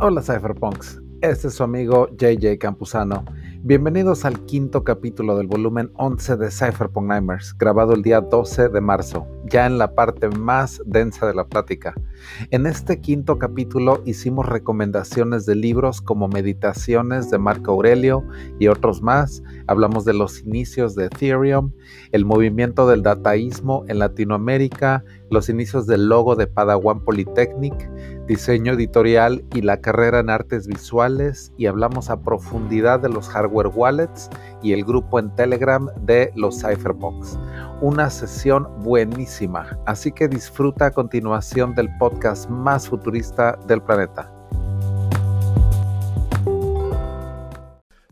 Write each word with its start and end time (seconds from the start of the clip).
Hola 0.00 0.22
Cypherpunks, 0.22 1.02
este 1.22 1.48
es 1.48 1.54
su 1.54 1.64
amigo 1.64 2.08
JJ 2.16 2.56
Campuzano. 2.60 3.24
Bienvenidos 3.62 4.24
al 4.24 4.44
quinto 4.46 4.84
capítulo 4.84 5.36
del 5.36 5.48
volumen 5.48 5.90
11 5.96 6.36
de 6.36 6.52
Cypherpunk 6.52 7.08
Nightmares, 7.08 7.52
grabado 7.58 7.94
el 7.94 8.02
día 8.02 8.20
12 8.20 8.68
de 8.68 8.80
marzo, 8.80 9.26
ya 9.48 9.66
en 9.66 9.78
la 9.78 9.94
parte 9.94 10.28
más 10.28 10.80
densa 10.84 11.26
de 11.26 11.34
la 11.34 11.46
plática. 11.46 11.94
En 12.50 12.66
este 12.66 13.00
quinto 13.00 13.38
capítulo 13.38 14.02
hicimos 14.04 14.46
recomendaciones 14.46 15.46
de 15.46 15.54
libros 15.54 16.00
como 16.00 16.28
Meditaciones 16.28 17.30
de 17.30 17.38
Marco 17.38 17.72
Aurelio 17.72 18.24
y 18.58 18.68
otros 18.68 19.02
más. 19.02 19.42
Hablamos 19.66 20.04
de 20.04 20.14
los 20.14 20.40
inicios 20.40 20.94
de 20.94 21.06
Ethereum, 21.06 21.72
el 22.12 22.24
movimiento 22.24 22.88
del 22.88 23.02
dataísmo 23.02 23.84
en 23.88 23.98
Latinoamérica, 23.98 25.04
los 25.30 25.48
inicios 25.48 25.86
del 25.86 26.08
logo 26.08 26.36
de 26.36 26.46
Padawan 26.46 27.04
Polytechnic, 27.04 27.90
diseño 28.26 28.72
editorial 28.72 29.44
y 29.54 29.62
la 29.62 29.80
carrera 29.80 30.20
en 30.20 30.30
artes 30.30 30.66
visuales 30.66 31.52
y 31.56 31.66
hablamos 31.66 32.10
a 32.10 32.20
profundidad 32.20 33.00
de 33.00 33.08
los 33.08 33.28
hardware 33.28 33.70
wallets 33.74 34.28
y 34.62 34.72
el 34.72 34.84
grupo 34.84 35.18
en 35.18 35.34
Telegram 35.34 35.88
de 36.02 36.32
los 36.34 36.60
Cypherbox. 36.60 37.38
Una 37.80 38.10
sesión 38.10 38.66
buenísima, 38.82 39.78
así 39.86 40.10
que 40.10 40.26
disfruta 40.26 40.86
a 40.86 40.90
continuación 40.90 41.76
del 41.76 41.88
podcast 41.96 42.50
más 42.50 42.88
futurista 42.88 43.56
del 43.68 43.80
planeta. 43.80 44.32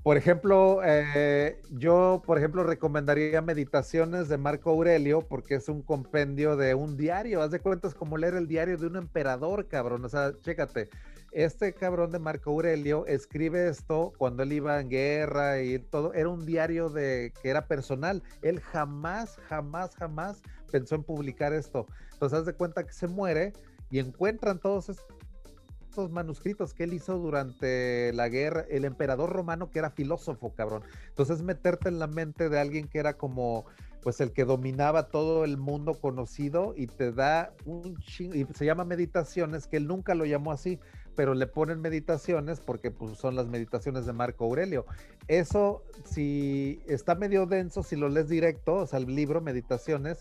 Por 0.05 0.16
ejemplo, 0.16 0.83
eh, 0.84 1.61
yo, 1.73 2.23
por 2.25 2.39
ejemplo, 2.39 2.62
recomendaría 2.62 3.42
Meditaciones 3.42 4.29
de 4.29 4.39
Marco 4.39 4.70
Aurelio 4.70 5.23
porque 5.23 5.56
es 5.56 5.69
un 5.69 5.83
compendio 5.83 6.56
de 6.56 6.77
un 6.77 6.97
diario. 6.97 7.42
Haz 7.42 7.51
de 7.51 7.59
cuentas 7.59 7.92
como 7.92 8.17
leer 8.17 8.34
el 8.34 8.47
diario 8.47 8.78
de 8.78 8.87
un 8.87 8.95
emperador, 8.95 9.67
cabrón. 9.67 10.05
O 10.05 10.08
sea, 10.08 10.30
chécate. 10.42 10.91
Este 11.32 11.72
cabrón 11.74 12.12
de 12.12 12.19
Marco 12.19 12.50
Aurelio 12.50 13.06
escribe 13.06 13.69
esto 13.69 14.12
cuando 14.16 14.42
él 14.42 14.52
iba 14.52 14.80
en 14.80 14.88
guerra 14.88 15.60
y 15.60 15.78
todo. 15.78 16.14
Era 16.14 16.28
un 16.28 16.46
diario 16.46 16.88
de 16.88 17.33
que 17.42 17.50
era 17.50 17.66
personal. 17.66 18.22
Él 18.42 18.60
jamás, 18.60 19.36
jamás, 19.48 19.94
jamás 19.96 20.42
pensó 20.70 20.94
en 20.94 21.02
publicar 21.02 21.52
esto. 21.52 21.86
Entonces, 22.12 22.38
haz 22.38 22.46
de 22.46 22.55
cuenta 22.55 22.84
que 22.84 22.92
se 22.92 23.06
muere 23.06 23.52
y 23.91 23.98
encuentran 23.98 24.58
todos 24.58 24.88
estos 24.88 26.10
manuscritos 26.10 26.74
que 26.74 26.84
él 26.84 26.92
hizo 26.92 27.18
durante 27.18 28.12
la 28.12 28.28
guerra, 28.28 28.64
el 28.68 28.84
emperador 28.84 29.30
romano 29.30 29.70
que 29.70 29.78
era 29.78 29.90
filósofo, 29.90 30.55
cabrón. 30.55 30.83
Entonces 31.08 31.42
meterte 31.42 31.88
en 31.88 31.98
la 31.98 32.06
mente 32.06 32.48
de 32.48 32.58
alguien 32.58 32.88
que 32.88 32.98
era 32.98 33.14
como 33.14 33.64
pues 34.02 34.20
el 34.20 34.33
que 34.33 34.44
dominaba 34.44 35.08
todo 35.08 35.44
el 35.44 35.56
mundo 35.56 35.94
conocido 35.94 36.74
y 36.77 36.86
te 36.86 37.11
da 37.11 37.52
un 37.64 37.96
ching, 37.96 38.36
y 38.36 38.44
se 38.55 38.64
llama 38.64 38.84
meditaciones, 38.84 39.66
que 39.66 39.78
él 39.78 39.88
nunca 39.88 40.14
lo 40.14 40.24
llamó 40.24 40.52
así, 40.52 40.78
pero 41.17 41.34
le 41.34 41.47
ponen 41.47 41.81
meditaciones 41.81 42.61
porque 42.61 42.91
pues, 42.91 43.19
son 43.19 43.34
las 43.34 43.47
meditaciones 43.47 44.06
de 44.06 44.12
Marco 44.12 44.45
Aurelio. 44.45 44.84
Eso, 45.27 45.83
si 46.05 46.81
está 46.86 47.14
medio 47.14 47.47
denso, 47.47 47.83
si 47.83 47.97
lo 47.97 48.08
lees 48.08 48.28
directo, 48.28 48.75
o 48.75 48.86
sea, 48.86 48.98
el 48.98 49.06
libro, 49.06 49.41
meditaciones, 49.41 50.19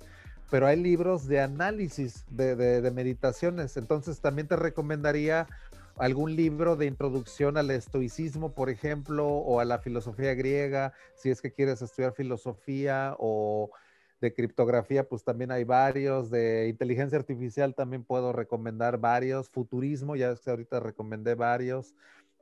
pero 0.50 0.68
hay 0.68 0.82
libros 0.82 1.28
de 1.28 1.42
análisis 1.42 2.26
de, 2.30 2.56
de, 2.56 2.92
meditaciones. 2.92 3.78
Entonces 3.78 4.22
también 4.22 4.48
te 4.48 4.56
recomendaría 4.56 5.48
algún 5.98 6.36
libro 6.36 6.76
de 6.76 6.86
introducción 6.86 7.58
al 7.58 7.72
estoicismo, 7.72 8.54
por 8.54 8.70
ejemplo, 8.70 9.28
o 9.28 9.60
a 9.60 9.66
la 9.66 9.80
filosofía 9.80 10.34
griega, 10.34 10.94
si 11.16 11.30
es 11.30 11.42
que 11.42 11.52
quieres 11.52 11.82
estudiar 11.82 12.14
filosofía 12.14 13.16
o 13.20 13.72
de 14.22 14.34
criptografía, 14.34 15.08
pues 15.08 15.24
también 15.24 15.52
hay 15.52 15.64
varios, 15.64 16.30
de 16.30 16.68
inteligencia 16.70 17.18
artificial 17.18 17.76
también 17.76 18.04
puedo 18.04 18.32
recomendar 18.34 18.98
varios, 18.98 19.50
futurismo, 19.50 20.16
ya 20.16 20.32
es 20.32 20.40
que 20.40 20.50
ahorita 20.50 20.80
recomendé 20.80 21.36
varios, 21.36 21.94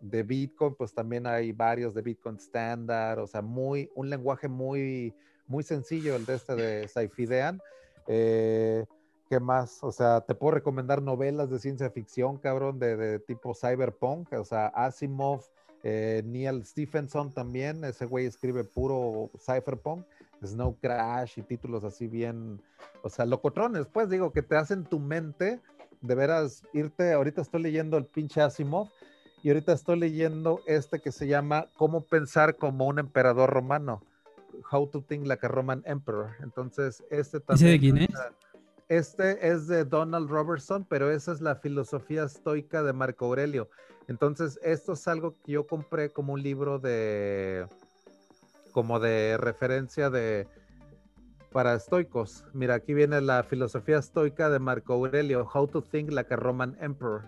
de 0.03 0.21
Bitcoin, 0.21 0.75
pues 0.75 0.93
también 0.93 1.25
hay 1.25 1.53
varios 1.53 1.93
de 1.93 2.01
Bitcoin 2.01 2.35
Standard, 2.35 3.19
o 3.19 3.27
sea, 3.27 3.41
muy, 3.41 3.89
un 3.95 4.09
lenguaje 4.09 4.49
muy, 4.49 5.15
muy 5.47 5.63
sencillo 5.63 6.15
el 6.15 6.25
de 6.25 6.35
este 6.35 6.55
de 6.55 6.87
Saifidean. 6.87 7.61
Eh, 8.07 8.85
¿Qué 9.29 9.39
más? 9.39 9.81
O 9.81 9.91
sea, 9.91 10.21
te 10.21 10.35
puedo 10.35 10.55
recomendar 10.55 11.01
novelas 11.01 11.49
de 11.49 11.57
ciencia 11.57 11.89
ficción, 11.89 12.37
cabrón, 12.37 12.79
de, 12.79 13.19
tipo 13.19 13.55
cyberpunk, 13.55 14.33
o 14.33 14.43
sea, 14.43 14.67
Asimov, 14.67 15.45
eh, 15.83 16.23
Neil 16.25 16.65
Stephenson 16.65 17.31
también, 17.31 17.83
ese 17.83 18.05
güey 18.05 18.25
escribe 18.25 18.63
puro 18.63 19.29
cyberpunk, 19.37 20.05
Snow 20.43 20.77
Crash 20.81 21.37
y 21.37 21.41
títulos 21.41 21.83
así 21.83 22.07
bien, 22.07 22.61
o 23.01 23.09
sea, 23.09 23.25
locotrones, 23.25 23.87
pues 23.87 24.09
digo, 24.09 24.31
que 24.31 24.41
te 24.41 24.55
hacen 24.55 24.85
tu 24.85 24.99
mente 24.99 25.61
de 26.01 26.15
veras 26.15 26.63
irte, 26.73 27.13
ahorita 27.13 27.41
estoy 27.41 27.61
leyendo 27.61 27.97
el 27.97 28.05
pinche 28.05 28.41
Asimov 28.41 28.89
y 29.41 29.49
ahorita 29.49 29.73
estoy 29.73 29.99
leyendo 29.99 30.61
este 30.67 30.99
que 30.99 31.11
se 31.11 31.27
llama 31.27 31.67
Cómo 31.75 32.01
pensar 32.01 32.55
como 32.55 32.87
un 32.87 32.99
emperador 32.99 33.49
romano, 33.49 34.01
How 34.71 34.87
to 34.87 35.01
Think 35.01 35.27
Like 35.27 35.45
a 35.45 35.49
Roman 35.49 35.83
Emperor. 35.85 36.35
Entonces, 36.41 37.03
este 37.09 37.39
también... 37.39 37.71
de 37.71 37.79
quién 37.79 37.97
es? 37.97 38.09
Este 38.89 39.47
es 39.47 39.67
de 39.67 39.85
Donald 39.85 40.29
Robertson, 40.29 40.85
pero 40.89 41.09
esa 41.09 41.31
es 41.31 41.41
la 41.41 41.55
filosofía 41.55 42.23
estoica 42.23 42.83
de 42.83 42.93
Marco 42.93 43.25
Aurelio. 43.25 43.69
Entonces, 44.07 44.59
esto 44.61 44.93
es 44.93 45.07
algo 45.07 45.35
que 45.43 45.53
yo 45.53 45.65
compré 45.65 46.11
como 46.11 46.33
un 46.33 46.43
libro 46.43 46.79
de, 46.79 47.65
como 48.71 48.99
de 48.99 49.37
referencia 49.37 50.09
de, 50.09 50.47
para 51.51 51.75
estoicos. 51.75 52.43
Mira, 52.53 52.75
aquí 52.75 52.93
viene 52.93 53.21
la 53.21 53.43
filosofía 53.43 53.99
estoica 53.99 54.49
de 54.49 54.59
Marco 54.59 54.93
Aurelio, 54.93 55.47
How 55.53 55.67
to 55.67 55.81
Think 55.81 56.11
Like 56.11 56.33
a 56.33 56.37
Roman 56.37 56.75
Emperor. 56.81 57.21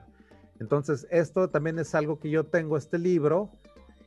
Entonces, 0.59 1.07
esto 1.09 1.49
también 1.49 1.79
es 1.79 1.95
algo 1.95 2.19
que 2.19 2.29
yo 2.29 2.43
tengo, 2.45 2.75
este 2.75 2.97
libro, 2.97 3.49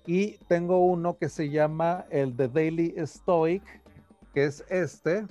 y 0.06 0.38
tengo 0.48 0.84
uno 0.84 1.18
que 1.18 1.28
se 1.28 1.50
llama 1.50 2.06
el 2.10 2.34
The 2.36 2.48
Daily 2.48 2.94
Stoic, 3.06 3.62
que 4.34 4.44
es 4.44 4.64
este, 4.68 5.26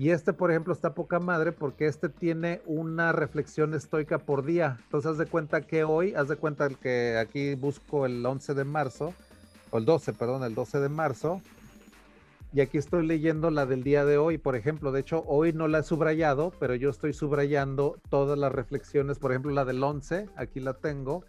y 0.00 0.12
este, 0.12 0.32
por 0.32 0.50
ejemplo, 0.50 0.72
está 0.72 0.94
poca 0.94 1.20
madre 1.20 1.52
porque 1.52 1.84
este 1.84 2.08
tiene 2.08 2.62
una 2.64 3.12
reflexión 3.12 3.74
estoica 3.74 4.16
por 4.16 4.46
día. 4.46 4.78
Entonces, 4.84 5.10
haz 5.10 5.18
de 5.18 5.26
cuenta 5.26 5.60
que 5.60 5.84
hoy, 5.84 6.14
haz 6.14 6.28
de 6.28 6.36
cuenta 6.36 6.70
que 6.70 7.18
aquí 7.18 7.54
busco 7.54 8.06
el 8.06 8.24
11 8.24 8.54
de 8.54 8.64
marzo, 8.64 9.12
o 9.68 9.76
el 9.76 9.84
12, 9.84 10.14
perdón, 10.14 10.42
el 10.42 10.54
12 10.54 10.80
de 10.80 10.88
marzo. 10.88 11.42
Y 12.54 12.62
aquí 12.62 12.78
estoy 12.78 13.06
leyendo 13.06 13.50
la 13.50 13.66
del 13.66 13.82
día 13.82 14.06
de 14.06 14.16
hoy, 14.16 14.38
por 14.38 14.56
ejemplo. 14.56 14.90
De 14.90 15.00
hecho, 15.00 15.22
hoy 15.26 15.52
no 15.52 15.68
la 15.68 15.80
he 15.80 15.82
subrayado, 15.82 16.50
pero 16.58 16.74
yo 16.74 16.88
estoy 16.88 17.12
subrayando 17.12 17.98
todas 18.08 18.38
las 18.38 18.52
reflexiones. 18.52 19.18
Por 19.18 19.32
ejemplo, 19.32 19.52
la 19.52 19.66
del 19.66 19.84
11, 19.84 20.30
aquí 20.34 20.60
la 20.60 20.72
tengo. 20.72 21.26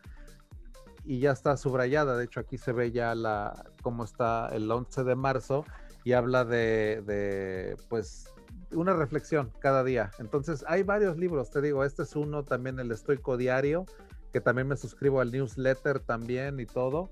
Y 1.03 1.20
ya 1.20 1.32
está 1.32 1.58
subrayada. 1.58 2.16
De 2.16 2.24
hecho, 2.24 2.40
aquí 2.40 2.58
se 2.58 2.72
ve 2.72 2.94
ya 2.94 3.16
la 3.16 3.66
cómo 3.82 4.06
está 4.06 4.48
el 4.53 4.72
11 4.72 5.03
de 5.03 5.16
marzo. 5.16 5.66
Y 6.06 6.14
habla 6.14 6.46
de, 6.46 7.03
de 7.06 7.76
pues, 7.90 8.31
una 8.74 8.94
reflexión 8.94 9.52
cada 9.59 9.84
día. 9.84 10.12
Entonces, 10.20 10.64
hay 10.68 10.84
varios 10.84 11.18
libros, 11.18 11.50
te 11.50 11.62
digo, 11.62 11.84
este 11.84 12.04
es 12.04 12.16
uno, 12.16 12.44
también 12.44 12.80
el 12.80 12.92
Estoico 12.92 13.38
Diario, 13.38 13.86
que 14.32 14.42
también 14.42 14.68
me 14.68 14.78
suscribo 14.78 15.22
al 15.22 15.32
newsletter 15.32 16.00
también 16.00 16.59
y 16.59 16.66
todo. 16.66 17.09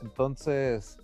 Entonces, 0.00 0.98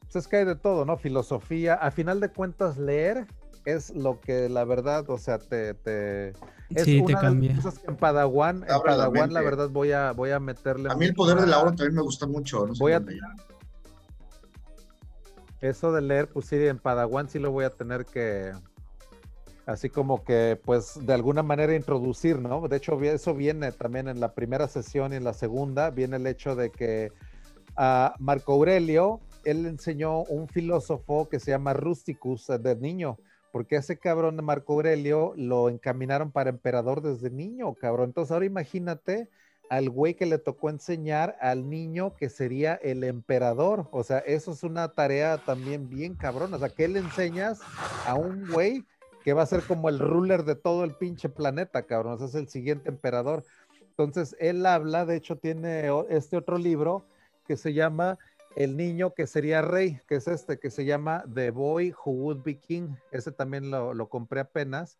pues 0.00 0.16
es 0.16 0.28
que 0.28 0.38
hay 0.38 0.44
de 0.44 0.56
todo, 0.56 0.84
¿no? 0.84 0.96
Filosofía, 0.96 1.74
a 1.74 1.90
final 1.90 2.20
de 2.20 2.30
cuentas, 2.30 2.76
leer 2.76 3.26
es 3.64 3.94
lo 3.94 4.20
que 4.20 4.48
la 4.48 4.64
verdad, 4.64 5.08
o 5.10 5.18
sea, 5.18 5.38
te... 5.38 5.74
te 5.74 6.30
es 6.70 6.84
sí, 6.84 7.04
te 7.04 7.14
cambia. 7.14 7.54
cosas 7.56 7.78
que 7.78 7.88
en 7.88 7.96
Padawan, 7.96 8.64
en 8.68 8.82
Padawan 8.82 9.32
la, 9.32 9.40
verdad 9.40 9.68
voy 9.70 9.92
a, 9.92 10.12
voy 10.12 10.30
a 10.30 10.40
meterle... 10.40 10.90
A 10.90 10.94
mí 10.94 11.06
el 11.06 11.14
poder 11.14 11.40
de 11.40 11.46
la 11.46 11.58
hora 11.58 11.70
también 11.70 11.94
me 11.94 12.02
gusta 12.02 12.26
mucho. 12.26 12.66
voy 12.78 12.92
a... 12.92 13.02
Eso 15.60 15.90
de 15.90 16.02
leer, 16.02 16.28
pues 16.28 16.46
sí, 16.46 16.56
en 16.56 16.78
Padawan 16.78 17.28
sí 17.28 17.38
lo 17.38 17.50
voy 17.50 17.64
a 17.64 17.70
tener 17.70 18.04
que, 18.04 18.52
así 19.66 19.90
como 19.90 20.24
que 20.24 20.58
pues 20.64 20.98
de 21.04 21.12
alguna 21.12 21.42
manera 21.42 21.74
introducir, 21.74 22.38
¿no? 22.40 22.66
De 22.68 22.76
hecho, 22.76 23.00
eso 23.02 23.34
viene 23.34 23.72
también 23.72 24.08
en 24.08 24.20
la 24.20 24.32
primera 24.32 24.68
sesión 24.68 25.12
y 25.12 25.16
en 25.16 25.24
la 25.24 25.34
segunda, 25.34 25.90
viene 25.90 26.16
el 26.16 26.26
hecho 26.26 26.54
de 26.54 26.70
que 26.70 27.12
a 27.76 28.14
Marco 28.18 28.54
Aurelio, 28.54 29.20
él 29.44 29.66
enseñó 29.66 30.22
un 30.22 30.48
filósofo 30.48 31.28
que 31.28 31.40
se 31.40 31.50
llama 31.50 31.74
Rusticus 31.74 32.46
de 32.46 32.76
niño, 32.76 33.18
porque 33.52 33.76
ese 33.76 33.98
cabrón 33.98 34.36
de 34.36 34.42
Marco 34.42 34.74
Aurelio 34.74 35.34
lo 35.36 35.68
encaminaron 35.68 36.30
para 36.30 36.50
emperador 36.50 37.02
desde 37.02 37.30
niño, 37.30 37.74
cabrón. 37.74 38.06
Entonces 38.06 38.32
ahora 38.32 38.46
imagínate 38.46 39.28
al 39.68 39.90
güey 39.90 40.14
que 40.14 40.26
le 40.26 40.38
tocó 40.38 40.70
enseñar 40.70 41.36
al 41.40 41.68
niño 41.68 42.14
que 42.16 42.28
sería 42.28 42.74
el 42.74 43.02
emperador. 43.02 43.88
O 43.90 44.04
sea, 44.04 44.18
eso 44.18 44.52
es 44.52 44.62
una 44.62 44.88
tarea 44.94 45.38
también 45.38 45.88
bien 45.88 46.14
cabrón. 46.14 46.54
O 46.54 46.58
sea, 46.58 46.68
¿qué 46.68 46.86
le 46.86 47.00
enseñas 47.00 47.60
a 48.06 48.14
un 48.14 48.48
güey 48.48 48.84
que 49.26 49.32
va 49.32 49.42
a 49.42 49.46
ser 49.46 49.64
como 49.64 49.88
el 49.88 49.98
ruler 49.98 50.44
de 50.44 50.54
todo 50.54 50.84
el 50.84 50.94
pinche 50.94 51.28
planeta, 51.28 51.82
cabrón. 51.82 52.16
es 52.22 52.36
el 52.36 52.46
siguiente 52.46 52.90
emperador. 52.90 53.42
Entonces, 53.80 54.36
él 54.38 54.64
habla, 54.64 55.04
de 55.04 55.16
hecho, 55.16 55.36
tiene 55.36 55.90
este 56.10 56.36
otro 56.36 56.58
libro 56.58 57.04
que 57.44 57.56
se 57.56 57.74
llama 57.74 58.18
El 58.54 58.76
niño 58.76 59.14
que 59.14 59.26
sería 59.26 59.62
rey, 59.62 60.00
que 60.06 60.14
es 60.14 60.28
este, 60.28 60.60
que 60.60 60.70
se 60.70 60.84
llama 60.84 61.24
The 61.34 61.50
Boy 61.50 61.92
Who 61.92 62.12
Would 62.12 62.44
Be 62.44 62.60
King. 62.60 62.90
Ese 63.10 63.32
también 63.32 63.68
lo, 63.68 64.08
compré 64.08 64.38
apenas. 64.38 64.96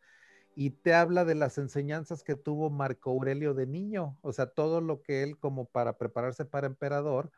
y 0.56 0.70
te 0.70 0.93
habla 0.93 1.25
de 1.25 1.37
las 1.37 1.56
enseñanzas 1.56 2.25
que 2.25 2.34
tuvo 2.34 2.69
Marco 2.69 3.11
Aurelio 3.12 3.55
de 3.55 3.69
niño, 3.69 4.19
o 4.22 4.32
sea, 4.32 4.46
todo 4.46 4.81
lo 4.81 5.02
que 5.02 5.22
él 5.22 5.38
como 5.38 5.67
para 5.67 5.99
prepararse 5.99 6.44
para 6.44 6.67
emperador, 6.67 7.31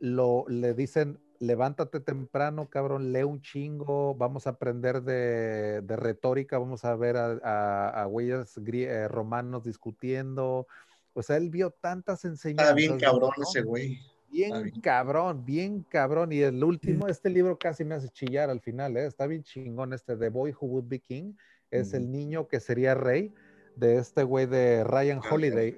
lo 0.00 0.44
le 0.48 0.74
dicen, 0.74 1.20
levántate 1.38 2.00
temprano, 2.00 2.68
cabrón, 2.68 3.12
lee 3.12 3.22
un 3.22 3.40
chingo, 3.40 4.14
vamos 4.14 4.46
a 4.46 4.50
aprender 4.50 5.02
de, 5.02 5.80
retórica, 5.96 6.58
vamos 6.58 6.84
a 6.84 6.96
ver 6.96 7.16
a, 7.16 7.88
a, 7.88 8.04
güeyes 8.06 8.58
eh, 8.66 9.08
romanos 9.08 9.64
discutiendo, 9.64 10.66
o 11.12 11.22
sea, 11.22 11.36
él 11.36 11.50
vio 11.50 11.70
tantas 11.70 12.24
enseñanzas. 12.24 12.68
Está 12.68 12.74
bien 12.74 12.98
cabrón 12.98 13.30
ese 13.40 13.62
güey. 13.62 14.00
Bien, 14.30 14.70
cabrón, 14.80 15.44
bien 15.44 15.84
cabrón. 15.88 16.32
Y 16.32 16.40
el 16.40 16.62
último, 16.62 17.08
este 17.08 17.30
libro 17.30 17.58
casi 17.58 17.84
me 17.84 17.96
hace 17.96 18.08
chillar 18.10 18.48
al 18.48 18.60
final, 18.60 18.96
¿eh? 18.96 19.06
está 19.06 19.26
bien 19.26 19.42
chingón 19.42 19.92
este, 19.92 20.16
The 20.16 20.28
Boy 20.28 20.52
Who 20.52 20.66
Would 20.68 20.88
Be 20.88 21.00
King, 21.00 21.34
es 21.70 21.94
el 21.94 22.10
niño 22.10 22.48
que 22.48 22.60
sería 22.60 22.94
rey 22.94 23.32
de 23.76 23.96
este 23.96 24.24
güey 24.24 24.46
de 24.46 24.84
Ryan 24.84 25.20
Holiday, 25.28 25.74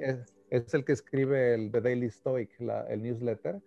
es, 0.51 0.75
el 0.75 0.85
que 0.85 0.93
escribe 0.93 1.55
el 1.55 1.71
The 1.71 1.81
Daily 1.81 2.11
Stoic, 2.11 2.51
el 2.89 3.03
newsletter. 3.03 3.61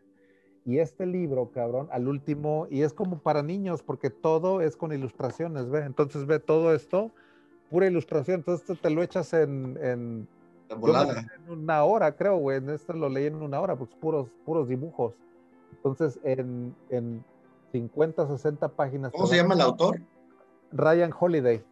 Y 0.65 0.79
este 0.79 1.05
libro, 1.05 1.51
cabrón, 1.51 1.87
al 1.91 2.07
último, 2.07 2.67
y 2.71 2.81
es 2.81 2.91
como 2.91 3.19
para 3.19 3.43
niños, 3.43 3.83
porque 3.83 4.09
todo 4.09 4.61
es 4.61 4.75
con 4.75 4.91
ilustraciones, 4.91 5.69
¿ve? 5.69 5.81
Entonces 5.81 6.25
ve 6.25 6.39
todo 6.39 6.73
esto, 6.73 7.11
pura 7.69 7.85
ilustración, 7.85 8.37
entonces 8.37 8.79
te 8.81 8.89
lo 8.89 9.03
echas 9.03 9.31
en, 9.33 9.77
en 9.79 10.27
una 11.47 11.83
hora, 11.83 12.15
creo, 12.15 12.37
güey. 12.37 12.57
En 12.57 12.69
este 12.71 12.93
lo 12.93 13.09
leí 13.09 13.27
en 13.27 13.35
una 13.35 13.61
hora, 13.61 13.75
pues 13.75 13.91
puros, 14.01 14.27
puros 14.43 14.67
dibujos. 14.67 15.13
Entonces, 15.71 16.19
en, 16.23 16.75
en 16.89 17.23
50, 17.71 18.27
60 18.27 18.67
páginas. 18.69 19.11
¿Cómo 19.11 19.27
se 19.27 19.35
llama 19.35 19.53
el 19.53 19.61
autor? 19.61 20.01
Ryan 20.71 21.13
Holiday. 21.17 21.63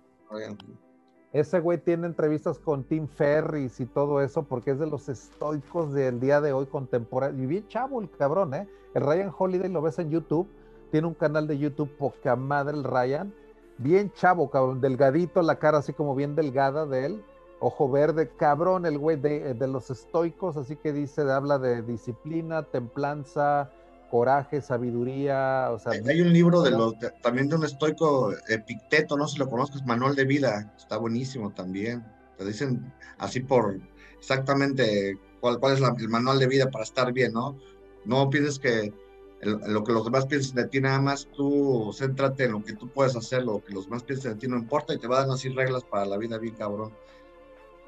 Ese 1.34 1.60
güey 1.60 1.80
tiene 1.80 2.06
entrevistas 2.06 2.60
con 2.60 2.84
Tim 2.84 3.08
Ferris 3.08 3.80
y 3.80 3.88
todo 3.88 4.22
eso 4.22 4.44
porque 4.44 4.70
es 4.70 4.80
de 4.80 4.86
los 4.86 5.10
estoicos 5.10 5.92
del 5.92 6.20
día 6.20 6.40
de 6.42 6.54
hoy 6.54 6.68
contemporáneo. 6.68 7.44
Y 7.44 7.48
bien 7.48 7.68
chavo 7.68 8.00
el 8.00 8.10
cabrón, 8.12 8.54
¿eh? 8.54 8.70
El 8.94 9.02
Ryan 9.02 9.32
Holiday 9.36 9.68
lo 9.70 9.82
ves 9.82 9.98
en 9.98 10.12
YouTube. 10.12 10.48
Tiene 10.92 11.08
un 11.08 11.16
canal 11.16 11.48
de 11.48 11.58
YouTube 11.58 11.90
poca 11.98 12.36
madre 12.36 12.78
el 12.78 12.84
Ryan. 12.84 13.34
Bien 13.80 14.12
chavo, 14.12 14.52
cabrón. 14.52 14.80
Delgadito, 14.80 15.42
la 15.42 15.56
cara 15.58 15.80
así 15.80 15.92
como 15.92 16.14
bien 16.14 16.36
delgada 16.36 16.86
de 16.86 17.08
él. 17.08 17.24
Ojo 17.60 17.90
verde, 17.90 18.30
cabrón, 18.38 18.86
el 18.86 19.00
güey 19.00 19.18
de, 19.18 19.56
de 19.56 19.68
los 19.68 19.90
estoicos. 19.90 20.56
Así 20.56 20.76
que 20.76 20.94
dice, 20.94 21.24
habla 21.32 21.58
de 21.58 21.82
disciplina, 21.82 22.62
templanza, 22.62 23.72
coraje, 24.14 24.62
sabiduría, 24.62 25.72
o 25.72 25.80
sea... 25.80 25.92
Hay 25.92 26.22
un 26.22 26.32
libro 26.32 26.62
de 26.62 26.70
los, 26.70 26.94
también 27.24 27.50
de 27.50 27.56
un 27.56 27.66
estoico, 27.66 28.32
Epicteto, 28.48 29.18
no 29.18 29.28
sé 29.28 29.34
si 29.34 29.40
lo 29.40 29.50
conozcas, 29.50 29.84
Manual 29.88 30.16
de 30.16 30.24
Vida, 30.24 30.72
está 30.78 30.98
buenísimo 30.98 31.50
también. 31.50 32.06
Te 32.38 32.46
dicen 32.46 32.94
así 33.18 33.40
por 33.40 33.80
exactamente 34.20 35.18
cuál, 35.42 35.60
cuál 35.60 35.74
es 35.74 35.82
el 35.82 36.10
manual 36.10 36.38
de 36.38 36.46
vida 36.46 36.70
para 36.70 36.84
estar 36.84 37.12
bien, 37.12 37.34
¿no? 37.34 37.58
No 38.06 38.30
pienses 38.30 38.60
que 38.60 38.94
lo 39.42 39.84
que 39.84 39.92
los 39.92 40.06
demás 40.06 40.28
piensen 40.28 40.58
de 40.58 40.68
ti, 40.68 40.80
nada 40.80 41.02
más 41.02 41.28
tú 41.36 41.92
céntrate 41.98 42.44
en 42.44 42.52
lo 42.52 42.64
que 42.64 42.74
tú 42.74 42.90
puedes 42.90 43.16
hacer, 43.16 43.44
lo 43.44 43.64
que 43.64 43.74
los 43.74 43.86
demás 43.86 44.04
piensen 44.04 44.34
de 44.34 44.38
ti 44.38 44.48
no 44.48 44.58
importa 44.58 44.94
y 44.94 45.00
te 45.00 45.08
va 45.08 45.18
a 45.18 45.26
dar 45.26 45.34
así 45.34 45.50
reglas 45.50 45.84
para 45.86 46.06
la 46.06 46.18
vida 46.18 46.38
bien 46.38 46.54
cabrón 46.54 46.94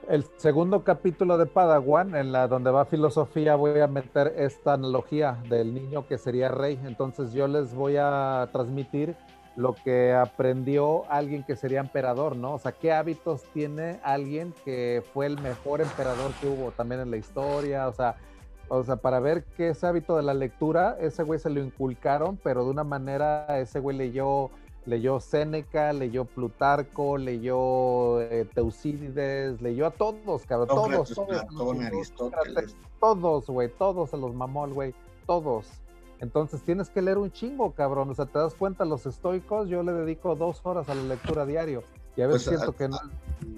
el 0.10 0.26
segundo 0.38 0.84
capítulo 0.84 1.38
de 1.38 1.46
Padawan, 1.46 2.16
en 2.16 2.32
la 2.32 2.48
donde 2.48 2.72
va 2.72 2.86
filosofía, 2.86 3.56
voy 3.56 3.80
a 3.80 3.88
meter 3.88 4.34
esta 4.38 4.74
analogía 4.74 5.38
del 5.50 5.74
niño 5.74 6.08
que 6.08 6.18
sería 6.18 6.50
rey. 6.50 6.80
Entonces 6.86 7.34
yo 7.34 7.48
les 7.48 7.74
voy 7.74 7.96
a 7.98 8.50
transmitir 8.52 9.16
lo 9.56 9.74
que 9.74 10.14
aprendió 10.14 11.10
alguien 11.10 11.44
que 11.44 11.56
sería 11.56 11.80
emperador, 11.80 12.36
¿no? 12.36 12.54
O 12.54 12.60
sea, 12.60 12.74
qué 12.74 12.92
hábitos 12.92 13.44
tiene 13.54 14.00
alguien 14.04 14.54
que 14.66 15.04
fue 15.14 15.28
el 15.28 15.40
mejor 15.42 15.82
emperador 15.82 16.32
que 16.42 16.48
hubo 16.48 16.72
también 16.72 17.02
en 17.02 17.12
la 17.12 17.18
historia, 17.18 17.88
o 17.88 17.94
sea, 17.94 18.16
o 18.68 18.84
sea, 18.84 18.98
para 18.98 19.20
ver 19.20 19.44
qué 19.56 19.70
ese 19.70 19.88
hábito 19.88 20.18
de 20.18 20.24
la 20.24 20.34
lectura, 20.34 20.98
ese 21.00 21.24
güey 21.24 21.40
se 21.40 21.50
lo 21.50 21.62
inculcaron, 21.64 22.38
pero 22.44 22.66
de 22.66 22.72
una 22.72 22.84
manera, 22.84 23.60
ese 23.60 23.80
güey 23.80 23.96
leyó 23.96 24.50
leyó 24.86 25.20
Séneca, 25.20 25.94
leyó 25.94 26.26
Plutarco, 26.26 27.18
leyó 27.18 28.22
eh, 28.22 28.48
Teucídides, 28.54 29.62
leyó 29.62 29.88
a 29.88 29.92
todos, 29.92 30.46
cabrón, 30.46 30.68
todos, 30.68 31.14
todos, 31.14 31.46
todos, 33.00 33.48
güey, 33.48 33.70
todos 33.70 34.10
se 34.10 34.18
los 34.18 34.34
mamó 34.34 34.66
el 34.66 34.74
güey, 34.74 34.96
todos. 35.26 35.68
Entonces 36.20 36.64
tienes 36.64 36.90
que 36.90 37.02
leer 37.02 37.18
un 37.18 37.32
chingo, 37.32 37.72
cabrón. 37.74 38.10
O 38.10 38.14
sea, 38.14 38.26
te 38.26 38.40
das 38.40 38.56
cuenta, 38.56 38.86
los 38.86 39.06
estoicos, 39.06 39.68
yo 39.68 39.84
le 39.84 39.92
dedico 39.92 40.36
dos 40.36 40.62
horas 40.64 40.88
a 40.90 40.96
la 40.96 41.04
lectura 41.04 41.46
diario. 41.46 41.84
Y 42.16 42.22
a 42.22 42.28
veces 42.28 42.48
pues, 42.48 42.60
siento 42.60 42.76
que 42.76 42.88
no. 42.88 42.98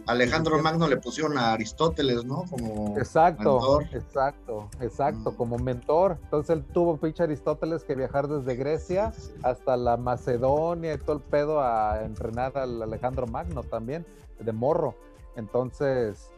Alejandro 0.07 0.57
Magno 0.61 0.87
le 0.87 0.97
pusieron 0.97 1.37
a 1.37 1.53
Aristóteles, 1.53 2.23
¿no? 2.23 2.45
Como 2.49 2.97
exacto, 2.97 3.81
exacto, 3.91 4.69
exacto, 4.79 5.31
mm. 5.31 5.35
como 5.35 5.57
mentor. 5.57 6.17
Entonces 6.23 6.57
él 6.57 6.63
tuvo 6.73 6.97
pinche 6.97 7.23
Aristóteles 7.23 7.83
que 7.83 7.93
viajar 7.93 8.27
desde 8.27 8.55
Grecia 8.55 9.13
hasta 9.43 9.75
la 9.75 9.97
Macedonia 9.97 10.93
y 10.93 10.97
todo 10.97 11.17
el 11.17 11.21
pedo 11.21 11.61
a 11.61 12.03
entrenar 12.03 12.57
al 12.57 12.81
Alejandro 12.81 13.27
Magno 13.27 13.63
también, 13.63 14.05
de 14.39 14.51
morro. 14.53 14.95
Entonces, 15.35 16.31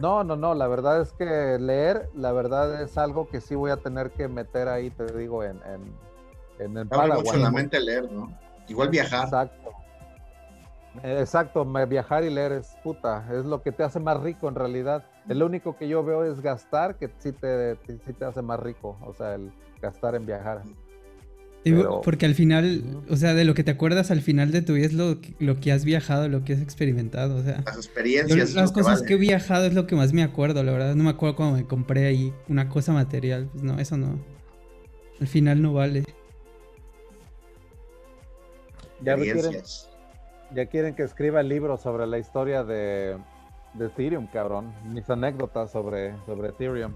no, 0.00 0.24
no, 0.24 0.36
no, 0.36 0.54
la 0.54 0.66
verdad 0.66 1.00
es 1.00 1.12
que 1.12 1.58
leer, 1.60 2.10
la 2.14 2.32
verdad 2.32 2.82
es 2.82 2.98
algo 2.98 3.28
que 3.28 3.40
sí 3.40 3.54
voy 3.54 3.70
a 3.70 3.76
tener 3.76 4.10
que 4.10 4.28
meter 4.28 4.68
ahí, 4.68 4.90
te 4.90 5.06
digo, 5.16 5.44
en, 5.44 5.60
en, 5.62 5.94
en 6.58 6.76
el 6.76 6.88
Paraguay. 6.88 7.20
mucho 7.20 7.34
en 7.34 7.42
la 7.42 7.50
mente 7.50 7.80
leer, 7.80 8.10
¿no? 8.10 8.36
Igual 8.68 8.88
viajar. 8.88 9.24
Exacto. 9.24 9.65
Exacto, 11.02 11.64
viajar 11.88 12.24
y 12.24 12.30
leer 12.30 12.52
es 12.52 12.76
puta, 12.82 13.26
es 13.32 13.44
lo 13.44 13.62
que 13.62 13.72
te 13.72 13.82
hace 13.82 14.00
más 14.00 14.20
rico 14.20 14.48
en 14.48 14.54
realidad. 14.54 15.04
El 15.28 15.42
único 15.42 15.76
que 15.76 15.88
yo 15.88 16.04
veo 16.04 16.24
es 16.24 16.40
gastar, 16.40 16.96
que 16.96 17.10
sí 17.18 17.32
te, 17.32 17.76
sí 17.86 18.12
te 18.12 18.24
hace 18.24 18.42
más 18.42 18.60
rico, 18.60 18.98
o 19.04 19.12
sea, 19.14 19.34
el 19.34 19.52
gastar 19.80 20.14
en 20.14 20.26
viajar. 20.26 20.62
Porque 22.04 22.26
al 22.26 22.34
final, 22.34 23.02
o 23.10 23.16
sea, 23.16 23.34
de 23.34 23.44
lo 23.44 23.54
que 23.54 23.64
te 23.64 23.72
acuerdas 23.72 24.12
al 24.12 24.20
final 24.20 24.52
de 24.52 24.62
tu 24.62 24.74
vida 24.74 24.86
es 24.86 24.92
lo, 24.92 25.18
lo 25.40 25.58
que 25.58 25.72
has 25.72 25.84
viajado, 25.84 26.28
lo 26.28 26.44
que 26.44 26.52
has 26.52 26.60
experimentado, 26.60 27.36
o 27.36 27.42
sea. 27.42 27.62
Las 27.66 27.76
experiencias. 27.76 28.54
las 28.54 28.70
cosas 28.70 29.02
que, 29.02 29.14
he 29.14 29.16
viajado 29.16 29.66
es 29.66 29.74
lo 29.74 29.86
que 29.86 29.96
más 29.96 30.12
me 30.12 30.22
acuerdo, 30.22 30.62
la 30.62 30.70
verdad. 30.70 30.94
No 30.94 31.02
me 31.02 31.10
acuerdo 31.10 31.34
cuando 31.34 31.56
me 31.56 31.66
compré 31.66 32.06
ahí 32.06 32.32
una 32.48 32.68
cosa 32.68 32.92
material. 32.92 33.48
Pues 33.50 33.64
no, 33.64 33.80
eso 33.80 33.96
no. 33.96 34.20
Al 35.20 35.26
final 35.26 35.60
no 35.60 35.72
vale. 35.72 36.04
Ya 39.02 39.16
quieren, 39.16 39.62
ya 40.54 40.66
quieren 40.66 40.94
que 40.94 41.02
escriba 41.02 41.40
el 41.40 41.48
libro 41.48 41.76
sobre 41.76 42.06
la 42.06 42.18
historia 42.18 42.64
de, 42.64 43.18
de 43.74 43.86
Ethereum, 43.86 44.26
cabrón. 44.26 44.72
Mis 44.84 45.08
anécdotas 45.10 45.70
sobre, 45.70 46.14
sobre 46.24 46.48
Ethereum. 46.48 46.94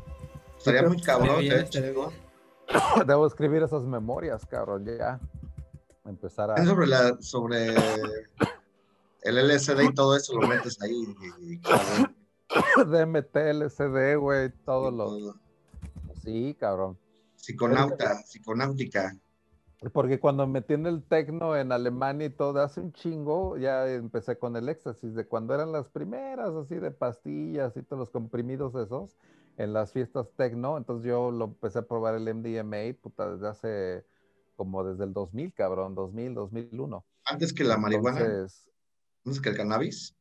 Sería 0.58 0.82
muy 0.82 1.00
cabrón, 1.00 1.40
¿eh? 1.40 1.68
Debo 3.06 3.26
escribir 3.26 3.62
esas 3.62 3.82
memorias, 3.82 4.46
cabrón, 4.46 4.84
ya. 4.84 5.18
Empezar 6.04 6.50
a. 6.50 6.64
Sobre, 6.64 6.86
la, 6.86 7.16
sobre 7.20 7.74
el 9.22 9.48
LSD 9.48 9.80
y 9.82 9.94
todo 9.94 10.16
eso, 10.16 10.38
lo 10.38 10.46
metes 10.46 10.80
ahí. 10.82 11.14
DMT, 12.86 13.36
LSD, 13.36 14.16
güey, 14.18 14.50
todos 14.64 14.92
los. 14.92 15.34
Sí, 16.22 16.56
cabrón. 16.58 16.98
Psiconauta, 17.36 18.22
psiconáutica. 18.24 19.16
Porque 19.92 20.20
cuando 20.20 20.46
metí 20.46 20.74
en 20.74 20.86
el 20.86 21.02
tecno 21.02 21.56
en 21.56 21.72
Alemania 21.72 22.26
y 22.26 22.30
todo, 22.30 22.60
hace 22.60 22.80
un 22.80 22.92
chingo, 22.92 23.56
ya 23.56 23.90
empecé 23.90 24.38
con 24.38 24.54
el 24.56 24.68
éxtasis, 24.68 25.14
de 25.14 25.26
cuando 25.26 25.54
eran 25.54 25.72
las 25.72 25.88
primeras, 25.88 26.50
así 26.50 26.74
de 26.74 26.90
pastillas 26.90 27.74
y 27.76 27.82
todos 27.82 27.98
los 27.98 28.10
comprimidos 28.10 28.74
esos 28.74 29.16
en 29.56 29.72
las 29.72 29.92
fiestas 29.92 30.30
tecno, 30.36 30.76
entonces 30.76 31.06
yo 31.06 31.30
lo 31.30 31.46
empecé 31.46 31.80
a 31.80 31.82
probar 31.82 32.14
el 32.14 32.28
MDMA, 32.28 32.94
puta, 33.00 33.30
desde 33.30 33.48
hace 33.48 34.06
como 34.56 34.84
desde 34.84 35.04
el 35.04 35.14
2000, 35.14 35.54
cabrón, 35.54 35.94
2000, 35.94 36.34
2001. 36.34 37.04
Antes 37.24 37.52
que 37.52 37.64
la 37.64 37.78
marihuana. 37.78 38.20
antes 38.20 39.40
que 39.42 39.48
el 39.48 39.56
cannabis. 39.56 40.14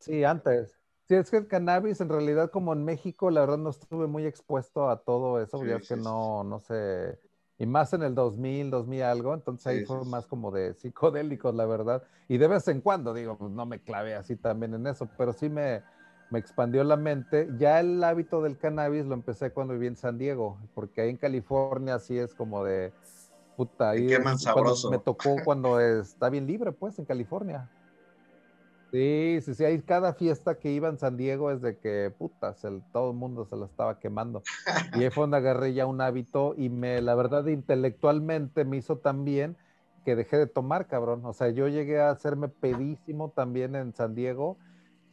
Sí, 0.00 0.24
antes. 0.24 0.78
Sí, 1.06 1.14
es 1.14 1.30
que 1.30 1.36
el 1.36 1.46
cannabis 1.48 2.00
en 2.00 2.08
realidad 2.08 2.50
como 2.50 2.72
en 2.72 2.84
México, 2.84 3.30
la 3.30 3.40
verdad 3.40 3.58
no 3.58 3.70
estuve 3.70 4.06
muy 4.06 4.24
expuesto 4.24 4.88
a 4.88 5.02
todo 5.02 5.40
eso, 5.42 5.62
ya 5.64 5.76
es 5.76 5.88
que 5.88 5.96
no, 5.96 6.44
no 6.44 6.60
sé, 6.60 7.18
y 7.58 7.66
más 7.66 7.92
en 7.92 8.02
el 8.02 8.14
2000, 8.14 8.70
2000 8.70 9.02
algo, 9.02 9.34
entonces 9.34 9.66
ahí 9.66 9.84
fue 9.84 10.04
más 10.04 10.26
como 10.26 10.50
de 10.50 10.74
psicodélicos, 10.74 11.54
la 11.54 11.66
verdad. 11.66 12.02
Y 12.28 12.38
de 12.38 12.48
vez 12.48 12.66
en 12.68 12.80
cuando, 12.80 13.14
digo, 13.14 13.36
pues 13.38 13.52
no 13.52 13.64
me 13.64 13.80
clavé 13.80 14.14
así 14.14 14.36
también 14.36 14.74
en 14.74 14.86
eso, 14.86 15.08
pero 15.16 15.32
sí 15.32 15.48
me, 15.48 15.82
me 16.30 16.40
expandió 16.40 16.82
la 16.82 16.96
mente. 16.96 17.48
Ya 17.58 17.78
el 17.78 18.02
hábito 18.02 18.42
del 18.42 18.58
cannabis 18.58 19.04
lo 19.06 19.14
empecé 19.14 19.52
cuando 19.52 19.74
viví 19.74 19.86
en 19.86 19.96
San 19.96 20.18
Diego, 20.18 20.58
porque 20.74 21.02
ahí 21.02 21.10
en 21.10 21.16
California 21.16 21.98
sí 22.00 22.18
es 22.18 22.34
como 22.34 22.64
de 22.64 22.92
puta. 23.56 23.90
Ahí 23.90 24.08
me 24.90 24.98
tocó 24.98 25.36
cuando 25.44 25.78
está 25.78 26.30
bien 26.30 26.46
libre, 26.46 26.72
pues, 26.72 26.98
en 26.98 27.04
California. 27.04 27.70
Sí, 28.94 29.40
sí, 29.42 29.54
sí, 29.56 29.64
hay 29.64 29.82
cada 29.82 30.14
fiesta 30.14 30.54
que 30.60 30.70
iba 30.70 30.88
en 30.88 31.00
San 31.00 31.16
Diego 31.16 31.50
es 31.50 31.60
de 31.60 31.78
que, 31.78 32.14
puta, 32.16 32.54
todo 32.92 33.10
el 33.10 33.16
mundo 33.16 33.44
se 33.44 33.56
la 33.56 33.66
estaba 33.66 33.98
quemando. 33.98 34.44
Y 34.96 35.02
ahí 35.02 35.10
fue 35.10 35.24
donde 35.24 35.38
agarré 35.38 35.74
ya 35.74 35.84
un 35.84 36.00
hábito 36.00 36.54
y 36.56 36.68
me, 36.68 37.02
la 37.02 37.16
verdad, 37.16 37.44
intelectualmente 37.46 38.64
me 38.64 38.76
hizo 38.76 38.98
tan 38.98 39.24
bien 39.24 39.56
que 40.04 40.14
dejé 40.14 40.38
de 40.38 40.46
tomar, 40.46 40.86
cabrón. 40.86 41.22
O 41.24 41.32
sea, 41.32 41.48
yo 41.48 41.66
llegué 41.66 42.00
a 42.00 42.10
hacerme 42.10 42.46
pedísimo 42.46 43.32
también 43.34 43.74
en 43.74 43.92
San 43.96 44.14
Diego 44.14 44.58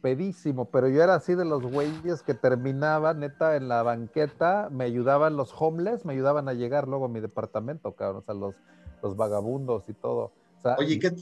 pedísimo, 0.00 0.70
pero 0.70 0.86
yo 0.86 1.02
era 1.02 1.16
así 1.16 1.34
de 1.34 1.44
los 1.44 1.62
güeyes 1.62 2.22
que 2.22 2.34
terminaba, 2.34 3.14
neta, 3.14 3.56
en 3.56 3.66
la 3.66 3.82
banqueta, 3.82 4.68
me 4.70 4.84
ayudaban 4.84 5.36
los 5.36 5.52
homeless, 5.58 6.04
me 6.04 6.12
ayudaban 6.12 6.48
a 6.48 6.52
llegar 6.52 6.86
luego 6.86 7.06
a 7.06 7.08
mi 7.08 7.18
departamento, 7.18 7.96
cabrón, 7.96 8.22
o 8.22 8.24
sea, 8.24 8.34
los, 8.34 8.54
los 9.02 9.16
vagabundos 9.16 9.88
y 9.88 9.92
todo. 9.92 10.30
Oye, 10.78 11.00
¿qué, 11.00 11.12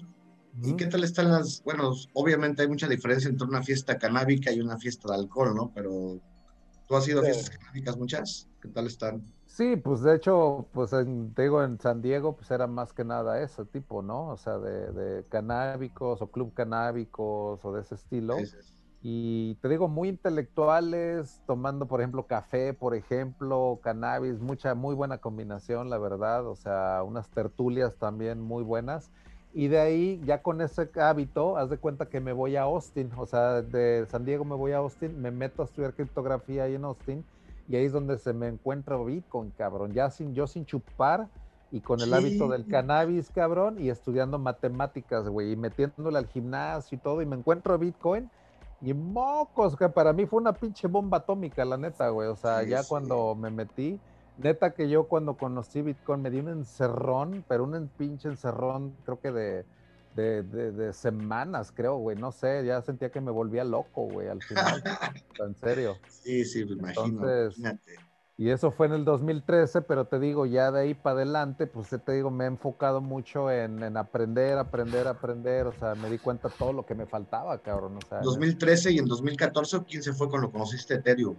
¿y 0.63 0.77
qué 0.77 0.87
tal 0.87 1.05
están 1.05 1.31
las, 1.31 1.63
bueno, 1.65 1.93
obviamente 2.15 2.63
hay 2.63 2.69
mucha 2.69 2.89
diferencia 2.89 3.29
entre 3.29 3.47
una 3.47 3.63
fiesta 3.63 3.99
canábica 3.99 4.53
y 4.53 4.61
una 4.61 4.79
fiesta 4.79 5.09
de 5.09 5.15
alcohol, 5.19 5.55
¿no? 5.55 5.73
Pero 5.75 6.21
tú 6.87 6.97
has 6.97 7.07
ido 7.09 7.21
a 7.21 7.25
fiestas 7.25 7.51
canábicas 7.51 7.97
muchas, 7.97 8.49
¿qué 8.61 8.69
tal 8.69 8.87
están? 8.87 9.23
Sí, 9.47 9.77
pues 9.77 10.01
de 10.03 10.17
hecho, 10.17 10.69
pues 10.73 10.91
te 10.91 11.43
digo, 11.43 11.63
en 11.63 11.79
San 11.81 12.01
Diego, 12.01 12.37
pues 12.37 12.51
era 12.51 12.67
más 12.67 12.93
que 12.93 13.05
nada 13.05 13.43
ese 13.43 13.65
tipo, 13.65 14.01
¿no? 14.01 14.29
O 14.29 14.37
sea, 14.37 14.59
de, 14.59 15.25
canábicos 15.29 16.23
o 16.23 16.29
club 16.29 16.55
canábicos 16.55 17.65
o 17.65 17.73
de 17.73 17.83
ese 17.83 17.97
estilo. 17.97 18.37
Y 19.03 19.55
te 19.57 19.69
digo, 19.69 19.89
muy 19.89 20.09
intelectuales, 20.09 21.43
tomando, 21.47 21.87
por 21.87 22.01
ejemplo, 22.01 22.27
café, 22.27 22.75
por 22.75 22.95
ejemplo, 22.95 23.81
cannabis, 23.83 24.39
mucha, 24.41 24.75
muy 24.75 24.95
buena 24.95 25.19
combinación, 25.19 25.89
la 25.89 25.99
verdad. 25.99 26.47
O 26.47 26.55
sea, 26.55 27.03
unas 27.03 27.29
tertulias 27.31 27.97
también 27.97 28.41
muy 28.41 28.63
buenas. 28.63 29.11
Y 29.53 29.69
de 29.69 29.81
ahí, 29.81 30.21
ya 30.25 30.43
con 30.43 30.61
ese 30.61 30.89
hábito, 31.01 31.57
haz 31.57 31.71
de 31.71 31.79
cuenta 31.79 32.07
que 32.07 32.21
me 32.21 32.33
voy 32.33 32.57
a 32.57 32.63
Austin. 32.63 33.11
O 33.17 33.27
sea, 33.27 33.63
de 33.63 34.07
San 34.07 34.25
Diego 34.25 34.45
me 34.45 34.55
voy 34.55 34.73
a 34.73 34.79
Austin, 34.79 35.21
me 35.21 35.31
meto 35.31 35.63
a 35.63 35.65
estudiar 35.65 35.95
criptografía 35.95 36.65
ahí 36.65 36.77
en 36.77 36.85
Austin 36.85 37.25
y 37.71 37.77
ahí 37.77 37.85
es 37.85 37.93
donde 37.93 38.19
se 38.19 38.33
me 38.33 38.49
encuentra 38.49 38.97
Bitcoin, 38.97 39.53
cabrón. 39.57 39.93
Ya 39.93 40.11
sin, 40.11 40.35
yo 40.35 40.49
sin 40.49 40.67
chupar 40.67 41.29
y 41.71 41.81
con 41.81 42.01
el 42.01 42.13
hábito 42.13 42.49
del 42.49 42.67
cannabis, 42.67 43.31
cabrón, 43.31 43.77
y 43.79 43.91
estudiando 43.91 44.41
matemáticas, 44.41 45.29
güey, 45.29 45.53
y 45.53 45.57
metiéndole 45.57 46.19
al 46.19 46.27
gimnasio 46.27 46.97
y 46.97 47.01
todo, 47.01 47.23
y 47.23 47.27
me 47.27 47.37
encuentro 47.37 47.79
Bitcoin. 47.79 48.29
Y 48.83 48.93
mocos, 48.93 49.77
que 49.77 49.89
para 49.89 50.13
mí 50.13 50.27
fue 50.27 50.41
una 50.41 50.53
pinche 50.53 50.89
bomba 50.89 51.19
atómica, 51.19 51.65
la 51.65 51.77
neta, 51.77 52.09
güey. 52.09 52.29
O 52.29 52.35
sea, 52.35 52.65
ya 52.65 52.83
cuando 52.83 53.37
me 53.37 53.51
metí, 53.51 54.01
neta 54.43 54.73
que 54.73 54.89
yo 54.89 55.05
cuando 55.05 55.35
conocí 55.35 55.83
Bitcoin 55.83 56.23
me 56.23 56.31
di 56.31 56.41
un 56.41 56.49
encerrón, 56.49 57.45
pero 57.49 57.65
un 57.65 57.89
pinche 57.97 58.29
encerrón, 58.29 58.97
creo 59.05 59.21
que 59.21 59.33
de 59.33 59.65
de, 60.15 60.43
de, 60.43 60.93
semanas, 60.93 61.73
creo, 61.75 61.97
güey, 61.97 62.17
no 62.17 62.33
sé, 62.33 62.65
ya 62.65 62.83
sentía 62.83 63.11
que 63.11 63.21
me 63.21 63.31
volvía 63.31 63.65
loco, 63.65 64.03
güey, 64.03 64.29
al 64.29 64.43
final, 64.43 64.83
en 65.39 65.55
serio. 65.57 65.97
Sí, 66.09 66.45
sí, 66.45 66.65
me 66.65 66.73
imagino, 66.73 67.23
Y 68.37 68.51
eso 68.51 68.71
fue 68.71 68.87
en 68.87 68.95
el 68.95 69.05
2013, 69.05 69.83
pero 69.83 70.07
te 70.07 70.19
digo, 70.19 70.47
ya 70.47 70.71
de 70.73 70.81
ahí 70.81 70.95
para 70.95 71.17
adelante, 71.17 71.67
pues 71.67 71.89
te 71.89 72.13
digo, 72.13 72.31
me 72.31 72.45
he 72.45 72.49
enfocado 72.49 73.01
mucho 73.01 73.51
en, 73.51 73.83
en, 73.83 73.97
aprender, 73.97 74.59
aprender, 74.59 75.07
aprender, 75.07 75.67
o 75.67 75.73
sea, 75.73 75.95
me 75.95 76.11
di 76.11 76.19
cuenta 76.19 76.49
todo 76.49 76.73
lo 76.73 76.85
que 76.85 76.95
me 76.95 77.07
faltaba, 77.07 77.59
cabrón. 77.59 77.97
O 77.97 78.09
sea, 78.09 78.21
2013 78.21 78.93
y 78.93 78.99
en 78.99 79.07
2014, 79.07 79.85
¿quién 79.89 80.03
se 80.03 80.13
fue 80.13 80.29
cuando 80.29 80.51
conociste 80.51 80.95
Ethereum? 80.95 81.37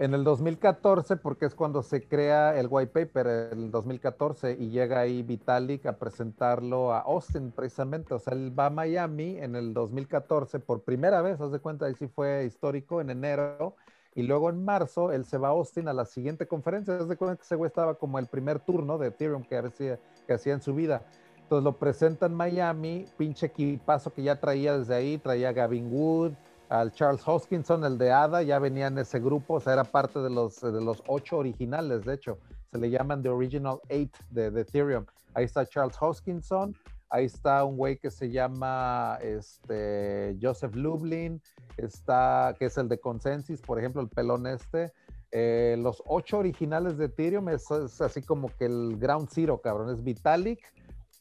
En 0.00 0.14
el 0.14 0.24
2014, 0.24 1.16
porque 1.18 1.44
es 1.44 1.54
cuando 1.54 1.82
se 1.82 2.08
crea 2.08 2.58
el 2.58 2.68
white 2.70 2.90
paper, 2.90 3.52
el 3.52 3.70
2014, 3.70 4.56
y 4.58 4.70
llega 4.70 5.00
ahí 5.00 5.22
Vitalik 5.22 5.84
a 5.84 5.98
presentarlo 5.98 6.94
a 6.94 7.00
Austin 7.00 7.52
precisamente. 7.52 8.14
O 8.14 8.18
sea, 8.18 8.32
él 8.32 8.58
va 8.58 8.66
a 8.66 8.70
Miami 8.70 9.36
en 9.36 9.56
el 9.56 9.74
2014 9.74 10.58
por 10.58 10.84
primera 10.84 11.20
vez, 11.20 11.38
haz 11.38 11.52
de 11.52 11.58
cuenta, 11.58 11.84
ahí 11.84 11.92
sí 11.98 12.08
fue 12.08 12.46
histórico, 12.46 13.02
en 13.02 13.10
enero, 13.10 13.76
y 14.14 14.22
luego 14.22 14.48
en 14.48 14.64
marzo 14.64 15.12
él 15.12 15.26
se 15.26 15.36
va 15.36 15.48
a 15.48 15.50
Austin 15.50 15.86
a 15.86 15.92
la 15.92 16.06
siguiente 16.06 16.46
conferencia. 16.46 16.96
Haz 16.96 17.06
de 17.06 17.18
cuenta 17.18 17.36
que 17.36 17.42
ese 17.42 17.56
güey 17.56 17.68
estaba 17.68 17.96
como 17.96 18.18
el 18.18 18.26
primer 18.26 18.58
turno 18.58 18.96
de 18.96 19.08
Ethereum 19.08 19.42
que 19.42 19.58
hacía, 19.58 19.98
que 20.26 20.32
hacía 20.32 20.54
en 20.54 20.62
su 20.62 20.74
vida. 20.74 21.02
Entonces 21.42 21.62
lo 21.62 21.76
presenta 21.76 22.24
en 22.24 22.32
Miami, 22.32 23.04
pinche 23.18 23.48
equipazo 23.48 24.14
que 24.14 24.22
ya 24.22 24.40
traía 24.40 24.78
desde 24.78 24.94
ahí, 24.94 25.18
traía 25.18 25.52
Gavin 25.52 25.92
Wood, 25.92 26.32
al 26.70 26.92
Charles 26.92 27.26
Hoskinson, 27.26 27.84
el 27.84 27.98
de 27.98 28.12
ADA, 28.12 28.42
ya 28.42 28.60
venía 28.60 28.86
en 28.86 28.96
ese 28.98 29.18
grupo, 29.18 29.54
o 29.54 29.60
sea, 29.60 29.72
era 29.72 29.82
parte 29.84 30.20
de 30.20 30.30
los, 30.30 30.60
de 30.60 30.80
los 30.80 31.02
ocho 31.08 31.38
originales, 31.38 32.04
de 32.04 32.14
hecho, 32.14 32.38
se 32.70 32.78
le 32.78 32.88
llaman 32.90 33.22
The 33.22 33.28
Original 33.28 33.80
Eight 33.88 34.16
de, 34.30 34.46
Ethereum. 34.60 35.04
Ahí 35.34 35.44
está 35.44 35.66
Charles 35.66 35.96
Hoskinson, 36.00 36.76
ahí 37.08 37.24
está 37.24 37.64
un 37.64 37.76
güey 37.76 37.98
que 37.98 38.12
se 38.12 38.30
llama 38.30 39.18
este, 39.20 40.38
Joseph 40.40 40.76
Lublin, 40.76 41.42
está, 41.76 42.54
que 42.56 42.66
es 42.66 42.78
el 42.78 42.88
de 42.88 43.00
Consensus, 43.00 43.60
por 43.60 43.80
ejemplo, 43.80 44.00
el 44.00 44.08
pelón 44.08 44.46
este. 44.46 44.92
Eh, 45.32 45.76
los 45.78 46.02
ocho 46.06 46.38
originales 46.38 46.96
de 46.98 47.06
Ethereum 47.06 47.48
es, 47.48 47.68
así 48.00 48.22
como 48.22 48.48
que 48.56 48.66
el 48.66 48.96
ground 48.96 49.28
zero, 49.28 49.60
cabrón. 49.60 49.92
Es 49.92 50.04
Vitalik, 50.04 50.60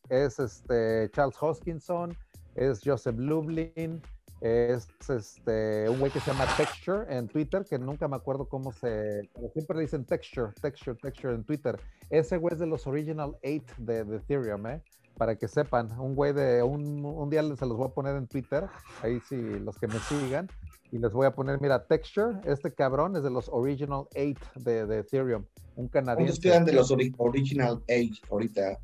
es 0.09 0.37
este, 0.37 1.09
Charles 1.11 1.37
Hoskinson, 1.41 2.15
es 2.53 2.81
Joseph 2.83 3.17
Lublin, 3.17 4.01
es 4.41 4.88
este 5.10 5.89
un 5.89 6.00
güey 6.00 6.12
que 6.12 6.19
se 6.19 6.31
llama 6.31 6.46
Texture 6.55 7.05
en 7.10 7.27
Twitter, 7.27 7.65
que 7.69 7.77
nunca 7.77 8.08
me 8.08 8.15
acuerdo 8.15 8.48
cómo 8.48 8.72
se. 8.72 9.29
Pero 9.34 9.50
siempre 9.53 9.77
le 9.77 9.84
dicen 9.84 10.05
Texture, 10.05 10.53
Texture, 10.62 10.98
Texture 11.01 11.34
en 11.34 11.43
Twitter. 11.43 11.79
Ese 12.10 12.38
güey 12.38 12.53
es 12.53 12.60
de 12.60 12.67
los 12.67 12.88
Original 12.88 13.38
8 13.43 13.75
de, 13.77 14.00
Ethereum, 14.15 14.67
¿eh? 14.67 14.81
Para 15.17 15.38
que 15.38 15.48
sepan, 15.48 15.91
un 16.00 16.15
güey 16.15 16.34
de. 16.34 16.63
Un, 16.63 17.03
un 17.05 17.29
día 17.29 17.41
se 17.43 17.65
los 17.65 17.77
voy 17.77 17.88
a 17.88 17.93
poner 17.93 18.15
en 18.15 18.27
Twitter, 18.27 18.65
ahí 19.01 19.19
sí, 19.27 19.36
los 19.60 19.77
que 19.77 19.88
me 19.88 20.00
sigan. 20.00 20.48
Y 20.91 20.98
les 20.98 21.12
voy 21.12 21.27
a 21.27 21.31
poner, 21.36 21.62
mira, 21.62 21.86
Texture, 21.86 22.39
este 22.46 22.74
cabrón 22.74 23.15
es 23.15 23.24
de 23.24 23.29
los 23.29 23.48
Original 23.50 24.05
8 24.15 24.34
de, 24.55 24.86
de 24.88 25.00
Ethereum, 25.00 25.46
un 25.75 25.88
canadiense. 25.88 26.34
¿Cuántos 26.34 26.39
quedan 26.39 26.65
de 26.65 26.74
los 26.74 26.91
Original 27.17 27.84
8 27.88 28.22
ahorita? 28.31 28.79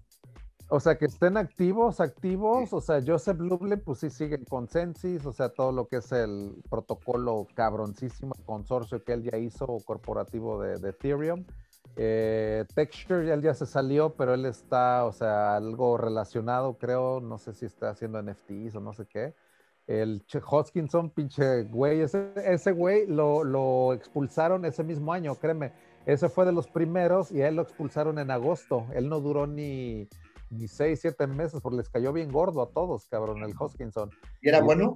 O 0.67 0.79
sea, 0.79 0.97
que 0.97 1.05
estén 1.05 1.37
activos, 1.37 1.99
activos. 1.99 2.73
O 2.73 2.81
sea, 2.81 2.99
Joseph 3.05 3.39
Lublin, 3.39 3.79
pues 3.79 3.99
sí 3.99 4.09
sigue 4.09 4.35
el 4.35 4.45
consensus, 4.45 5.25
o 5.25 5.31
sea, 5.31 5.49
todo 5.49 5.71
lo 5.71 5.87
que 5.87 5.97
es 5.97 6.11
el 6.11 6.55
protocolo 6.69 7.47
cabroncísimo, 7.53 8.33
el 8.37 8.45
consorcio 8.45 9.03
que 9.03 9.13
él 9.13 9.23
ya 9.23 9.37
hizo 9.37 9.67
corporativo 9.85 10.61
de, 10.61 10.89
Ethereum. 10.89 11.45
Eh, 11.97 12.65
Texture, 12.73 13.31
él 13.31 13.41
ya 13.41 13.53
se 13.53 13.65
salió, 13.65 14.15
pero 14.15 14.33
él 14.33 14.45
está, 14.45 15.05
o 15.05 15.13
sea, 15.13 15.55
algo 15.55 15.97
relacionado, 15.97 16.77
creo, 16.77 17.21
no 17.21 17.37
sé 17.37 17.53
si 17.53 17.65
está 17.65 17.91
haciendo 17.91 18.21
NFTs 18.21 18.75
o 18.75 18.79
no 18.79 18.91
sé 18.93 19.05
qué. 19.05 19.35
El 19.85 20.25
che 20.25 20.41
Hoskinson, 20.43 21.11
pinche 21.11 21.63
güey, 21.65 22.01
ese, 22.01 22.31
ese 22.43 22.71
güey 22.71 23.05
lo, 23.05 23.43
lo 23.43 23.93
expulsaron 23.93 24.65
ese 24.65 24.83
mismo 24.83 25.13
año, 25.13 25.35
créeme. 25.35 25.73
Ese 26.07 26.27
fue 26.27 26.45
de 26.45 26.51
los 26.51 26.67
primeros 26.67 27.31
y 27.31 27.41
a 27.43 27.47
él 27.47 27.55
lo 27.55 27.61
expulsaron 27.61 28.17
en 28.19 28.31
agosto. 28.31 28.87
Él 28.93 29.09
no 29.09 29.19
duró 29.21 29.47
ni, 29.47 30.07
ni 30.49 30.67
seis, 30.67 30.99
siete 31.01 31.27
meses, 31.27 31.61
porque 31.61 31.77
les 31.77 31.89
cayó 31.89 32.13
bien 32.13 32.31
gordo 32.31 32.61
a 32.61 32.69
todos, 32.69 33.07
cabrón, 33.07 33.43
el 33.43 33.53
Hoskinson. 33.57 34.09
¿Y 34.41 34.49
era 34.49 34.61
bueno? 34.61 34.93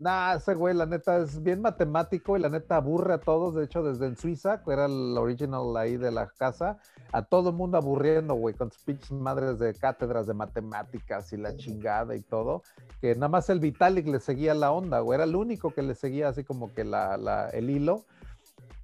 Nah, 0.00 0.36
ese 0.36 0.54
güey, 0.54 0.74
la 0.74 0.86
neta, 0.86 1.18
es 1.18 1.42
bien 1.42 1.60
matemático 1.60 2.34
y 2.34 2.40
la 2.40 2.48
neta 2.48 2.76
aburre 2.76 3.12
a 3.12 3.20
todos. 3.20 3.54
De 3.54 3.64
hecho, 3.64 3.82
desde 3.82 4.06
en 4.06 4.16
Suiza, 4.16 4.62
que 4.64 4.72
era 4.72 4.86
el 4.86 5.18
original 5.18 5.76
ahí 5.76 5.98
de 5.98 6.10
la 6.10 6.26
casa, 6.26 6.78
a 7.12 7.22
todo 7.22 7.50
el 7.50 7.56
mundo 7.56 7.76
aburriendo, 7.76 8.32
güey, 8.32 8.54
con 8.54 8.72
sus 8.72 8.82
pinches 8.82 9.12
madres 9.12 9.58
de 9.58 9.74
cátedras 9.74 10.26
de 10.26 10.32
matemáticas 10.32 11.30
y 11.34 11.36
la 11.36 11.54
chingada 11.54 12.16
y 12.16 12.22
todo. 12.22 12.62
Que 13.02 13.14
nada 13.14 13.28
más 13.28 13.50
el 13.50 13.60
Vitalik 13.60 14.06
le 14.06 14.20
seguía 14.20 14.54
la 14.54 14.72
onda, 14.72 15.00
güey. 15.00 15.16
Era 15.16 15.24
el 15.24 15.36
único 15.36 15.74
que 15.74 15.82
le 15.82 15.94
seguía 15.94 16.28
así 16.28 16.44
como 16.44 16.72
que 16.72 16.84
la, 16.84 17.18
la, 17.18 17.50
el 17.50 17.68
hilo 17.68 18.06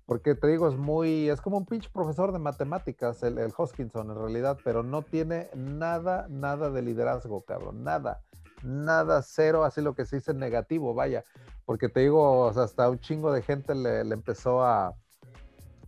porque 0.06 0.36
te 0.36 0.46
digo, 0.46 0.68
es 0.68 0.76
muy, 0.76 1.28
es 1.28 1.40
como 1.40 1.58
un 1.58 1.66
pinche 1.66 1.90
profesor 1.92 2.32
de 2.32 2.38
matemáticas, 2.38 3.22
el, 3.24 3.38
el, 3.38 3.52
Hoskinson 3.56 4.10
en 4.10 4.16
realidad, 4.16 4.56
pero 4.62 4.84
no 4.84 5.02
tiene 5.02 5.50
nada, 5.54 6.26
nada 6.30 6.70
de 6.70 6.80
liderazgo, 6.82 7.44
cabrón, 7.44 7.82
nada, 7.82 8.22
nada, 8.62 9.20
cero, 9.22 9.64
así 9.64 9.80
lo 9.80 9.94
que 9.94 10.04
se 10.04 10.16
dice 10.16 10.32
negativo, 10.32 10.94
vaya, 10.94 11.24
porque 11.64 11.88
te 11.88 12.00
digo, 12.00 12.40
o 12.40 12.52
sea, 12.52 12.62
hasta 12.62 12.88
un 12.88 13.00
chingo 13.00 13.32
de 13.32 13.42
gente 13.42 13.74
le, 13.74 14.00
empezó 14.02 14.62
a, 14.62 14.94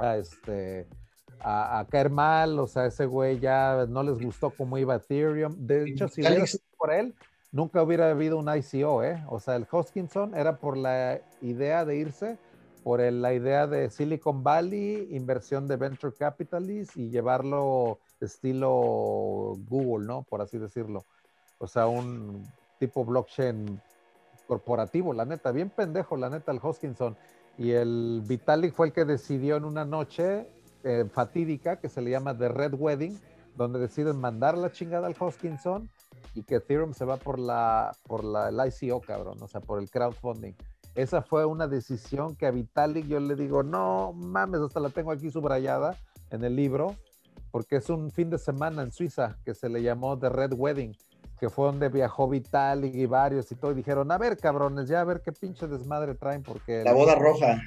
a 0.01 0.17
este, 0.17 0.89
a, 1.39 1.87
caer 1.89 2.11
mal, 2.11 2.59
o 2.59 2.67
sea, 2.67 2.87
ese 2.87 3.07
güey 3.07 3.39
ya 3.39 3.87
no 3.89 4.03
les 4.03 4.19
gustó 4.19 4.51
cómo 4.51 4.79
iba 4.79 4.97
Ethereum, 4.97 5.55
de 5.65 5.85
hecho, 5.85 6.09
si 6.09 6.23
hubiera 6.23 6.45
sido 6.45 6.65
por 6.77 6.93
él, 6.93 7.15
nunca 7.53 7.85
hubiera 7.85 8.11
habido 8.11 8.37
un 8.37 8.49
ICO, 8.53 9.05
¿eh? 9.05 9.25
O 9.29 9.39
sea, 9.39 9.55
el 9.55 9.67
Hoskinson 9.71 10.35
era 10.35 10.57
por 10.57 10.77
la 10.77 11.21
idea 11.41 11.85
de 11.85 11.97
irse 11.97 12.37
por 12.89 13.01
la 13.03 13.35
idea 13.35 13.67
de 13.67 13.91
Silicon 13.91 14.43
Valley, 14.43 15.09
inversión 15.11 15.69
de 15.69 15.77
venture 15.77 16.17
capitalists 16.19 16.97
y 16.97 17.11
llevarlo 17.11 17.99
estilo 18.19 19.59
Google, 19.69 20.07
¿no? 20.07 20.23
Por 20.23 20.41
así 20.41 20.57
decirlo. 20.57 21.05
O 21.59 21.67
sea, 21.67 21.87
un 21.87 22.51
tipo 22.79 23.05
blockchain 23.05 23.79
corporativo, 24.47 25.13
la 25.13 25.27
neta, 25.27 25.53
bien 25.53 25.69
pendejo, 25.69 26.17
la 26.17 26.31
neta, 26.31 26.51
el 26.51 26.61
Hoskinson. 26.63 27.15
Y 27.59 27.73
el 27.73 28.23
Vitalik 28.27 28.73
fue 28.73 28.87
el 28.87 28.95
que 28.95 29.05
decidió 29.05 29.57
en 29.57 29.67
una 29.67 29.85
noche 29.85 30.49
eh, 30.83 31.05
fatídica 31.13 31.77
que 31.77 31.91
se 31.91 32.01
le 32.01 32.11
llama 32.11 32.39
The 32.39 32.49
Red 32.49 32.73
Wedding, 32.73 33.21
donde 33.55 33.81
deciden 33.81 34.19
mandar 34.19 34.57
la 34.57 34.73
chingada 34.73 35.09
al 35.09 35.17
Hoskinson 35.19 35.91
y 36.35 36.43
que 36.43 36.55
Ethereum 36.55 36.95
se 36.95 37.05
va 37.05 37.19
por 37.19 37.39
la 37.39 37.95
por 38.07 38.25
la 38.25 38.49
el 38.49 38.57
ICO, 38.67 39.03
cabrón, 39.03 39.37
o 39.43 39.47
sea, 39.47 39.61
por 39.61 39.79
el 39.79 39.91
crowdfunding. 39.91 40.55
Esa 40.99 41.23
fue 41.23 41.45
una 41.45 41.69
decisión 41.69 42.35
que 42.35 42.45
a 42.47 42.51
Vitalik 42.51 43.07
yo 43.07 43.21
le 43.21 43.37
digo, 43.37 43.63
no 43.63 44.13
mames, 44.13 44.61
hasta 44.61 44.81
la 44.81 44.91
tengo 44.91 45.13
aquí 45.13 45.31
subrayada 45.31 45.97
en 46.31 46.43
el 46.43 46.57
libro, 46.57 46.97
porque 47.53 47.77
es 47.77 47.89
un 47.89 48.11
fin 48.11 48.31
de 48.31 48.39
semana 48.39 48.83
en 48.83 48.91
Suiza 48.91 49.37
que 49.45 49.55
se 49.55 49.69
le 49.69 49.81
llamó 49.81 50.19
The 50.19 50.29
Red 50.29 50.55
Wedding. 50.55 50.97
que 51.39 51.49
fue 51.51 51.67
donde 51.67 51.89
viajó 51.89 52.29
Vitalik 52.29 52.93
y 52.97 53.07
varios 53.07 53.53
y 53.53 53.55
todo, 53.55 53.71
y 53.71 53.75
dijeron, 53.75 54.11
a 54.11 54.19
ver, 54.19 54.39
cabrones, 54.39 54.89
ya 54.89 55.01
a 55.01 55.05
ver 55.05 55.23
qué 55.23 55.31
pinche 55.31 55.69
desmadre 55.69 56.17
traen, 56.17 56.43
porque... 56.43 56.83
La 56.83 56.93
boda 56.93 57.15
roja. 57.15 57.61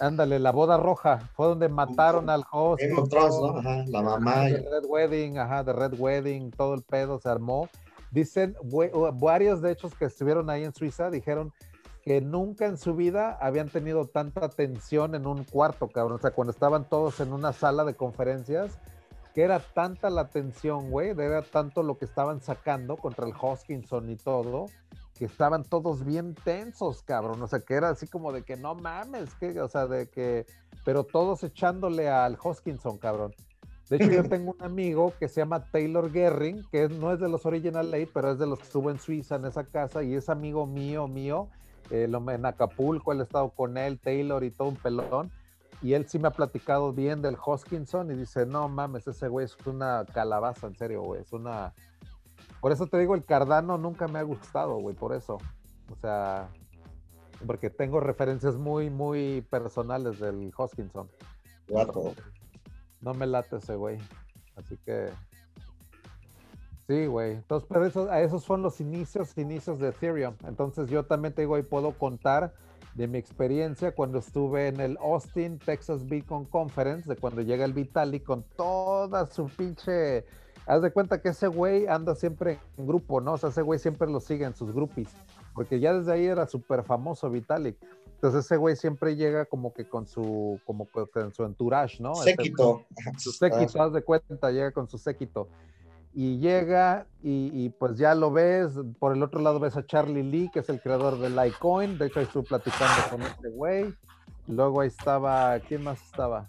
Ándale, 0.00 0.38
la 0.38 0.50
boda 0.50 0.78
roja, 0.78 1.18
fue 1.34 1.46
donde 1.48 1.68
mataron 1.68 2.30
al 2.30 2.42
host. 2.50 2.82
Game 2.82 2.98
of 2.98 3.10
Thrones, 3.10 3.34
¿no? 3.38 3.58
Ajá, 3.58 3.84
la 3.86 4.00
mamá. 4.00 4.46
The 4.46 4.66
Red 4.66 4.86
Wedding, 4.88 5.38
ajá, 5.38 5.62
de 5.62 5.74
Red 5.74 6.00
Wedding, 6.00 6.50
todo 6.52 6.72
el 6.72 6.80
pedo 6.82 7.18
se 7.20 7.28
armó. 7.28 7.68
Dicen, 8.10 8.54
bue- 8.64 8.90
varios 9.20 9.60
de 9.60 9.72
hechos 9.72 9.94
que 9.94 10.06
estuvieron 10.06 10.48
ahí 10.48 10.64
en 10.64 10.72
Suiza 10.72 11.10
dijeron 11.10 11.52
que 12.02 12.20
nunca 12.20 12.66
en 12.66 12.76
su 12.76 12.94
vida 12.94 13.38
habían 13.40 13.68
tenido 13.68 14.06
tanta 14.06 14.48
tensión 14.48 15.14
en 15.14 15.26
un 15.26 15.44
cuarto, 15.44 15.88
cabrón. 15.88 16.16
O 16.16 16.20
sea, 16.20 16.32
cuando 16.32 16.50
estaban 16.50 16.88
todos 16.88 17.20
en 17.20 17.32
una 17.32 17.52
sala 17.52 17.84
de 17.84 17.94
conferencias, 17.94 18.78
que 19.34 19.42
era 19.42 19.60
tanta 19.60 20.10
la 20.10 20.28
tensión, 20.28 20.90
güey, 20.90 21.10
era 21.10 21.42
tanto 21.42 21.82
lo 21.82 21.98
que 21.98 22.04
estaban 22.04 22.40
sacando 22.40 22.96
contra 22.96 23.26
el 23.26 23.32
Hoskinson 23.40 24.10
y 24.10 24.16
todo, 24.16 24.66
que 25.16 25.26
estaban 25.26 25.62
todos 25.64 26.04
bien 26.04 26.34
tensos, 26.34 27.02
cabrón. 27.02 27.40
O 27.40 27.46
sea, 27.46 27.60
que 27.60 27.74
era 27.74 27.90
así 27.90 28.08
como 28.08 28.32
de 28.32 28.42
que 28.42 28.56
no 28.56 28.74
mames, 28.74 29.34
que, 29.36 29.60
o 29.60 29.68
sea, 29.68 29.86
de 29.86 30.08
que, 30.08 30.46
pero 30.84 31.04
todos 31.04 31.44
echándole 31.44 32.10
al 32.10 32.36
Hoskinson, 32.42 32.98
cabrón. 32.98 33.32
De 33.88 33.96
hecho, 33.96 34.10
yo 34.10 34.24
tengo 34.28 34.56
un 34.58 34.62
amigo 34.62 35.12
que 35.20 35.28
se 35.28 35.40
llama 35.40 35.70
Taylor 35.70 36.10
Gerring, 36.10 36.64
que 36.70 36.88
no 36.88 37.12
es 37.12 37.20
de 37.20 37.28
los 37.28 37.46
Original 37.46 37.94
Eight, 37.94 38.10
pero 38.12 38.32
es 38.32 38.38
de 38.38 38.46
los 38.46 38.58
que 38.58 38.64
estuvo 38.64 38.90
en 38.90 38.98
Suiza, 38.98 39.36
en 39.36 39.44
esa 39.44 39.64
casa, 39.64 40.02
y 40.02 40.14
es 40.14 40.28
amigo 40.28 40.66
mío, 40.66 41.06
mío. 41.06 41.48
Eh, 41.92 42.08
en 42.10 42.46
Acapulco, 42.46 43.12
él 43.12 43.20
ha 43.20 43.24
estado 43.24 43.50
con 43.50 43.76
él, 43.76 44.00
Taylor 44.00 44.42
y 44.42 44.50
todo 44.50 44.68
un 44.68 44.76
pelón. 44.76 45.30
Y 45.82 45.94
él 45.94 46.08
sí 46.08 46.18
me 46.18 46.28
ha 46.28 46.32
platicado 46.32 46.92
bien 46.92 47.22
del 47.22 47.36
Hoskinson 47.44 48.10
y 48.10 48.14
dice, 48.14 48.46
no 48.46 48.68
mames, 48.68 49.06
ese 49.06 49.28
güey 49.28 49.44
es 49.44 49.56
una 49.66 50.06
calabaza, 50.06 50.68
en 50.68 50.76
serio, 50.76 51.02
güey. 51.02 51.20
Es 51.20 51.32
una... 51.32 51.74
Por 52.60 52.72
eso 52.72 52.86
te 52.86 52.98
digo, 52.98 53.14
el 53.14 53.24
Cardano 53.24 53.76
nunca 53.76 54.08
me 54.08 54.18
ha 54.18 54.22
gustado, 54.22 54.76
güey, 54.76 54.94
por 54.94 55.12
eso. 55.12 55.38
O 55.90 55.96
sea, 56.00 56.48
porque 57.46 57.68
tengo 57.68 58.00
referencias 58.00 58.56
muy, 58.56 58.88
muy 58.88 59.42
personales 59.50 60.18
del 60.18 60.52
Hoskinson. 60.56 61.08
Guapo. 61.68 62.14
No 63.00 63.14
me 63.14 63.26
late 63.26 63.56
ese 63.56 63.74
güey. 63.74 63.98
Así 64.56 64.76
que. 64.78 65.10
Sí, 66.88 67.06
güey. 67.06 67.32
Entonces, 67.32 67.68
pero 67.70 67.86
eso, 67.86 68.10
a 68.10 68.20
esos 68.20 68.42
son 68.42 68.62
los 68.62 68.80
inicios, 68.80 69.36
inicios 69.38 69.78
de 69.78 69.88
Ethereum. 69.88 70.34
Entonces, 70.46 70.90
yo 70.90 71.04
también 71.04 71.34
te 71.34 71.42
digo, 71.42 71.58
y 71.58 71.62
puedo 71.62 71.92
contar 71.92 72.52
de 72.94 73.08
mi 73.08 73.18
experiencia 73.18 73.94
cuando 73.94 74.18
estuve 74.18 74.68
en 74.68 74.80
el 74.80 74.98
Austin, 75.00 75.58
Texas 75.58 76.04
Bitcoin 76.06 76.44
Conference, 76.44 77.08
de 77.08 77.16
cuando 77.16 77.40
llega 77.40 77.64
el 77.64 77.72
Vitalik 77.72 78.24
con 78.24 78.42
toda 78.56 79.26
su 79.26 79.46
pinche. 79.46 80.26
Haz 80.66 80.82
de 80.82 80.92
cuenta 80.92 81.20
que 81.20 81.30
ese 81.30 81.48
güey 81.48 81.86
anda 81.86 82.14
siempre 82.14 82.58
en 82.76 82.86
grupo, 82.86 83.20
¿no? 83.20 83.32
O 83.32 83.38
sea, 83.38 83.50
ese 83.50 83.62
güey 83.62 83.78
siempre 83.78 84.08
lo 84.08 84.20
sigue 84.20 84.44
en 84.44 84.54
sus 84.54 84.72
groupies, 84.72 85.08
porque 85.54 85.80
ya 85.80 85.92
desde 85.92 86.12
ahí 86.12 86.26
era 86.26 86.46
súper 86.46 86.84
famoso 86.84 87.30
Vitalik. 87.30 87.76
Entonces 88.14 88.44
ese 88.44 88.56
güey 88.56 88.76
siempre 88.76 89.16
llega 89.16 89.46
como 89.46 89.74
que 89.74 89.88
con 89.88 90.06
su, 90.06 90.60
como 90.64 90.86
que 90.86 91.06
con 91.06 91.34
su 91.34 91.44
entourage, 91.44 92.00
¿no? 92.00 92.14
Séquito. 92.14 92.84
su 93.18 93.32
séquito, 93.32 93.82
haz 93.82 93.92
de 93.92 94.02
cuenta, 94.02 94.52
llega 94.52 94.70
con 94.70 94.88
su 94.88 94.96
séquito. 94.98 95.48
Y 96.14 96.38
llega 96.38 97.06
y, 97.22 97.50
y, 97.54 97.70
pues 97.70 97.96
ya 97.96 98.14
lo 98.14 98.30
ves, 98.30 98.72
por 98.98 99.16
el 99.16 99.22
otro 99.22 99.40
lado 99.40 99.58
ves 99.58 99.76
a 99.76 99.86
Charlie 99.86 100.22
Lee, 100.22 100.50
que 100.52 100.60
es 100.60 100.68
el 100.68 100.80
creador 100.80 101.18
de 101.18 101.30
Litecoin, 101.30 101.96
de 101.96 102.06
hecho 102.06 102.18
ahí 102.20 102.26
estuve 102.26 102.42
platicando 102.44 103.02
con 103.10 103.22
este 103.22 103.48
güey. 103.48 103.94
Luego 104.46 104.82
ahí 104.82 104.88
estaba, 104.88 105.58
¿quién 105.60 105.84
más 105.84 106.02
estaba? 106.02 106.48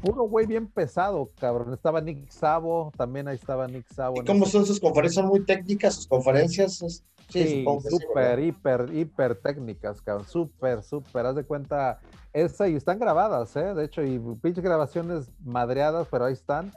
Puro 0.00 0.24
güey 0.24 0.46
bien 0.46 0.66
pesado, 0.66 1.30
cabrón. 1.38 1.72
Estaba 1.74 2.00
Nick 2.00 2.28
Sabo, 2.30 2.92
también 2.96 3.28
ahí 3.28 3.36
estaba 3.36 3.66
Nick 3.68 3.86
Sabo. 3.92 4.20
¿Y 4.20 4.24
cómo 4.24 4.46
son 4.46 4.64
sus 4.66 4.80
conferencias? 4.80 5.22
¿Son 5.22 5.26
muy 5.26 5.44
técnicas 5.44 5.94
sus 5.94 6.06
conferencias? 6.06 6.78
Sí, 6.78 7.02
Sí, 7.30 7.44
sí, 7.44 7.64
súper, 7.90 8.08
¿verdad? 8.14 8.38
hiper, 8.38 8.88
hiper 8.94 9.34
técnicas, 9.36 10.00
cabrón. 10.00 10.26
Súper, 10.26 10.82
súper. 10.82 11.26
Haz 11.26 11.36
de 11.36 11.44
cuenta, 11.44 12.00
esa 12.32 12.68
y 12.68 12.74
están 12.74 12.98
grabadas, 12.98 13.54
¿eh? 13.54 13.74
De 13.74 13.84
hecho, 13.84 14.02
y 14.02 14.18
pinches 14.40 14.64
grabaciones 14.64 15.30
madreadas, 15.44 16.08
pero 16.10 16.24
ahí 16.24 16.32
están. 16.32 16.72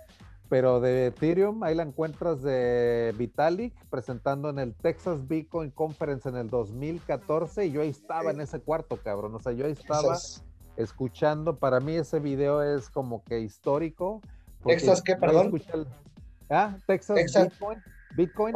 Pero 0.52 0.82
de 0.82 1.06
Ethereum, 1.08 1.64
ahí 1.64 1.74
la 1.74 1.84
encuentras 1.84 2.42
de 2.44 3.16
Vitalik 3.18 3.74
presentando 3.90 4.50
en 4.50 4.60
el 4.60 4.74
Texas 4.76 5.26
Bitcoin 5.26 5.72
Conference 5.72 6.28
en 6.28 6.36
el 6.36 6.50
2014 6.50 7.68
y 7.68 7.72
yo 7.72 7.80
ahí 7.80 7.88
estaba 7.88 8.32
en 8.32 8.42
ese 8.42 8.60
cuarto, 8.60 8.98
cabrón. 8.98 9.34
O 9.34 9.40
sea, 9.40 9.54
yo 9.54 9.66
ahí 9.66 9.72
estaba 9.72 10.18
escuchando. 10.76 11.56
Para 11.58 11.80
mí 11.80 11.96
ese 11.96 12.20
video 12.20 12.62
es 12.62 12.90
como 12.90 13.24
que 13.24 13.40
histórico. 13.40 14.20
¿Texas 14.66 15.02
qué, 15.02 15.16
perdón? 15.16 15.54
el- 15.74 15.88
Ah, 16.50 16.76
Texas, 16.86 17.16
Texas. 17.16 17.48
Bitcoin. 17.50 17.80
Bitcoin. 18.18 18.56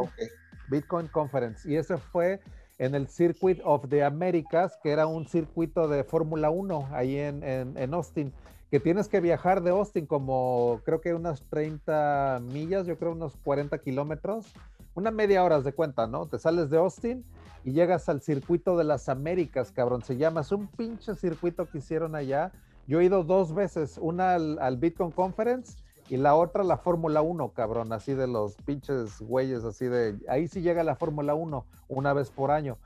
Bitcoin 0.68 1.06
Conference. 1.08 1.66
Y 1.66 1.76
ese 1.76 1.96
fue 1.96 2.40
en 2.76 2.94
el 2.94 3.08
Circuit 3.08 3.58
of 3.64 3.88
the 3.88 4.04
Americas, 4.04 4.78
que 4.82 4.90
era 4.90 5.06
un 5.06 5.26
circuito 5.26 5.88
de 5.88 6.04
Fórmula 6.04 6.50
1 6.50 6.88
ahí 6.92 7.16
en, 7.16 7.42
en- 7.42 7.74
en 7.78 7.94
Austin, 7.94 8.34
que 8.70 8.80
tienes 8.80 9.08
que 9.08 9.20
viajar 9.20 9.62
de 9.62 9.70
Austin 9.70 10.06
como 10.06 10.80
creo 10.84 11.00
que 11.00 11.14
unas 11.14 11.42
30 11.48 12.40
millas, 12.42 12.86
yo 12.86 12.98
creo 12.98 13.12
unos 13.12 13.36
40 13.44 13.78
kilómetros, 13.78 14.52
una 14.94 15.10
media 15.10 15.44
hora 15.44 15.60
de 15.60 15.72
cuenta, 15.72 16.06
¿no? 16.06 16.26
Te 16.26 16.38
sales 16.38 16.70
de 16.70 16.78
Austin 16.78 17.24
y 17.64 17.72
llegas 17.72 18.08
al 18.08 18.22
circuito 18.22 18.76
de 18.76 18.84
las 18.84 19.08
Américas, 19.08 19.70
cabrón. 19.70 20.02
Se 20.02 20.16
llama, 20.16 20.40
es 20.40 20.52
un 20.52 20.66
pinche 20.68 21.14
circuito 21.14 21.66
que 21.66 21.78
hicieron 21.78 22.14
allá. 22.14 22.52
Yo 22.86 23.00
he 23.00 23.04
ido 23.04 23.24
dos 23.24 23.54
veces, 23.54 23.98
una 24.00 24.34
al, 24.34 24.58
al 24.58 24.76
Bitcoin 24.78 25.10
Conference 25.10 25.76
y 26.08 26.16
la 26.16 26.36
otra 26.36 26.62
la 26.62 26.76
Fórmula 26.76 27.20
1, 27.20 27.52
cabrón, 27.52 27.92
así 27.92 28.14
de 28.14 28.26
los 28.26 28.54
pinches 28.64 29.20
güeyes, 29.20 29.64
así 29.64 29.86
de, 29.86 30.16
ahí 30.28 30.46
sí 30.46 30.60
llega 30.60 30.84
la 30.84 30.94
Fórmula 30.94 31.34
1 31.34 31.66
una 31.88 32.12
vez 32.12 32.30
por 32.30 32.50
año. 32.50 32.78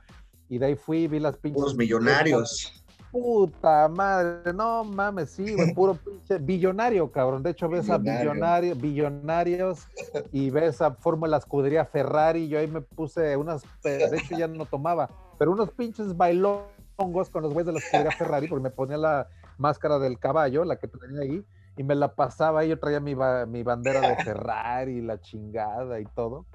Y 0.49 0.57
de 0.57 0.65
ahí 0.65 0.75
fui, 0.75 1.07
vi 1.07 1.19
las 1.19 1.37
pinches... 1.37 1.61
Unos 1.61 1.77
millonarios. 1.77 2.80
Puta 3.11 3.89
madre, 3.89 4.53
no 4.53 4.83
mames, 4.85 5.31
sí, 5.31 5.53
güey, 5.53 5.73
puro 5.75 5.95
pinche 5.95 6.37
billonario, 6.37 7.11
cabrón. 7.11 7.43
De 7.43 7.51
hecho, 7.51 7.67
ves 7.67 7.89
a 7.89 7.97
Billonario. 7.97 8.31
billonarios, 8.31 8.81
billonarios 8.81 9.87
y 10.31 10.49
ves 10.49 10.81
a 10.81 10.91
Fórmula 10.91 11.37
Escudería 11.37 11.85
Ferrari. 11.85 12.47
Yo 12.47 12.59
ahí 12.59 12.67
me 12.67 12.81
puse 12.81 13.35
unas, 13.35 13.63
de 13.83 14.17
hecho 14.17 14.37
ya 14.37 14.47
no 14.47 14.65
tomaba, 14.65 15.09
pero 15.37 15.51
unos 15.51 15.71
pinches 15.71 16.15
bailongos 16.15 17.29
con 17.31 17.43
los 17.43 17.53
güeyes 17.53 17.67
de 17.67 17.73
la 17.73 17.79
Escudería 17.79 18.11
Ferrari, 18.11 18.47
porque 18.47 18.63
me 18.63 18.69
ponía 18.69 18.97
la 18.97 19.27
máscara 19.57 19.99
del 19.99 20.17
caballo, 20.17 20.63
la 20.63 20.77
que 20.77 20.87
tenía 20.87 21.21
ahí, 21.21 21.45
y 21.81 21.83
me 21.83 21.95
la 21.95 22.13
pasaba 22.13 22.63
y 22.63 22.69
yo 22.69 22.77
traía 22.77 22.99
mi, 22.99 23.15
ba- 23.15 23.47
mi 23.47 23.63
bandera 23.63 24.01
de 24.01 24.15
Ferrari, 24.23 25.01
la 25.01 25.19
chingada 25.19 25.99
y 25.99 26.05
todo. 26.05 26.45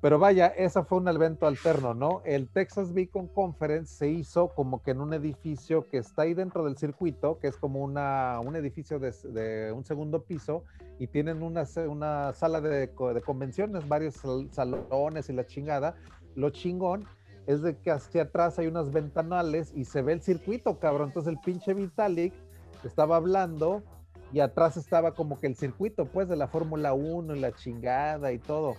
Pero 0.00 0.18
vaya, 0.18 0.48
ese 0.48 0.82
fue 0.82 0.98
un 0.98 1.06
evento 1.06 1.46
alterno, 1.46 1.94
¿no? 1.94 2.20
El 2.24 2.48
Texas 2.48 2.92
Beacon 2.92 3.28
Conference 3.28 3.94
se 3.94 4.08
hizo 4.08 4.48
como 4.48 4.82
que 4.82 4.90
en 4.90 5.00
un 5.00 5.14
edificio 5.14 5.88
que 5.88 5.98
está 5.98 6.22
ahí 6.22 6.34
dentro 6.34 6.64
del 6.64 6.76
circuito, 6.76 7.38
que 7.38 7.46
es 7.46 7.56
como 7.56 7.78
una, 7.80 8.40
un 8.40 8.56
edificio 8.56 8.98
de, 8.98 9.12
de 9.30 9.70
un 9.72 9.84
segundo 9.84 10.24
piso, 10.24 10.64
y 10.98 11.06
tienen 11.06 11.44
una, 11.44 11.62
una 11.88 12.32
sala 12.32 12.60
de, 12.60 12.88
de 12.88 13.22
convenciones, 13.24 13.86
varios 13.88 14.16
sal- 14.16 14.48
salones 14.50 15.28
y 15.30 15.32
la 15.32 15.46
chingada. 15.46 15.94
Lo 16.34 16.50
chingón 16.50 17.04
es 17.46 17.62
de 17.62 17.76
que 17.76 17.92
hacia 17.92 18.22
atrás 18.22 18.58
hay 18.58 18.66
unas 18.66 18.90
ventanales 18.90 19.72
y 19.76 19.84
se 19.84 20.02
ve 20.02 20.14
el 20.14 20.22
circuito, 20.22 20.80
cabrón. 20.80 21.08
Entonces 21.10 21.32
el 21.32 21.38
pinche 21.38 21.72
Vitalik 21.72 22.34
estaba 22.82 23.14
hablando 23.14 23.84
y 24.32 24.40
atrás 24.40 24.76
estaba 24.76 25.12
como 25.12 25.38
que 25.38 25.46
el 25.46 25.56
circuito, 25.56 26.06
pues, 26.06 26.28
de 26.28 26.36
la 26.36 26.48
Fórmula 26.48 26.92
1 26.92 27.34
y 27.34 27.40
la 27.40 27.54
chingada 27.54 28.32
y 28.32 28.38
todo. 28.38 28.76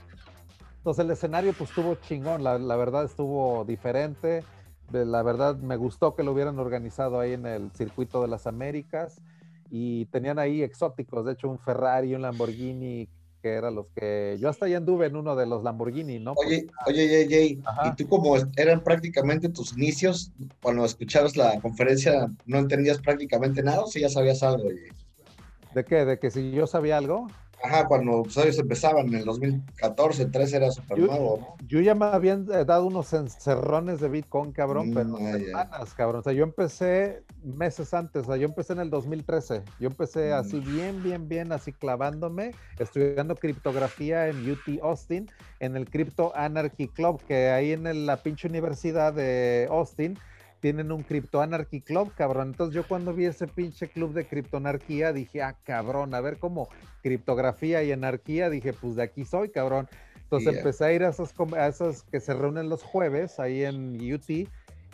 Entonces 0.77 1.03
el 1.03 1.11
escenario 1.11 1.51
pues 1.51 1.69
estuvo 1.69 1.95
chingón, 1.95 2.45
la, 2.45 2.57
la 2.57 2.77
verdad 2.77 3.03
estuvo 3.03 3.65
diferente, 3.65 4.45
de, 4.89 5.05
la 5.05 5.21
verdad 5.21 5.57
me 5.57 5.75
gustó 5.75 6.15
que 6.15 6.23
lo 6.23 6.31
hubieran 6.31 6.59
organizado 6.59 7.19
ahí 7.19 7.33
en 7.33 7.45
el 7.45 7.71
circuito 7.71 8.21
de 8.21 8.29
las 8.29 8.47
Américas 8.47 9.21
y 9.69 10.05
tenían 10.05 10.39
ahí 10.39 10.63
exóticos, 10.63 11.25
de 11.25 11.33
hecho 11.33 11.49
un 11.49 11.59
Ferrari, 11.59 12.15
un 12.15 12.21
Lamborghini, 12.21 13.09
que 13.41 13.49
eran 13.49 13.75
los 13.75 13.87
que 13.89 14.37
yo 14.39 14.47
hasta 14.47 14.65
allá 14.65 14.77
anduve 14.77 15.07
en 15.07 15.17
uno 15.17 15.35
de 15.35 15.45
los 15.45 15.61
Lamborghini, 15.61 16.19
¿no? 16.19 16.35
Oye, 16.37 16.67
oye, 16.85 17.27
Jay, 17.29 17.61
y 17.83 17.95
tú 17.97 18.07
como 18.07 18.37
eran 18.55 18.81
prácticamente 18.81 19.49
tus 19.49 19.75
inicios, 19.75 20.31
cuando 20.61 20.85
escuchabas 20.85 21.35
la 21.35 21.59
conferencia, 21.59 22.31
¿no 22.45 22.59
entendías 22.59 22.99
prácticamente 22.99 23.61
nada 23.61 23.81
o 23.81 23.87
si 23.87 23.99
ya 23.99 24.09
sabías 24.09 24.41
algo? 24.41 24.69
Jay? 24.69 25.06
¿De 25.77 25.85
qué? 25.85 26.05
¿De 26.05 26.17
que 26.17 26.31
si 26.31 26.49
yo 26.49 26.65
sabía 26.65 26.97
algo? 26.97 27.27
Ajá, 27.63 27.85
cuando 27.87 28.23
pues, 28.23 28.35
ellos 28.37 28.57
empezaban 28.57 29.05
en 29.09 29.13
el 29.15 29.25
2014, 29.25 30.25
13 30.25 30.57
era 30.57 30.71
súper 30.71 30.97
Yo- 30.97 31.05
nuevo, 31.05 31.37
¿no? 31.39 31.67
Yo 31.67 31.81
ya 31.81 31.93
me 31.93 32.05
habían 32.05 32.47
eh, 32.51 32.65
dado 32.65 32.87
unos 32.87 33.13
encerrones 33.13 33.99
de 33.99 34.09
Bitcoin, 34.09 34.51
cabrón, 34.53 34.89
Mm, 34.89 34.93
pero 34.95 35.19
ya. 35.19 35.33
semanas, 35.37 35.93
cabrón. 35.93 36.21
O 36.21 36.23
sea, 36.23 36.33
yo 36.33 36.43
empecé 36.43 37.21
meses 37.43 37.93
antes, 37.93 38.23
o 38.23 38.25
sea, 38.25 38.37
yo 38.37 38.45
empecé 38.47 38.73
en 38.73 38.79
el 38.79 38.89
2013. 38.89 39.61
Yo 39.79 39.87
empecé 39.87 40.31
Mm. 40.31 40.33
así 40.33 40.59
bien, 40.61 41.03
bien, 41.03 41.29
bien, 41.29 41.51
así 41.51 41.73
clavándome, 41.73 42.53
estudiando 42.79 43.35
criptografía 43.35 44.29
en 44.29 44.49
UT 44.49 44.79
Austin, 44.81 45.27
en 45.59 45.75
el 45.75 45.87
Crypto 45.91 46.31
Anarchy 46.35 46.87
Club, 46.87 47.21
que 47.27 47.49
ahí 47.49 47.71
en 47.73 47.85
el- 47.85 48.07
la 48.07 48.17
pinche 48.17 48.47
universidad 48.47 49.13
de 49.13 49.67
Austin 49.69 50.17
tienen 50.67 50.91
un 50.91 51.01
Crypto 51.01 51.39
Anarchy 51.39 51.79
Club, 51.79 52.11
cabrón. 52.13 52.49
Entonces 52.49 52.75
yo 52.75 52.85
cuando 52.85 53.13
vi 53.13 53.23
ese 53.23 53.47
pinche 53.47 53.87
club 53.87 54.11
de 54.11 54.27
criptoanarquía 54.27 55.13
dije, 55.13 55.41
ah, 55.41 55.55
cabrón, 55.63 56.13
a 56.13 56.19
ver 56.19 56.39
cómo 56.39 56.67
criptografía 57.01 57.83
y 57.83 57.93
anarquía, 57.93 58.49
dije, 58.49 58.73
pues 58.73 58.97
de 58.97 59.03
aquí 59.03 59.23
soy, 59.23 59.47
cabrón. 59.47 59.87
Entonces 60.23 60.57
empecé 60.57 60.83
a 60.83 60.91
ir 60.91 61.05
a 61.05 61.09
esos, 61.11 61.33
a 61.55 61.67
esos 61.67 62.03
que 62.03 62.19
se 62.19 62.33
reúnen 62.33 62.67
los 62.67 62.83
jueves 62.83 63.39
ahí 63.39 63.63
en 63.63 63.95
UT 64.13 64.49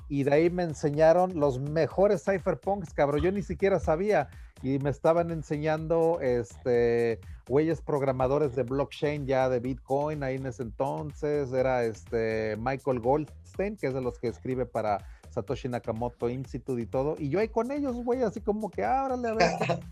y 0.10 0.24
de 0.24 0.32
ahí 0.32 0.52
me 0.52 0.62
enseñaron 0.62 1.40
los 1.40 1.60
mejores 1.60 2.24
cypherpunks, 2.24 2.94
cabrón. 2.94 3.22
Yo 3.22 3.32
ni 3.32 3.42
siquiera 3.42 3.80
sabía 3.80 4.30
y 4.62 4.78
me 4.78 4.92
estaban 4.92 5.32
enseñando 5.32 6.20
este 6.22 7.20
güeyes 7.50 7.82
programadores 7.82 8.56
de 8.56 8.62
blockchain 8.62 9.26
ya 9.26 9.50
de 9.50 9.60
Bitcoin 9.60 10.22
ahí 10.22 10.36
en 10.36 10.46
ese 10.46 10.62
entonces. 10.62 11.52
Era 11.52 11.84
este 11.84 12.58
Michael 12.60 13.00
Goldstein, 13.00 13.76
que 13.76 13.88
es 13.88 13.96
de 13.96 14.02
los 14.02 14.20
que 14.20 14.28
escribe 14.28 14.68
para 14.68 15.00
Satoshi 15.34 15.68
Nakamoto 15.68 16.30
Institute 16.30 16.82
y 16.82 16.86
todo. 16.86 17.16
Y 17.18 17.30
yo 17.30 17.40
ahí 17.40 17.50
con 17.50 17.72
ellos, 17.72 17.96
güey, 17.96 18.22
así 18.22 18.42
como 18.42 18.70
que, 18.70 18.84
ábrale 18.84 19.30
a 19.30 19.34
ver. 19.34 19.50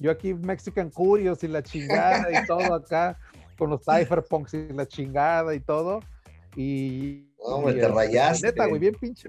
yo 0.00 0.10
aquí 0.10 0.34
Mexican 0.34 0.90
Curios 0.90 1.42
y 1.44 1.48
la 1.48 1.62
chingada 1.62 2.30
y 2.30 2.46
todo 2.46 2.74
acá, 2.74 3.18
con 3.56 3.70
los 3.70 3.82
cypherpunks 3.84 4.54
y 4.54 4.68
la 4.72 4.86
chingada 4.86 5.54
y 5.54 5.60
todo. 5.60 6.00
Y. 6.56 7.28
No, 7.46 7.62
te 7.64 7.70
este, 7.70 7.88
rayaste. 7.88 8.46
Neta, 8.48 8.66
güey, 8.66 8.80
bien 8.80 8.94
pinche. 8.94 9.28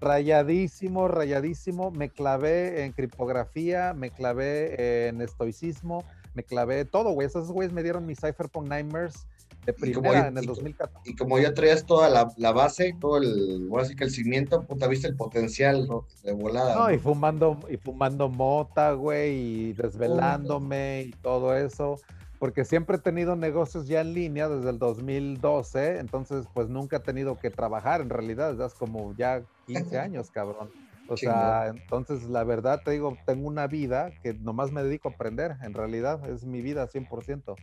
Rayadísimo, 0.00 1.08
rayadísimo. 1.08 1.90
Me 1.90 2.08
clavé 2.08 2.84
en 2.84 2.92
criptografía, 2.92 3.94
me 3.94 4.10
clavé 4.10 5.08
en 5.08 5.20
estoicismo, 5.20 6.04
me 6.34 6.44
clavé 6.44 6.84
todo, 6.84 7.10
güey. 7.10 7.26
Esos 7.26 7.50
güeyes 7.50 7.72
me 7.72 7.82
dieron 7.82 8.06
mi 8.06 8.14
Cypherpunk 8.14 8.68
Nightmares 8.68 9.26
de 9.64 9.72
primera 9.72 10.28
en 10.28 10.38
el 10.38 10.46
2014. 10.46 11.10
Y 11.10 11.16
como 11.16 11.38
ya 11.38 11.54
traías 11.54 11.84
toda 11.84 12.08
la, 12.08 12.52
base, 12.52 12.96
todo 13.00 13.18
el, 13.18 13.68
así 13.78 13.94
que 13.96 14.04
el 14.04 14.10
cimiento, 14.10 14.62
puta, 14.62 14.86
viste 14.86 15.08
el 15.08 15.16
potencial 15.16 15.88
de 16.22 16.32
volada. 16.32 16.74
No, 16.74 16.92
y 16.92 16.98
fumando, 16.98 17.58
y 17.70 17.76
fumando 17.76 18.28
mota, 18.28 18.92
güey, 18.92 19.34
y 19.34 19.72
desvelándome 19.72 21.02
y 21.08 21.10
todo 21.22 21.56
eso 21.56 21.98
porque 22.44 22.66
siempre 22.66 22.96
he 22.96 23.00
tenido 23.00 23.36
negocios 23.36 23.88
ya 23.88 24.02
en 24.02 24.12
línea 24.12 24.50
desde 24.50 24.68
el 24.68 24.78
2012, 24.78 25.98
entonces 25.98 26.46
pues 26.52 26.68
nunca 26.68 26.98
he 26.98 27.00
tenido 27.00 27.38
que 27.38 27.48
trabajar 27.48 28.02
en 28.02 28.10
realidad, 28.10 28.60
es 28.60 28.74
como 28.74 29.14
ya 29.16 29.42
15 29.66 29.98
años, 29.98 30.30
cabrón. 30.30 30.70
O 31.08 31.16
sea, 31.16 31.68
entonces 31.68 32.24
la 32.24 32.44
verdad 32.44 32.82
te 32.84 32.90
digo, 32.90 33.16
tengo 33.24 33.48
una 33.48 33.66
vida 33.66 34.10
que 34.22 34.34
nomás 34.34 34.72
me 34.72 34.82
dedico 34.82 35.08
a 35.08 35.12
aprender, 35.12 35.56
en 35.62 35.72
realidad 35.72 36.28
es 36.28 36.44
mi 36.44 36.60
vida 36.60 36.86
100%. 36.86 37.56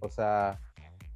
O 0.00 0.08
sea, 0.08 0.60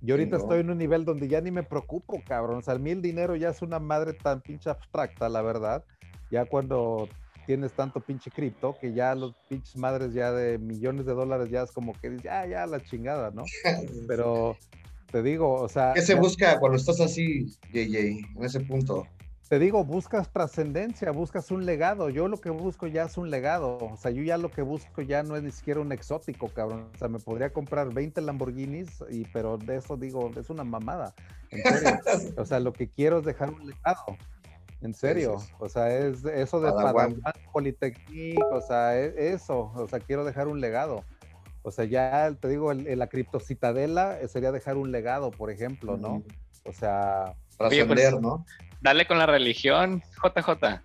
yo 0.04 0.14
ahorita 0.14 0.36
estoy 0.36 0.60
en 0.60 0.70
un 0.70 0.78
nivel 0.78 1.04
donde 1.04 1.28
ya 1.28 1.40
ni 1.40 1.50
me 1.50 1.62
preocupo, 1.62 2.22
cabrón. 2.26 2.58
O 2.58 2.62
sea, 2.62 2.74
el 2.74 2.80
mil 2.80 3.00
dinero 3.00 3.36
ya 3.36 3.48
es 3.48 3.62
una 3.62 3.78
madre 3.78 4.12
tan 4.12 4.40
pinche 4.40 4.68
abstracta, 4.68 5.28
la 5.28 5.42
verdad. 5.42 5.84
Ya 6.30 6.44
cuando 6.44 7.08
tienes 7.46 7.72
tanto 7.72 8.00
pinche 8.00 8.30
cripto 8.30 8.76
que 8.80 8.92
ya 8.92 9.14
los 9.14 9.34
pinches 9.48 9.76
madres 9.76 10.12
ya 10.14 10.32
de 10.32 10.58
millones 10.58 11.06
de 11.06 11.12
dólares 11.14 11.50
ya 11.50 11.62
es 11.62 11.72
como 11.72 11.92
que 11.94 12.16
ya, 12.22 12.46
ya 12.46 12.66
la 12.66 12.80
chingada, 12.80 13.30
¿no? 13.30 13.44
Pero 14.08 14.56
te 15.10 15.22
digo, 15.22 15.54
o 15.54 15.68
sea... 15.68 15.92
¿Qué 15.94 16.02
se 16.02 16.14
busca 16.14 16.58
cuando 16.58 16.76
estás 16.76 17.00
así, 17.00 17.46
JJ, 17.72 17.98
en 18.36 18.44
ese 18.44 18.60
punto? 18.60 19.06
Te 19.48 19.58
digo, 19.58 19.84
buscas 19.84 20.30
trascendencia, 20.32 21.10
buscas 21.10 21.50
un 21.50 21.66
legado. 21.66 22.08
Yo 22.08 22.28
lo 22.28 22.40
que 22.40 22.48
busco 22.48 22.86
ya 22.86 23.04
es 23.04 23.18
un 23.18 23.30
legado. 23.30 23.76
O 23.78 23.96
sea, 23.96 24.10
yo 24.10 24.22
ya 24.22 24.38
lo 24.38 24.50
que 24.50 24.62
busco 24.62 25.02
ya 25.02 25.22
no 25.22 25.36
es 25.36 25.42
ni 25.42 25.50
siquiera 25.50 25.80
un 25.80 25.92
exótico, 25.92 26.48
cabrón. 26.48 26.88
O 26.94 26.98
sea, 26.98 27.08
me 27.08 27.18
podría 27.18 27.52
comprar 27.52 27.92
20 27.92 28.22
Lamborghinis, 28.22 29.04
y, 29.10 29.24
pero 29.26 29.58
de 29.58 29.76
eso 29.76 29.98
digo, 29.98 30.30
es 30.34 30.48
una 30.48 30.64
mamada. 30.64 31.14
En 31.50 31.62
serio. 31.62 32.00
o 32.38 32.44
sea, 32.46 32.58
lo 32.58 32.72
que 32.72 32.88
quiero 32.88 33.18
es 33.18 33.24
dejar 33.26 33.50
un 33.50 33.66
legado. 33.66 34.16
En 34.80 34.92
serio, 34.92 35.36
o 35.60 35.68
sea, 35.68 35.96
es 35.96 36.24
eso 36.26 36.60
de 36.60 36.70
Padawan, 36.70 37.18
Polytechnic, 37.54 38.38
o 38.52 38.60
sea, 38.60 38.98
e, 38.98 39.32
eso, 39.32 39.72
o 39.74 39.88
sea, 39.88 39.98
quiero 39.98 40.26
dejar 40.26 40.46
un 40.46 40.60
legado. 40.60 41.04
O 41.62 41.70
sea, 41.70 41.86
ya 41.86 42.36
te 42.38 42.48
digo, 42.48 42.70
el, 42.70 42.98
la 42.98 43.06
criptocitadela 43.06 44.20
eh, 44.20 44.28
sería 44.28 44.52
dejar 44.52 44.76
un 44.76 44.92
legado, 44.92 45.30
por 45.30 45.50
ejemplo, 45.50 45.96
¿no? 45.96 46.22
O 46.66 46.72
sea, 46.74 47.34
trascender, 47.56 48.12
pues, 48.12 48.22
¿no? 48.22 48.44
Dale 48.80 49.06
con 49.06 49.18
la 49.18 49.26
religión, 49.26 50.02
JJ. 50.22 50.82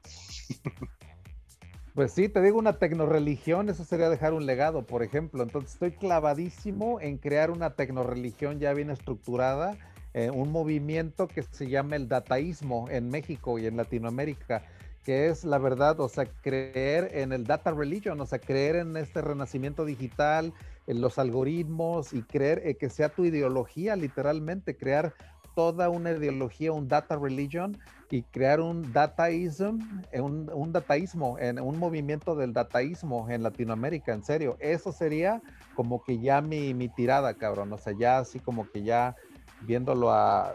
Pues 1.95 2.13
sí, 2.13 2.29
te 2.29 2.41
digo 2.41 2.57
una 2.57 2.77
tecnoreligión, 2.77 3.67
eso 3.67 3.83
sería 3.83 4.09
dejar 4.09 4.33
un 4.33 4.45
legado, 4.45 4.85
por 4.85 5.03
ejemplo. 5.03 5.43
Entonces 5.43 5.73
estoy 5.73 5.91
clavadísimo 5.91 7.01
en 7.01 7.17
crear 7.17 7.51
una 7.51 7.71
tecnoreligión 7.71 8.59
ya 8.59 8.73
bien 8.73 8.89
estructurada 8.89 9.77
eh, 10.13 10.31
un 10.31 10.51
movimiento 10.51 11.27
que 11.27 11.43
se 11.43 11.67
llama 11.67 11.95
el 11.95 12.07
dataísmo 12.07 12.87
en 12.89 13.09
México 13.09 13.59
y 13.59 13.67
en 13.67 13.77
Latinoamérica, 13.77 14.63
que 15.05 15.27
es 15.27 15.43
la 15.43 15.59
verdad, 15.59 15.99
o 15.99 16.09
sea, 16.09 16.25
creer 16.25 17.11
en 17.13 17.31
el 17.31 17.43
data 17.45 17.71
religion, 17.71 18.19
o 18.19 18.25
sea, 18.25 18.39
creer 18.39 18.77
en 18.77 18.97
este 18.97 19.21
renacimiento 19.21 19.85
digital, 19.85 20.51
en 20.87 21.01
los 21.01 21.19
algoritmos 21.19 22.13
y 22.13 22.23
creer 22.23 22.63
eh, 22.65 22.75
que 22.75 22.89
sea 22.89 23.09
tu 23.09 23.23
ideología, 23.23 23.95
literalmente, 23.95 24.75
crear 24.75 25.13
toda 25.55 25.89
una 25.89 26.11
ideología, 26.11 26.71
un 26.71 26.87
data 26.87 27.15
religion 27.15 27.77
y 28.11 28.23
crear 28.23 28.59
un 28.59 28.91
dataism, 28.91 29.79
un, 30.13 30.49
un 30.53 30.71
dataísmo, 30.71 31.37
un 31.39 31.79
movimiento 31.79 32.35
del 32.35 32.53
dataísmo 32.53 33.29
en 33.29 33.43
Latinoamérica, 33.43 34.13
en 34.13 34.23
serio. 34.23 34.57
Eso 34.59 34.91
sería 34.91 35.41
como 35.75 36.03
que 36.03 36.19
ya 36.19 36.41
mi, 36.41 36.73
mi 36.73 36.89
tirada, 36.89 37.33
cabrón. 37.33 37.71
O 37.73 37.77
sea, 37.77 37.93
ya 37.97 38.19
así 38.19 38.39
como 38.39 38.69
que 38.69 38.83
ya 38.83 39.15
viéndolo 39.61 40.11
a 40.11 40.53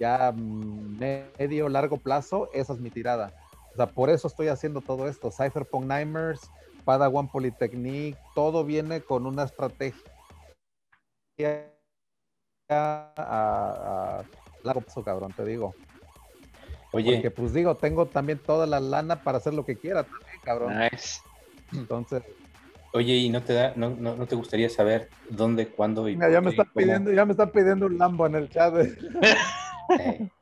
ya 0.00 0.32
medio 0.32 1.68
largo 1.68 1.96
plazo, 1.96 2.48
esa 2.52 2.72
es 2.72 2.80
mi 2.80 2.90
tirada. 2.90 3.32
O 3.72 3.76
sea, 3.76 3.86
por 3.86 4.10
eso 4.10 4.28
estoy 4.28 4.48
haciendo 4.48 4.80
todo 4.80 5.08
esto. 5.08 5.30
Cypherpunk 5.30 5.84
Nightmares, 5.86 6.50
Padawan 6.84 7.28
Polytechnic, 7.28 8.16
todo 8.34 8.64
viene 8.64 9.00
con 9.00 9.26
una 9.26 9.44
estrategia 9.44 10.02
a, 12.74 14.22
largo 14.64 14.80
plazo, 14.80 15.02
cabrón, 15.02 15.32
te 15.32 15.44
digo. 15.44 15.74
Oye. 16.92 17.14
Porque 17.14 17.30
pues 17.30 17.52
digo, 17.52 17.74
tengo 17.74 18.06
también 18.06 18.38
toda 18.38 18.66
la 18.66 18.80
lana 18.80 19.22
para 19.22 19.38
hacer 19.38 19.54
lo 19.54 19.64
que 19.64 19.76
quiera 19.76 20.04
también, 20.04 20.40
cabrón. 20.44 20.74
Entonces, 21.72 22.22
Oye, 22.94 23.14
¿y 23.14 23.30
no 23.30 23.42
te 23.42 23.54
da, 23.54 23.72
no, 23.74 23.90
no, 23.90 24.26
te 24.26 24.36
gustaría 24.36 24.68
saber 24.68 25.08
dónde, 25.30 25.68
cuándo 25.68 26.06
y 26.10 26.18
ya 26.18 26.42
me 26.42 26.50
están 26.50 26.68
pidiendo, 26.74 27.10
ya 27.10 27.24
me 27.24 27.32
están 27.32 27.50
pidiendo 27.50 27.86
un 27.86 27.96
Lambo 27.96 28.26
en 28.26 28.34
el 28.34 28.48
chat. 28.48 28.74
Eh. 28.76 30.28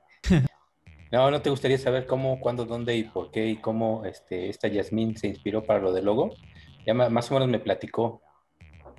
No, 1.12 1.28
¿no 1.28 1.42
te 1.42 1.50
gustaría 1.50 1.76
saber 1.76 2.06
cómo, 2.06 2.38
cuándo, 2.38 2.66
dónde 2.66 2.96
y 2.96 3.02
por 3.02 3.32
qué 3.32 3.48
y 3.48 3.56
cómo 3.56 4.04
este, 4.04 4.48
esta 4.48 4.68
Yasmín 4.68 5.16
se 5.16 5.26
inspiró 5.26 5.64
para 5.64 5.80
lo 5.80 5.92
de 5.92 6.02
logo? 6.02 6.30
Ya 6.86 6.94
más 6.94 7.28
o 7.32 7.34
menos 7.34 7.48
me 7.48 7.58
platicó, 7.58 8.22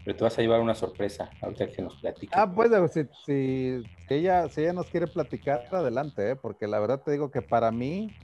pero 0.04 0.18
te 0.18 0.24
vas 0.24 0.38
a 0.38 0.42
llevar 0.42 0.60
una 0.62 0.76
sorpresa 0.76 1.30
ahorita 1.42 1.68
que 1.68 1.82
nos 1.82 1.96
platique. 1.96 2.34
Ah, 2.36 2.52
pues 2.52 2.72
si, 2.92 3.04
si, 3.26 3.84
ella, 4.10 4.50
si 4.50 4.62
ella 4.62 4.74
nos 4.74 4.88
quiere 4.88 5.08
platicar, 5.08 5.66
adelante, 5.72 6.32
¿eh? 6.32 6.36
porque 6.36 6.68
la 6.68 6.80
verdad 6.80 7.02
te 7.02 7.12
digo 7.12 7.30
que 7.30 7.42
para 7.42 7.72
mí, 7.72 8.16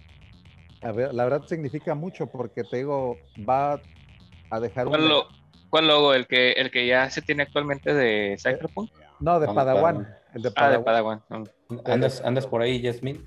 a 0.82 0.92
ver, 0.92 1.14
la 1.14 1.24
verdad 1.24 1.44
significa 1.48 1.94
mucho, 1.94 2.28
porque 2.28 2.64
te 2.64 2.78
digo, 2.78 3.18
va 3.48 3.80
a 4.50 4.60
dejar 4.60 4.88
¿Cuál, 4.88 5.04
un... 5.04 5.24
¿Cuál 5.70 5.88
logo? 5.88 6.14
¿El 6.14 6.28
que, 6.28 6.54
¿El 6.54 6.72
que 6.72 6.88
ya 6.88 7.10
se 7.10 7.22
tiene 7.22 7.44
actualmente 7.44 7.94
de 7.94 8.38
Cyberpunk? 8.42 8.92
No, 9.20 9.40
de 9.40 9.48
Padawan. 9.48 10.08
El 10.34 10.42
de 10.42 10.52
Padawan. 10.52 10.74
Ah, 10.74 10.78
de 10.78 10.84
Padawan. 10.84 11.24
¿Andas, 11.86 12.22
¿Andas 12.24 12.48
por 12.48 12.62
ahí, 12.62 12.82
Jasmine? 12.82 13.22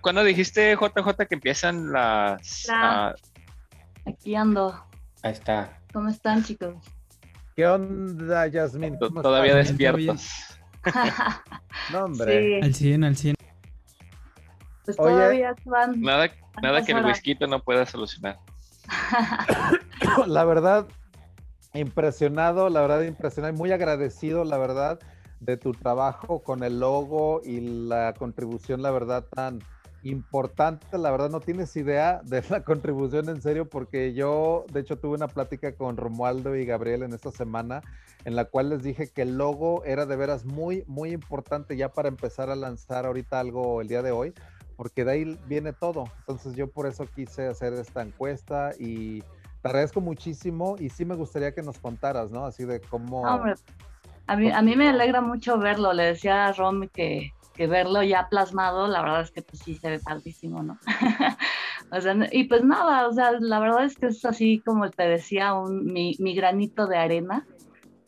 ¿Cuándo, 0.00 0.24
dijiste, 0.24 0.74
JJ, 0.74 1.26
que 1.26 1.34
empiezan 1.34 1.92
las... 1.92 2.66
Aquí 4.06 4.34
ando. 4.34 4.74
Ahí 5.22 5.32
está. 5.32 5.80
¿Cómo 5.92 6.08
están, 6.08 6.44
chicos? 6.44 6.76
¿Qué 7.56 7.66
onda, 7.66 8.50
Jasmine? 8.52 8.98
Todavía 8.98 9.54
despiertos. 9.54 10.28
no, 11.90 12.04
hombre. 12.04 12.60
Al 12.62 12.74
100, 12.74 13.04
al 13.04 13.16
100. 13.16 13.34
Pues 14.84 14.96
todavía 14.98 15.54
van. 15.64 15.98
Nada, 16.02 16.28
nada 16.62 16.84
que 16.84 16.92
el 16.92 17.02
whisky 17.02 17.34
no 17.48 17.62
pueda 17.62 17.86
solucionar. 17.86 18.38
la 20.26 20.44
verdad, 20.44 20.86
impresionado, 21.72 22.68
la 22.68 22.82
verdad, 22.82 23.00
impresionado 23.04 23.54
y 23.54 23.56
muy 23.56 23.72
agradecido, 23.72 24.44
la 24.44 24.58
verdad, 24.58 25.00
de 25.40 25.56
tu 25.56 25.72
trabajo 25.72 26.42
con 26.42 26.62
el 26.62 26.78
logo 26.78 27.40
y 27.42 27.60
la 27.60 28.12
contribución, 28.18 28.82
la 28.82 28.90
verdad, 28.90 29.24
tan 29.34 29.60
importante. 30.02 30.98
La 30.98 31.10
verdad, 31.10 31.30
no 31.30 31.40
tienes 31.40 31.76
idea 31.76 32.20
de 32.24 32.42
la 32.48 32.60
contribución 32.64 33.28
en 33.28 33.40
serio, 33.40 33.68
porque 33.68 34.14
yo, 34.14 34.64
de 34.72 34.80
hecho, 34.80 34.98
tuve 34.98 35.16
una 35.16 35.28
plática 35.28 35.74
con 35.74 35.96
Romualdo 35.96 36.56
y 36.56 36.64
Gabriel 36.64 37.02
en 37.02 37.12
esta 37.12 37.30
semana, 37.30 37.82
en 38.24 38.36
la 38.36 38.46
cual 38.46 38.70
les 38.70 38.82
dije 38.82 39.08
que 39.08 39.22
el 39.22 39.36
logo 39.36 39.84
era 39.84 40.06
de 40.06 40.16
veras 40.16 40.44
muy, 40.44 40.84
muy 40.86 41.12
importante 41.12 41.76
ya 41.76 41.90
para 41.90 42.08
empezar 42.08 42.50
a 42.50 42.56
lanzar 42.56 43.06
ahorita 43.06 43.40
algo 43.40 43.80
el 43.80 43.88
día 43.88 44.02
de 44.02 44.12
hoy 44.12 44.34
porque 44.76 45.04
de 45.04 45.12
ahí 45.12 45.38
viene 45.46 45.72
todo. 45.72 46.04
Entonces 46.20 46.54
yo 46.54 46.68
por 46.68 46.86
eso 46.86 47.06
quise 47.06 47.46
hacer 47.46 47.72
esta 47.72 48.02
encuesta 48.02 48.72
y 48.78 49.20
te 49.20 49.68
agradezco 49.68 50.00
muchísimo 50.00 50.76
y 50.78 50.90
sí 50.90 51.04
me 51.04 51.16
gustaría 51.16 51.52
que 51.52 51.62
nos 51.62 51.78
contaras, 51.78 52.30
¿no? 52.30 52.44
Así 52.44 52.64
de 52.64 52.80
cómo... 52.80 53.26
a, 53.26 54.36
mí, 54.36 54.50
a 54.50 54.62
mí 54.62 54.76
me 54.76 54.88
alegra 54.88 55.20
mucho 55.20 55.58
verlo, 55.58 55.92
le 55.92 56.04
decía 56.04 56.46
a 56.46 56.52
Rom 56.52 56.88
que, 56.88 57.32
que 57.56 57.66
verlo 57.66 58.02
ya 58.02 58.28
plasmado, 58.28 58.86
la 58.86 59.02
verdad 59.02 59.22
es 59.22 59.30
que 59.30 59.42
pues 59.42 59.62
sí 59.62 59.74
se 59.76 59.90
ve 59.90 59.98
padrísimo, 60.00 60.62
¿no? 60.62 60.78
o 61.90 62.00
sea, 62.00 62.14
y 62.32 62.44
pues 62.44 62.64
nada, 62.64 63.08
o 63.08 63.12
sea, 63.12 63.32
la 63.40 63.58
verdad 63.60 63.84
es 63.84 63.96
que 63.96 64.06
es 64.06 64.24
así 64.24 64.62
como 64.64 64.90
te 64.90 65.04
decía, 65.04 65.54
un, 65.54 65.84
mi, 65.92 66.16
mi 66.18 66.34
granito 66.34 66.86
de 66.86 66.96
arena 66.98 67.46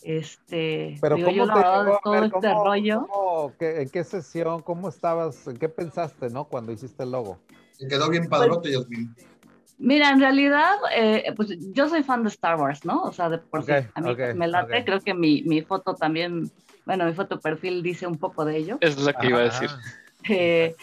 Este, 0.03 0.97
Pero 1.01 1.17
digo, 1.17 1.27
¿cómo 1.29 1.37
yo 1.39 1.47
la 1.47 1.55
te 1.55 1.59
verdad, 1.61 1.85
llegó 1.85 2.01
todo 2.05 2.13
ver? 2.15 2.25
este 2.25 2.49
¿Cómo- 2.53 2.65
rollo. 2.65 3.07
cómo- 3.11 3.53
qué- 3.59 3.83
¿En 3.83 3.89
qué 3.91 4.05
sesión? 4.05 4.63
¿Cómo 4.63 4.89
estabas? 4.89 5.47
¿En 5.49 5.57
qué 5.57 5.69
pensaste, 5.69 6.31
no? 6.31 6.45
Cuando 6.45 6.71
hiciste 6.73 7.03
el 7.03 7.11
logo. 7.13 7.39
Te 7.79 7.89
quedó 7.89 8.09
bien 8.09 8.29
padrote, 8.29 8.71
Yasmin. 8.73 9.15
Mira, 9.79 10.11
en 10.11 10.21
realidad, 10.21 10.75
eh, 10.95 11.33
pues 11.37 11.57
yo 11.73 11.89
soy 11.89 12.03
fan 12.03 12.23
de 12.23 12.29
Star 12.31 12.57
Wars, 12.61 12.85
¿no? 12.85 13.03
O 13.03 13.13
sea, 13.13 13.29
de 13.29 13.39
por 13.39 13.63
sí, 13.65 13.73
Ok, 13.73 13.87
a 13.95 14.01
mí 14.01 14.15
me 14.35 14.49
late, 14.49 14.85
creo 14.85 15.01
que 15.01 15.15
mi, 15.15 15.43
mi 15.43 15.63
foto 15.63 15.95
también, 15.95 16.51
bueno, 16.89 17.05
mi 17.05 17.13
foto 17.13 17.39
perfil 17.39 17.83
dice 17.83 18.07
un 18.07 18.17
poco 18.17 18.47
de 18.47 18.57
ello. 18.57 18.79
Es 18.81 18.99
lo 18.99 19.13
que 19.13 19.27
iba 19.27 19.41
a 19.41 19.43
decir. 19.43 19.71
Eh, 20.29 20.75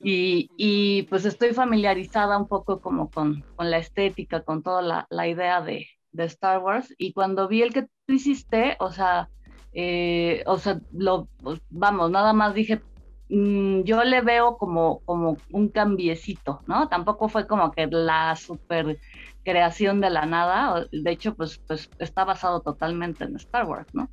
y, 0.00 0.50
y, 0.56 1.02
pues 1.04 1.26
estoy 1.26 1.52
familiarizada 1.52 2.38
un 2.38 2.48
poco 2.48 2.80
como 2.80 3.10
con, 3.10 3.44
con 3.54 3.70
la 3.70 3.76
estética, 3.76 4.42
con 4.42 4.62
toda 4.62 4.80
la, 4.80 5.06
la 5.10 5.28
idea 5.28 5.60
de, 5.60 5.86
de 6.10 6.24
Star 6.24 6.60
Wars. 6.60 6.94
Y 6.96 7.12
cuando 7.12 7.48
vi 7.48 7.60
el 7.60 7.74
que 7.74 7.82
tú 7.82 8.14
hiciste, 8.14 8.76
o 8.80 8.90
sea, 8.90 9.28
eh, 9.74 10.42
o 10.46 10.56
sea, 10.58 10.80
lo, 10.90 11.28
pues, 11.42 11.60
vamos, 11.68 12.10
nada 12.10 12.32
más 12.32 12.54
dije, 12.54 12.80
mm, 13.28 13.82
yo 13.82 14.02
le 14.04 14.22
veo 14.22 14.56
como, 14.56 15.00
como 15.00 15.36
un 15.52 15.68
cambiecito, 15.68 16.62
¿no? 16.66 16.88
Tampoco 16.88 17.28
fue 17.28 17.46
como 17.46 17.72
que 17.72 17.86
la 17.88 18.34
super 18.36 18.98
creación 19.44 20.00
de 20.00 20.10
la 20.10 20.24
nada, 20.24 20.86
de 20.90 21.10
hecho, 21.10 21.34
pues, 21.34 21.58
pues 21.68 21.90
está 21.98 22.24
basado 22.24 22.62
totalmente 22.62 23.24
en 23.24 23.36
Star 23.36 23.66
Wars, 23.66 23.94
¿no? 23.94 24.08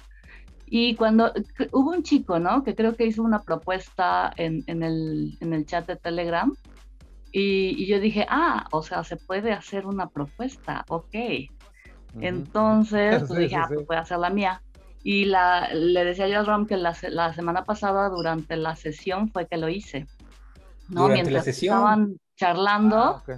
Y 0.68 0.96
cuando 0.96 1.32
hubo 1.72 1.92
un 1.92 2.04
chico, 2.04 2.40
¿no? 2.40 2.64
Que 2.64 2.74
creo 2.76 2.96
que 2.96 3.06
hizo 3.06 3.22
una 3.24 3.44
propuesta 3.44 4.34
en, 4.36 4.64
en 4.68 4.84
el, 4.84 5.38
en 5.42 5.54
el 5.54 5.66
chat 5.66 5.86
de 5.88 5.96
Telegram. 5.96 6.52
Y, 7.32 7.76
y 7.78 7.86
yo 7.88 8.00
dije, 8.00 8.26
ah, 8.30 8.68
o 8.72 8.82
sea, 8.82 9.04
se 9.04 9.18
puede 9.18 9.52
hacer 9.52 9.86
una 9.86 10.08
propuesta, 10.08 10.86
ok. 10.88 11.14
Ujú. 12.16 12.20
Entonces, 12.22 13.24
pues 13.28 13.30
Sí, 13.30 13.36
dije, 13.44 13.50
sí, 13.50 13.56
ah, 13.62 13.66
sí. 13.68 13.74
pues 13.76 13.88
voy 13.88 13.98
a 13.98 14.00
hacer 14.00 14.18
la 14.20 14.30
mía. 14.30 14.62
Y 15.04 15.26
la, 15.26 15.70
le 15.74 16.04
decía 16.04 16.28
yo 16.28 16.40
a 16.40 16.44
Rom 16.44 16.66
que 16.66 16.78
la, 16.78 16.96
la 17.10 17.34
semana 17.34 17.64
pasada, 17.64 18.10
durante 18.10 18.56
la 18.58 18.76
sesión, 18.76 19.30
fue 19.30 19.48
que 19.48 19.58
lo 19.58 19.70
hice. 19.70 20.08
¿no? 20.90 21.02
Durante 21.04 21.10
la 21.10 21.24
Mientras 21.24 21.46
sesión. 21.46 21.76
estaban 21.76 22.20
charlando. 22.38 22.98
Ah, 22.98 23.22
ok. 23.28 23.30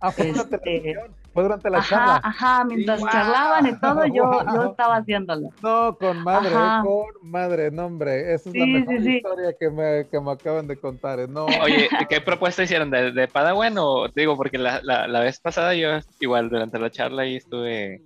Ah, 0.00 0.10
fue 0.12 0.32
la 0.32 0.42
Este, 0.42 0.94
fue 1.36 1.42
durante 1.42 1.68
la 1.68 1.78
Ajá, 1.78 1.88
charla. 1.88 2.20
ajá, 2.24 2.64
mientras 2.64 2.98
¡Guau! 2.98 3.12
charlaban 3.12 3.66
y 3.66 3.78
todo, 3.78 4.06
yo, 4.06 4.14
yo 4.14 4.24
¡Guau! 4.54 4.70
estaba 4.70 4.96
haciéndolo. 4.96 5.50
No, 5.62 5.94
con 5.98 6.24
madre, 6.24 6.54
Ajá. 6.54 6.82
con 6.82 7.30
madre, 7.30 7.70
no, 7.70 7.84
hombre. 7.84 8.32
Esa 8.32 8.48
es 8.48 8.56
la 8.56 8.64
Sí, 8.64 8.72
mejor 8.72 8.96
sí, 8.96 9.04
sí. 9.04 9.16
historia 9.18 9.54
que 9.60 9.70
me, 9.70 10.08
que 10.10 10.18
me 10.18 10.30
acaban 10.32 10.66
de 10.66 10.80
contar. 10.80 11.20
eh, 11.20 11.26
No, 11.28 11.44
Oye, 11.44 11.90
¿qué 12.08 12.20
propuesta 12.24 12.62
hicieron? 12.62 12.90
¿De, 12.90 13.12
de 13.12 13.28
Padawan 13.28 13.74
o 13.76 14.08
digo? 14.14 14.34
Porque 14.34 14.56
la, 14.56 14.80
la, 14.82 15.06
la 15.06 15.20
vez 15.20 15.38
pasada 15.38 15.74
yo 15.74 15.90
igual 16.20 16.48
durante 16.48 16.78
la 16.78 16.90
charla 16.90 17.22
ahí 17.22 17.36
estuve 17.36 18.00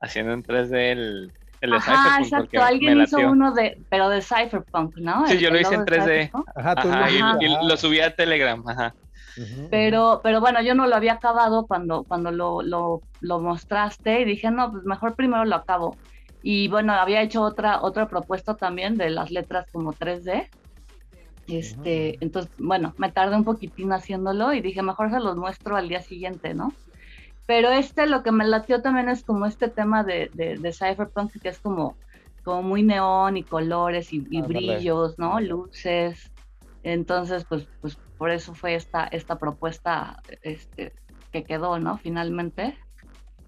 haciendo 0.00 0.32
en 0.32 0.42
3D 0.42 0.90
el, 0.90 1.32
el 1.60 1.70
de 1.70 1.76
Ajá, 1.76 2.16
porque 2.18 2.24
exacto. 2.56 2.62
Alguien 2.64 3.00
hizo 3.00 3.18
uno 3.20 3.52
de, 3.54 3.78
pero 3.88 4.08
de 4.08 4.22
Cypherpunk, 4.22 4.96
¿no? 4.96 5.24
Sí, 5.28 5.34
El- 5.34 5.38
yo 5.38 5.50
lo 5.50 5.60
hice 5.60 5.74
en 5.74 5.80
logo 5.82 5.92
de 5.92 6.00
3D. 6.00 6.24
Cypherpunk. 6.24 6.48
ajá, 6.56 6.74
tú 6.74 6.88
Ajá, 6.88 7.00
lo 7.00 7.10
y, 7.12 7.18
Ajá. 7.20 7.38
y 7.40 7.68
lo 7.68 7.76
subí 7.76 8.00
a 8.00 8.12
Telegram, 8.16 8.60
ajá. 8.68 8.92
Pero, 9.70 10.20
pero 10.22 10.40
bueno, 10.40 10.62
yo 10.62 10.74
no 10.74 10.86
lo 10.86 10.96
había 10.96 11.14
acabado 11.14 11.66
cuando, 11.66 12.04
cuando 12.04 12.30
lo, 12.30 12.62
lo, 12.62 13.02
lo 13.20 13.40
mostraste 13.40 14.20
y 14.20 14.24
dije, 14.24 14.50
no, 14.50 14.70
pues 14.70 14.84
mejor 14.84 15.14
primero 15.14 15.44
lo 15.44 15.56
acabo. 15.56 15.96
Y 16.42 16.68
bueno, 16.68 16.92
había 16.92 17.22
hecho 17.22 17.42
otra, 17.42 17.82
otra 17.82 18.08
propuesta 18.08 18.56
también 18.56 18.96
de 18.96 19.10
las 19.10 19.30
letras 19.30 19.66
como 19.72 19.92
3D. 19.92 20.48
Este, 21.46 22.18
entonces, 22.20 22.52
bueno, 22.58 22.94
me 22.98 23.10
tardé 23.10 23.36
un 23.36 23.44
poquitín 23.44 23.92
haciéndolo 23.92 24.52
y 24.52 24.60
dije, 24.60 24.82
mejor 24.82 25.10
se 25.10 25.20
los 25.20 25.36
muestro 25.36 25.76
al 25.76 25.88
día 25.88 26.02
siguiente, 26.02 26.54
¿no? 26.54 26.72
Pero 27.46 27.70
este 27.70 28.06
lo 28.06 28.22
que 28.22 28.32
me 28.32 28.46
latió 28.46 28.82
también 28.82 29.08
es 29.08 29.24
como 29.24 29.46
este 29.46 29.68
tema 29.68 30.04
de, 30.04 30.30
de, 30.32 30.56
de 30.58 30.72
Cypherpunk, 30.72 31.32
que 31.42 31.48
es 31.48 31.58
como, 31.60 31.96
como 32.44 32.62
muy 32.62 32.82
neón 32.82 33.36
y 33.36 33.44
colores 33.44 34.12
y, 34.12 34.20
brillos, 34.42 35.18
¿no? 35.18 35.40
Luces. 35.40 36.31
Entonces, 36.82 37.44
pues, 37.48 37.68
pues 37.80 37.98
por 38.16 38.30
eso 38.30 38.54
fue 38.54 38.74
esta, 38.74 39.04
esta 39.06 39.38
propuesta 39.38 40.22
este, 40.42 40.94
que 41.32 41.44
quedó, 41.44 41.78
¿no? 41.78 41.98
Finalmente. 41.98 42.78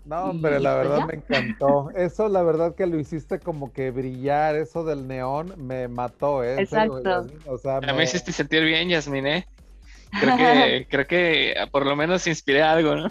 No, 0.05 0.29
hombre, 0.31 0.61
la 0.61 0.75
pues 0.81 0.95
verdad 0.95 1.01
ya. 1.01 1.07
me 1.07 1.15
encantó. 1.15 1.91
Eso, 1.97 2.29
la 2.29 2.43
verdad 2.43 2.75
que 2.77 2.87
lo 2.87 2.99
hiciste 2.99 3.41
como 3.41 3.73
que 3.73 3.91
brillar, 3.91 4.55
eso 4.55 4.85
del 4.85 5.07
neón 5.07 5.55
me 5.57 5.89
mató, 5.89 6.45
¿eh? 6.45 6.63
Exacto. 6.63 7.31
O 7.47 7.57
sea, 7.59 7.81
Ya 7.81 7.93
me 7.95 8.03
me- 8.03 8.05
hiciste 8.05 8.31
sentir 8.33 8.63
bien, 8.65 8.89
Yasmin, 8.91 9.27
¿eh? 9.27 9.45
Creo 10.19 10.35
que, 10.35 10.87
creo 10.91 11.07
que 11.07 11.55
por 11.73 11.87
lo 11.87 11.97
menos 11.97 12.27
inspiré 12.27 12.63
algo, 12.63 12.97
¿no? 12.97 13.11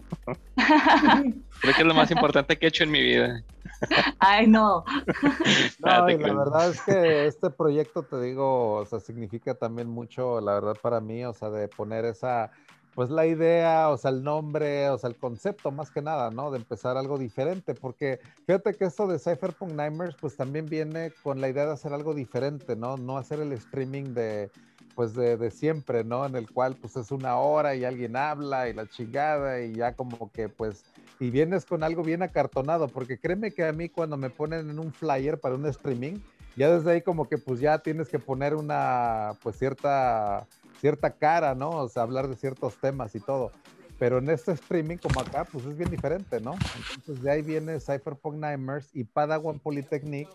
Creo 1.60 1.74
que 1.76 1.82
es 1.82 1.88
lo 1.88 1.94
más 1.96 2.12
importante 2.12 2.58
que 2.58 2.66
he 2.66 2.70
hecho 2.70 2.84
en 2.84 2.92
mi 2.92 3.02
vida. 3.02 3.42
Ay, 4.20 4.48
no. 4.48 4.84
No, 5.80 6.10
y 6.10 6.18
la 6.18 6.34
verdad 6.34 6.70
es 6.70 6.82
que 6.82 7.28
este 7.28 7.50
proyecto, 7.50 8.04
te 8.04 8.20
digo, 8.22 8.74
o 8.76 8.86
sea, 8.86 9.00
significa 9.00 9.54
también 9.56 9.90
mucho, 9.90 10.40
la 10.42 10.54
verdad, 10.54 10.78
para 10.82 11.00
mí, 11.02 11.26
o 11.26 11.34
sea, 11.34 11.50
de 11.50 11.68
poner 11.68 12.06
esa, 12.06 12.52
pues 12.96 13.10
la 13.10 13.26
idea, 13.26 13.90
o 13.90 13.98
sea, 13.98 14.12
el 14.12 14.24
nombre, 14.24 14.90
o 14.90 14.98
sea, 14.98 15.10
el 15.10 15.18
concepto 15.18 15.72
más 15.72 15.92
que 15.92 16.02
nada, 16.02 16.32
¿no? 16.32 16.52
De 16.52 16.58
empezar 16.58 16.96
algo 16.96 17.18
diferente, 17.18 17.74
porque 17.74 18.20
fíjate 18.46 18.74
que 18.76 18.86
esto 18.86 19.08
de 19.08 19.20
Cypherpunk 19.20 19.72
Nightmares, 19.72 20.16
pues 20.20 20.38
también 20.38 20.68
viene 20.68 21.12
con 21.24 21.42
la 21.42 21.50
idea 21.50 21.66
de 21.66 21.74
hacer 21.74 21.94
algo 21.94 22.14
diferente, 22.14 22.76
¿no? 22.76 22.98
No 22.98 23.18
hacer 23.18 23.40
el 23.40 23.52
streaming 23.54 24.14
de, 24.14 24.50
pues 24.96 25.14
de, 25.16 25.38
de 25.38 25.52
siempre, 25.52 26.04
¿no? 26.04 26.26
En 26.26 26.36
el 26.36 26.50
cual, 26.50 26.76
pues 26.76 26.96
es 26.96 27.12
una 27.12 27.38
hora 27.38 27.76
y 27.76 27.84
alguien 27.84 28.16
habla 28.16 28.70
y 28.70 28.74
la 28.74 28.88
chingada 28.88 29.62
y 29.62 29.74
ya 29.74 29.96
como 29.96 30.32
que, 30.32 30.50
pues, 30.50 30.86
y 31.20 31.30
vienes 31.30 31.66
con 31.66 31.84
algo 31.84 32.04
bien 32.04 32.24
acartonado, 32.24 32.88
porque 32.88 33.18
créeme 33.18 33.52
que 33.52 33.66
a 33.66 33.74
mí 33.74 33.90
cuando 33.90 34.18
me 34.18 34.30
ponen 34.30 34.70
en 34.70 34.80
un 34.80 34.92
flyer 34.92 35.40
para 35.40 35.56
un 35.56 35.66
streaming, 35.68 36.20
ya 36.56 36.70
desde 36.70 36.92
ahí 36.92 37.02
como 37.02 37.28
que 37.28 37.38
pues 37.38 37.60
ya 37.60 37.80
tienes 37.80 38.10
que 38.10 38.20
poner 38.20 38.56
una 38.56 39.34
pues 39.42 39.58
cierta 39.58 40.48
cierta 40.80 41.12
cara, 41.12 41.56
¿no? 41.56 41.70
O 41.70 41.88
sea, 41.88 42.04
hablar 42.04 42.28
de 42.28 42.36
ciertos 42.36 42.76
temas 42.78 43.16
y 43.16 43.20
todo. 43.22 43.52
Pero 43.98 44.18
en 44.18 44.30
este 44.30 44.52
streaming 44.52 44.98
como 44.98 45.22
acá 45.22 45.46
pues 45.46 45.66
es 45.66 45.78
bien 45.78 45.90
diferente, 45.90 46.42
¿no? 46.42 46.56
Entonces 46.76 47.24
de 47.24 47.32
ahí 47.32 47.42
viene 47.42 47.80
Cypherpunk 47.80 48.36
Nightmares 48.36 48.90
y 48.94 49.06
Padawan 49.06 49.60
Polytechnic 49.60 50.28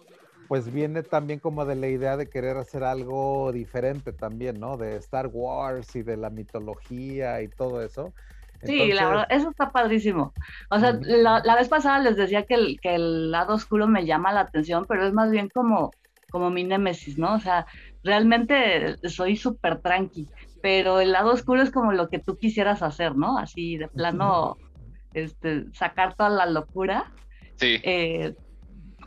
pues 0.48 0.72
viene 0.72 1.02
también 1.02 1.40
como 1.40 1.66
de 1.66 1.74
la 1.74 1.88
idea 1.88 2.16
de 2.16 2.30
querer 2.30 2.56
hacer 2.56 2.82
algo 2.82 3.52
diferente 3.52 4.12
también, 4.12 4.58
¿no? 4.58 4.78
De 4.78 4.96
Star 4.96 5.28
Wars 5.30 5.94
y 5.94 6.02
de 6.02 6.16
la 6.16 6.30
mitología 6.30 7.42
y 7.42 7.48
todo 7.48 7.82
eso. 7.82 8.14
Sí, 8.64 8.92
la 8.92 9.06
verdad, 9.06 9.26
eso 9.30 9.50
está 9.50 9.70
padrísimo. 9.70 10.32
O 10.70 10.80
sea, 10.80 10.98
la, 11.00 11.40
la 11.44 11.54
vez 11.54 11.68
pasada 11.68 12.00
les 12.00 12.16
decía 12.16 12.44
que 12.44 12.54
el, 12.54 12.80
que 12.80 12.94
el 12.94 13.30
lado 13.30 13.54
oscuro 13.54 13.86
me 13.86 14.04
llama 14.04 14.32
la 14.32 14.40
atención, 14.40 14.84
pero 14.88 15.06
es 15.06 15.12
más 15.12 15.30
bien 15.30 15.48
como, 15.48 15.92
como 16.30 16.50
mi 16.50 16.64
némesis, 16.64 17.18
¿no? 17.18 17.34
O 17.34 17.40
sea, 17.40 17.66
realmente 18.02 18.96
soy 19.08 19.36
súper 19.36 19.80
tranqui, 19.80 20.28
pero 20.60 21.00
el 21.00 21.12
lado 21.12 21.32
oscuro 21.32 21.62
es 21.62 21.70
como 21.70 21.92
lo 21.92 22.08
que 22.08 22.18
tú 22.18 22.36
quisieras 22.36 22.82
hacer, 22.82 23.16
¿no? 23.16 23.38
Así 23.38 23.76
de 23.76 23.88
plano, 23.88 24.56
este, 25.14 25.66
sacar 25.72 26.14
toda 26.14 26.30
la 26.30 26.46
locura. 26.46 27.12
Sí. 27.56 27.80
Eh, 27.82 28.34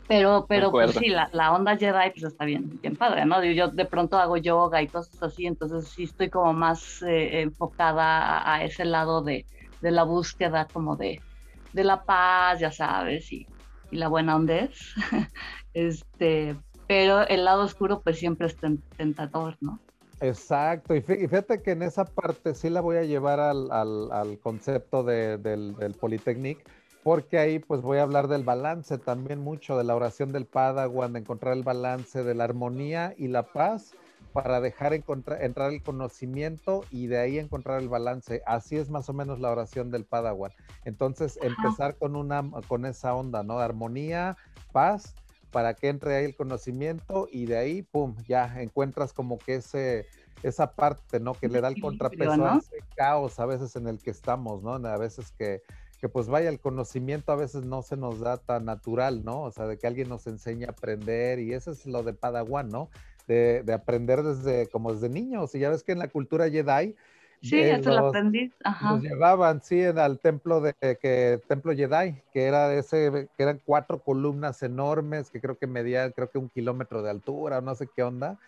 pero, 0.06 0.46
pero 0.48 0.70
pues 0.76 0.92
sí, 0.92 1.08
la, 1.08 1.28
la 1.32 1.52
onda 1.54 1.76
Jedi 1.76 2.10
pues 2.10 2.24
está 2.24 2.44
bien, 2.44 2.78
bien 2.80 2.96
padre, 2.96 3.24
¿no? 3.26 3.42
Yo 3.44 3.68
de 3.68 3.86
pronto 3.86 4.18
hago 4.18 4.36
yoga 4.36 4.82
y 4.82 4.90
cosas 4.90 5.22
así, 5.22 5.46
entonces 5.46 5.90
sí 5.92 6.04
estoy 6.04 6.28
como 6.30 6.52
más 6.52 7.00
eh, 7.02 7.40
enfocada 7.42 8.38
a, 8.38 8.54
a 8.56 8.64
ese 8.64 8.84
lado 8.84 9.22
de, 9.22 9.46
de 9.80 9.90
la 9.90 10.04
búsqueda 10.04 10.68
como 10.72 10.96
de, 10.96 11.24
de 11.72 11.84
la 11.84 12.04
paz, 12.04 12.60
ya 12.60 12.70
sabes, 12.72 13.32
y, 13.32 13.48
y 13.90 13.96
la 13.96 14.08
buena 14.08 14.36
onda 14.36 14.56
es. 14.58 14.92
este, 15.72 16.58
pero 16.86 17.26
el 17.26 17.44
lado 17.44 17.62
oscuro 17.64 18.02
pues 18.02 18.18
siempre 18.18 18.48
es 18.48 18.58
ten- 18.58 18.84
tentador, 18.96 19.56
¿no? 19.60 19.82
Exacto, 20.20 20.94
y 20.94 21.02
fíjate 21.02 21.62
que 21.62 21.72
en 21.72 21.82
esa 21.82 22.04
parte 22.14 22.54
sí 22.54 22.70
la 22.70 22.80
voy 22.80 22.96
a 22.96 23.02
llevar 23.02 23.40
al, 23.40 23.72
al- 23.72 24.12
al 24.12 24.38
concepto 24.38 25.02
de- 25.02 25.36
del, 25.38 25.74
del 25.74 25.96
Polytechnic, 25.96 26.64
porque 27.02 27.38
ahí 27.38 27.58
pues 27.58 27.82
voy 27.82 27.98
a 27.98 28.02
hablar 28.02 28.28
del 28.28 28.44
balance 28.44 28.98
también 28.98 29.40
mucho, 29.40 29.76
de 29.76 29.84
la 29.84 29.96
oración 29.96 30.32
del 30.32 30.46
Padawan, 30.46 31.12
de 31.12 31.20
encontrar 31.20 31.54
el 31.54 31.64
balance 31.64 32.22
de 32.22 32.34
la 32.34 32.44
armonía 32.44 33.14
y 33.16 33.28
la 33.28 33.42
paz 33.42 33.94
para 34.32 34.60
dejar 34.60 34.94
entrar 34.94 35.72
el 35.72 35.82
conocimiento 35.82 36.84
y 36.90 37.06
de 37.06 37.18
ahí 37.18 37.38
encontrar 37.38 37.80
el 37.80 37.88
balance. 37.88 38.42
Así 38.46 38.76
es 38.76 38.88
más 38.88 39.08
o 39.08 39.12
menos 39.12 39.40
la 39.40 39.50
oración 39.50 39.90
del 39.90 40.04
Padawan. 40.04 40.52
Entonces, 40.84 41.38
empezar 41.42 41.96
con, 41.96 42.16
una, 42.16 42.42
con 42.66 42.86
esa 42.86 43.14
onda, 43.14 43.42
¿no? 43.42 43.58
Armonía, 43.58 44.36
paz, 44.72 45.14
para 45.50 45.74
que 45.74 45.88
entre 45.88 46.16
ahí 46.16 46.24
el 46.24 46.36
conocimiento 46.36 47.28
y 47.30 47.44
de 47.44 47.58
ahí, 47.58 47.82
pum, 47.82 48.16
ya 48.26 48.62
encuentras 48.62 49.12
como 49.12 49.38
que 49.38 49.56
ese, 49.56 50.06
esa 50.42 50.72
parte, 50.72 51.20
¿no? 51.20 51.34
Que 51.34 51.48
le 51.48 51.60
da 51.60 51.68
el 51.68 51.80
contrapeso 51.80 52.36
¿no? 52.38 52.46
a 52.46 52.56
ese 52.56 52.78
caos 52.96 53.38
a 53.38 53.44
veces 53.44 53.76
en 53.76 53.86
el 53.86 53.98
que 53.98 54.10
estamos, 54.10 54.62
¿no? 54.62 54.74
A 54.74 54.96
veces 54.96 55.30
que, 55.32 55.62
que 56.02 56.08
pues 56.08 56.26
vaya, 56.26 56.48
el 56.50 56.58
conocimiento 56.58 57.30
a 57.30 57.36
veces 57.36 57.62
no 57.64 57.80
se 57.82 57.96
nos 57.96 58.18
da 58.18 58.36
tan 58.36 58.64
natural, 58.64 59.24
¿no? 59.24 59.42
O 59.42 59.52
sea, 59.52 59.66
de 59.68 59.78
que 59.78 59.86
alguien 59.86 60.08
nos 60.08 60.26
enseña 60.26 60.66
a 60.66 60.72
aprender 60.72 61.38
y 61.38 61.54
eso 61.54 61.70
es 61.70 61.86
lo 61.86 62.02
de 62.02 62.12
Padawan, 62.12 62.68
¿no? 62.68 62.90
De, 63.28 63.62
de 63.62 63.72
aprender 63.72 64.24
desde, 64.24 64.66
como 64.66 64.92
desde 64.92 65.08
niños. 65.08 65.54
Y 65.54 65.60
ya 65.60 65.70
ves 65.70 65.84
que 65.84 65.92
en 65.92 66.00
la 66.00 66.08
cultura 66.08 66.50
Jedi, 66.50 66.96
Sí, 67.40 67.56
Eh, 67.60 67.72
eso 67.74 67.90
lo 67.90 67.96
los- 68.00 68.08
aprendí. 68.10 68.52
Ajá. 68.64 68.92
Nos 68.92 69.02
llevaban, 69.02 69.62
sí, 69.62 69.82
al 69.84 70.18
templo 70.20 70.60
de 70.60 70.74
que 71.00 71.40
templo 71.48 71.72
Jedi, 71.72 72.20
que 72.32 72.44
era 72.46 72.72
ese, 72.74 73.28
que 73.36 73.42
eran 73.42 73.60
cuatro 73.64 74.00
columnas 74.00 74.62
enormes, 74.64 75.30
que 75.30 75.40
creo 75.40 75.56
que 75.56 75.66
medían, 75.68 76.10
creo 76.12 76.30
que 76.30 76.38
un 76.38 76.48
kilómetro 76.48 77.00
de 77.02 77.10
altura, 77.10 77.60
no 77.60 77.74
sé 77.76 77.88
qué 77.94 78.02
onda, 78.04 78.38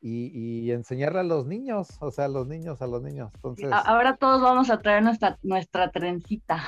y, 0.00 0.26
y 0.36 0.70
enseñarle 0.72 1.20
a 1.20 1.24
los 1.24 1.46
niños, 1.46 1.88
o 2.00 2.10
sea, 2.12 2.26
a 2.26 2.28
los 2.28 2.46
niños, 2.48 2.82
a 2.82 2.86
los 2.88 3.02
niños. 3.02 3.30
Entonces, 3.36 3.68
Ahora 3.72 4.16
todos 4.16 4.40
vamos 4.42 4.70
a 4.70 4.78
traer 4.80 5.02
nuestra, 5.04 5.38
nuestra 5.42 5.90
trencita. 5.90 6.62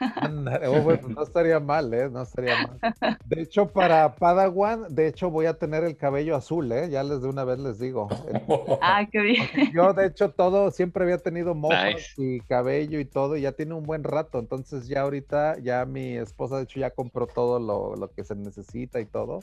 Oh, 0.00 0.80
bueno, 0.82 1.08
no 1.08 1.22
estaría 1.22 1.60
mal, 1.60 1.92
¿eh? 1.94 2.08
No 2.10 2.22
estaría 2.22 2.54
mal. 2.66 3.16
De 3.24 3.42
hecho, 3.42 3.68
para 3.68 4.14
Padawan, 4.14 4.94
de 4.94 5.08
hecho, 5.08 5.30
voy 5.30 5.46
a 5.46 5.54
tener 5.54 5.84
el 5.84 5.96
cabello 5.96 6.36
azul, 6.36 6.70
¿eh? 6.72 6.88
Ya 6.90 7.02
les 7.02 7.22
de 7.22 7.28
una 7.28 7.44
vez 7.44 7.58
les 7.58 7.78
digo. 7.78 8.08
Ah, 8.82 9.06
qué 9.10 9.20
bien. 9.20 9.46
Yo, 9.72 9.92
de 9.92 10.06
hecho, 10.06 10.30
todo, 10.30 10.70
siempre 10.70 11.04
había 11.04 11.18
tenido 11.18 11.54
mofas 11.54 11.94
Nice. 11.94 12.14
y 12.16 12.40
cabello 12.40 13.00
y 13.00 13.04
todo, 13.04 13.36
y 13.36 13.42
ya 13.42 13.52
tiene 13.52 13.74
un 13.74 13.84
buen 13.84 14.04
rato. 14.04 14.38
Entonces, 14.38 14.86
ya 14.86 15.02
ahorita, 15.02 15.58
ya 15.58 15.84
mi 15.86 16.16
esposa, 16.16 16.56
de 16.58 16.64
hecho, 16.64 16.80
ya 16.80 16.90
compró 16.90 17.26
todo 17.26 17.58
lo, 17.58 17.96
lo 17.96 18.10
que 18.12 18.24
se 18.24 18.34
necesita 18.34 19.00
y 19.00 19.06
todo, 19.06 19.40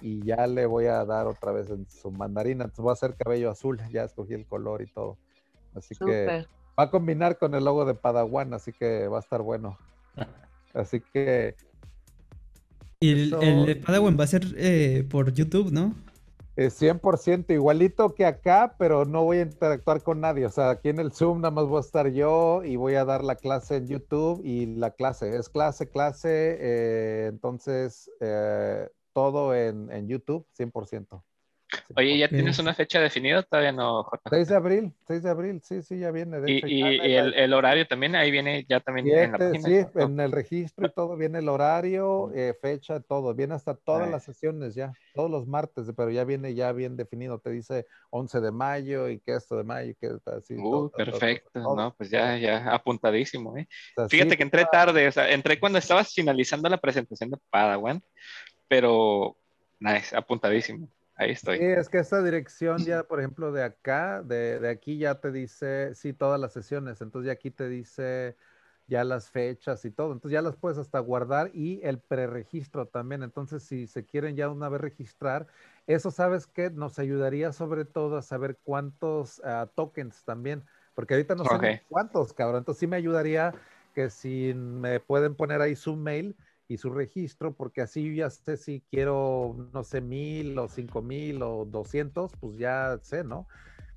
y 0.00 0.24
ya 0.24 0.46
le 0.46 0.66
voy 0.66 0.86
a 0.86 1.04
dar 1.04 1.26
otra 1.26 1.52
vez 1.52 1.70
en 1.70 1.88
su 1.88 2.10
mandarina. 2.10 2.64
Entonces, 2.64 2.82
voy 2.82 2.90
a 2.90 2.94
hacer 2.94 3.16
cabello 3.16 3.50
azul, 3.50 3.80
ya 3.90 4.04
escogí 4.04 4.34
el 4.34 4.46
color 4.46 4.82
y 4.82 4.86
todo. 4.86 5.18
Así 5.74 5.94
que 5.96 6.46
va 6.78 6.84
a 6.84 6.90
combinar 6.90 7.38
con 7.38 7.54
el 7.54 7.64
logo 7.64 7.84
de 7.84 7.94
Padawan, 7.94 8.54
así 8.54 8.72
que 8.72 9.08
va 9.08 9.18
a 9.18 9.20
estar 9.20 9.42
bueno. 9.42 9.78
Así 10.72 11.00
que 11.12 11.54
Y 13.00 13.10
el, 13.12 13.26
Eso- 13.28 13.40
el 13.42 13.66
de 13.66 13.76
Padawan 13.76 14.16
va 14.18 14.24
a 14.24 14.28
ser 14.28 14.42
eh, 14.56 15.06
por 15.08 15.32
YouTube, 15.32 15.70
¿no? 15.72 15.94
eh, 16.56 16.70
100% 16.70 17.52
igualito 17.52 18.14
que 18.14 18.24
acá, 18.24 18.76
pero 18.78 19.04
no 19.04 19.24
voy 19.24 19.38
a 19.38 19.42
interactuar 19.42 20.02
con 20.02 20.20
nadie. 20.20 20.46
O 20.46 20.50
sea, 20.50 20.70
aquí 20.70 20.88
en 20.88 21.00
el 21.00 21.10
Zoom 21.12 21.40
nada 21.40 21.50
más 21.50 21.66
voy 21.66 21.78
a 21.78 21.80
estar 21.80 22.08
yo 22.12 22.62
y 22.64 22.76
voy 22.76 22.94
a 22.94 23.04
dar 23.04 23.24
la 23.24 23.34
clase 23.34 23.76
en 23.76 23.88
YouTube 23.88 24.40
y 24.44 24.66
la 24.66 24.92
clase 24.92 25.36
es 25.36 25.48
clase, 25.48 25.88
clase. 25.88 26.56
eh, 26.60 27.26
entonces, 27.28 28.08
eh, 28.20 28.88
todo 29.12 29.54
en, 29.54 29.90
en 29.90 30.06
YouTube, 30.08 30.46
100%. 30.56 31.24
Oye, 31.96 32.18
¿ya 32.18 32.28
tienes 32.28 32.58
una 32.58 32.74
fecha 32.74 33.00
definida? 33.00 33.42
Todavía 33.42 33.72
no, 33.72 34.04
J. 34.04 34.30
6 34.30 34.48
de 34.48 34.56
abril, 34.56 34.92
6 35.06 35.22
de 35.22 35.30
abril, 35.30 35.60
sí, 35.62 35.82
sí, 35.82 35.98
ya 35.98 36.10
viene. 36.10 36.40
De 36.40 36.50
Y, 36.52 36.56
hecho, 36.58 36.66
y- 36.66 36.78
ya 36.80 36.86
y 36.86 36.98
me- 36.98 37.18
el, 37.18 37.34
el 37.34 37.52
horario 37.52 37.86
también, 37.86 38.16
ahí 38.16 38.30
viene 38.30 38.64
ya 38.68 38.80
también 38.80 39.06
en 39.08 39.32
la 39.32 39.38
página. 39.38 39.68
sí, 39.68 39.86
¿no? 39.94 40.02
en 40.04 40.20
el 40.20 40.32
registro 40.32 40.86
y 40.86 40.90
todo, 40.90 41.16
viene 41.16 41.38
el 41.38 41.48
horario, 41.48 42.32
eh, 42.34 42.54
fecha, 42.60 43.00
todo, 43.00 43.34
viene 43.34 43.54
hasta 43.54 43.74
todas 43.74 44.10
las 44.10 44.24
sesiones 44.24 44.74
ya, 44.74 44.92
todos 45.14 45.30
los 45.30 45.46
martes, 45.46 45.90
pero 45.96 46.10
ya 46.10 46.24
viene 46.24 46.54
ya 46.54 46.72
bien 46.72 46.96
definido, 46.96 47.38
te 47.38 47.50
dice 47.50 47.86
11 48.10 48.40
de 48.40 48.50
mayo 48.50 49.08
y 49.08 49.20
que 49.20 49.34
esto 49.34 49.56
de 49.56 49.64
mayo 49.64 49.90
y 49.90 49.94
que 49.94 50.08
así. 50.26 50.54
Uh, 50.54 50.62
todo, 50.62 50.88
todo, 50.90 50.90
todo, 50.90 50.94
perfecto, 51.10 51.50
todo, 51.52 51.76
no, 51.76 51.94
pues 51.96 52.10
ya, 52.10 52.36
ya 52.36 52.72
apuntadísimo, 52.72 53.56
¿eh? 53.56 53.66
o 53.70 54.00
sea, 54.00 54.08
Fíjate 54.08 54.30
sí, 54.32 54.36
que 54.36 54.42
entré 54.42 54.64
tarde, 54.66 55.08
o 55.08 55.12
sea, 55.12 55.30
entré 55.30 55.58
cuando 55.60 55.78
estabas 55.78 56.12
finalizando 56.12 56.68
la 56.68 56.78
presentación 56.78 57.30
de 57.30 57.38
Padawan, 57.50 58.02
pero 58.68 59.36
nice, 59.80 60.16
apuntadísimo. 60.16 60.88
Ahí 61.16 61.30
estoy. 61.32 61.56
Sí, 61.56 61.62
es 61.62 61.88
que 61.90 61.98
esta 61.98 62.22
dirección 62.22 62.86
ya, 62.86 63.04
por 63.04 63.20
ejemplo, 63.20 63.52
de 63.52 63.62
acá, 63.64 64.22
de, 64.22 64.58
de 64.60 64.68
aquí 64.70 64.98
ya 64.98 65.20
te 65.20 65.30
dice, 65.32 65.94
sí, 65.94 66.12
todas 66.14 66.40
las 66.40 66.52
sesiones, 66.54 67.00
entonces 67.02 67.26
ya 67.26 67.32
aquí 67.32 67.50
te 67.50 67.68
dice 67.68 68.36
ya 68.86 69.04
las 69.04 69.30
fechas 69.30 69.84
y 69.84 69.90
todo, 69.90 70.12
entonces 70.12 70.32
ya 70.34 70.42
las 70.42 70.56
puedes 70.56 70.78
hasta 70.78 70.98
guardar 71.00 71.50
y 71.54 71.80
el 71.84 72.00
preregistro 72.00 72.88
también, 72.88 73.22
entonces 73.22 73.62
si 73.64 73.86
se 73.86 74.04
quieren 74.06 74.36
ya 74.36 74.48
una 74.50 74.68
vez 74.68 74.80
registrar, 74.80 75.46
eso 75.86 76.10
sabes 76.10 76.46
que 76.46 76.70
nos 76.70 76.98
ayudaría 76.98 77.52
sobre 77.52 77.84
todo 77.86 78.16
a 78.18 78.22
saber 78.22 78.58
cuántos 78.62 79.40
ah, 79.44 79.70
tokens 79.74 80.24
también, 80.24 80.64
porque 80.94 81.14
ahorita 81.14 81.34
no 81.34 81.44
sé 81.46 81.58
ni 81.58 81.70
Ok. 81.70 81.84
cuántos, 81.88 82.32
cabrón, 82.34 82.58
entonces 82.58 82.80
sí 82.80 82.86
me 82.86 82.96
ayudaría 82.96 83.54
que 83.92 84.10
si 84.10 84.52
me 84.54 85.00
pueden 85.00 85.34
poner 85.36 85.60
ahí 85.60 85.76
su 85.76 85.96
mail 85.96 86.36
y 86.68 86.78
su 86.78 86.90
registro, 86.90 87.54
porque 87.54 87.82
así 87.82 88.04
yo 88.08 88.12
ya 88.12 88.30
sé 88.30 88.56
si 88.56 88.82
quiero, 88.90 89.54
no 89.72 89.84
sé, 89.84 90.00
mil 90.00 90.58
o 90.58 90.68
cinco 90.68 91.02
mil 91.02 91.42
o 91.42 91.64
doscientos, 91.66 92.32
pues 92.40 92.56
ya 92.58 92.98
sé, 93.02 93.24
¿no? 93.24 93.46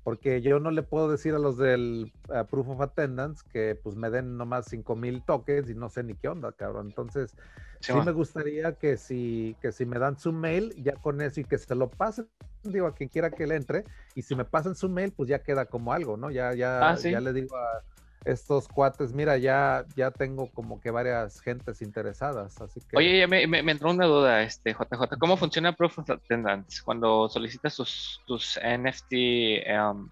Porque 0.04 0.40
yo 0.40 0.58
no 0.60 0.70
le 0.70 0.82
puedo 0.82 1.10
decir 1.10 1.34
a 1.34 1.38
los 1.38 1.58
del 1.58 2.12
ah, 2.30 2.44
Proof 2.44 2.68
of 2.70 2.80
Attendance 2.80 3.42
que 3.52 3.74
pues 3.82 3.96
me 3.96 4.10
den 4.10 4.36
nomás 4.36 4.66
cinco 4.66 4.96
mil 4.96 5.22
tokens 5.22 5.68
y 5.68 5.74
no 5.74 5.88
sé 5.88 6.02
ni 6.02 6.14
qué 6.14 6.28
onda, 6.28 6.52
cabrón. 6.52 6.88
Entonces, 6.88 7.34
sí, 7.80 7.92
me 7.92 8.12
gustaría 8.12 8.74
que 8.74 8.96
si, 8.96 9.56
que 9.60 9.72
si 9.72 9.84
me 9.86 9.98
dan 9.98 10.18
su 10.18 10.32
mail, 10.32 10.72
ya 10.82 10.92
con 10.96 11.20
eso 11.20 11.40
y 11.40 11.44
que 11.44 11.58
se 11.58 11.74
lo 11.74 11.90
pasen, 11.90 12.28
digo, 12.62 12.86
a 12.86 12.94
quien 12.94 13.08
quiera 13.08 13.30
que 13.30 13.46
le 13.46 13.56
entre, 13.56 13.84
y 14.14 14.22
si 14.22 14.34
me 14.34 14.44
pasan 14.44 14.74
su 14.74 14.88
mail, 14.88 15.12
pues 15.12 15.28
ya 15.28 15.42
queda 15.42 15.66
como 15.66 15.92
algo, 15.92 16.16
¿no? 16.16 16.30
Ya, 16.30 16.54
ya, 16.54 16.80
Ah, 16.88 16.96
sí. 16.96 17.10
ya 17.10 17.20
le 17.20 17.32
digo 17.32 17.56
a 17.56 17.82
estos 18.24 18.68
cuates, 18.68 19.12
mira, 19.12 19.36
ya, 19.38 19.84
ya 19.96 20.10
tengo 20.10 20.50
como 20.52 20.80
que 20.80 20.90
varias 20.90 21.40
gentes 21.40 21.80
interesadas, 21.82 22.60
así 22.60 22.80
que... 22.80 22.96
Oye, 22.96 23.20
ya 23.20 23.26
me, 23.28 23.46
me- 23.46 23.62
me 23.62 23.72
entró 23.72 23.90
una 23.90 24.06
duda, 24.06 24.42
este, 24.42 24.72
JJ. 24.72 25.16
¿Cómo 25.18 25.36
funciona 25.36 25.72
Proof 25.72 26.00
of 26.00 26.10
Attendance 26.10 26.80
cuando 26.84 27.28
solicitas 27.28 27.76
tus, 27.76 28.22
tus 28.26 28.58
NFT? 28.62 29.12
em, 29.12 30.08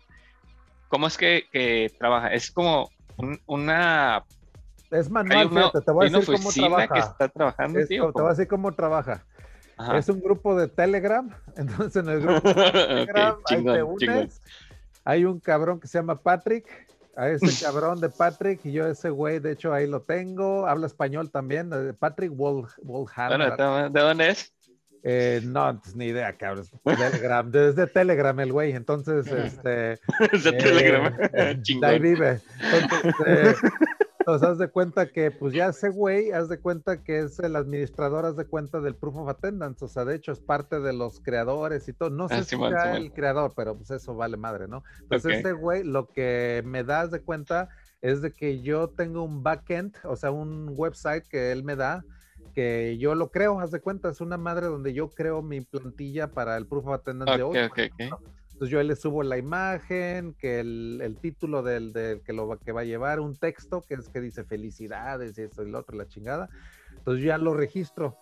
¿Cómo 0.89 1.09
es 1.09 1.17
que, 1.19 1.45
que 1.53 1.93
trabaja? 1.99 2.33
¿Es 2.33 2.51
como 2.51 2.89
un- 3.17 3.41
una, 3.47 4.25
es 4.91 5.11
manual, 5.11 5.49
una, 5.49 5.61
fíjate, 5.63 5.81
te 5.85 5.93
voy 5.93 6.07
a 6.07 6.11
decir 6.11 6.35
cómo 6.37 6.51
que 6.51 6.61
trabaja. 6.61 6.99
está 6.99 7.29
trabajando? 7.29 7.79
Es 7.81 7.89
te 7.89 7.99
voy 8.01 8.27
a 8.27 8.29
decir 8.31 8.49
cómo 8.49 8.73
trabaja. 8.73 9.27
Ajá. 9.79 9.99
Es 9.99 10.09
un 10.09 10.21
grupo 10.21 10.57
de 10.57 10.69
Telegram, 10.69 11.29
entonces 11.57 12.03
en 12.03 12.09
el 12.09 12.21
grupo 12.21 12.49
de 12.49 12.55
Telegram 12.73 13.35
Ok, 13.35 13.51
ahí 13.51 13.65
te 13.65 13.97
chingón. 13.99 14.29
Hay 15.05 15.25
un 15.25 15.39
cabrón 15.41 15.79
que 15.81 15.87
se 15.87 15.99
llama 15.99 16.21
Patrick, 16.21 16.67
a 17.17 17.29
ese 17.31 17.65
cabrón 17.65 18.01
de 18.01 18.09
Patrick, 18.11 18.61
y 18.65 18.73
yo 18.73 18.87
ese 18.87 19.11
güey, 19.11 19.39
de 19.41 19.53
hecho 19.53 19.73
ahí 19.73 19.87
lo 19.87 20.03
tengo, 20.03 20.67
habla 20.67 20.87
español 20.87 21.31
también, 21.31 21.71
Patrick 21.99 22.33
Wol- 22.33 22.69
Wolhammer. 22.83 23.55
Bueno, 23.57 23.91
¿de 23.91 24.01
dónde 24.01 24.29
es? 24.31 24.53
Eh, 25.09 25.41
no, 25.45 25.81
pues, 25.81 25.95
ni 25.95 26.07
idea, 26.07 26.33
cabrón. 26.37 26.67
Telegram, 26.85 27.49
desde 27.49 27.87
Telegram 27.87 28.41
el 28.41 28.53
güey, 28.53 28.73
entonces, 28.73 29.27
este... 29.29 29.93
Es 30.33 30.43
de 30.43 30.51
eh, 30.51 30.53
Telegram. 30.55 31.17
eh, 31.33 31.63
ahí 31.85 31.99
vive. 32.01 32.41
Entonces, 32.73 33.15
eh, 33.25 33.55
entonces, 34.27 34.49
haz 34.49 34.59
de 34.59 34.69
cuenta 34.69 35.07
que, 35.13 35.31
pues 35.31 35.55
ya 35.55 35.69
ese 35.69 35.89
güey, 35.89 36.33
haz 36.33 36.49
de 36.49 36.61
cuenta 36.61 37.05
que 37.05 37.21
es 37.21 37.39
el 37.39 37.55
administrador, 37.55 38.27
haz 38.27 38.35
de 38.37 38.45
cuenta 38.47 38.81
del 38.81 38.97
Proof 38.97 39.17
of 39.19 39.29
Attendance, 39.29 39.85
o 39.85 39.89
sea, 39.89 40.05
de 40.05 40.17
hecho 40.17 40.33
es 40.33 40.41
parte 40.41 40.81
de 40.81 40.93
los 40.93 41.21
creadores 41.21 41.87
y 41.87 41.93
todo. 41.93 42.11
No 42.11 42.29
sé 42.29 42.35
Ah, 42.35 42.43
si 42.43 42.49
Simón, 42.51 42.73
sea 42.73 42.83
Simón. 42.83 42.97
el 42.97 43.13
creador, 43.13 43.53
pero 43.55 43.77
pues 43.77 43.91
eso 43.93 44.17
vale 44.17 44.37
madre, 44.37 44.67
¿no? 44.67 44.83
Entonces, 45.03 45.27
Ok. 45.27 45.37
este 45.37 45.53
güey, 45.53 45.85
lo 45.85 46.09
que 46.09 46.63
me 46.67 46.83
das 46.83 47.13
de 47.13 47.23
cuenta 47.23 47.69
es 48.01 48.21
de 48.21 48.33
que 48.33 48.63
yo 48.63 48.89
tengo 48.91 49.23
un 49.23 49.45
backend, 49.45 49.97
o 50.03 50.17
sea, 50.17 50.33
un 50.33 50.73
website 50.77 51.25
que 51.29 51.53
él 51.53 51.63
me 51.63 51.77
da, 51.77 52.05
que 52.53 52.99
yo 52.99 53.15
lo 53.15 53.31
creo, 53.31 53.61
haz 53.61 53.71
de 53.71 53.81
cuenta, 53.81 54.09
es 54.09 54.21
una 54.21 54.39
madre 54.39 54.67
donde 54.67 54.93
yo 54.93 55.11
creo 55.15 55.41
mi 55.43 55.61
plantilla 55.61 56.33
para 56.33 56.57
el 56.57 56.67
Proof 56.67 56.87
of 56.89 56.95
Attendance 56.95 57.37
de 57.37 57.43
hoy. 57.45 57.57
Entonces 58.57 58.73
yo 58.73 58.79
ahí 58.81 58.87
le 58.87 58.97
subo 58.97 59.23
la 59.23 59.37
imagen, 59.37 60.35
que 60.35 60.61
el, 60.61 61.01
el 61.03 61.19
título 61.21 61.63
del, 61.63 61.93
del 61.93 62.23
que 62.23 62.33
lo 62.33 62.49
va, 62.49 62.59
que 62.59 62.73
va 62.73 62.81
a 62.81 62.85
llevar, 62.85 63.21
un 63.21 63.37
texto 63.39 63.85
que 63.87 63.95
es 63.95 64.09
que 64.09 64.21
dice 64.23 64.45
felicidades 64.45 65.37
y 65.39 65.43
esto 65.43 65.63
y 65.63 65.71
lo 65.71 65.79
otro, 65.81 65.95
la 65.97 66.07
chingada. 66.09 66.49
Entonces 66.97 67.23
yo 67.23 67.29
ya 67.29 67.39
lo 67.39 67.53
registro. 67.55 68.17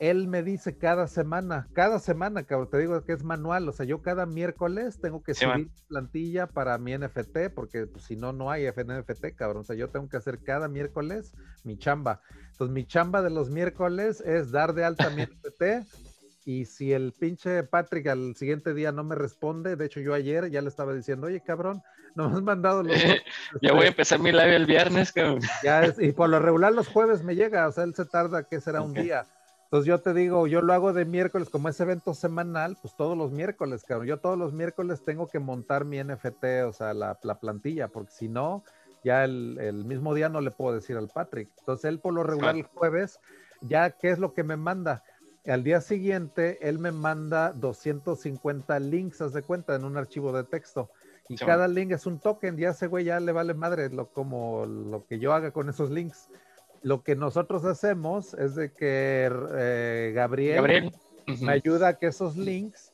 Él 0.00 0.28
me 0.28 0.42
dice 0.42 0.76
cada 0.76 1.06
semana, 1.06 1.70
cada 1.72 2.00
semana, 2.00 2.44
cabrón, 2.44 2.68
te 2.68 2.78
digo 2.78 3.02
que 3.04 3.12
es 3.14 3.22
manual, 3.24 3.66
o 3.68 3.72
sea, 3.72 3.86
yo 3.86 4.02
cada 4.02 4.26
miércoles 4.26 5.00
tengo 5.00 5.22
que 5.22 5.34
Sí, 5.34 5.46
man. 5.46 5.64
subir 5.64 5.70
plantilla 5.88 6.48
para 6.48 6.76
mi 6.78 6.98
NFT, 6.98 7.50
porque 7.54 7.86
pues, 7.86 8.04
si 8.04 8.16
no, 8.16 8.32
no 8.32 8.50
hay 8.50 8.66
NFT, 8.68 9.34
cabrón, 9.36 9.62
o 9.62 9.64
sea, 9.64 9.76
yo 9.76 9.88
tengo 9.88 10.08
que 10.08 10.18
hacer 10.18 10.42
cada 10.42 10.68
miércoles 10.68 11.32
mi 11.64 11.78
chamba. 11.78 12.20
Entonces 12.50 12.74
mi 12.74 12.84
chamba 12.86 13.22
de 13.22 13.30
los 13.30 13.50
miércoles 13.50 14.20
es 14.20 14.50
dar 14.50 14.74
de 14.74 14.84
alta 14.84 15.08
mi 15.10 15.22
NFT, 15.24 15.86
y 16.46 16.64
si 16.66 16.92
el 16.92 17.12
pinche 17.12 17.64
Patrick 17.64 18.06
al 18.06 18.36
siguiente 18.36 18.72
día 18.72 18.92
no 18.92 19.04
me 19.04 19.16
responde, 19.16 19.76
de 19.76 19.84
hecho 19.86 20.00
yo 20.00 20.14
ayer 20.14 20.48
ya 20.50 20.62
le 20.62 20.68
estaba 20.68 20.94
diciendo, 20.94 21.26
oye 21.26 21.42
cabrón, 21.42 21.82
no 22.14 22.30
me 22.30 22.36
has 22.36 22.42
mandado 22.42 22.84
los... 22.84 23.02
dos, 23.02 23.16
Ya 23.62 23.72
voy 23.72 23.86
a 23.86 23.88
este, 23.88 23.88
empezar 23.88 24.20
mi 24.20 24.30
live 24.32 24.56
el 24.56 24.66
viernes, 24.66 25.12
cabrón. 25.12 25.40
ya 25.60 25.84
es- 25.84 25.98
y 26.00 26.12
por 26.12 26.28
lo 26.30 26.38
regular 26.38 26.72
los 26.72 26.88
jueves 26.88 27.22
me 27.24 27.34
llega, 27.34 27.66
o 27.68 27.72
sea, 27.72 27.84
él 27.84 27.94
se 27.94 28.06
tarda, 28.06 28.44
que 28.44 28.60
será 28.60 28.82
un 28.82 28.92
Ok. 28.92 28.96
día. 28.96 29.28
Entonces 29.64 29.88
yo 29.88 30.00
te 30.00 30.14
digo, 30.14 30.46
yo 30.46 30.62
lo 30.62 30.72
hago 30.72 30.92
de 30.92 31.04
miércoles, 31.04 31.50
como 31.50 31.68
es 31.68 31.80
evento 31.80 32.14
semanal, 32.14 32.78
pues 32.80 32.94
todos 32.96 33.18
los 33.18 33.32
miércoles, 33.32 33.84
cabrón. 33.84 34.06
Yo 34.06 34.20
todos 34.20 34.38
los 34.38 34.52
miércoles 34.52 35.02
tengo 35.04 35.28
que 35.28 35.40
montar 35.40 35.84
mi 35.84 35.98
NFT, 35.98 36.62
o 36.64 36.72
sea, 36.72 36.94
la, 36.94 37.18
la 37.22 37.40
plantilla, 37.40 37.88
porque 37.88 38.12
si 38.12 38.28
no, 38.28 38.62
ya 39.02 39.24
el, 39.24 39.58
el 39.60 39.84
mismo 39.84 40.14
día 40.14 40.28
no 40.28 40.40
le 40.40 40.52
puedo 40.52 40.74
decir 40.74 40.96
al 40.96 41.10
Patrick. 41.10 41.50
Entonces 41.58 41.86
él 41.86 42.00
por 42.00 42.14
lo 42.14 42.22
regular 42.22 42.54
el 42.54 42.62
jueves, 42.62 43.18
ya, 43.60 43.90
¿qué 43.90 44.10
es 44.10 44.18
lo 44.20 44.32
que 44.34 44.44
me 44.44 44.56
manda? 44.56 45.02
Al 45.46 45.62
día 45.62 45.80
siguiente, 45.80 46.58
él 46.68 46.78
me 46.78 46.92
manda 46.92 47.52
250 47.52 48.78
links, 48.80 49.20
haz 49.20 49.32
de 49.32 49.42
cuenta, 49.42 49.74
en 49.74 49.84
un 49.84 49.96
archivo 49.96 50.32
de 50.32 50.44
texto. 50.44 50.90
Y 51.28 51.36
Sí, 51.36 51.44
cada 51.44 51.68
link 51.68 51.92
es 51.92 52.06
un 52.06 52.18
token, 52.18 52.56
ya 52.56 52.70
ese 52.70 52.86
güey 52.86 53.04
ya 53.04 53.18
le 53.20 53.32
vale 53.32 53.54
madre 53.54 53.88
lo, 53.90 54.08
como 54.12 54.64
lo 54.66 55.06
que 55.06 55.18
yo 55.18 55.32
haga 55.32 55.50
con 55.50 55.68
esos 55.68 55.90
links. 55.90 56.28
Lo 56.82 57.02
que 57.02 57.16
nosotros 57.16 57.64
hacemos 57.64 58.34
es 58.34 58.54
de 58.54 58.72
que 58.72 59.30
eh, 59.54 60.12
Gabriel, 60.14 60.56
Gabriel. 60.56 60.92
Me 61.40 61.52
ayuda 61.52 61.88
a 61.88 61.98
que 61.98 62.06
esos 62.06 62.36
links 62.36 62.92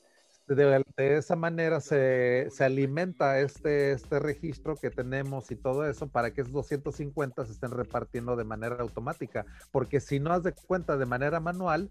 de, 0.54 0.84
esa 0.96 1.36
manera 1.36 1.80
se, 1.80 2.48
se, 2.50 2.64
alimenta 2.64 3.40
este, 3.40 3.92
este 3.92 4.18
registro 4.18 4.76
que 4.76 4.90
tenemos 4.90 5.50
y 5.50 5.56
todo 5.56 5.86
eso 5.88 6.08
para 6.08 6.32
que 6.32 6.42
esos 6.42 6.52
250 6.52 7.44
se 7.44 7.52
estén 7.52 7.70
repartiendo 7.70 8.36
de 8.36 8.44
manera 8.44 8.76
automática. 8.80 9.46
Porque 9.70 10.00
si 10.00 10.20
no 10.20 10.32
has 10.32 10.42
de 10.42 10.52
cuenta 10.52 10.96
de 10.96 11.06
manera 11.06 11.40
manual, 11.40 11.90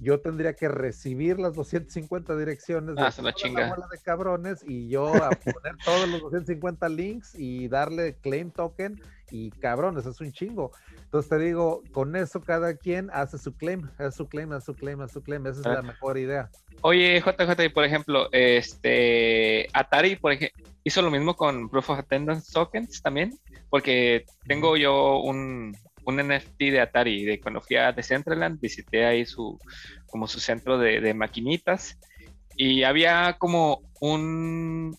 yo 0.00 0.20
tendría 0.20 0.54
que 0.54 0.68
recibir 0.68 1.38
las 1.38 1.54
250 1.54 2.36
direcciones 2.36 2.96
ah, 2.98 3.12
de 3.14 3.22
la 3.22 3.32
chinga. 3.34 3.66
de 3.66 3.98
cabrones 4.02 4.64
y 4.66 4.88
yo 4.88 5.14
a 5.14 5.30
poner 5.30 5.76
todos 5.84 6.08
los 6.08 6.22
250 6.22 6.88
links 6.88 7.34
y 7.34 7.68
darle 7.68 8.16
claim 8.16 8.50
token 8.50 9.00
y 9.30 9.50
cabrones, 9.50 10.06
es 10.06 10.20
un 10.20 10.32
chingo. 10.32 10.72
Entonces 10.96 11.28
te 11.28 11.38
digo, 11.38 11.82
con 11.92 12.14
eso 12.16 12.40
cada 12.40 12.76
quien 12.76 13.10
hace 13.12 13.38
su 13.38 13.56
claim, 13.56 13.88
hace 13.98 14.16
su 14.16 14.26
claim, 14.28 14.52
hace 14.52 14.66
su 14.66 14.74
claim, 14.74 15.00
hace 15.00 15.14
su 15.14 15.22
claim. 15.22 15.46
Esa 15.46 15.60
es 15.60 15.66
la 15.66 15.82
mejor 15.82 16.18
idea. 16.18 16.50
Oye, 16.82 17.20
JJ, 17.20 17.72
por 17.74 17.84
ejemplo, 17.84 18.28
este 18.32 19.68
Atari, 19.72 20.16
por 20.16 20.32
ejemplo, 20.32 20.64
hizo 20.84 21.02
lo 21.02 21.10
mismo 21.10 21.36
con 21.36 21.68
Proof 21.68 21.90
of 21.90 21.98
Attendance 21.98 22.52
Tokens 22.52 23.02
también, 23.02 23.38
porque 23.68 24.24
tengo 24.46 24.76
yo 24.76 25.18
un, 25.20 25.76
un 26.04 26.16
NFT 26.16 26.58
de 26.58 26.80
Atari, 26.80 27.24
de 27.24 27.40
cuando 27.40 27.60
fui 27.60 27.76
a 27.76 27.92
Decentraland, 27.92 28.60
visité 28.60 29.04
ahí 29.04 29.26
su, 29.26 29.58
como 30.06 30.26
su 30.26 30.40
centro 30.40 30.78
de, 30.78 31.14
maquinitas 31.14 31.98
y 32.56 32.82
había 32.82 33.36
como 33.38 33.82
un, 34.00 34.96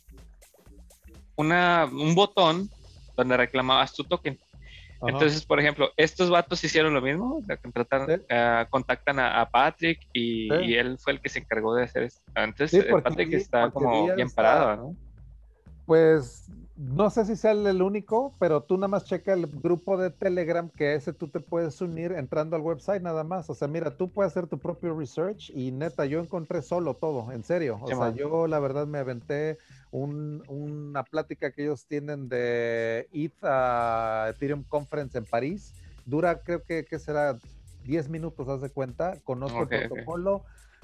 una, 1.36 1.86
un 1.86 2.16
botón 2.16 2.70
donde 3.16 3.38
reclamabas 3.38 3.94
tu 3.94 4.04
token. 4.04 4.40
Entonces, 5.08 5.46
por 5.46 5.60
ejemplo, 5.60 5.90
estos 5.98 6.30
vatos 6.30 6.64
hicieron 6.64 6.94
lo 6.94 7.02
mismo, 7.02 7.42
ah, 8.30 8.68
contactan 8.70 9.20
a, 9.20 9.50
Patrick 9.50 10.00
y, 10.14 10.76
él 10.76 10.98
fue 11.00 11.14
el 11.14 11.22
que 11.22 11.30
se 11.30 11.40
encargó 11.40 11.74
de 11.74 11.86
hacer 11.86 12.04
esto. 12.04 12.22
Eh, 12.36 13.02
Patrick 13.04 13.34
está 13.34 13.72
como 13.72 14.14
bien 14.14 14.30
parado, 14.30 14.76
¿no? 14.76 14.96
Pues 15.86 16.48
no 16.78 17.10
sé 17.10 17.26
si 17.26 17.36
sea 17.36 17.52
el 17.52 17.82
único, 17.82 18.34
pero 18.40 18.64
tú 18.64 18.78
nada 18.78 18.88
más 18.88 19.04
checa 19.04 19.34
el 19.34 19.48
grupo 19.48 19.98
de 19.98 20.10
Telegram 20.10 20.70
que 20.70 20.96
ese 20.96 21.14
tú 21.14 21.28
te 21.28 21.40
puedes 21.40 21.80
unir 21.82 22.14
entrando 22.14 22.56
al 22.56 22.62
website 22.62 23.02
nada 23.02 23.24
más. 23.24 23.50
O 23.50 23.54
sea, 23.54 23.68
mira, 23.68 23.98
tú 23.98 24.10
puedes 24.10 24.32
hacer 24.32 24.48
tu 24.48 24.58
propio 24.58 24.98
research 24.98 25.52
y 25.54 25.72
neta, 25.72 26.06
yo 26.06 26.20
encontré 26.20 26.62
solo 26.62 26.96
todo, 26.96 27.32
en 27.32 27.44
serio. 27.44 27.78
O 27.82 27.88
sea, 27.88 28.14
yo 28.14 28.48
la 28.48 28.60
verdad 28.60 28.88
me 28.88 29.00
aventé 29.00 29.58
una 29.92 31.04
plática 31.04 31.52
que 31.52 31.64
ellos 31.64 31.86
tienen 31.86 32.30
de 32.30 33.08
ETH 33.12 33.44
a 33.44 34.28
Ethereum 34.30 34.64
Conference 34.64 35.18
en 35.18 35.26
París. 35.26 35.74
Dura, 36.06 36.40
creo 36.42 36.64
que, 36.64 36.86
que 36.86 37.00
será 37.00 37.38
10 37.84 38.10
minutos, 38.10 38.48
haz 38.48 38.62
de 38.62 38.70
cuenta. 38.70 39.20
Conozco 39.24 39.68
el 39.70 39.88
protocolo. 39.88 40.44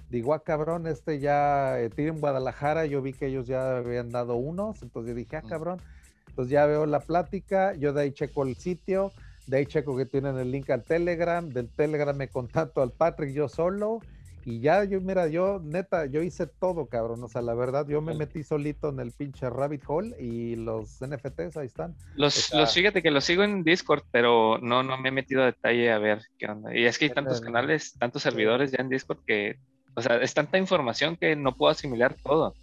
Digo, 0.09 0.33
ah, 0.33 0.43
cabrón, 0.43 0.87
este 0.87 1.19
ya 1.19 1.79
eh, 1.79 1.89
en 1.97 2.19
Guadalajara, 2.19 2.85
yo 2.85 3.01
vi 3.01 3.13
que 3.13 3.27
ellos 3.27 3.45
ya 3.45 3.77
habían 3.77 4.11
dado 4.11 4.35
unos, 4.35 4.81
entonces 4.81 5.15
dije, 5.15 5.35
ah, 5.35 5.41
cabrón, 5.41 5.81
entonces 6.29 6.51
ya 6.51 6.65
veo 6.65 6.85
la 6.85 7.01
plática, 7.01 7.73
yo 7.73 7.91
de 7.91 8.03
ahí 8.03 8.11
checo 8.11 8.43
el 8.43 8.55
sitio, 8.55 9.11
de 9.47 9.57
ahí 9.57 9.65
checo 9.65 9.97
que 9.97 10.05
tienen 10.05 10.37
el 10.37 10.51
link 10.51 10.69
al 10.69 10.83
Telegram, 10.83 11.47
del 11.49 11.67
Telegram 11.67 12.15
me 12.15 12.29
contacto 12.29 12.81
al 12.81 12.91
Patrick 12.91 13.33
yo 13.33 13.49
solo, 13.49 13.99
y 14.45 14.61
ya 14.61 14.85
yo, 14.85 15.01
mira, 15.01 15.27
yo 15.27 15.59
neta, 15.61 16.05
yo 16.05 16.21
hice 16.21 16.47
todo, 16.47 16.85
cabrón, 16.85 17.21
o 17.21 17.27
sea, 17.27 17.41
la 17.41 17.53
verdad, 17.53 17.85
yo 17.85 18.01
me 18.01 18.13
metí 18.13 18.43
solito 18.43 18.87
en 18.87 19.01
el 19.01 19.11
pinche 19.11 19.49
rabbit 19.49 19.83
hole 19.85 20.15
y 20.21 20.55
los 20.55 21.05
NFTs 21.05 21.57
ahí 21.57 21.65
están. 21.65 21.95
Los, 22.15 22.53
los 22.53 22.73
fíjate 22.73 23.03
que 23.03 23.11
los 23.11 23.25
sigo 23.25 23.43
en 23.43 23.65
Discord, 23.65 24.03
pero 24.09 24.57
no, 24.59 24.83
no 24.83 24.97
me 24.97 25.09
he 25.09 25.11
metido 25.11 25.43
a 25.43 25.47
detalle 25.47 25.91
a 25.91 25.99
ver 25.99 26.21
qué 26.39 26.45
onda. 26.45 26.73
Y 26.73 26.85
es 26.85 26.97
que 26.97 27.05
hay 27.05 27.11
tantos 27.11 27.41
canales, 27.41 27.95
tantos 27.99 28.21
servidores 28.21 28.71
ya 28.71 28.77
en 28.79 28.87
Discord 28.87 29.19
que 29.27 29.59
o 29.97 30.01
sea, 30.03 30.17
es 30.17 30.31
tanta 30.35 30.59
información 30.59 31.17
que 31.17 31.35
no 31.35 31.55
puedo 31.55 31.71
asimilar 31.71 32.15
todo. 32.23 32.53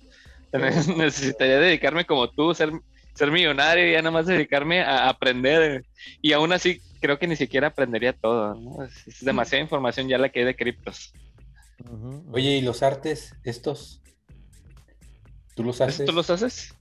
Necesitaría 0.53 1.59
dedicarme 1.59 2.07
como 2.07 2.31
tú, 2.31 2.55
ser, 2.55 2.71
ser 3.13 3.33
millonario 3.33 3.89
y 3.89 3.93
ya 3.93 4.09
más 4.09 4.27
dedicarme 4.27 4.83
a 4.83 5.09
aprender. 5.09 5.85
Y 6.23 6.33
aún 6.33 6.53
así, 6.53 6.81
creo 7.01 7.19
que 7.19 7.27
ni 7.27 7.35
siquiera 7.35 7.67
aprendería 7.67 8.13
todo. 8.13 8.57
Es, 8.85 9.25
demasiada 9.25 9.65
información 9.65 10.07
ya 10.07 10.17
la 10.17 10.29
que 10.29 10.41
hay 10.41 10.47
de 10.47 10.55
criptos. 10.55 11.13
Oye, 12.31 12.59
¿y 12.59 12.63
los 12.63 12.85
artes 12.85 13.35
estos? 13.43 14.01
¿Tú 15.57 15.65
los 15.65 15.81
haces? 15.81 16.07
¿Tú 16.07 16.13
los 16.13 16.31
haces? 16.31 16.73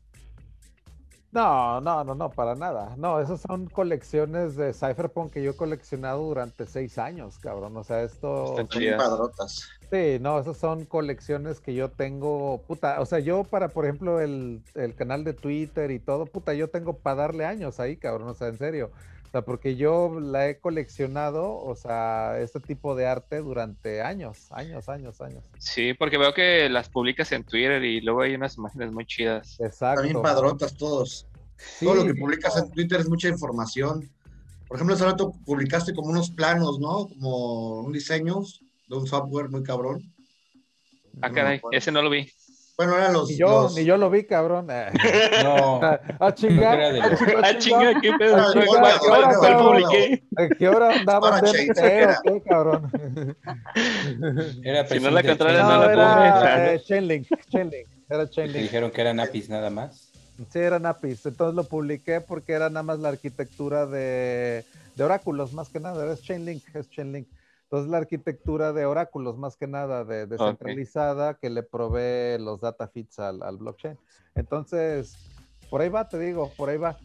No, 1.31 1.81
no, 1.81 2.03
no, 2.03 2.13
no, 2.13 2.29
para 2.29 2.53
nada. 2.53 2.93
No, 2.95 3.19
esas 3.19 3.41
son 3.41 3.65
colecciones 3.65 4.55
de 4.55 4.71
Cypherpunk 4.71 5.33
que 5.33 5.41
yo 5.41 5.51
he 5.51 5.55
coleccionado 5.55 6.21
durante 6.21 6.67
seis 6.67 6.99
años, 6.99 7.39
cabrón. 7.39 7.75
O 7.75 7.83
sea, 7.83 8.03
esto. 8.03 8.59
Están 8.59 8.97
padrotas. 8.97 9.67
Sí, 9.93 10.17
no, 10.19 10.39
esas 10.39 10.57
son 10.57 10.85
colecciones 10.85 11.59
que 11.59 11.75
yo 11.75 11.91
tengo, 11.91 12.63
puta. 12.65 12.99
O 12.99 13.05
sea, 13.05 13.19
yo 13.19 13.43
para, 13.43 13.67
por 13.67 13.85
ejemplo, 13.85 14.21
el, 14.21 14.63
el 14.73 14.95
canal 14.95 15.23
de 15.23 15.33
Twitter 15.33 15.91
y 15.91 15.99
todo, 15.99 16.25
puta, 16.25 16.55
yo 16.55 16.67
tengo 16.67 16.97
para 16.97 17.17
darle 17.17 17.45
años 17.45 17.79
ahí, 17.79 17.95
cabrón. 17.95 18.29
O 18.29 18.33
sea, 18.33 18.47
en 18.47 18.57
serio. 18.57 18.89
O 19.27 19.29
sea, 19.29 19.43
porque 19.43 19.75
yo 19.75 20.19
la 20.19 20.49
he 20.49 20.57
coleccionado, 20.57 21.63
o 21.63 21.75
sea, 21.75 22.39
este 22.39 22.59
tipo 22.59 22.95
de 22.95 23.05
arte 23.05 23.37
durante 23.37 24.01
años, 24.01 24.47
años, 24.49 24.89
años, 24.89 25.21
años. 25.21 25.43
Sí, 25.59 25.93
porque 25.93 26.17
veo 26.17 26.33
que 26.33 26.69
las 26.69 26.89
publicas 26.89 27.31
en 27.31 27.43
Twitter 27.43 27.83
y 27.83 28.01
luego 28.01 28.21
hay 28.21 28.33
unas 28.33 28.57
imágenes 28.57 28.91
muy 28.91 29.05
chidas. 29.05 29.59
Exacto. 29.59 30.01
También 30.01 30.23
padrotas 30.23 30.75
todos. 30.75 31.27
Todo 31.79 31.93
lo 31.93 32.03
que 32.03 32.15
publicas 32.15 32.57
en 32.57 32.71
Twitter 32.71 32.99
es 32.99 33.07
mucha 33.07 33.27
información. 33.27 34.09
Por 34.67 34.77
ejemplo, 34.77 34.95
hace 34.95 35.05
rato 35.05 35.33
publicaste 35.45 35.93
como 35.93 36.09
unos 36.09 36.31
planos, 36.31 36.79
¿no? 36.79 37.09
Como 37.09 37.81
un 37.81 37.93
diseño 37.93 38.41
de 38.93 38.99
un 38.99 39.07
software 39.07 39.49
muy 39.49 39.63
cabrón. 39.63 40.01
Ah, 41.21 41.31
caray, 41.31 41.61
ese 41.71 41.91
no 41.91 42.01
lo 42.01 42.09
vi. 42.09 42.31
Bueno, 42.75 42.97
eran 42.97 43.13
los. 43.13 43.29
Ni 43.29 43.37
yo, 43.37 43.69
ni 43.75 43.85
yo 43.85 43.97
lo 43.97 44.09
vi, 44.09 44.23
cabrón. 44.23 44.67
No. 45.43 45.79
A 46.19 46.33
chingar. 46.33 46.79
A 47.43 47.57
chingar, 47.57 48.01
qué 48.01 48.13
pedo. 48.13 48.37
¿Cuál 48.67 49.57
publiqué? 49.57 50.23
¿Qué 50.57 50.67
hora 50.67 50.95
andaba 50.99 51.41
de 51.41 52.43
cabrón? 52.47 52.91
Era 54.63 54.87
si 54.87 54.99
no 54.99 55.11
la 55.11 55.23
contraria, 55.23 55.63
no, 55.63 55.85
la 55.85 55.93
era, 55.93 56.73
eh, 56.73 56.83
Chainlink. 56.83 57.27
Chainlink. 57.49 57.87
Era 58.09 58.29
Chainlink. 58.29 58.63
dijeron 58.63 58.91
que 58.91 59.01
eran 59.01 59.19
APIs 59.19 59.49
nada 59.49 59.69
más. 59.69 60.09
Sí, 60.51 60.59
eran 60.59 60.85
APIs. 60.87 61.27
Entonces 61.27 61.55
lo 61.55 61.63
publiqué 61.65 62.21
porque 62.21 62.53
era 62.53 62.69
nada 62.69 62.83
más 62.83 62.99
la 62.99 63.09
arquitectura 63.09 63.85
de, 63.85 64.65
de 64.95 65.03
oráculos, 65.03 65.53
más 65.53 65.69
que 65.69 65.79
nada. 65.79 66.11
Es 66.11 66.23
Chainlink, 66.23 66.63
es 66.75 66.89
Chainlink. 66.89 67.27
Entonces 67.73 67.89
la 67.89 67.97
arquitectura 67.97 68.71
de 68.71 68.85
oráculos, 68.85 69.39
más 69.39 69.57
que 69.57 69.65
nada, 69.65 70.05
de 70.05 70.27
descentralizada, 70.27 71.39
que 71.39 71.49
le 71.49 71.63
provee 71.63 72.37
los 72.37 72.61
data 72.61 72.87
feeds 72.87 73.17
al, 73.17 73.57
blockchain. 73.57 73.97
Entonces, 74.35 75.17
por 75.71 75.81
ahí 75.81 75.89
va, 75.89 76.07
te 76.07 76.19
digo, 76.19 76.51
por 76.55 76.69
ahí 76.69 76.77
va. 76.77 76.99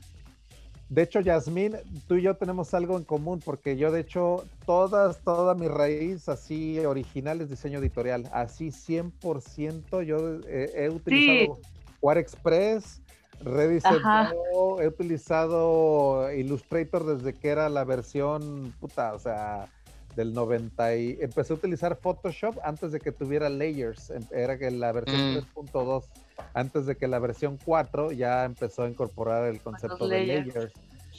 De 0.91 1.01
hecho, 1.01 1.21
Yasmín, 1.21 1.75
tú 2.07 2.17
y 2.17 2.23
yo 2.23 2.37
tenemos 2.37 2.75
algo 2.75 2.99
en 2.99 3.05
común, 3.05 3.41
porque 3.43 3.79
yo, 3.79 3.91
de 3.91 4.01
hecho, 4.01 4.45
todas, 4.67 5.23
toda 5.23 5.55
mi 5.55 5.69
raíz 5.69 6.29
así 6.29 6.79
original 6.81 7.41
es 7.41 7.49
diseño 7.49 7.79
editorial. 7.79 8.29
Así 8.31 8.69
100% 8.69 10.03
yo 10.03 10.19
he 10.47 10.91
utilizado 10.91 11.57
sí. 11.63 12.19
Express, 12.19 13.01
rediseñado, 13.41 14.83
he 14.83 14.89
utilizado 14.89 16.31
Illustrator 16.31 17.17
desde 17.17 17.33
que 17.33 17.49
era 17.49 17.71
la 17.71 17.85
versión, 17.85 18.75
puta, 18.81 19.15
o 19.15 19.19
sea, 19.19 19.71
del 20.19 20.35
90 20.35 20.97
y 20.97 21.19
empecé 21.21 21.53
a 21.53 21.57
utilizar 21.57 21.97
Photoshop 21.97 22.59
antes 22.65 22.91
de 22.91 22.99
que 22.99 23.13
tuviera 23.13 23.49
layers, 23.49 24.11
em, 24.11 24.23
era 24.33 24.59
que 24.59 24.69
la 24.73 24.91
versión 24.91 25.47
3.2, 25.55 26.05
mm. 26.05 26.41
antes 26.55 26.87
de 26.87 26.97
que 26.97 27.07
la 27.07 27.21
versión 27.21 27.57
4 27.65 28.11
ya 28.11 28.45
empezó 28.45 28.83
a 28.83 28.89
incorporar 28.89 29.45
el 29.47 29.61
concepto 29.61 30.09
de 30.09 30.27
layers. 30.27 30.73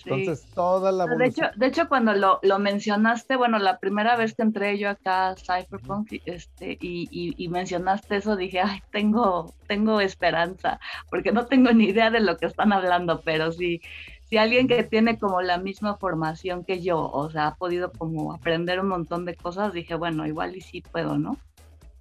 Entonces, 0.06 0.45
toda 0.54 0.91
la 0.91 1.06
de 1.06 1.26
hecho, 1.26 1.43
de 1.56 1.66
hecho, 1.68 1.89
cuando 1.89 2.14
lo, 2.14 2.39
lo, 2.41 2.58
mencionaste, 2.60 3.36
bueno, 3.36 3.60
la 3.60 3.80
primera 3.80 4.16
vez 4.16 4.34
que 4.34 4.43
entré 4.43 4.78
yo 4.78 4.89
acá 4.89 5.30
a 5.30 5.36
Cypherpunk 5.36 6.14
este, 6.26 6.78
y, 6.80 7.36
y, 7.38 7.47
mencionaste 7.50 8.18
eso, 8.18 8.38
dije, 8.38 8.62
ay, 8.62 8.82
tengo, 8.91 9.54
tengo 9.68 10.00
esperanza, 10.00 10.80
porque 11.10 11.34
no 11.34 11.47
tengo 11.47 11.72
ni 11.72 11.86
idea 11.86 12.12
de 12.12 12.22
lo 12.22 12.38
que 12.38 12.45
están 12.45 12.72
hablando, 12.72 13.22
pero 13.26 13.52
sí, 13.52 13.82
si 14.30 14.38
alguien 14.38 14.67
que 14.67 14.84
tiene 14.84 15.17
como 15.17 15.41
la 15.41 15.57
misma 15.57 15.97
formación 15.97 16.63
que 16.63 16.82
yo, 16.82 16.99
o 16.99 17.32
sea, 17.32 17.47
ha 17.47 17.55
podido 17.55 17.91
como 17.91 18.32
aprender 18.32 18.80
un 18.80 18.88
montón 18.88 19.25
de 19.25 19.36
cosas, 19.36 19.73
dije, 19.73 19.95
bueno, 19.95 20.27
igual 20.27 20.55
y 20.55 20.61
sí 20.61 20.82
puedo, 20.82 21.17
¿no? 21.17 21.38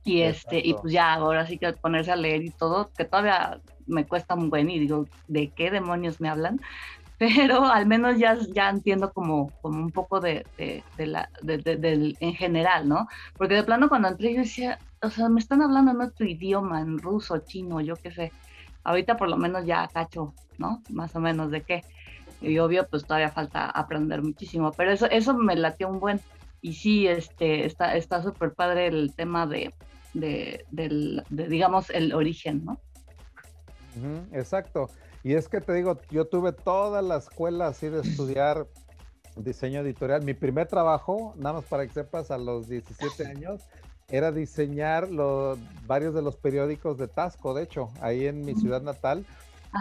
Y 0.05 0.23
este, 0.23 0.61
y 0.63 0.75
pues 0.75 0.93
ya, 0.93 1.15
ahora 1.15 1.47
sí 1.47 1.59
que 1.59 1.73
ponerse 1.73 2.13
a 2.13 2.17
leer 2.17 2.43
y 2.43 2.51
todo, 2.51 2.91
que 2.97 3.05
todavía 3.05 3.61
me 3.87 4.07
cuesta 4.07 4.37
muy 4.37 4.49
buen 4.49 4.71
y 4.71 4.79
digo, 4.79 5.07
¿de 5.27 5.49
qué 5.49 5.71
demonios 5.71 6.21
me 6.21 6.29
hablan? 6.29 6.61
Pero 7.19 7.65
al 7.65 7.87
menos 7.87 8.19
ya, 8.19 8.37
ya 8.55 8.69
entiendo 8.69 9.11
como, 9.13 9.51
como 9.63 9.79
un 9.79 9.91
poco 9.91 10.21
de, 10.21 10.45
de, 10.57 11.07
la, 11.07 11.31
de, 11.43 12.15
en 12.21 12.35
general, 12.35 12.89
¿no? 12.89 13.09
Porque 13.37 13.55
de 13.55 13.65
plano 13.65 13.89
cuando 13.89 14.09
entré 14.09 14.35
yo 14.35 14.41
decía, 14.41 14.79
o 15.03 15.11
sea, 15.11 15.29
me 15.29 15.41
están 15.41 15.63
hablando 15.63 15.91
en 15.93 16.01
otro 16.03 16.27
idioma, 16.27 16.81
en 16.81 16.99
ruso, 16.99 17.39
chino, 17.39 17.81
yo 17.81 17.97
qué 17.97 18.13
sé. 18.13 18.33
Ahorita 18.85 19.17
por 19.17 19.29
lo 19.29 19.37
menos 19.37 19.67
ya 19.67 19.89
cacho, 19.89 20.35
¿no? 20.59 20.83
Más 20.91 21.17
o 21.17 21.21
menos 21.21 21.51
de 21.51 21.63
qué 21.63 21.83
y 22.41 22.59
obvio 22.59 22.87
pues 22.89 23.05
todavía 23.05 23.31
falta 23.31 23.71
aprender 23.71 24.23
muchísimo, 24.23 24.73
pero 24.73 24.93
eso, 24.93 25.07
eso 25.11 25.35
me 25.35 25.57
latió 25.57 25.89
un 25.89 26.01
buen. 26.01 26.21
Y 26.61 26.73
sí, 26.73 27.07
este, 27.07 27.65
está 27.67 28.23
súper 28.23 28.53
padre 28.53 28.89
el 28.89 29.15
tema 29.15 29.47
de, 29.47 29.73
de, 30.15 30.65
del, 30.71 31.25
de, 31.31 31.49
digamos, 31.49 31.91
el 31.91 32.13
origen, 32.13 32.65
¿no? 32.65 32.81
exacto. 34.33 34.89
Y 35.25 35.35
es 35.35 35.49
que 35.49 35.61
te 35.61 35.73
digo, 35.73 35.99
yo 36.11 36.27
tuve 36.27 36.53
toda 36.53 37.03
la 37.03 37.17
escuela 37.17 37.69
así 37.69 37.89
de 37.89 38.01
estudiar 38.01 38.67
diseño 39.37 39.81
editorial. 39.81 40.23
Mi 40.23 40.35
primer 40.35 40.69
trabajo, 40.69 41.35
nada 41.37 41.55
más 41.57 41.65
para 41.65 41.87
que 41.87 41.93
sepas, 41.93 42.31
a 42.31 42.39
los 42.39 42.69
17 42.69 43.27
años, 43.27 43.63
era 44.09 44.33
diseñar 44.33 45.11
los, 45.11 45.59
varios 45.87 46.15
de 46.15 46.23
los 46.23 46.37
periódicos 46.37 46.97
de 46.99 47.09
Tasco, 47.09 47.53
de 47.53 47.65
hecho, 47.65 47.91
ahí 48.01 48.27
en 48.27 48.45
mi 48.45 48.55
ciudad 48.55 48.83
natal. 48.83 49.25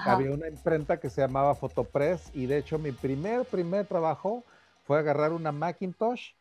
Había 0.06 0.32
una 0.32 0.48
imprenta 0.48 1.00
que 1.00 1.10
se 1.10 1.22
llamaba 1.22 1.56
Fotopress 1.56 2.32
y 2.34 2.46
de 2.46 2.58
hecho 2.58 2.80
mi 2.80 2.92
primer, 2.92 3.46
primer 3.46 3.86
trabajo 3.86 4.44
fue 4.84 5.00
agarrar 5.00 5.34
una 5.34 5.52
Macintosh 5.52 6.32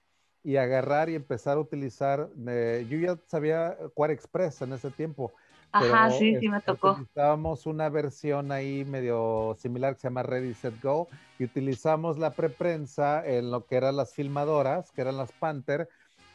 y 0.42 0.57
agarrar 0.57 1.09
y 1.09 1.14
empezar 1.14 1.57
a 1.57 1.61
utilizar, 1.61 2.28
eh, 2.48 2.86
yo 2.88 2.98
ya 2.98 3.18
sabía 3.26 3.76
Quad 3.94 4.11
Express 4.11 4.62
en 4.62 4.72
ese 4.72 4.90
tiempo, 4.90 5.32
Ajá, 5.72 6.11
sí, 6.11 6.36
sí 6.40 6.48
me 6.48 6.59
este, 6.59 6.72
tocó. 6.72 6.92
Utilizamos 6.92 7.66
una 7.66 7.88
versión 7.88 8.52
ahí 8.52 8.84
medio 8.84 9.57
similar 9.59 9.94
que 9.94 10.00
se 10.00 10.09
llama 10.09 10.22
Ready 10.22 10.54
Set 10.54 10.80
Go 10.82 11.09
y 11.38 11.44
utilizamos 11.44 12.18
la 12.18 12.30
preprensa 12.30 13.26
en 13.26 13.50
lo 13.50 13.66
que 13.66 13.76
eran 13.76 13.96
las 13.96 14.14
filmadoras, 14.14 14.90
que 14.92 15.02
eran 15.02 15.16
las 15.16 15.32
Panther, 15.32 15.88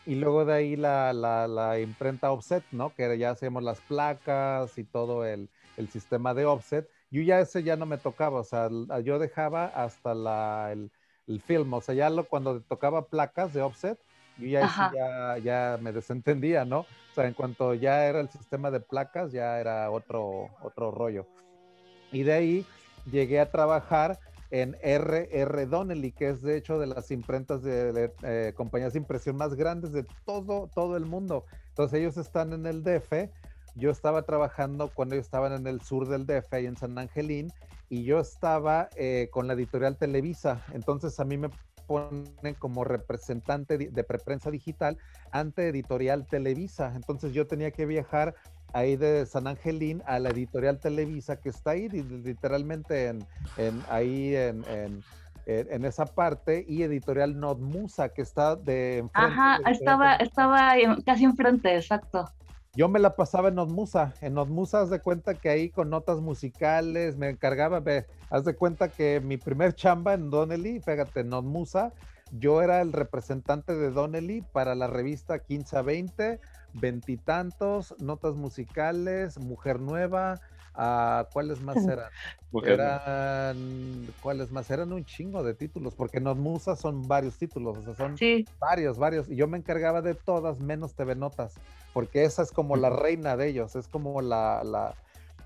y 0.06 0.16
luego 0.16 0.46
de 0.46 0.54
ahí 0.54 0.76
la, 0.76 1.14
la, 1.14 1.80
imprenta 1.80 2.32
offset, 2.32 2.64
¿no? 2.72 2.94
Que 2.94 3.18
ya 3.18 3.32
hacemos 3.32 3.64
las 3.64 3.80
placas 3.82 4.78
y 4.78 4.84
todo 4.84 5.26
el, 5.26 5.50
el, 5.78 5.90
sistema 5.90 6.34
de 6.34 6.46
offset. 6.46 6.90
Yo 7.12 7.22
ya 7.22 7.40
ese 7.42 7.62
ya 7.62 7.76
no 7.76 7.86
me 7.86 7.98
tocaba, 7.98 8.40
o 8.40 8.44
sea, 8.44 8.70
yo 9.04 9.20
dejaba 9.20 9.66
hasta 9.66 10.16
la, 10.16 10.70
el, 10.72 10.90
el 11.28 11.42
film, 11.42 11.74
o 11.74 11.82
sea, 11.82 11.94
ya 11.94 12.10
lo, 12.10 12.24
cuando 12.24 12.62
tocaba 12.62 13.06
placas 13.06 13.54
de 13.54 13.62
offset, 13.62 14.00
yo 14.38 14.48
ya, 14.48 14.92
ya, 14.96 15.38
ya 15.38 15.80
me 15.82 15.92
desentendía, 15.92 16.66
¿no? 16.66 16.80
O 16.80 17.14
sea, 17.14 17.28
en 17.28 17.34
cuanto 17.34 17.74
ya 17.74 18.06
era 18.06 18.22
el 18.22 18.30
sistema 18.30 18.72
de 18.72 18.80
placas, 18.80 19.34
ya 19.34 19.60
era 19.60 19.92
otro, 19.92 20.50
otro 20.62 20.92
rollo. 20.92 21.28
Y 22.12 22.24
de 22.24 22.34
ahí 22.34 22.66
llegué 23.12 23.40
a 23.40 23.52
trabajar 23.52 24.18
en 24.52 24.76
RR 24.82 25.66
Donnelly, 25.66 26.12
que 26.12 26.30
es 26.30 26.42
de 26.42 26.58
hecho 26.58 26.78
de 26.78 26.88
las 26.88 27.10
imprentas 27.12 27.64
de, 27.64 28.12
eh, 28.24 28.54
compañías 28.56 28.94
de 28.94 29.00
impresión 29.00 29.38
más 29.38 29.56
grandes 29.56 29.94
de 29.94 30.06
todo, 30.26 30.70
todo 30.74 30.98
el 30.98 31.06
mundo. 31.06 31.46
Entonces 31.70 32.00
ellos 32.00 32.18
están 32.18 32.54
en 32.54 32.66
el 32.66 32.84
DF. 32.84 33.30
Yo 33.76 33.92
estaba 33.92 34.24
trabajando 34.24 34.90
cuando 34.94 35.16
ellos 35.16 35.26
estaban 35.26 35.54
en 35.54 35.68
el 35.68 35.82
sur 35.82 36.08
del 36.08 36.26
DF, 36.26 36.54
ahí 36.54 36.66
en 36.66 36.76
San 36.76 36.98
Angelín, 36.98 37.52
y 37.90 38.04
yo 38.04 38.20
estaba 38.20 38.90
eh, 38.96 39.30
con 39.32 39.48
la 39.48 39.54
editorial 39.54 39.98
Televisa. 39.98 40.62
Entonces 40.74 41.20
a 41.20 41.26
mí 41.26 41.38
me 41.38 41.50
ponen 41.88 42.56
como 42.58 42.84
representante 42.84 43.78
de 43.78 44.04
preprensa 44.04 44.50
digital 44.50 44.98
ante 45.32 45.68
Editorial 45.68 46.26
Televisa. 46.28 46.94
Entonces 46.96 47.34
yo 47.34 47.48
tenía 47.48 47.72
que 47.72 47.86
viajar 47.86 48.36
ahí 48.74 48.96
de 48.96 49.26
San 49.26 49.48
Angelín 49.48 50.02
a 50.06 50.20
la 50.20 50.30
Editorial 50.30 50.80
Televisa 50.80 51.36
que 51.36 51.50
está 51.50 51.72
ahí 51.72 51.90
literalmente 51.90 53.08
en, 53.08 53.84
ahí 53.90 54.36
en, 54.36 54.64
en, 55.46 55.86
esa 55.86 56.06
parte 56.06 56.64
y 56.68 56.84
Editorial 56.84 57.38
Notmusa 57.38 58.10
que 58.10 58.22
está 58.22 58.56
de... 58.56 59.04
Ajá, 59.14 59.60
estaba, 59.70 60.16
estaba 60.16 60.74
casi 61.06 61.26
enfrente, 61.26 61.76
exacto. 61.76 62.26
Yo 62.74 62.88
me 62.88 63.00
la 63.00 63.18
pasaba 63.18 63.50
en 63.50 63.56
Notmusa. 63.56 64.14
En 64.22 64.36
Notmusa, 64.36 64.82
haz 64.82 64.90
de 64.90 65.02
cuenta 65.02 65.34
que 65.34 65.50
ahí 65.50 65.70
con 65.70 65.90
notas 65.90 66.22
musicales 66.22 67.18
me 67.18 67.30
encargaba, 67.30 67.82
ve, 67.82 68.06
haz 68.30 68.46
de 68.46 68.56
cuenta 68.56 68.88
que 68.88 69.20
mi 69.20 69.36
primer 69.36 69.76
chamba 69.76 70.14
en 70.14 70.30
Donnelly, 70.30 70.80
fíjate, 70.80 71.20
en 71.20 71.30
Notmusa, 71.30 71.92
yo 72.32 72.62
era 72.62 72.82
el 72.82 72.94
representante 72.94 73.76
de 73.76 73.92
Donnelly 73.92 74.42
para 74.54 74.74
la 74.74 74.88
revista 74.88 75.40
15 75.40 75.78
a 75.78 75.82
20, 75.82 76.40
veintitantos, 76.74 77.94
notas 78.00 78.36
musicales, 78.36 79.38
Mujer 79.38 79.82
Nueva, 79.82 80.40
¿Cuáles 80.74 81.62
más 81.62 81.78
eran? 81.88 82.10
eran 82.64 84.08
¿Cuáles 84.22 84.52
más? 84.52 84.70
Eran 84.70 84.92
un 84.94 85.06
chingo 85.06 85.44
de 85.44 85.54
títulos, 85.54 85.96
porque 85.96 86.18
en 86.18 86.24
Musa 86.38 86.76
son 86.76 87.08
varios 87.08 87.38
títulos, 87.38 87.78
o 87.78 87.82
sea, 87.82 87.96
son 87.96 88.16
varios, 88.60 88.98
varios. 88.98 89.30
Y 89.30 89.36
yo 89.36 89.48
me 89.48 89.58
encargaba 89.58 90.02
de 90.02 90.16
todas 90.16 90.60
menos 90.60 90.94
TV 90.96 91.16
Notas, 91.16 91.56
porque 91.94 92.24
esa 92.24 92.42
es 92.42 92.52
como 92.52 92.76
la 92.76 92.90
reina 92.90 93.38
de 93.38 93.50
ellos, 93.50 93.76
es 93.76 93.88
como 93.88 94.22
la, 94.22 94.64
la, 94.64 94.96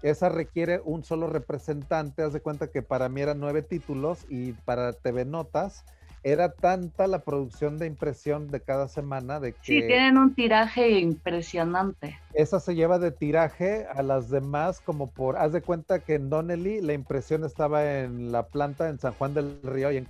esa 0.01 0.29
requiere 0.29 0.81
un 0.83 1.03
solo 1.03 1.27
representante, 1.27 2.23
haz 2.23 2.33
de 2.33 2.41
cuenta 2.41 2.67
que 2.67 2.81
para 2.81 3.09
mí 3.09 3.21
eran 3.21 3.39
nueve 3.39 3.61
títulos 3.61 4.25
y 4.29 4.53
para 4.53 4.93
TV 4.93 5.25
Notas 5.25 5.83
era 6.25 6.49
tanta 6.49 7.05
la 7.05 7.19
producción 7.19 7.77
de 7.77 7.85
impresión 7.85 8.47
de 8.47 8.59
cada 8.59 8.87
semana 8.87 9.39
de 9.39 9.53
que... 9.53 9.59
Sí, 9.61 9.81
tienen 9.85 10.17
un 10.17 10.33
tiraje 10.33 10.97
impresionante. 10.97 12.19
Esa 12.33 12.59
se 12.59 12.73
lleva 12.73 12.97
de 12.97 13.11
tiraje 13.11 13.85
a 13.93 14.01
las 14.01 14.31
demás 14.31 14.81
como 14.81 15.05
por... 15.05 15.37
Haz 15.37 15.53
de 15.53 15.61
cuenta 15.61 15.99
que 15.99 16.15
en 16.15 16.31
Donnelly 16.31 16.81
la 16.81 16.93
impresión 16.93 17.43
estaba 17.43 17.99
en 17.99 18.31
la 18.31 18.47
planta 18.47 18.89
en 18.89 18.97
San 18.97 19.13
Juan 19.13 19.35
del 19.35 19.61
Río 19.61 19.91
y 19.91 19.97
en 19.97 20.07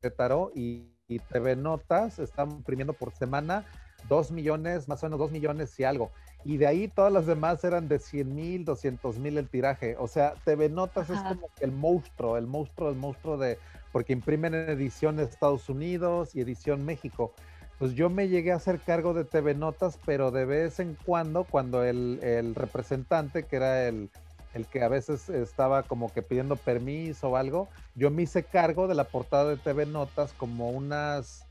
Querétaro 0.00 0.52
y, 0.54 0.94
y 1.08 1.18
TV 1.18 1.56
Notas 1.56 2.20
están 2.20 2.52
imprimiendo 2.52 2.92
por 2.92 3.10
semana 3.10 3.64
dos 4.08 4.30
millones, 4.30 4.86
más 4.86 5.02
o 5.02 5.06
menos 5.06 5.18
dos 5.18 5.32
millones 5.32 5.76
y 5.80 5.82
algo. 5.82 6.12
Y 6.44 6.58
de 6.58 6.68
ahí 6.68 6.86
todas 6.86 7.12
las 7.12 7.26
demás 7.26 7.64
eran 7.64 7.88
de 7.88 7.98
100 7.98 8.32
mil, 8.32 8.64
200 8.64 9.18
mil 9.18 9.38
el 9.38 9.48
tiraje. 9.48 9.96
O 9.98 10.06
sea, 10.06 10.34
TV 10.44 10.68
Notas 10.68 11.10
es 11.10 11.18
como 11.20 11.48
el 11.58 11.72
monstruo, 11.72 12.36
el 12.36 12.46
monstruo, 12.46 12.90
el 12.90 12.96
monstruo 12.96 13.36
de 13.38 13.58
porque 13.94 14.12
imprimen 14.12 14.54
en 14.54 14.68
edición 14.68 15.20
Estados 15.20 15.68
Unidos 15.68 16.34
y 16.34 16.40
edición 16.40 16.84
México. 16.84 17.32
Pues 17.78 17.92
yo 17.94 18.10
me 18.10 18.26
llegué 18.26 18.50
a 18.50 18.56
hacer 18.56 18.80
cargo 18.80 19.14
de 19.14 19.24
TV 19.24 19.54
Notas, 19.54 20.00
pero 20.04 20.32
de 20.32 20.44
vez 20.44 20.80
en 20.80 20.96
cuando, 21.06 21.44
cuando 21.44 21.84
el, 21.84 22.56
representante, 22.56 23.44
que 23.44 23.54
era 23.54 23.86
el, 23.86 24.10
el 24.52 24.66
que 24.66 24.82
a 24.82 24.88
veces 24.88 25.28
estaba 25.28 25.84
como 25.84 26.12
que 26.12 26.22
pidiendo 26.22 26.56
permiso 26.56 27.28
o 27.28 27.36
algo, 27.36 27.68
yo 27.94 28.10
me 28.10 28.22
hice 28.22 28.42
cargo 28.42 28.88
de 28.88 28.96
la 28.96 29.04
portada 29.04 29.50
de 29.50 29.58
TV 29.58 29.86
Notas 29.86 30.32
como 30.32 30.70
unas 30.70 31.46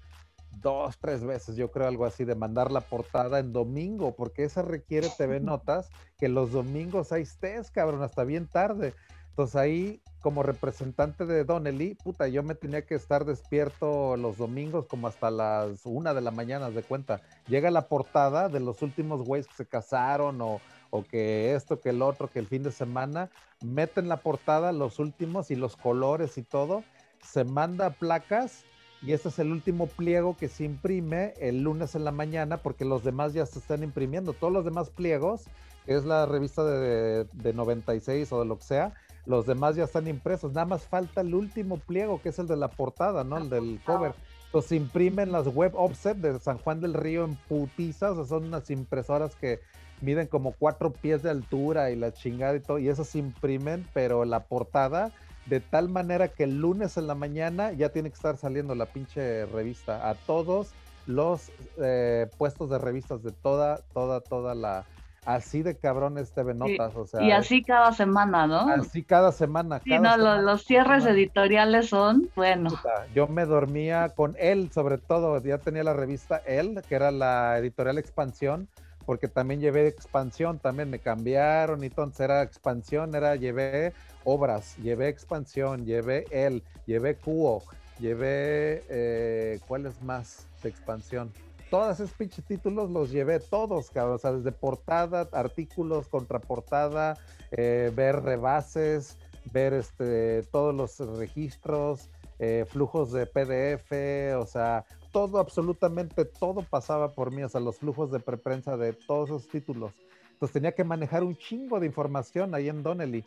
dos, 0.62 0.98
tres 0.98 1.24
veces, 1.24 1.56
yo 1.56 1.72
creo 1.72 1.88
algo 1.88 2.06
así, 2.06 2.26
de 2.26 2.36
mandar 2.36 2.74
la 2.74 2.82
portada 2.82 3.40
en 3.40 3.54
domingo, 3.54 4.18
porque 4.18 4.44
esa 4.44 4.64
requiere 4.64 5.08
TV 5.18 5.40
Notas, 5.40 5.90
que 6.20 6.28
los 6.28 6.52
domingos 6.52 7.14
ahí 7.14 7.22
estés, 7.22 7.72
cabrón, 7.72 8.04
hasta 8.04 8.26
bien 8.26 8.48
tarde. 8.48 8.94
Entonces 9.30 9.56
ahí 9.56 10.02
como 10.24 10.42
representante 10.42 11.26
de 11.26 11.44
Donnelly, 11.44 11.96
puta, 11.96 12.30
yo 12.30 12.44
me 12.44 12.56
tenía 12.56 12.86
que 12.86 12.96
estar 12.96 13.26
despierto 13.26 14.16
los 14.16 14.38
domingos 14.38 14.88
como 14.88 15.08
hasta 15.08 15.30
las 15.30 15.86
una 15.86 16.14
de 16.14 16.22
la 16.22 16.32
mañana, 16.32 16.72
de 16.72 16.82
cuenta. 16.82 17.22
Llega 17.48 17.70
la 17.70 17.90
portada 17.90 18.48
de 18.48 18.62
los 18.62 18.82
últimos 18.82 19.24
güeyes 19.24 19.48
que 19.48 19.56
se 19.56 19.66
casaron 19.66 20.42
o, 20.42 20.62
o, 20.92 21.04
que 21.04 21.54
esto, 21.54 21.82
que 21.82 21.90
el 21.90 22.02
otro, 22.02 22.30
que 22.30 22.40
el 22.40 22.48
fin 22.48 22.64
de 22.64 22.72
semana, 22.72 23.30
meten 23.62 24.08
la 24.08 24.18
portada, 24.18 24.72
los 24.72 24.98
últimos 24.98 25.52
y 25.52 25.58
los 25.58 25.76
colores 25.76 26.38
y 26.38 26.44
todo, 26.44 26.86
se 27.22 27.44
manda 27.44 27.90
placas 27.90 28.64
y 29.02 29.12
este 29.12 29.28
es 29.28 29.40
el 29.40 29.52
último 29.52 29.88
pliego 29.88 30.38
que 30.38 30.48
se 30.48 30.64
imprime 30.64 31.34
el 31.42 31.64
lunes 31.64 31.96
en 31.96 32.06
la 32.06 32.12
mañana 32.12 32.58
porque 32.58 32.86
los 32.86 33.04
demás 33.04 33.34
ya 33.34 33.46
se 33.46 33.60
están 33.60 33.84
imprimiendo. 33.84 34.32
Todos 34.32 34.54
los 34.54 34.64
demás 34.64 34.90
pliegos, 34.90 35.44
es 35.86 36.06
la 36.06 36.26
revista 36.26 36.64
de, 36.64 37.26
de 37.26 37.54
96 37.54 38.32
o 38.32 38.40
de 38.40 38.46
lo 38.46 38.58
que 38.58 38.64
sea, 38.64 38.94
los 39.26 39.46
demás 39.46 39.76
ya 39.76 39.86
están 39.86 40.08
impresos, 40.08 40.54
nada 40.54 40.66
más 40.66 40.84
falta 40.84 41.22
el 41.22 41.34
último 41.34 41.78
pliego, 41.78 42.22
que 42.22 42.30
es 42.30 42.40
el 42.40 42.48
de 42.48 42.58
la 42.58 42.70
portada, 42.70 43.24
¿no? 43.24 43.38
El 43.38 43.50
del 43.50 43.80
cover. 43.86 44.14
Entonces 44.46 44.74
imprimen 44.74 45.32
las 45.32 45.48
web 45.48 45.72
offset 45.76 46.18
de 46.18 46.40
San 46.40 46.58
Juan 46.58 46.82
del 46.82 46.94
Río 46.94 47.24
en 47.26 47.36
putizas, 47.36 48.18
o 48.18 48.26
son 48.26 48.46
unas 48.46 48.70
impresoras 48.70 49.36
que 49.36 49.62
miden 50.02 50.28
como 50.28 50.52
cuatro 50.52 50.92
pies 50.92 51.24
de 51.24 51.30
altura 51.30 51.90
y 51.90 51.96
la 51.96 52.12
chingada 52.14 52.56
y 52.56 52.60
todo, 52.60 52.80
y 52.80 52.90
esas 52.90 53.08
se 53.08 53.20
imprimen, 53.20 53.88
pero 53.94 54.26
la 54.26 54.42
portada 54.42 55.12
de 55.46 55.60
tal 55.60 55.90
manera 55.90 56.28
que 56.28 56.44
el 56.44 56.60
lunes 56.60 56.98
en 56.98 57.08
la 57.08 57.16
mañana 57.16 57.72
ya 57.72 57.90
tiene 57.90 58.10
que 58.10 58.16
estar 58.16 58.38
saliendo 58.38 58.76
la 58.76 58.86
pinche 58.86 59.46
revista 59.48 60.10
a 60.10 60.16
todos 60.16 60.72
los 61.06 61.52
eh, 61.82 62.30
puestos 62.38 62.70
de 62.70 62.78
revistas 62.78 63.24
de 63.24 63.32
toda, 63.32 63.80
toda, 63.94 64.22
toda 64.22 64.56
la, 64.56 64.86
así 65.26 65.64
de 65.64 65.76
cabrones 65.76 66.32
TV 66.32 66.54
Notas, 66.54 66.96
o 66.96 67.06
sea. 67.06 67.22
Y 67.22 67.32
así 67.32 67.64
cada 67.64 67.92
semana, 67.94 68.48
¿no? 68.48 68.70
Así 68.70 69.04
cada 69.04 69.32
semana. 69.32 69.80
Sí, 69.84 69.98
no, 70.00 70.18
los, 70.18 70.66
cierres 70.66 71.06
editoriales 71.06 71.90
son, 71.90 72.30
bueno. 72.36 72.70
yo 73.14 73.28
me 73.28 73.46
dormía 73.46 74.10
con 74.10 74.36
él, 74.40 74.72
sobre 74.72 74.98
todo, 74.98 75.42
ya 75.42 75.58
tenía 75.58 75.84
la 75.84 75.94
revista 75.94 76.42
Él, 76.46 76.82
que 76.88 76.96
era 76.96 77.12
la 77.12 77.58
editorial 77.58 77.98
Expansión, 77.98 78.68
porque 79.06 79.28
también 79.28 79.60
llevé 79.60 79.88
Expansión, 79.88 80.60
también 80.60 80.90
me 80.90 81.00
cambiaron 81.00 81.84
y 81.84 81.88
entonces 81.88 82.22
era 82.22 82.42
Expansión, 82.42 83.16
era, 83.16 83.36
llevé 83.36 83.94
obras, 84.24 84.78
llevé 84.78 85.10
Expansión, 85.10 85.86
llevé 85.86 86.26
Él, 86.32 86.64
llevé 86.86 87.16
Cuo, 87.16 87.64
llevé, 88.00 88.84
eh, 88.90 89.60
¿cuáles 89.68 90.02
más 90.02 90.48
de 90.62 90.70
Expansión? 90.70 91.32
Todos 91.74 92.00
esos 92.00 92.12
pinches 92.12 92.46
títulos 92.46 92.92
los 92.92 93.10
llevé 93.10 93.40
todos, 93.40 93.90
cabrón. 93.90 94.18
O 94.18 94.20
sea, 94.20 94.32
desde 94.32 94.52
portada, 94.52 95.28
artículos, 95.32 96.08
contraportada, 96.08 97.18
eh, 97.50 97.92
ver 97.96 98.22
rebases, 98.22 99.18
ver 99.52 99.74
este, 99.74 100.44
todos 100.52 100.76
los 100.76 101.18
registros, 101.18 102.12
eh, 102.38 102.66
flujos 102.70 103.12
de 103.12 103.26
PDF, 103.26 104.36
o 104.40 104.46
sea, 104.46 104.86
todo, 105.12 105.40
absolutamente 105.40 106.26
todo 106.26 106.62
pasaba 106.62 107.12
por 107.12 107.32
mí, 107.32 107.42
o 107.42 107.50
sea, 107.50 107.60
los 107.60 107.78
flujos 107.78 108.12
de 108.12 108.20
preprensa 108.20 108.78
de 108.78 108.94
todos 108.94 109.30
esos 109.30 109.48
títulos. 109.48 109.94
Entonces 110.34 110.54
tenía 110.54 110.74
que 110.74 110.84
manejar 110.84 111.24
un 111.24 111.36
chingo 111.36 111.80
de 111.80 111.88
información 111.88 112.54
ahí 112.54 112.70
en 112.70 112.84
Donnelly. 112.84 113.26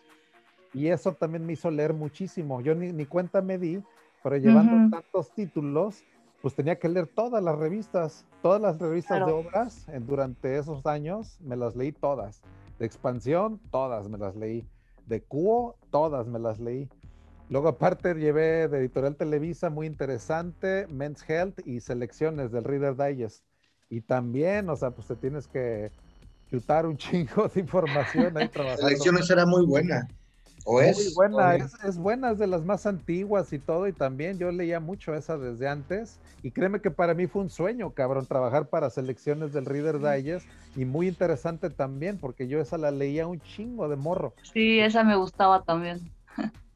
Y 0.73 0.87
eso 0.87 1.15
también 1.15 1.45
me 1.45 1.55
hizo 1.55 1.69
leer 1.69 1.95
muchísimo. 1.95 2.61
Yo 2.61 2.77
ni, 2.77 2.93
ni 2.93 3.07
cuenta 3.07 3.43
me 3.43 3.59
di, 3.59 3.83
pero 4.23 4.37
llevando 4.37 4.97
tantos 4.97 5.33
títulos, 5.35 6.05
pues 6.47 6.55
tenía 6.55 6.79
que 6.79 6.89
leer 6.89 7.09
todas 7.09 7.43
las 7.43 7.59
revistas, 7.59 8.25
todas 8.41 8.63
las 8.63 8.79
revistas 8.79 9.27
de 9.27 9.33
obras 9.33 9.85
durante 10.03 10.57
esos 10.57 10.87
años, 10.87 11.41
me 11.41 11.57
las 11.57 11.75
leí 11.75 11.91
todas. 11.91 12.41
De 12.79 12.87
expansión, 12.87 13.61
todas 13.73 14.09
me 14.09 14.17
las 14.17 14.37
leí. 14.37 14.65
De 15.07 15.23
Cuo, 15.23 15.75
todas 15.91 16.29
me 16.29 16.39
las 16.39 16.61
leí. 16.61 16.89
Luego 17.49 17.67
aparte 17.67 18.15
llevé 18.15 18.69
de 18.69 18.79
Editorial 18.79 19.17
Televisa, 19.17 19.71
muy 19.71 19.89
interesante, 19.89 20.87
Men's 20.87 21.29
Health 21.29 21.67
y 21.67 21.81
selecciones 21.81 22.53
del 22.53 22.63
Reader 22.63 22.95
Digest. 22.97 23.43
Y 23.91 24.03
también, 24.03 24.71
o 24.71 24.77
sea, 24.77 24.93
pues 24.93 25.09
te 25.09 25.17
tienes 25.17 25.49
que 25.49 25.91
chutar 26.49 26.87
un 26.87 26.97
chingo 26.97 27.49
de 27.49 27.59
información 27.59 28.39
ahí 28.39 28.49
trabajando. 28.51 28.87
Selecciones 28.87 29.29
era 29.29 29.47
muy 29.47 29.67
buena. 29.67 30.07
¿O 30.69 30.81
es? 30.81 30.97
Muy 30.97 31.15
buena, 31.15 31.55
es, 31.55 31.97
buena, 31.97 32.33
es 32.33 32.39
de 32.39 32.49
las 32.49 32.65
más 32.65 32.87
antiguas 32.87 33.53
y 33.53 33.61
todo, 33.61 33.87
y 33.87 33.93
también 33.93 34.37
yo 34.37 34.51
leía 34.51 34.81
mucho 34.81 35.15
esa 35.15 35.39
desde 35.39 35.69
antes, 35.69 36.19
y 36.43 36.51
créeme 36.51 36.81
que 36.81 36.91
para 36.91 37.15
mí 37.15 37.29
fue 37.29 37.43
un 37.43 37.51
sueño, 37.51 37.91
cabrón, 37.91 38.27
trabajar 38.27 38.69
para 38.69 38.91
selecciones 38.91 39.53
del 39.53 39.65
Reader 39.65 40.01
Digest, 40.01 40.49
y 40.75 40.85
muy 40.85 41.07
interesante 41.07 41.71
también, 41.71 42.19
porque 42.19 42.49
yo 42.49 42.61
esa 42.61 42.79
la 42.79 42.91
leía 42.91 43.29
un 43.29 43.41
chingo 43.41 43.89
de 43.89 43.95
morro. 43.95 44.35
Sí, 44.53 44.81
esa 44.81 45.05
me 45.05 45.15
gustaba 45.15 45.63
también. 45.63 46.11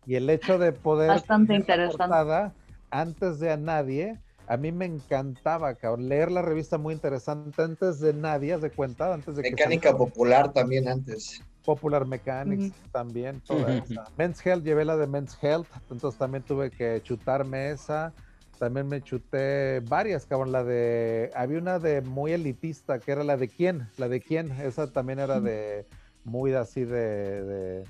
Y 0.07 0.15
el 0.15 0.31
hecho 0.31 0.59
de 0.59 0.71
poder... 0.71 1.09
Bastante 1.09 1.55
interesante. 1.55 2.55
Antes 2.93 3.41
de 3.41 3.51
a 3.51 3.57
nadie, 3.57 4.19
a 4.47 4.57
mí 4.57 4.73
me 4.73 4.85
encantaba, 4.85 5.75
cabrón, 5.75 6.09
leer 6.09 6.31
la 6.31 6.43
revista 6.43 6.79
muy 6.79 6.95
interesante 6.95 7.61
antes 7.63 7.99
de 7.99 8.15
nadie, 8.15 8.57
de 8.59 8.71
cuenta, 8.71 9.13
antes 9.15 9.37
de 9.37 9.43
Mecánica 9.43 9.97
popular 9.97 10.53
también 10.53 10.89
antes. 10.89 11.43
Popular 11.65 12.07
Mechanics 12.07 12.75
también, 12.93 13.41
toda 13.41 13.77
esa. 13.77 14.05
Men's 14.17 14.45
Health, 14.45 14.65
llevé 14.65 14.85
la 14.85 14.97
de 14.97 15.07
Men's 15.07 15.37
Health, 15.43 15.69
entonces 15.91 16.19
también 16.19 16.43
tuve 16.43 16.71
que 16.71 17.01
chutarme 17.03 17.71
esa. 17.71 18.13
También 18.59 18.89
me 18.89 19.01
chuté 19.01 19.81
varias, 19.81 20.27
cabrón. 20.27 20.53
La 20.53 20.65
de. 20.65 21.31
Había 21.35 21.59
una 21.59 21.79
de 21.79 22.03
muy 22.03 22.33
elitista, 22.33 22.99
que 22.99 23.13
era 23.13 23.25
la 23.25 23.37
de 23.37 23.49
quién. 23.49 23.89
La 23.97 24.09
de 24.09 24.21
quién. 24.21 24.51
Esa 24.61 24.93
también 24.93 25.19
era 25.19 25.41
de. 25.41 25.87
Muy 26.25 26.53
así 26.53 26.85
de 26.85 27.85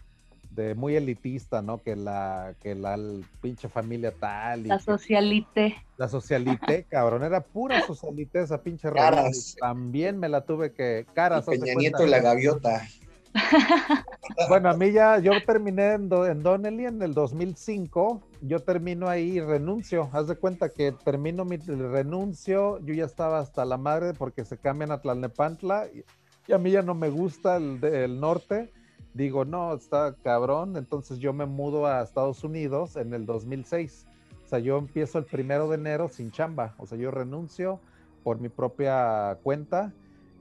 de 0.50 0.74
muy 0.74 0.96
elitista, 0.96 1.62
¿no? 1.62 1.78
Que 1.78 1.96
la, 1.96 2.54
que 2.60 2.74
la 2.74 2.98
pinche 3.40 3.68
familia 3.68 4.12
tal. 4.12 4.66
la 4.66 4.78
socialite. 4.78 5.76
La 5.96 6.08
socialite, 6.08 6.84
cabrón, 6.90 7.22
era 7.22 7.40
pura 7.40 7.86
socialite 7.86 8.40
esa 8.42 8.62
pinche 8.62 8.90
Caras. 8.90 9.56
También 9.58 10.18
me 10.18 10.28
la 10.28 10.42
tuve 10.42 10.72
que. 10.72 11.06
Caras. 11.14 11.46
Peña 11.46 11.74
Nieto 11.74 12.04
y 12.04 12.10
la 12.10 12.20
gaviota. 12.20 12.86
Bueno, 14.48 14.70
a 14.70 14.74
mí 14.74 14.92
ya, 14.92 15.18
yo 15.18 15.32
terminé 15.44 15.94
en, 15.94 16.10
en 16.12 16.42
Donnelly 16.42 16.86
en 16.86 17.02
el 17.02 17.14
2005, 17.14 18.22
yo 18.42 18.60
termino 18.60 19.08
ahí 19.08 19.36
y 19.36 19.40
renuncio. 19.40 20.08
Haz 20.12 20.28
de 20.28 20.36
cuenta 20.36 20.70
que 20.70 20.92
termino 20.92 21.44
mi 21.44 21.56
renuncio, 21.56 22.78
yo 22.80 22.94
ya 22.94 23.04
estaba 23.04 23.40
hasta 23.40 23.64
la 23.64 23.76
madre 23.76 24.14
porque 24.14 24.44
se 24.44 24.56
cambian 24.56 24.92
a 24.92 25.00
Tlalnepantla 25.00 25.88
y, 25.92 26.04
y 26.46 26.52
a 26.52 26.58
mí 26.58 26.70
ya 26.70 26.82
no 26.82 26.94
me 26.94 27.10
gusta 27.10 27.56
el, 27.56 27.84
el 27.84 28.20
norte 28.20 28.72
digo, 29.14 29.44
no, 29.44 29.74
está 29.74 30.14
cabrón, 30.22 30.76
entonces 30.76 31.18
yo 31.18 31.32
me 31.32 31.46
mudo 31.46 31.86
a 31.86 32.02
Estados 32.02 32.44
Unidos 32.44 32.96
en 32.96 33.12
el 33.14 33.26
2006. 33.26 34.06
O 34.44 34.48
sea, 34.48 34.58
yo 34.58 34.78
empiezo 34.78 35.18
el 35.18 35.24
primero 35.24 35.68
de 35.68 35.76
enero 35.76 36.08
sin 36.08 36.30
chamba, 36.30 36.74
o 36.78 36.86
sea, 36.86 36.98
yo 36.98 37.10
renuncio 37.10 37.80
por 38.22 38.40
mi 38.40 38.48
propia 38.48 39.38
cuenta, 39.42 39.92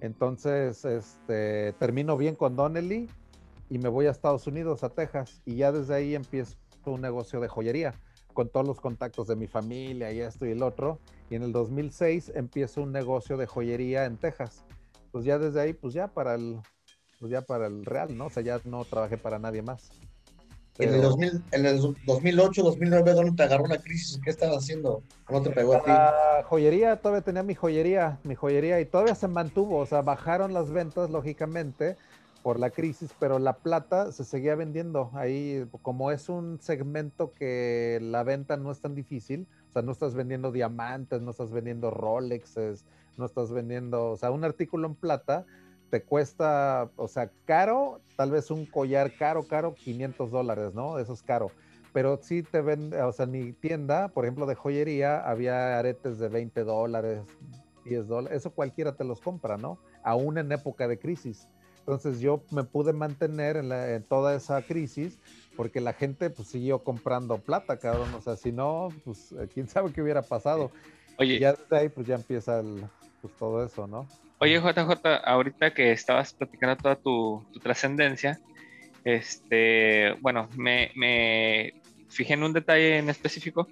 entonces 0.01 0.85
este, 0.85 1.73
termino 1.73 2.17
bien 2.17 2.35
con 2.35 2.55
Donnelly 2.55 3.09
y 3.69 3.77
me 3.77 3.89
voy 3.89 4.07
a 4.07 4.11
Estados 4.11 4.47
Unidos, 4.47 4.83
a 4.83 4.89
Texas, 4.89 5.41
y 5.45 5.55
ya 5.55 5.71
desde 5.71 5.95
ahí 5.95 6.15
empiezo 6.15 6.55
un 6.85 7.01
negocio 7.01 7.39
de 7.39 7.47
joyería 7.47 7.93
con 8.33 8.49
todos 8.49 8.65
los 8.65 8.79
contactos 8.79 9.27
de 9.27 9.35
mi 9.35 9.47
familia 9.47 10.11
y 10.11 10.21
esto 10.21 10.45
y 10.45 10.51
el 10.51 10.63
otro. 10.63 10.99
Y 11.29 11.35
en 11.35 11.43
el 11.43 11.51
2006 11.51 12.31
empiezo 12.35 12.81
un 12.81 12.91
negocio 12.91 13.37
de 13.37 13.45
joyería 13.45 14.05
en 14.05 14.17
Texas. 14.17 14.63
Pues 15.11 15.25
ya 15.25 15.37
desde 15.37 15.61
ahí, 15.61 15.73
pues 15.73 15.93
ya 15.93 16.07
para 16.07 16.35
el 16.35 16.59
pues 17.19 17.31
ya 17.31 17.41
para 17.41 17.67
el 17.67 17.85
Real, 17.85 18.17
¿no? 18.17 18.27
O 18.27 18.29
sea, 18.29 18.41
ya 18.41 18.61
no 18.63 18.85
trabajé 18.85 19.17
para 19.17 19.39
nadie 19.39 19.61
más. 19.61 19.91
En, 20.79 20.93
el 20.93 21.01
2000, 21.01 21.43
en 21.51 21.65
el 21.65 21.81
2008, 22.05 22.63
2009, 22.63 23.13
¿dónde 23.13 23.31
te 23.33 23.43
agarró 23.43 23.67
la 23.67 23.79
crisis? 23.79 24.17
¿Qué 24.23 24.29
estabas 24.29 24.63
haciendo? 24.63 25.03
¿No 25.29 25.41
te 25.41 25.49
pegó 25.49 25.75
a 25.75 25.83
ti? 25.83 25.89
La 25.89 26.43
joyería, 26.45 26.95
todavía 26.95 27.21
tenía 27.21 27.43
mi 27.43 27.53
joyería, 27.53 28.17
mi 28.23 28.33
joyería, 28.33 28.79
y 28.79 28.85
todavía 28.85 29.13
se 29.13 29.27
mantuvo, 29.27 29.77
o 29.77 29.85
sea, 29.85 30.01
bajaron 30.01 30.53
las 30.53 30.71
ventas, 30.71 31.09
lógicamente, 31.09 31.97
por 32.43 32.61
la 32.61 32.69
crisis, 32.69 33.11
pero 33.19 33.39
la 33.39 33.57
plata 33.57 34.13
se 34.13 34.23
seguía 34.23 34.55
vendiendo. 34.55 35.11
Ahí, 35.13 35.67
como 35.81 36.11
es 36.11 36.29
un 36.29 36.59
segmento 36.61 37.33
que 37.33 37.99
la 38.01 38.23
venta 38.23 38.55
no 38.55 38.71
es 38.71 38.79
tan 38.79 38.95
difícil, 38.95 39.47
o 39.69 39.73
sea, 39.73 39.81
no 39.81 39.91
estás 39.91 40.15
vendiendo 40.15 40.53
diamantes, 40.53 41.21
no 41.21 41.31
estás 41.31 41.51
vendiendo 41.51 41.91
Rolexes, 41.91 42.85
no 43.17 43.25
estás 43.25 43.51
vendiendo, 43.51 44.11
o 44.11 44.17
sea, 44.17 44.31
un 44.31 44.45
artículo 44.45 44.87
en 44.87 44.95
plata 44.95 45.45
te 45.89 46.03
cuesta, 46.03 46.89
o 46.95 47.07
sea, 47.07 47.31
caro, 47.45 48.01
tal 48.15 48.31
vez 48.31 48.51
un 48.51 48.65
collar 48.65 49.15
caro, 49.17 49.47
caro, 49.47 49.75
500 49.75 50.31
dólares, 50.31 50.73
¿no? 50.73 50.99
Eso 50.99 51.13
es 51.13 51.21
caro. 51.21 51.51
Pero 51.93 52.19
sí 52.21 52.43
te 52.43 52.61
ven, 52.61 52.93
o 52.93 53.11
sea, 53.11 53.25
mi 53.25 53.53
tienda, 53.53 54.09
por 54.09 54.25
ejemplo, 54.25 54.45
de 54.45 54.55
joyería, 54.55 55.27
había 55.27 55.79
aretes 55.79 56.19
de 56.19 56.29
20 56.29 56.63
dólares, 56.63 57.21
10 57.85 58.07
dólares, 58.07 58.37
eso 58.37 58.51
cualquiera 58.51 58.95
te 58.95 59.03
los 59.03 59.21
compra, 59.21 59.57
¿no? 59.57 59.79
Aún 60.03 60.37
en 60.37 60.51
época 60.51 60.87
de 60.87 60.99
crisis. 60.99 61.47
Entonces 61.79 62.19
yo 62.19 62.43
me 62.51 62.63
pude 62.63 62.93
mantener 62.93 63.57
en, 63.57 64.03
toda 64.03 64.35
esa 64.35 64.61
crisis 64.61 65.17
porque 65.57 65.81
la 65.81 65.93
gente 65.93 66.29
pues 66.29 66.47
siguió 66.47 66.83
comprando 66.83 67.39
plata, 67.39 67.77
cabrón. 67.77 68.13
O 68.13 68.21
sea, 68.21 68.35
si 68.35 68.51
no, 68.51 68.89
pues 69.03 69.31
eh, 69.31 69.49
quién 69.51 69.67
sabe 69.67 69.91
qué 69.91 70.03
hubiera 70.03 70.21
pasado. 70.21 70.69
Oye. 71.17 71.35
Y 71.35 71.39
ya 71.39 71.53
desde 71.53 71.77
ahí 71.77 71.89
pues 71.89 72.05
ya 72.05 72.13
empieza 72.13 72.59
el, 72.59 72.85
pues 73.23 73.33
todo 73.37 73.65
eso, 73.65 73.87
¿no? 73.87 74.07
Oye, 74.41 74.61
JJ, 74.61 75.05
ahorita 75.25 75.73
que 75.73 75.91
estabas 75.91 76.33
platicando 76.33 76.77
toda 76.77 76.95
tu, 76.95 77.45
trascendencia, 77.61 78.39
este, 79.03 80.13
bueno, 80.21 80.47
me, 80.55 81.73
fijé 82.09 82.35
en 82.35 82.43
un 82.43 82.53
detalle 82.53 82.99
en 82.99 83.09
específico. 83.09 83.67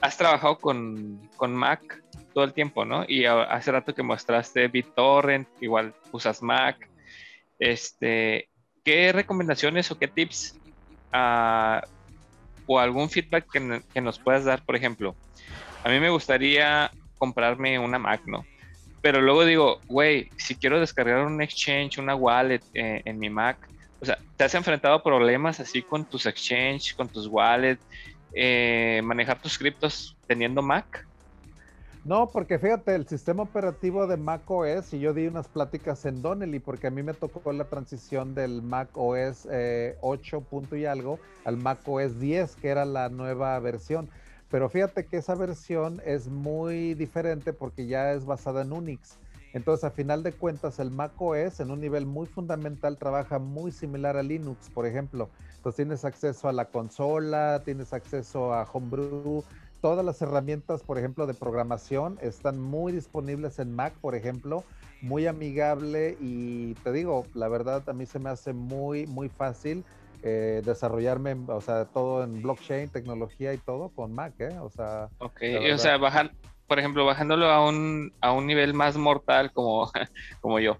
Has 0.00 0.16
trabajado 0.16 0.58
con, 0.58 1.28
Mac 1.48 2.02
todo 2.32 2.44
el 2.44 2.54
tiempo, 2.54 2.86
¿no? 2.86 3.04
Y 3.06 3.26
hace 3.26 3.72
rato 3.72 3.94
que 3.94 4.02
mostraste 4.02 4.68
BitTorrent, 4.68 5.46
igual 5.60 5.94
usas 6.12 6.42
Mac. 6.42 6.88
Este, 7.58 8.48
¿Qué 8.82 9.12
recomendaciones 9.12 9.90
o 9.90 9.98
qué 9.98 10.08
tips 10.08 10.58
ah, 11.12 11.82
o 12.64 12.78
algún 12.78 13.10
feedback 13.10 13.46
que 13.50 14.00
nos 14.00 14.18
puedas 14.18 14.46
dar, 14.46 14.64
por 14.64 14.76
ejemplo? 14.76 15.14
A 15.84 15.90
mí 15.90 16.00
me 16.00 16.08
gustaría 16.08 16.90
comprarme 17.18 17.78
una 17.78 17.98
Mac, 17.98 18.22
¿no? 18.24 18.46
Pero 19.02 19.20
luego 19.20 19.44
digo, 19.44 19.80
güey, 19.88 20.30
si 20.36 20.56
quiero 20.56 20.78
descargar 20.78 21.24
un 21.24 21.40
exchange, 21.40 21.98
una 21.98 22.14
wallet 22.14 22.62
eh, 22.74 23.02
en 23.04 23.18
mi 23.18 23.30
Mac, 23.30 23.58
o 24.00 24.04
sea, 24.04 24.18
¿te 24.36 24.44
has 24.44 24.54
enfrentado 24.54 24.94
a 24.94 25.02
problemas 25.02 25.60
así 25.60 25.82
con 25.82 26.08
tus 26.08 26.26
exchange, 26.26 26.94
con 26.96 27.08
tus 27.08 27.26
wallets, 27.26 27.86
eh, 28.34 29.00
manejar 29.04 29.40
tus 29.40 29.58
criptos 29.58 30.16
teniendo 30.26 30.62
Mac? 30.62 31.06
No, 32.02 32.30
porque 32.32 32.58
fíjate, 32.58 32.94
el 32.94 33.06
sistema 33.06 33.42
operativo 33.42 34.06
de 34.06 34.16
Mac 34.16 34.50
OS, 34.50 34.94
y 34.94 35.00
yo 35.00 35.12
di 35.12 35.26
unas 35.26 35.48
pláticas 35.48 36.06
en 36.06 36.22
Donnelly, 36.22 36.58
porque 36.58 36.86
a 36.86 36.90
mí 36.90 37.02
me 37.02 37.12
tocó 37.12 37.52
la 37.52 37.68
transición 37.68 38.34
del 38.34 38.62
Mac 38.62 38.88
OS 38.94 39.46
8 39.46 39.50
eh, 39.52 40.40
punto 40.48 40.76
y 40.76 40.86
algo 40.86 41.20
al 41.44 41.58
Mac 41.58 41.86
OS 41.86 42.18
10, 42.18 42.56
que 42.56 42.68
era 42.68 42.86
la 42.86 43.10
nueva 43.10 43.58
versión. 43.60 44.08
Pero 44.50 44.68
fíjate 44.68 45.06
que 45.06 45.18
esa 45.18 45.34
versión 45.34 46.02
es 46.04 46.28
muy 46.28 46.94
diferente 46.94 47.52
porque 47.52 47.86
ya 47.86 48.12
es 48.12 48.24
basada 48.24 48.62
en 48.62 48.72
Unix. 48.72 49.18
Entonces, 49.52 49.84
a 49.84 49.90
final 49.90 50.22
de 50.22 50.32
cuentas, 50.32 50.78
el 50.78 50.90
Mac 50.90 51.12
OS 51.18 51.60
en 51.60 51.70
un 51.70 51.80
nivel 51.80 52.06
muy 52.06 52.26
fundamental 52.26 52.98
trabaja 52.98 53.38
muy 53.38 53.72
similar 53.72 54.16
a 54.16 54.22
Linux, 54.22 54.70
por 54.70 54.86
ejemplo. 54.86 55.28
Entonces, 55.56 55.76
tienes 55.76 56.04
acceso 56.04 56.48
a 56.48 56.52
la 56.52 56.66
consola, 56.66 57.62
tienes 57.64 57.92
acceso 57.92 58.52
a 58.54 58.64
Homebrew. 58.72 59.42
Todas 59.80 60.04
las 60.04 60.20
herramientas, 60.22 60.82
por 60.82 60.98
ejemplo, 60.98 61.26
de 61.26 61.34
programación 61.34 62.18
están 62.20 62.60
muy 62.60 62.92
disponibles 62.92 63.58
en 63.58 63.74
Mac, 63.74 63.94
por 64.00 64.14
ejemplo, 64.14 64.62
muy 65.00 65.26
amigable 65.26 66.16
y 66.20 66.74
te 66.74 66.92
digo, 66.92 67.24
la 67.34 67.48
verdad 67.48 67.82
a 67.88 67.92
mí 67.92 68.04
se 68.04 68.18
me 68.18 68.30
hace 68.30 68.52
muy, 68.52 69.06
muy 69.06 69.30
fácil 69.30 69.84
eh, 70.22 70.62
desarrollarme, 70.64 71.36
o 71.48 71.60
sea, 71.60 71.86
todo 71.86 72.22
en 72.24 72.42
blockchain, 72.42 72.90
tecnología 72.90 73.54
y 73.54 73.58
todo 73.58 73.88
con 73.90 74.12
Mac, 74.14 74.34
¿eh? 74.38 74.58
O 74.60 74.70
sea... 74.70 75.08
Ok, 75.18 75.40
o 75.72 75.78
sea, 75.78 75.96
bajar, 75.96 76.32
por 76.66 76.78
ejemplo, 76.78 77.04
bajándolo 77.04 77.46
a 77.50 77.66
un, 77.66 78.12
a 78.20 78.32
un 78.32 78.46
nivel 78.46 78.74
más 78.74 78.96
mortal 78.96 79.52
como, 79.52 79.90
como 80.40 80.60
yo. 80.60 80.76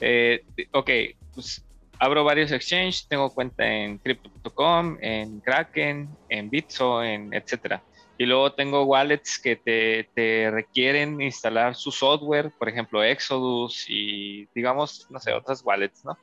Eh, 0.00 0.44
ok, 0.72 0.90
pues 1.34 1.64
abro 1.98 2.24
varios 2.24 2.50
exchanges, 2.50 3.06
tengo 3.08 3.30
cuenta 3.30 3.66
en 3.66 3.98
crypto.com, 3.98 4.98
en 5.00 5.40
Kraken, 5.40 6.08
en 6.28 6.50
Bitso, 6.50 7.02
en 7.02 7.32
etcétera. 7.32 7.82
Y 8.18 8.26
luego 8.26 8.52
tengo 8.52 8.84
wallets 8.84 9.38
que 9.38 9.56
te, 9.56 10.08
te, 10.14 10.50
requieren 10.50 11.20
instalar 11.22 11.74
su 11.74 11.90
software, 11.90 12.52
por 12.58 12.68
ejemplo, 12.68 13.02
Exodus 13.02 13.86
y 13.88 14.46
digamos, 14.54 15.06
no 15.10 15.18
sé, 15.18 15.32
otras 15.32 15.64
wallets, 15.64 16.04
¿no? 16.04 16.16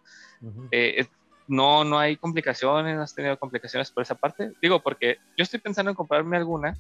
Eh, 0.72 1.06
no, 1.50 1.84
no 1.84 1.98
hay 1.98 2.16
complicaciones, 2.16 2.96
no 2.96 3.02
has 3.02 3.16
tenido 3.16 3.38
complicaciones 3.38 3.92
por 3.92 4.04
esa 4.04 4.16
parte. 4.16 4.52
Digo, 4.62 4.80
porque 4.80 5.18
yo 5.36 5.44
estoy 5.44 5.60
pensando 5.60 5.90
en 5.90 5.96
comprarme 5.96 6.38
alguna, 6.38 6.78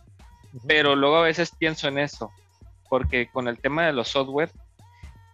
pero 0.67 0.95
luego 0.95 1.17
a 1.17 1.24
veces 1.24 1.51
pienso 1.57 1.88
en 1.88 1.97
eso, 1.97 2.32
porque 2.88 3.30
con 3.32 3.47
el 3.47 3.59
tema 3.59 3.88
de 3.88 3.93
los 3.93 4.09
software, 4.09 4.51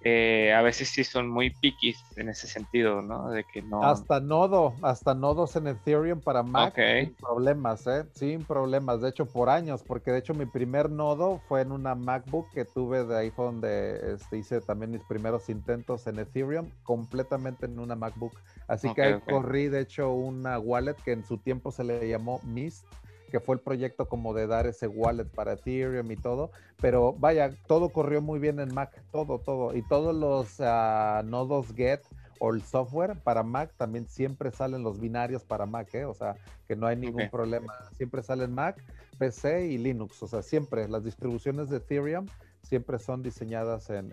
eh, 0.08 0.54
a 0.54 0.62
veces 0.62 0.90
sí 0.90 1.04
son 1.04 1.28
muy 1.28 1.50
picky 1.50 1.96
en 2.16 2.30
ese 2.30 2.46
sentido, 2.46 3.02
¿no? 3.02 3.32
De 3.32 3.44
que 3.44 3.64
no... 3.64 3.82
Hasta 3.82 4.20
nodo, 4.20 4.76
hasta 4.84 5.16
nodos 5.16 5.56
en 5.56 5.66
Ethereum 5.66 6.22
para 6.22 6.44
Mac 6.44 6.76
sin 6.76 7.16
problemas, 7.16 7.88
¿eh? 7.88 8.06
Sin 8.14 8.44
problemas, 8.44 9.02
de 9.02 9.10
hecho 9.10 9.26
por 9.26 9.50
años, 9.50 9.82
porque 9.82 10.12
de 10.12 10.20
hecho 10.20 10.36
mi 10.36 10.46
primer 10.46 10.92
nodo 10.92 11.42
fue 11.48 11.62
en 11.62 11.72
una 11.72 11.96
MacBook 11.96 12.52
que 12.54 12.66
tuve 12.66 13.04
de 13.04 13.18
ahí 13.18 13.32
fue 13.32 13.46
donde 13.46 14.14
este, 14.14 14.38
hice 14.38 14.62
también 14.62 14.92
mis 14.92 15.04
primeros 15.06 15.50
intentos 15.50 16.06
en 16.06 16.20
Ethereum, 16.20 16.70
completamente 16.84 17.66
en 17.66 17.80
una 17.80 17.96
MacBook. 17.96 18.40
Así 18.68 18.94
que 18.94 19.02
ahí 19.02 19.20
corrí 19.22 19.70
de 19.70 19.82
hecho 19.82 20.12
una 20.12 20.60
wallet 20.60 20.98
que 21.04 21.14
en 21.14 21.26
su 21.26 21.40
tiempo 21.40 21.72
se 21.72 21.84
le 21.84 22.08
llamó 22.08 22.42
Mist 22.44 22.86
que 23.32 23.40
fue 23.40 23.56
el 23.56 23.62
proyecto 23.62 24.08
como 24.08 24.34
de 24.34 24.48
dar 24.48 24.68
ese 24.68 24.88
wallet 24.88 25.26
para 25.26 25.54
Ethereum 25.54 26.12
y 26.12 26.16
todo, 26.16 26.52
pero 26.82 27.14
vaya, 27.14 27.52
todo 27.68 27.90
corrió 27.90 28.22
muy 28.22 28.40
bien 28.40 28.60
en 28.60 28.74
Mac, 28.74 29.02
todo, 29.12 29.40
todo, 29.40 29.76
y 29.76 29.82
todos 29.88 30.16
los 30.16 30.60
ah, 30.60 31.22
nodos 31.26 31.74
Get 31.76 32.02
o 32.40 32.54
el 32.54 32.62
software 32.62 33.18
para 33.24 33.44
Mac 33.44 33.74
también 33.78 34.08
siempre 34.08 34.52
salen 34.52 34.84
los 34.84 35.00
binarios 35.00 35.44
para 35.44 35.66
Mac, 35.66 35.94
¿eh? 35.94 36.06
o 36.06 36.14
sea, 36.14 36.36
que 36.68 36.76
no 36.76 36.88
hay 36.88 36.96
ningún 36.96 37.30
problema, 37.30 37.74
siempre 37.98 38.22
salen 38.24 38.54
Mac, 38.54 38.82
PC 39.18 39.68
y 39.68 39.78
Linux, 39.78 40.22
o 40.22 40.28
sea, 40.28 40.42
siempre 40.42 40.88
las 40.88 41.04
distribuciones 41.04 41.70
de 41.70 41.78
Ethereum 41.78 42.28
siempre 42.62 43.00
son 43.00 43.24
diseñadas 43.24 43.90
en, 43.90 44.12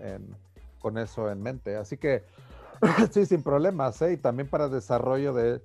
con 0.78 0.98
eso 0.98 1.30
en 1.30 1.42
mente, 1.42 1.76
así 1.76 1.96
que 1.96 2.22
sí, 3.10 3.26
sin 3.26 3.42
problemas, 3.42 4.00
¿eh? 4.02 4.12
y 4.12 4.16
también 4.16 4.48
para 4.48 4.68
desarrollo 4.68 5.32
de 5.32 5.60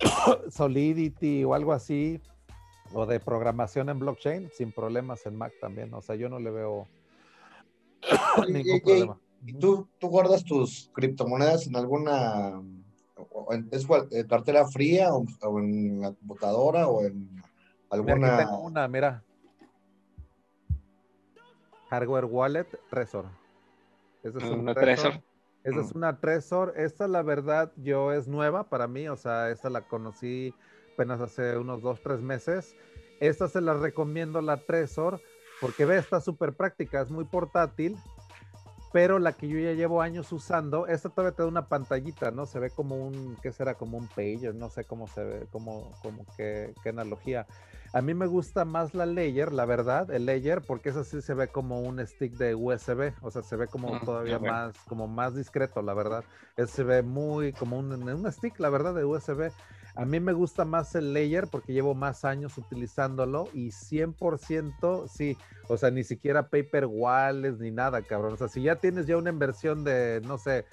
Solidity 0.50 1.44
o 1.44 1.54
algo 1.54 1.72
así, 1.72 2.20
o 2.94 3.06
de 3.06 3.20
programación 3.20 3.88
en 3.88 3.98
blockchain 3.98 4.50
sin 4.52 4.72
problemas 4.72 5.26
en 5.26 5.36
Mac 5.36 5.52
también. 5.60 5.92
O 5.94 6.02
sea, 6.02 6.16
yo 6.16 6.28
no 6.28 6.38
le 6.38 6.50
veo 6.50 6.88
ningún 8.48 8.80
problema. 8.80 9.18
¿Y 9.44 9.54
tú, 9.54 9.88
tú 9.98 10.08
guardas 10.08 10.44
tus 10.44 10.90
criptomonedas 10.94 11.66
en 11.66 11.76
alguna 11.76 12.62
¿Es 13.70 13.86
eh, 14.10 14.26
cartera 14.26 14.66
fría 14.66 15.10
o, 15.12 15.58
en 15.58 16.00
la 16.00 16.12
computadora 16.12 16.88
o 16.88 17.04
en 17.04 17.28
alguna? 17.90 18.38
tengo 18.38 18.60
una, 18.60 18.88
mira. 18.88 19.22
Hardware 21.90 22.24
Wallet 22.24 22.66
Trezor. 22.88 23.26
Esa 24.22 24.38
es 24.38 24.44
una 24.44 24.74
Trezor. 24.74 25.22
Esa 25.62 25.80
es 25.80 25.94
mm. 25.94 25.96
una 25.96 26.18
Trezor. 26.18 26.74
Esta, 26.76 27.06
la 27.06 27.22
verdad, 27.22 27.72
yo 27.76 28.12
es 28.12 28.28
nueva 28.28 28.68
para 28.68 28.88
mí. 28.88 29.08
O 29.08 29.16
sea, 29.16 29.50
esta 29.50 29.68
la 29.68 29.82
conocí 29.82 30.54
apenas 30.92 31.20
hace 31.20 31.56
unos 31.56 31.82
dos, 31.82 32.00
tres 32.02 32.20
meses. 32.20 32.74
Esta 33.20 33.48
se 33.48 33.60
la 33.60 33.74
recomiendo, 33.74 34.40
la 34.40 34.58
Tresor, 34.58 35.20
porque 35.60 35.84
ve, 35.84 35.96
está 35.96 36.20
súper 36.20 36.54
práctica, 36.54 37.00
es 37.00 37.10
muy 37.10 37.24
portátil, 37.24 37.96
pero 38.92 39.18
la 39.18 39.32
que 39.32 39.48
yo 39.48 39.58
ya 39.58 39.72
llevo 39.72 40.02
años 40.02 40.30
usando, 40.32 40.86
esta 40.86 41.08
todavía 41.08 41.34
te 41.34 41.42
da 41.42 41.48
una 41.48 41.68
pantallita, 41.68 42.30
¿no? 42.30 42.46
Se 42.46 42.58
ve 42.58 42.70
como 42.70 42.96
un, 42.96 43.36
¿qué 43.42 43.52
será? 43.52 43.74
Como 43.74 43.96
un 43.96 44.06
pager, 44.08 44.54
no 44.54 44.68
sé 44.68 44.84
cómo 44.84 45.06
se 45.06 45.24
ve, 45.24 45.46
como, 45.50 45.92
como 46.02 46.26
qué, 46.36 46.74
qué 46.82 46.90
analogía. 46.90 47.46
A 47.94 48.02
mí 48.02 48.12
me 48.12 48.26
gusta 48.26 48.64
más 48.64 48.94
la 48.94 49.06
layer, 49.06 49.52
la 49.52 49.66
verdad, 49.66 50.10
el 50.10 50.26
layer, 50.26 50.62
porque 50.62 50.90
esa 50.90 51.04
sí 51.04 51.22
se 51.22 51.34
ve 51.34 51.48
como 51.48 51.80
un 51.80 52.04
stick 52.06 52.32
de 52.34 52.54
USB, 52.54 53.12
o 53.22 53.30
sea, 53.30 53.42
se 53.42 53.56
ve 53.56 53.66
como 53.66 54.00
todavía 54.00 54.38
más, 54.38 54.74
como 54.88 55.06
más 55.06 55.34
discreto, 55.34 55.80
la 55.80 55.94
verdad. 55.94 56.24
se 56.66 56.82
ve 56.82 57.02
muy 57.02 57.52
como 57.52 57.78
un, 57.78 57.92
un 57.92 58.32
stick, 58.32 58.58
la 58.58 58.68
verdad, 58.68 58.94
de 58.94 59.04
USB. 59.04 59.52
A 59.94 60.04
mí 60.06 60.20
me 60.20 60.32
gusta 60.32 60.64
más 60.64 60.94
el 60.94 61.12
layer 61.12 61.48
porque 61.48 61.72
llevo 61.72 61.94
más 61.94 62.24
años 62.24 62.56
utilizándolo 62.56 63.48
y 63.52 63.68
100% 63.68 65.06
sí, 65.06 65.36
o 65.68 65.76
sea, 65.76 65.90
ni 65.90 66.02
siquiera 66.02 66.48
paper 66.48 66.86
wallets 66.86 67.58
ni 67.58 67.70
nada, 67.70 68.00
cabrón. 68.00 68.32
O 68.32 68.36
sea, 68.36 68.48
si 68.48 68.62
ya 68.62 68.76
tienes 68.76 69.06
ya 69.06 69.18
una 69.18 69.30
inversión 69.30 69.84
de, 69.84 70.22
no 70.24 70.38
sé, 70.38 70.64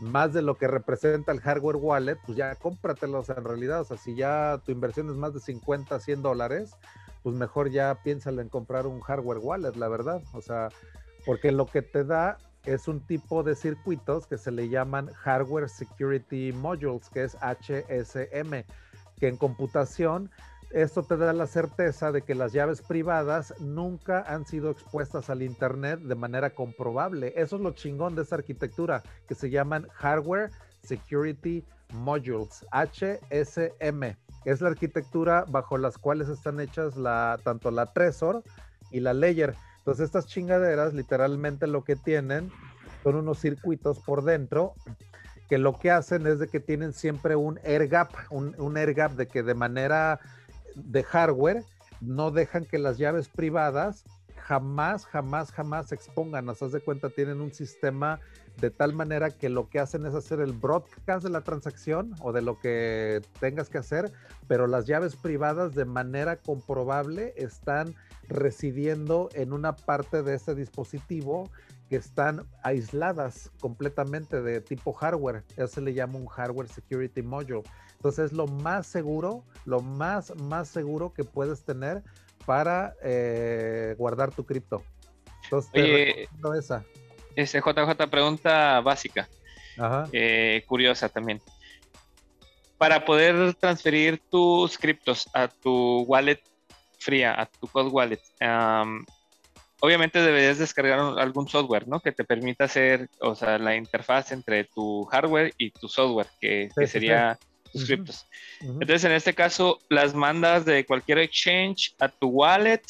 más 0.00 0.32
de 0.32 0.42
lo 0.42 0.56
que 0.56 0.68
representa 0.68 1.32
el 1.32 1.40
hardware 1.40 1.76
wallet, 1.76 2.18
pues 2.24 2.38
ya 2.38 2.54
cómpratelos 2.54 3.28
en 3.30 3.44
realidad. 3.44 3.80
O 3.80 3.84
sea, 3.84 3.96
si 3.96 4.14
ya 4.14 4.60
tu 4.64 4.70
inversión 4.70 5.10
es 5.10 5.16
más 5.16 5.34
de 5.34 5.40
50, 5.40 5.98
100 5.98 6.22
dólares, 6.22 6.70
pues 7.22 7.34
mejor 7.34 7.70
ya 7.70 7.98
piénsalo 8.04 8.40
en 8.40 8.48
comprar 8.48 8.86
un 8.86 9.00
hardware 9.00 9.38
wallet, 9.38 9.74
la 9.74 9.88
verdad. 9.88 10.22
O 10.34 10.40
sea, 10.40 10.68
porque 11.26 11.50
lo 11.50 11.66
que 11.66 11.82
te 11.82 12.04
da 12.04 12.38
es 12.74 12.88
un 12.88 13.00
tipo 13.00 13.42
de 13.42 13.54
circuitos 13.54 14.26
que 14.26 14.38
se 14.38 14.50
le 14.50 14.68
llaman 14.68 15.08
Hardware 15.14 15.68
Security 15.68 16.52
Modules, 16.52 17.08
que 17.10 17.24
es 17.24 17.36
HSM, 17.36 18.64
que 19.18 19.28
en 19.28 19.36
computación 19.36 20.30
esto 20.70 21.02
te 21.02 21.16
da 21.16 21.32
la 21.32 21.46
certeza 21.46 22.12
de 22.12 22.20
que 22.20 22.34
las 22.34 22.52
llaves 22.52 22.82
privadas 22.82 23.54
nunca 23.58 24.20
han 24.20 24.44
sido 24.44 24.70
expuestas 24.70 25.30
al 25.30 25.42
Internet 25.42 26.00
de 26.00 26.14
manera 26.14 26.50
comprobable. 26.50 27.32
Eso 27.36 27.56
es 27.56 27.62
lo 27.62 27.70
chingón 27.70 28.14
de 28.14 28.22
esa 28.22 28.36
arquitectura, 28.36 29.02
que 29.26 29.34
se 29.34 29.48
llaman 29.48 29.88
Hardware 29.94 30.50
Security 30.82 31.64
Modules, 31.94 32.66
HSM. 32.70 34.14
Es 34.44 34.60
la 34.60 34.68
arquitectura 34.68 35.46
bajo 35.48 35.78
las 35.78 35.96
cuales 35.96 36.28
están 36.28 36.60
hechas 36.60 36.94
tanto 37.42 37.70
la 37.70 37.86
Trezor 37.86 38.42
y 38.90 39.00
la 39.00 39.14
Layer. 39.14 39.54
Entonces 39.88 40.04
estas 40.04 40.26
chingaderas 40.26 40.92
literalmente 40.92 41.66
lo 41.66 41.82
que 41.82 41.96
tienen 41.96 42.52
son 43.02 43.16
unos 43.16 43.38
circuitos 43.38 43.98
por 44.00 44.22
dentro 44.22 44.74
que 45.48 45.56
lo 45.56 45.78
que 45.78 45.90
hacen 45.90 46.26
es 46.26 46.38
de 46.38 46.46
que 46.46 46.60
tienen 46.60 46.92
siempre 46.92 47.36
un 47.36 47.58
air 47.64 47.88
gap, 47.88 48.10
un, 48.28 48.54
un 48.58 48.76
air 48.76 48.92
gap 48.92 49.12
de 49.12 49.26
que 49.28 49.42
de 49.42 49.54
manera 49.54 50.20
de 50.74 51.02
hardware 51.02 51.64
no 52.02 52.30
dejan 52.30 52.66
que 52.66 52.76
las 52.76 52.98
llaves 52.98 53.30
privadas 53.30 54.04
jamás, 54.36 55.06
jamás, 55.06 55.52
jamás 55.52 55.88
se 55.88 55.94
expongan. 55.94 56.44
Nos 56.44 56.60
de 56.70 56.80
cuenta, 56.80 57.08
tienen 57.08 57.40
un 57.40 57.54
sistema 57.54 58.20
de 58.60 58.70
tal 58.70 58.92
manera 58.92 59.30
que 59.30 59.48
lo 59.48 59.70
que 59.70 59.78
hacen 59.78 60.04
es 60.04 60.14
hacer 60.14 60.40
el 60.40 60.52
broadcast 60.52 61.24
de 61.24 61.30
la 61.30 61.40
transacción 61.40 62.14
o 62.20 62.32
de 62.32 62.42
lo 62.42 62.58
que 62.58 63.22
tengas 63.40 63.70
que 63.70 63.78
hacer, 63.78 64.12
pero 64.48 64.66
las 64.66 64.86
llaves 64.86 65.16
privadas 65.16 65.74
de 65.74 65.86
manera 65.86 66.36
comprobable 66.36 67.32
están 67.38 67.94
residiendo 68.28 69.28
en 69.34 69.52
una 69.52 69.74
parte 69.74 70.22
de 70.22 70.34
ese 70.34 70.54
dispositivo 70.54 71.50
que 71.88 71.96
están 71.96 72.46
aisladas 72.62 73.50
completamente 73.60 74.42
de 74.42 74.60
tipo 74.60 74.92
hardware. 74.92 75.44
Eso 75.56 75.68
se 75.68 75.80
le 75.80 75.94
llama 75.94 76.18
un 76.18 76.26
hardware 76.26 76.68
security 76.68 77.22
module. 77.22 77.62
Entonces 77.94 78.26
es 78.26 78.32
lo 78.32 78.46
más 78.46 78.86
seguro, 78.86 79.44
lo 79.64 79.80
más, 79.80 80.34
más 80.36 80.68
seguro 80.68 81.12
que 81.12 81.24
puedes 81.24 81.64
tener 81.64 82.02
para 82.46 82.94
eh, 83.02 83.94
guardar 83.98 84.30
tu 84.32 84.44
cripto. 84.44 84.82
Entonces 85.44 85.72
te 85.72 86.28
esa. 86.56 86.84
Ese 87.34 87.60
JJ 87.60 88.10
pregunta 88.10 88.80
básica, 88.80 89.28
eh, 90.12 90.64
curiosa 90.66 91.08
también. 91.08 91.40
Para 92.76 93.04
poder 93.04 93.54
transferir 93.54 94.20
tus 94.30 94.76
criptos 94.78 95.28
a 95.32 95.48
tu 95.48 96.02
wallet 96.02 96.40
fría, 96.98 97.40
a 97.40 97.46
tu 97.46 97.66
cold 97.68 97.92
wallet, 97.92 98.20
obviamente 99.80 100.20
deberías 100.20 100.58
descargar 100.58 100.98
algún 101.18 101.48
software, 101.48 101.86
¿no? 101.88 102.00
Que 102.00 102.12
te 102.12 102.24
permita 102.24 102.64
hacer, 102.64 103.08
o 103.20 103.34
sea, 103.34 103.58
la 103.58 103.76
interfaz 103.76 104.32
entre 104.32 104.64
tu 104.64 105.04
hardware 105.04 105.52
y 105.58 105.70
tu 105.70 105.88
software, 105.88 106.28
que, 106.40 106.68
sería 106.86 107.38
tus 107.72 107.84
criptos. 107.84 108.26
Entonces, 108.60 109.04
en 109.04 109.12
este 109.12 109.34
caso, 109.34 109.78
las 109.88 110.14
mandas 110.14 110.64
de 110.64 110.84
cualquier 110.84 111.18
exchange 111.18 111.94
a 112.00 112.08
tu 112.08 112.28
wallet, 112.28 112.82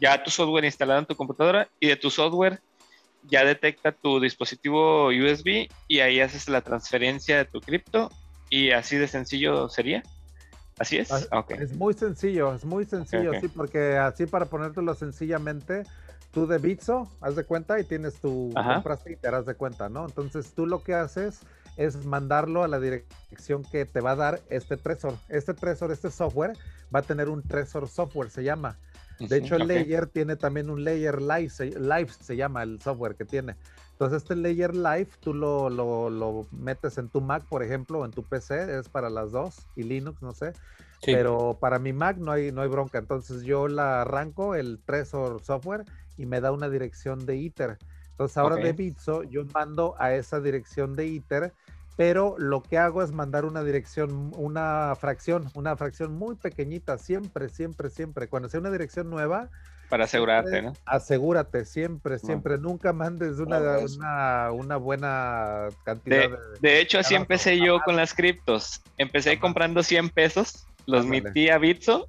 ya 0.00 0.22
tu 0.22 0.30
software 0.30 0.64
instalado 0.64 1.00
en 1.00 1.06
tu 1.06 1.16
computadora 1.16 1.68
y 1.80 1.88
de 1.88 1.96
tu 1.96 2.10
software 2.10 2.60
ya 3.28 3.44
detecta 3.44 3.92
tu 3.92 4.20
dispositivo 4.20 5.08
USB 5.08 5.68
y 5.88 6.00
ahí 6.00 6.20
haces 6.20 6.48
la 6.48 6.60
transferencia 6.60 7.38
de 7.38 7.44
tu 7.44 7.60
cripto 7.60 8.10
y 8.50 8.70
así 8.70 8.96
de 8.96 9.08
sencillo 9.08 9.68
sería. 9.68 10.02
Así 10.78 10.98
es. 10.98 11.10
Ah, 11.10 11.44
es 11.58 11.74
muy 11.74 11.94
sencillo, 11.94 12.54
es 12.54 12.64
muy 12.64 12.84
sencillo, 12.84 13.32
sí, 13.40 13.48
porque 13.48 13.96
así 13.96 14.26
para 14.26 14.46
ponértelo 14.46 14.94
sencillamente, 14.94 15.84
tú 16.32 16.46
de 16.46 16.58
Bitso, 16.58 17.10
haz 17.20 17.34
de 17.34 17.44
cuenta 17.44 17.80
y 17.80 17.84
tienes 17.84 18.20
tu 18.20 18.52
compras 18.52 19.00
y 19.06 19.16
te 19.16 19.28
harás 19.28 19.46
de 19.46 19.54
cuenta, 19.54 19.88
¿no? 19.88 20.04
Entonces 20.06 20.52
tú 20.52 20.66
lo 20.66 20.82
que 20.82 20.94
haces 20.94 21.40
es 21.76 22.04
mandarlo 22.04 22.62
a 22.62 22.68
la 22.68 22.80
dirección 22.80 23.62
que 23.64 23.84
te 23.84 24.00
va 24.00 24.12
a 24.12 24.16
dar 24.16 24.40
este 24.48 24.76
Trezor. 24.76 25.14
Este 25.28 25.54
Trezor, 25.54 25.92
este 25.92 26.10
software, 26.10 26.52
va 26.94 27.00
a 27.00 27.02
tener 27.02 27.28
un 27.28 27.42
Trezor 27.42 27.88
software, 27.88 28.30
se 28.30 28.44
llama. 28.44 28.78
De 29.18 29.38
hecho, 29.38 29.56
el 29.56 29.66
layer 29.66 30.06
tiene 30.06 30.36
también 30.36 30.68
un 30.68 30.84
layer 30.84 31.22
live, 31.22 31.50
live 31.80 32.08
se 32.20 32.36
llama 32.36 32.62
el 32.62 32.80
software 32.82 33.14
que 33.14 33.24
tiene. 33.24 33.56
Entonces, 33.96 34.24
este 34.24 34.36
layer 34.36 34.76
live 34.76 35.08
tú 35.20 35.32
lo, 35.32 35.70
lo, 35.70 36.10
lo, 36.10 36.46
metes 36.50 36.98
en 36.98 37.08
tu 37.08 37.22
Mac, 37.22 37.44
por 37.48 37.62
ejemplo, 37.62 38.00
o 38.00 38.04
en 38.04 38.10
tu 38.10 38.22
PC, 38.22 38.78
es 38.78 38.90
para 38.90 39.08
las 39.08 39.32
dos, 39.32 39.66
y 39.74 39.84
Linux, 39.84 40.20
no 40.20 40.34
sé. 40.34 40.52
Pero 41.02 41.56
para 41.58 41.78
mi 41.78 41.94
Mac 41.94 42.18
no 42.18 42.30
hay, 42.30 42.52
no 42.52 42.60
hay 42.60 42.68
bronca. 42.68 42.98
Entonces 42.98 43.42
yo 43.44 43.68
la 43.68 44.02
arranco, 44.02 44.54
el 44.54 44.80
Trezor 44.84 45.42
software, 45.42 45.86
y 46.18 46.26
me 46.26 46.42
da 46.42 46.52
una 46.52 46.68
dirección 46.68 47.24
de 47.24 47.36
ITER. 47.36 47.78
Entonces 48.10 48.36
ahora 48.36 48.56
de 48.56 48.74
Bitso 48.74 49.22
yo 49.22 49.46
mando 49.54 49.94
a 49.98 50.12
esa 50.12 50.40
dirección 50.40 50.94
de 50.94 51.06
ITER, 51.06 51.54
pero 51.96 52.34
lo 52.36 52.62
que 52.62 52.76
hago 52.76 53.02
es 53.02 53.12
mandar 53.12 53.46
una 53.46 53.64
dirección, 53.64 54.30
una 54.36 54.94
fracción, 55.00 55.50
una 55.54 55.74
fracción 55.74 56.14
muy 56.14 56.34
pequeñita, 56.34 56.98
siempre, 56.98 57.48
siempre, 57.48 57.88
siempre. 57.88 58.28
Cuando 58.28 58.50
sea 58.50 58.60
una 58.60 58.70
dirección 58.70 59.08
nueva, 59.08 59.48
para 59.88 60.04
asegurarte, 60.04 60.62
¿no? 60.62 60.72
Asegúrate, 60.84 61.64
siempre, 61.64 62.18
siempre. 62.18 62.58
Nunca 62.58 62.92
mandes 62.92 63.38
una, 63.38 63.58
una, 63.78 64.52
una, 64.52 64.76
buena 64.76 65.68
cantidad 65.84 66.30
de... 66.30 66.38
De, 66.60 66.80
hecho, 66.80 66.98
así 66.98 67.14
empecé 67.14 67.58
yo 67.58 67.80
con 67.80 67.96
las 67.96 68.14
criptos. 68.14 68.82
Empecé 68.98 69.38
comprando 69.38 69.82
100 69.82 70.10
pesos, 70.10 70.66
los 70.86 71.06
metí 71.06 71.48
a 71.48 71.58
Bitso 71.58 72.08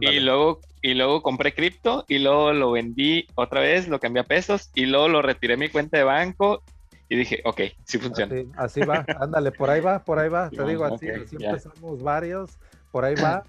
y 0.00 0.20
luego, 0.20 0.60
y 0.82 0.94
luego 0.94 1.22
compré 1.22 1.54
cripto 1.54 2.04
y 2.08 2.18
luego 2.18 2.52
lo 2.52 2.72
vendí 2.72 3.26
otra 3.34 3.60
vez, 3.60 3.88
lo 3.88 4.00
cambié 4.00 4.22
a 4.22 4.26
pesos 4.26 4.70
y 4.74 4.86
luego 4.86 5.08
lo 5.08 5.22
retiré 5.22 5.56
mi 5.56 5.68
cuenta 5.68 5.98
de 5.98 6.04
banco 6.04 6.62
y 7.08 7.16
dije, 7.16 7.40
ok, 7.44 7.60
sí 7.84 7.98
funciona. 7.98 8.34
Así, 8.56 8.80
va, 8.80 9.04
ándale, 9.18 9.50
por 9.50 9.70
ahí 9.70 9.80
va, 9.80 10.04
por 10.04 10.18
ahí 10.18 10.28
va. 10.28 10.50
Te 10.50 10.62
digo, 10.64 10.84
así, 10.84 11.08
así 11.08 11.36
empezamos 11.36 12.02
varios, 12.02 12.58
por 12.90 13.04
ahí 13.04 13.14
va. 13.14 13.44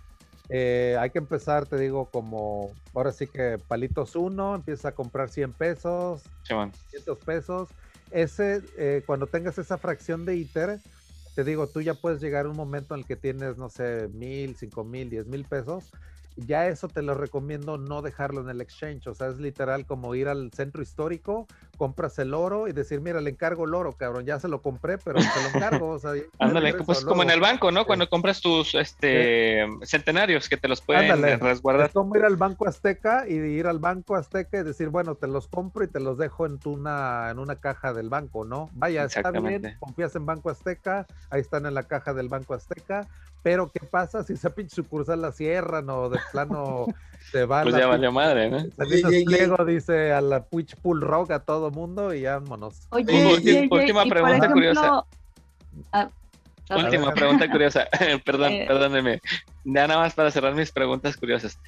Eh, 0.50 0.98
hay 1.00 1.12
que 1.12 1.20
empezar, 1.20 1.68
te 1.68 1.78
digo, 1.78 2.10
como 2.10 2.72
ahora 2.94 3.12
sí 3.12 3.28
que 3.28 3.60
palitos 3.68 4.16
uno, 4.16 4.56
empieza 4.56 4.90
a 4.90 4.96
comprar 4.96 5.30
100 5.30 5.54
pesos, 5.54 6.24
500 6.90 7.20
pesos. 7.20 7.70
Ese, 8.12 8.62
eh, 8.78 9.04
cuando 9.06 9.28
tengas 9.28 9.60
esa 9.60 9.78
fracción 9.78 10.26
de 10.26 10.36
ITER, 10.36 10.80
te 11.36 11.44
digo, 11.44 11.68
tú 11.70 11.82
ya 11.82 11.94
puedes 11.94 12.20
llegar 12.20 12.48
a 12.48 12.50
un 12.50 12.58
momento 12.58 12.96
en 12.96 13.02
el 13.02 13.06
que 13.06 13.16
tienes, 13.16 13.58
no 13.58 13.70
sé, 13.70 14.10
mil, 14.12 14.56
cinco 14.56 14.84
mil, 14.84 15.10
diez 15.10 15.28
mil 15.28 15.46
pesos 15.46 15.92
ya 16.46 16.68
eso 16.68 16.88
te 16.88 17.02
lo 17.02 17.14
recomiendo 17.14 17.78
no 17.78 18.02
dejarlo 18.02 18.42
en 18.42 18.50
el 18.50 18.62
exchange, 18.62 19.08
o 19.08 19.14
sea, 19.14 19.28
es 19.28 19.40
literal 19.40 19.86
como 19.86 20.16
ir 20.16 20.28
al 20.28 20.52
centro 20.54 20.82
histórico, 20.82 21.48
compras 21.78 22.18
el 22.20 22.34
oro 22.34 22.68
y 22.68 22.74
decir, 22.74 23.02
mira, 23.02 23.22
le 23.22 23.30
encargo 23.30 23.66
el 23.66 23.74
oro, 23.74 23.94
cabrón, 23.94 24.26
ya 24.26 24.40
se 24.40 24.48
lo 24.48 24.62
compré, 24.62 24.98
pero 24.98 25.22
se 25.22 25.44
lo 25.44 25.50
encargo, 25.56 25.90
o 25.90 26.00
sea, 26.00 26.12
Ándale, 26.40 26.74
pues 26.74 27.06
como 27.06 27.24
en 27.24 27.30
el 27.30 27.40
banco, 27.40 27.72
¿no? 27.72 27.86
Cuando 27.86 28.10
compras 28.10 28.42
tus 28.42 28.76
este 28.76 29.68
centenarios 29.84 30.50
que 30.50 30.58
te 30.58 30.68
los 30.68 30.82
pueden 30.82 31.40
resguardar. 31.40 31.88
Es 31.88 31.94
como 31.94 32.16
ir 32.16 32.24
al 32.24 32.36
Banco 32.36 32.68
Azteca 32.68 33.26
y 33.28 33.34
ir 33.34 33.68
al 33.68 33.80
Banco 33.80 34.16
Azteca 34.16 34.60
y 34.60 34.64
decir, 34.64 34.90
bueno, 34.90 35.16
te 35.16 35.28
los 35.28 35.48
compro 35.48 35.84
y 35.84 35.88
te 35.88 36.00
los 36.00 36.18
dejo 36.18 36.46
en 36.46 36.58
tu 36.58 36.80
una, 36.80 37.30
en 37.30 37.40
una 37.40 37.56
caja 37.56 37.94
del 37.94 38.10
banco, 38.10 38.46
¿no? 38.46 38.70
Vaya, 38.74 39.06
está 39.06 39.32
bien, 39.32 39.76
confías 39.80 40.16
en 40.16 40.26
Banco 40.26 40.50
Azteca, 40.50 41.06
ahí 41.30 41.42
están 41.42 41.66
en 41.66 41.74
la 41.74 41.84
caja 41.84 42.14
del 42.14 42.30
Banco 42.30 42.54
Azteca, 42.54 43.08
pero 43.42 43.72
¿qué 43.72 43.80
pasa 43.80 44.24
si 44.24 44.34
esa 44.34 44.50
pinche 44.50 44.76
sucursal 44.76 45.22
la 45.22 45.32
cierran 45.32 45.90
o 45.90 46.10
de 46.10 46.20
plano 46.32 46.88
se 47.32 47.46
va 47.46 47.64
Pues 47.64 47.76
ya 47.76 47.88
valió 47.88 48.12
madre, 48.12 48.50
¿no? 48.50 48.66
Pliego 49.26 49.64
dice 49.66 50.12
a 50.12 50.22
la 50.22 50.44
Twitch 50.44 50.76
Pool 50.76 51.02
Rock 51.02 51.32
a 51.32 51.40
todo 51.40 51.72
mundo 51.72 52.14
y 52.14 52.24
vámonos. 52.24 52.88
Oye, 52.90 53.66
última, 53.70 54.06
pregunta 54.06 54.52
curiosa. 54.52 55.04
Ah, 55.92 56.10
última 56.70 57.14
pregunta 57.14 57.50
curiosa. 57.50 57.88
Perdón, 58.26 58.52
eh, 58.52 58.66
perdónenme. 58.68 59.22
Ya 59.64 59.88
nada 59.88 60.00
más 60.00 60.14
para 60.14 60.32
cerrar 60.32 60.54
mis 60.56 60.72
preguntas 60.72 61.16
curiosas. 61.16 61.60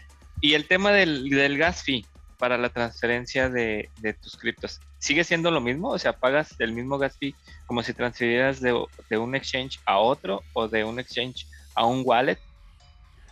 Y 0.41 0.53
el 0.53 0.67
tema 0.67 0.91
del, 0.91 1.29
del 1.29 1.57
gas 1.57 1.83
fee 1.83 2.05
para 2.37 2.57
la 2.57 2.69
transferencia 2.69 3.49
de, 3.49 3.89
de, 3.99 4.13
tus 4.13 4.35
criptos, 4.35 4.81
¿sigue 4.97 5.23
siendo 5.23 5.51
lo 5.51 5.61
mismo? 5.61 5.89
O 5.89 5.99
sea, 5.99 6.13
¿pagas 6.13 6.55
el 6.57 6.73
mismo 6.73 6.97
gas 6.97 7.15
fee 7.19 7.35
como 7.67 7.83
si 7.83 7.93
transfirieras 7.93 8.59
de, 8.59 8.83
de 9.11 9.17
un 9.19 9.35
exchange 9.35 9.79
a 9.85 9.99
otro 9.99 10.41
o 10.53 10.67
de 10.67 10.83
un 10.83 10.99
exchange 10.99 11.45
a 11.75 11.85
un 11.85 12.03
wallet? 12.05 12.39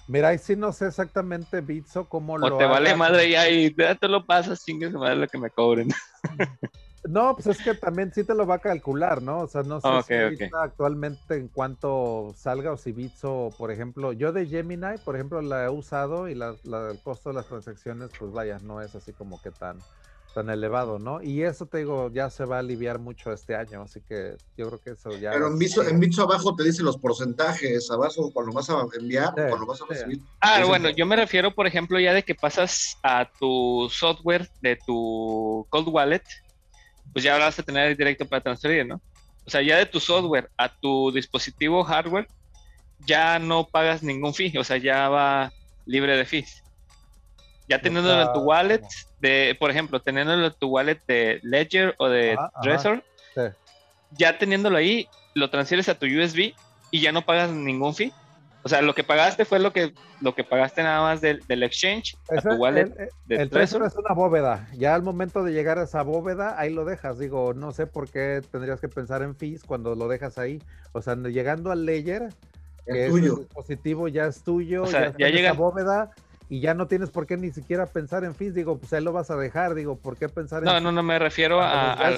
Mira, 0.07 0.29
ahí 0.29 0.39
sí 0.39 0.55
no 0.55 0.73
sé 0.73 0.87
exactamente 0.87 1.61
Bitso 1.61 2.09
cómo 2.09 2.37
lo. 2.37 2.55
O 2.55 2.57
te 2.57 2.65
vale 2.65 2.95
madre 2.95 3.29
ya 3.29 3.47
y 3.47 3.73
ya 3.75 3.93
te 3.95 4.07
lo 4.07 4.25
pasas, 4.25 4.59
se 4.59 4.73
madre 4.73 5.15
lo 5.15 5.27
que 5.27 5.37
me 5.37 5.49
cobren. 5.49 5.89
No, 7.07 7.33
pues 7.33 7.47
es 7.47 7.63
que 7.63 7.73
también 7.75 8.11
sí 8.13 8.23
te 8.25 8.35
lo 8.35 8.45
va 8.45 8.55
a 8.55 8.59
calcular, 8.59 9.21
¿no? 9.21 9.39
O 9.39 9.47
sea, 9.47 9.63
no 9.63 9.79
sé 9.79 9.89
si 10.35 10.49
actualmente 10.53 11.35
en 11.35 11.47
cuanto 11.47 12.33
salga 12.35 12.73
o 12.73 12.77
si 12.77 12.91
Bitso, 12.91 13.53
por 13.57 13.71
ejemplo, 13.71 14.11
yo 14.11 14.33
de 14.33 14.47
Gemini, 14.47 14.97
por 15.05 15.15
ejemplo, 15.15 15.41
la 15.41 15.65
he 15.65 15.69
usado 15.69 16.27
y 16.27 16.35
la, 16.35 16.55
el 16.63 16.99
costo 17.01 17.29
de 17.29 17.35
las 17.35 17.47
transacciones, 17.47 18.11
pues 18.19 18.31
vaya, 18.31 18.59
no 18.59 18.81
es 18.81 18.93
así 18.95 19.13
como 19.13 19.41
que 19.41 19.51
tan 19.51 19.79
tan 20.33 20.49
elevado, 20.49 20.99
¿no? 20.99 21.21
Y 21.21 21.43
eso 21.43 21.65
te 21.65 21.79
digo, 21.79 22.11
ya 22.11 22.29
se 22.29 22.45
va 22.45 22.57
a 22.57 22.59
aliviar 22.59 22.99
mucho 22.99 23.31
este 23.31 23.55
año, 23.55 23.81
así 23.81 24.01
que 24.01 24.35
yo 24.57 24.67
creo 24.67 24.81
que 24.81 24.89
eso 24.91 25.17
ya... 25.17 25.31
Pero 25.31 25.47
en 25.47 25.57
Bitso, 25.57 25.81
en 25.87 26.01
abajo 26.19 26.55
te 26.55 26.63
dice 26.63 26.83
los 26.83 26.97
porcentajes, 26.97 27.89
abajo 27.91 28.31
cuando 28.31 28.53
vas 28.53 28.69
a 28.69 28.85
enviar 28.99 29.29
o 29.29 29.49
cuando 29.49 29.65
vas 29.65 29.81
a 29.81 29.85
recibir. 29.87 30.19
Ah, 30.41 30.63
bueno, 30.65 30.89
yo 30.89 31.05
me 31.05 31.15
refiero, 31.15 31.53
por 31.53 31.67
ejemplo, 31.67 31.99
ya 31.99 32.13
de 32.13 32.23
que 32.23 32.35
pasas 32.35 32.97
a 33.03 33.29
tu 33.39 33.89
software 33.91 34.49
de 34.61 34.77
tu 34.85 35.65
Cold 35.69 35.87
Wallet, 35.89 36.23
pues 37.11 37.23
ya 37.23 37.37
vas 37.37 37.57
a 37.57 37.63
tener 37.63 37.97
directo 37.97 38.25
para 38.25 38.43
transferir, 38.43 38.85
¿no? 38.85 39.01
O 39.45 39.49
sea, 39.49 39.61
ya 39.61 39.77
de 39.77 39.85
tu 39.87 39.99
software 39.99 40.49
a 40.57 40.69
tu 40.69 41.11
dispositivo 41.11 41.83
hardware, 41.83 42.27
ya 43.05 43.39
no 43.39 43.67
pagas 43.67 44.03
ningún 44.03 44.33
fee, 44.33 44.57
o 44.57 44.63
sea, 44.63 44.77
ya 44.77 45.09
va 45.09 45.51
libre 45.85 46.15
de 46.15 46.25
fees. 46.25 46.63
Ya 47.69 47.79
teniéndolo 47.79 48.21
en 48.23 48.33
tu 48.33 48.39
wallet, 48.39 48.81
de, 49.21 49.55
por 49.59 49.69
ejemplo, 49.69 50.01
teniéndolo 50.01 50.47
en 50.47 50.53
tu 50.53 50.67
wallet 50.67 50.99
de 51.07 51.39
Ledger 51.43 51.93
o 51.99 52.09
de 52.09 52.35
Trezor, 52.63 53.03
ya 54.11 54.37
teniéndolo 54.37 54.77
ahí, 54.77 55.07
lo 55.35 55.49
transfieres 55.51 55.87
a 55.87 55.95
tu 55.95 56.07
USB 56.07 56.53
y 56.91 57.01
ya 57.01 57.11
no 57.11 57.23
pagas 57.23 57.51
ningún 57.51 57.93
fee. 57.93 58.11
O 58.63 58.67
sea, 58.67 58.81
lo 58.81 58.93
que 58.93 59.03
pagaste 59.03 59.45
fue 59.45 59.59
lo 59.59 59.71
que, 59.71 59.93
lo 60.19 60.35
que 60.35 60.43
pagaste 60.43 60.83
nada 60.83 61.01
más 61.01 61.21
del, 61.21 61.41
del 61.47 61.63
exchange 61.63 62.17
a 62.35 62.41
tu 62.41 62.55
wallet. 62.55 62.91
El, 63.29 63.39
el 63.39 63.49
Trezor 63.49 63.85
es 63.85 63.95
una 63.95 64.13
bóveda. 64.13 64.67
Ya 64.73 64.95
al 64.95 65.03
momento 65.03 65.43
de 65.43 65.53
llegar 65.53 65.77
a 65.77 65.83
esa 65.83 66.01
bóveda, 66.01 66.59
ahí 66.59 66.73
lo 66.73 66.83
dejas. 66.83 67.19
Digo, 67.19 67.53
no 67.53 67.71
sé 67.71 67.87
por 67.87 68.09
qué 68.09 68.41
tendrías 68.51 68.81
que 68.81 68.89
pensar 68.89 69.21
en 69.21 69.35
fees 69.35 69.63
cuando 69.63 69.95
lo 69.95 70.07
dejas 70.07 70.37
ahí. 70.37 70.61
O 70.91 71.01
sea, 71.01 71.15
llegando 71.15 71.71
al 71.71 71.85
Ledger, 71.85 72.33
que 72.85 73.05
es 73.05 73.11
tuyo. 73.11 73.33
el 73.33 73.39
dispositivo 73.39 74.07
ya 74.07 74.25
es 74.25 74.43
tuyo, 74.43 74.83
o 74.83 74.87
sea, 74.87 75.11
ya, 75.11 75.27
ya 75.27 75.29
llega 75.29 75.53
bóveda 75.53 76.11
y 76.51 76.61
ya 76.61 76.73
no 76.73 76.87
tienes 76.87 77.11
por 77.11 77.27
qué 77.27 77.37
ni 77.37 77.51
siquiera 77.51 77.85
pensar 77.85 78.23
en 78.23 78.33
fees, 78.33 78.55
digo, 78.55 78.79
pues 78.79 78.91
ahí 78.91 79.03
lo 79.03 79.13
vas 79.13 79.29
a 79.29 79.35
dejar, 79.35 79.75
digo, 79.75 79.97
¿por 79.97 80.17
qué 80.17 80.27
pensar 80.27 80.63
en 80.63 80.65
No, 80.65 80.79
no, 80.79 80.91
no, 80.91 81.03
me 81.03 81.19
refiero 81.19 81.61
a, 81.61 82.17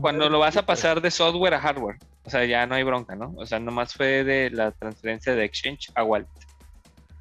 cuando, 0.00 0.28
lo 0.28 0.40
vas 0.40 0.56
a 0.56 0.66
pasar 0.66 1.00
de 1.00 1.12
software 1.12 1.54
a 1.54 1.60
hardware, 1.60 1.96
o 2.24 2.30
sea, 2.30 2.44
ya 2.44 2.66
no 2.66 2.74
hay 2.74 2.82
bronca, 2.82 3.14
¿no? 3.14 3.32
O 3.36 3.46
sea, 3.46 3.60
nomás 3.60 3.94
fue 3.94 4.24
de 4.24 4.50
la 4.50 4.72
transferencia 4.72 5.36
de 5.36 5.44
Exchange 5.44 5.92
a 5.94 6.02
Wallet. 6.02 6.26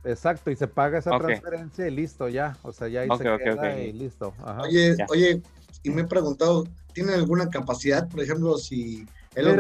Exacto, 0.04 0.50
y 0.50 0.56
se 0.56 0.68
paga 0.68 0.98
esa 0.98 1.16
transferencia 1.20 1.88
y 1.88 1.92
listo, 1.92 2.28
ya, 2.28 2.58
o 2.64 2.72
sea, 2.74 2.88
ya 2.88 3.02
ahí 3.02 3.10
se 3.16 3.24
queda 3.24 3.80
y 3.80 3.94
listo. 3.94 4.34
Oye, 4.64 4.98
oye, 5.10 5.42
y 5.84 5.92
me 5.92 6.02
he 6.02 6.06
preguntado, 6.06 6.64
¿tiene 6.92 7.14
alguna 7.14 7.52
capacidad, 7.52 8.10
por 8.10 8.20
ejemplo, 8.20 8.58
si 8.58 9.06
Elon 9.36 9.60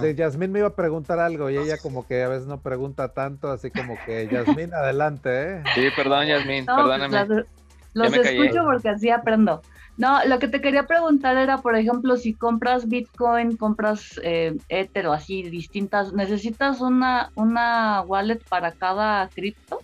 de 0.00 0.14
Yasmín 0.14 0.52
me 0.52 0.60
iba 0.60 0.68
a 0.68 0.74
preguntar 0.74 1.18
algo 1.18 1.50
y 1.50 1.56
ella 1.56 1.78
como 1.78 2.06
que 2.06 2.22
a 2.22 2.28
veces 2.28 2.46
no 2.46 2.60
pregunta 2.60 3.08
tanto, 3.08 3.50
así 3.50 3.70
como 3.70 3.96
que 4.04 4.28
Yasmín, 4.28 4.72
adelante, 4.74 5.54
¿eh? 5.54 5.62
Sí, 5.74 5.88
perdón 5.96 6.26
Yasmín, 6.26 6.66
pues, 6.66 6.76
perdóname. 6.76 7.44
Los, 7.94 8.12
escucho 8.12 8.64
porque 8.64 8.90
así 8.90 9.10
aprendo. 9.10 9.62
No, 9.96 10.24
lo 10.26 10.38
que 10.38 10.46
te 10.46 10.60
quería 10.60 10.86
preguntar 10.86 11.36
era, 11.36 11.58
por 11.58 11.74
ejemplo, 11.74 12.16
si 12.16 12.34
compras 12.34 12.86
Bitcoin, 12.86 13.56
compras 13.56 14.20
eh, 14.22 14.56
Ether 14.68 15.08
o 15.08 15.12
así 15.12 15.42
distintas, 15.42 16.12
¿necesitas 16.12 16.80
una, 16.80 17.32
una 17.34 18.02
wallet 18.02 18.40
para 18.48 18.70
cada 18.70 19.28
cripto? 19.28 19.80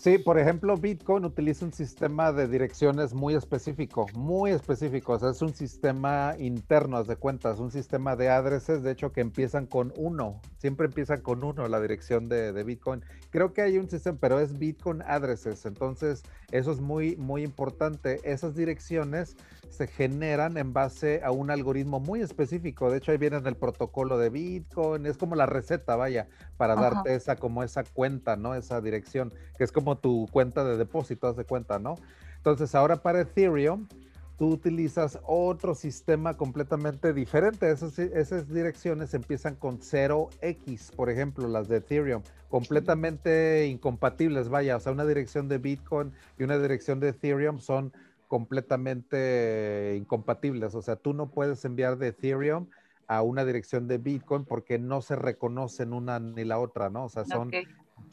Sí, 0.00 0.16
por 0.16 0.38
ejemplo, 0.38 0.78
Bitcoin 0.78 1.26
utiliza 1.26 1.66
un 1.66 1.74
sistema 1.74 2.32
de 2.32 2.48
direcciones 2.48 3.12
muy 3.12 3.34
específico, 3.34 4.06
muy 4.14 4.50
específico. 4.50 5.12
O 5.12 5.18
sea, 5.18 5.28
es 5.28 5.42
un 5.42 5.54
sistema 5.54 6.34
interno, 6.38 7.04
de 7.04 7.16
cuentas, 7.16 7.58
un 7.58 7.70
sistema 7.70 8.16
de 8.16 8.30
adreses, 8.30 8.82
de 8.82 8.92
hecho, 8.92 9.12
que 9.12 9.20
empiezan 9.20 9.66
con 9.66 9.92
uno. 9.98 10.40
Siempre 10.56 10.86
empiezan 10.86 11.20
con 11.20 11.44
uno 11.44 11.68
la 11.68 11.82
dirección 11.82 12.30
de, 12.30 12.50
Bitcoin. 12.64 13.04
Creo 13.28 13.52
que 13.52 13.60
hay 13.60 13.76
un 13.76 13.90
sistema, 13.90 14.16
pero 14.18 14.40
es 14.40 14.58
Bitcoin 14.58 15.02
addresses. 15.02 15.66
Entonces, 15.66 16.22
eso 16.50 16.72
es 16.72 16.80
muy, 16.80 17.16
muy 17.16 17.42
importante. 17.42 18.20
Esas 18.24 18.54
direcciones 18.54 19.36
se 19.68 19.86
generan 19.86 20.56
en 20.56 20.72
base 20.72 21.20
a 21.22 21.30
un 21.30 21.50
algoritmo 21.50 22.00
muy 22.00 22.22
específico. 22.22 22.90
De 22.90 22.96
hecho, 22.96 23.12
ahí 23.12 23.18
viene 23.18 23.36
en 23.36 23.46
el 23.46 23.54
protocolo 23.54 24.16
de 24.16 24.30
Bitcoin. 24.30 25.04
Es 25.04 25.18
como 25.18 25.36
la 25.36 25.44
receta, 25.44 25.94
vaya, 25.94 26.26
para 26.60 26.74
darte 26.74 27.14
esa, 27.14 27.36
como 27.36 27.62
esa 27.62 27.84
cuenta, 27.84 28.36
¿no? 28.36 28.54
Esa 28.54 28.82
dirección, 28.82 29.32
que 29.56 29.64
es 29.64 29.72
como 29.72 29.96
tu 29.96 30.28
cuenta 30.30 30.62
de 30.62 30.76
depósito, 30.76 31.26
haz 31.26 31.34
de 31.34 31.46
cuenta, 31.46 31.78
¿no? 31.78 31.94
Entonces, 32.36 32.74
ahora 32.74 32.96
para 32.96 33.22
Ethereum, 33.22 33.88
tú 34.36 34.48
utilizas 34.48 35.18
otro 35.24 35.74
sistema 35.74 36.36
completamente 36.36 37.14
diferente. 37.14 37.70
Esas, 37.70 37.98
esas 37.98 38.46
direcciones 38.52 39.14
empiezan 39.14 39.54
con 39.54 39.78
0x, 39.80 40.94
por 40.94 41.08
ejemplo, 41.08 41.48
las 41.48 41.66
de 41.66 41.78
Ethereum, 41.78 42.22
completamente 42.50 43.66
incompatibles, 43.66 44.50
vaya, 44.50 44.76
o 44.76 44.80
sea, 44.80 44.92
una 44.92 45.06
dirección 45.06 45.48
de 45.48 45.56
Bitcoin 45.56 46.12
y 46.38 46.42
una 46.42 46.58
dirección 46.58 47.00
de 47.00 47.08
Ethereum 47.08 47.58
son 47.58 47.90
completamente 48.28 49.94
incompatibles. 49.96 50.74
O 50.74 50.82
sea, 50.82 50.96
tú 50.96 51.14
no 51.14 51.30
puedes 51.30 51.64
enviar 51.64 51.96
de 51.96 52.08
Ethereum 52.08 52.66
a 53.10 53.22
una 53.22 53.44
dirección 53.44 53.88
de 53.88 53.98
Bitcoin 53.98 54.44
porque 54.44 54.78
no 54.78 55.02
se 55.02 55.16
reconocen 55.16 55.92
una 55.92 56.20
ni 56.20 56.44
la 56.44 56.60
otra, 56.60 56.90
¿no? 56.90 57.06
O 57.06 57.08
sea, 57.08 57.24
son 57.24 57.50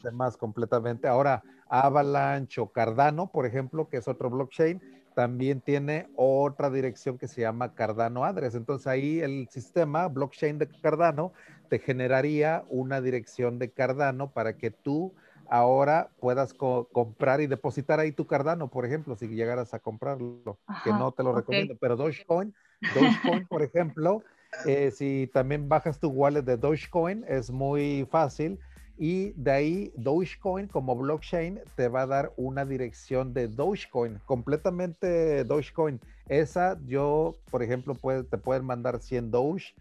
temas 0.02 0.36
completamente. 0.36 1.06
Ahora, 1.06 1.44
Avalanche 1.68 2.60
o 2.60 2.72
Cardano, 2.72 3.30
por 3.30 3.46
ejemplo, 3.46 3.88
que 3.88 3.98
es 3.98 4.08
otro 4.08 4.28
blockchain, 4.28 4.82
también 5.14 5.60
tiene 5.60 6.08
otra 6.16 6.68
dirección 6.68 7.16
que 7.16 7.28
se 7.28 7.42
llama 7.42 7.74
Cardano 7.74 8.24
Address. 8.24 8.56
Entonces 8.56 8.88
ahí 8.88 9.20
el 9.20 9.46
sistema 9.52 10.08
blockchain 10.08 10.58
de 10.58 10.66
Cardano 10.66 11.32
te 11.68 11.78
generaría 11.78 12.64
una 12.68 13.00
dirección 13.00 13.60
de 13.60 13.70
Cardano 13.70 14.32
para 14.32 14.56
que 14.56 14.72
tú 14.72 15.14
ahora 15.48 16.10
puedas 16.18 16.54
comprar 16.54 17.40
y 17.40 17.46
depositar 17.46 18.00
ahí 18.00 18.10
tu 18.10 18.26
Cardano, 18.26 18.66
por 18.68 18.84
ejemplo, 18.84 19.14
si 19.14 19.28
llegaras 19.28 19.74
a 19.74 19.78
comprarlo, 19.78 20.58
que 20.82 20.90
no 20.90 21.12
te 21.12 21.22
lo 21.22 21.32
recomiendo, 21.32 21.76
pero 21.80 21.94
Dogecoin, 21.94 22.52
Dogecoin, 22.96 23.46
por 23.46 23.62
ejemplo, 23.62 24.24
eh, 24.66 24.90
si 24.90 25.30
también 25.32 25.68
bajas 25.68 25.98
tu 25.98 26.08
wallet 26.08 26.42
de 26.42 26.56
Dogecoin, 26.56 27.24
es 27.28 27.50
muy 27.50 28.06
fácil 28.10 28.58
y 28.98 29.30
de 29.36 29.50
ahí 29.50 29.92
Dogecoin 29.96 30.66
como 30.66 30.96
blockchain 30.96 31.60
te 31.76 31.88
va 31.88 32.02
a 32.02 32.06
dar 32.06 32.32
una 32.36 32.64
dirección 32.64 33.32
de 33.32 33.46
Dogecoin, 33.46 34.18
completamente 34.26 35.44
Dogecoin. 35.44 36.00
Esa 36.28 36.78
yo, 36.86 37.36
por 37.50 37.62
ejemplo, 37.62 37.94
puede, 37.94 38.24
te 38.24 38.38
pueden 38.38 38.64
mandar 38.64 39.00
100 39.00 39.30
Doge, 39.30 39.74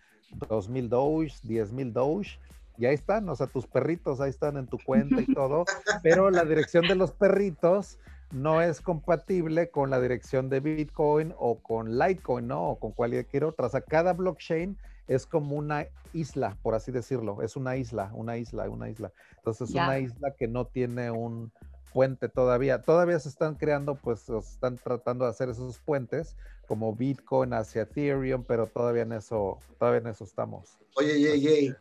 2000 0.47 0.89
Doge, 0.89 1.33
10,000 1.43 1.93
Doge 1.93 2.39
y 2.77 2.85
ahí 2.85 2.93
están, 2.93 3.27
o 3.27 3.35
sea, 3.35 3.47
tus 3.47 3.65
perritos 3.65 4.21
ahí 4.21 4.29
están 4.29 4.55
en 4.57 4.67
tu 4.67 4.77
cuenta 4.77 5.19
y 5.19 5.25
todo, 5.33 5.65
pero 6.03 6.29
la 6.29 6.45
dirección 6.45 6.87
de 6.87 6.95
los 6.95 7.11
perritos 7.11 7.97
no 8.31 8.61
es 8.61 8.81
compatible 8.81 9.69
con 9.69 9.89
la 9.89 10.01
dirección 10.01 10.49
de 10.49 10.59
Bitcoin 10.59 11.33
o 11.37 11.59
con 11.59 11.97
Litecoin, 11.97 12.47
¿no? 12.47 12.71
O 12.71 12.79
con 12.79 12.91
cualquier 12.91 13.43
otra. 13.45 13.67
O 13.67 13.69
sea, 13.69 13.81
cada 13.81 14.13
blockchain 14.13 14.77
es 15.07 15.25
como 15.25 15.55
una 15.55 15.87
isla, 16.13 16.57
por 16.61 16.75
así 16.75 16.91
decirlo. 16.91 17.41
Es 17.41 17.55
una 17.55 17.77
isla, 17.77 18.11
una 18.13 18.37
isla, 18.37 18.69
una 18.69 18.89
isla. 18.89 19.11
Entonces, 19.37 19.69
es 19.69 19.75
una 19.75 19.99
isla 19.99 20.31
que 20.37 20.47
no 20.47 20.65
tiene 20.65 21.11
un 21.11 21.51
puente 21.93 22.27
todavía. 22.27 22.81
Todavía 22.81 23.17
se 23.19 23.29
están 23.29 23.55
creando, 23.55 23.95
pues, 23.95 24.21
se 24.21 24.37
están 24.37 24.77
tratando 24.77 25.25
de 25.25 25.31
hacer 25.31 25.49
esos 25.49 25.79
puentes 25.79 26.35
como 26.67 26.93
Bitcoin 26.93 27.53
hacia 27.53 27.83
Ethereum, 27.83 28.43
pero 28.43 28.67
todavía 28.67 29.03
en 29.03 29.13
eso, 29.13 29.57
todavía 29.79 30.01
en 30.01 30.07
eso 30.07 30.25
estamos. 30.25 30.77
Oye, 30.97 31.19
yey, 31.19 31.39
yey. 31.39 31.75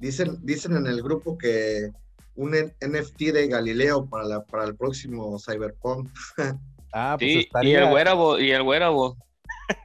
Dicen, 0.00 0.38
dicen 0.42 0.76
en 0.76 0.88
el 0.88 1.00
grupo 1.00 1.38
que 1.38 1.92
un 2.34 2.52
NFT 2.52 3.18
de 3.32 3.48
Galileo 3.48 4.06
para, 4.06 4.24
la, 4.24 4.44
para 4.44 4.64
el 4.64 4.76
próximo 4.76 5.38
Cyberpunk. 5.38 6.08
Ah, 6.94 7.16
pues 7.18 7.32
sí, 7.32 7.48
y 7.62 7.72
el 7.72 7.90
wearable, 7.90 8.44
y 8.44 8.50
el 8.50 8.60
wearable. 8.60 9.14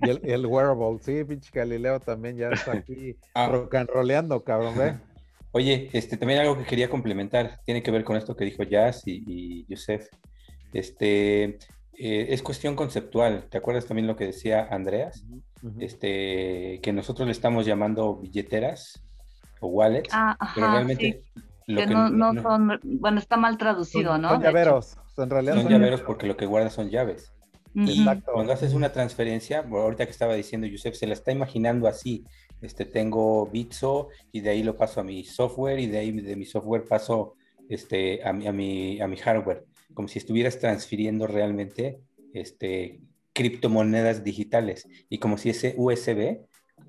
Y 0.02 0.10
el, 0.10 0.20
el, 0.24 0.46
wearable, 0.46 1.00
sí, 1.00 1.24
pinche 1.24 1.50
Galileo 1.54 2.02
también 2.02 2.36
ya 2.36 2.50
está 2.50 2.74
aquí 2.74 3.16
ah. 3.34 3.48
roleando, 3.88 4.44
cabrón, 4.44 4.78
¿ve? 4.78 4.98
Oye, 5.54 5.90
este, 5.94 6.18
también 6.18 6.42
algo 6.42 6.58
que 6.58 6.66
quería 6.66 6.90
complementar, 6.90 7.62
tiene 7.64 7.82
que 7.82 7.92
ver 7.92 8.04
con 8.04 8.18
esto 8.18 8.36
que 8.36 8.44
dijo 8.44 8.64
Jazz 8.64 9.04
y, 9.06 9.24
y 9.26 9.66
Yusef. 9.70 10.10
Este, 10.74 11.58
eh, 11.98 12.28
es 12.30 12.44
cuestión 12.44 12.76
conceptual. 12.76 13.48
¿Te 13.50 13.58
acuerdas 13.58 13.88
también 13.88 14.08
lo 14.08 14.16
que 14.16 14.26
decía 14.26 14.68
Andreas? 14.70 15.24
Este, 15.80 16.80
que 16.84 16.94
nosotros 16.94 17.26
le 17.26 17.32
estamos 17.32 17.66
llamando 17.66 18.18
billeteras 18.18 19.04
o 19.60 19.68
wallets, 19.68 20.10
ah, 20.12 20.38
pero 20.54 20.72
realmente 20.72 21.24
que, 21.68 21.86
no, 21.86 22.42
son, 22.42 22.80
bueno, 22.84 23.20
está 23.20 23.36
mal 23.36 23.58
traducido, 23.58 24.18
¿no? 24.18 24.30
Son 24.30 24.42
llaveros, 24.42 24.98
en 25.18 25.30
realidad 25.30 25.56
son, 25.62 25.68
llaveros 25.68 26.02
porque 26.02 26.26
lo 26.26 26.38
que 26.38 26.46
guarda 26.46 26.70
son 26.70 26.90
llaves. 26.90 27.34
Exacto. 27.76 28.32
Cuando 28.34 28.54
haces 28.54 28.74
una 28.74 28.92
transferencia, 28.92 29.66
ahorita 29.70 30.06
que 30.06 30.12
estaba 30.12 30.34
diciendo 30.34 30.66
Yusef, 30.66 30.96
se 30.96 31.06
la 31.06 31.14
está 31.14 31.32
imaginando 31.32 31.88
así. 31.88 32.26
Este, 32.62 32.86
tengo 32.86 33.46
Bitso 33.48 34.08
y 34.32 34.40
de 34.40 34.50
ahí 34.50 34.64
lo 34.64 34.78
paso 34.78 35.02
a 35.02 35.04
mi 35.04 35.24
software 35.24 35.80
y 35.80 35.88
de 35.88 35.98
ahí 36.00 36.12
de 36.12 36.36
mi 36.36 36.46
software 36.46 36.86
paso 36.86 37.36
este, 37.70 38.26
a, 38.26 38.34
mi, 38.34 38.48
a, 38.48 38.54
mi, 38.54 39.00
a 39.00 39.08
mi 39.08 39.18
hardware, 39.18 39.66
como 39.94 40.08
si 40.08 40.18
estuvieras 40.18 40.58
transfiriendo 40.58 41.28
realmente 41.28 42.00
este, 42.34 43.02
criptomonedas 43.34 44.24
digitales 44.24 44.88
y 45.10 45.20
como 45.20 45.38
si 45.38 45.50
ese 45.50 45.76
USB 45.78 46.40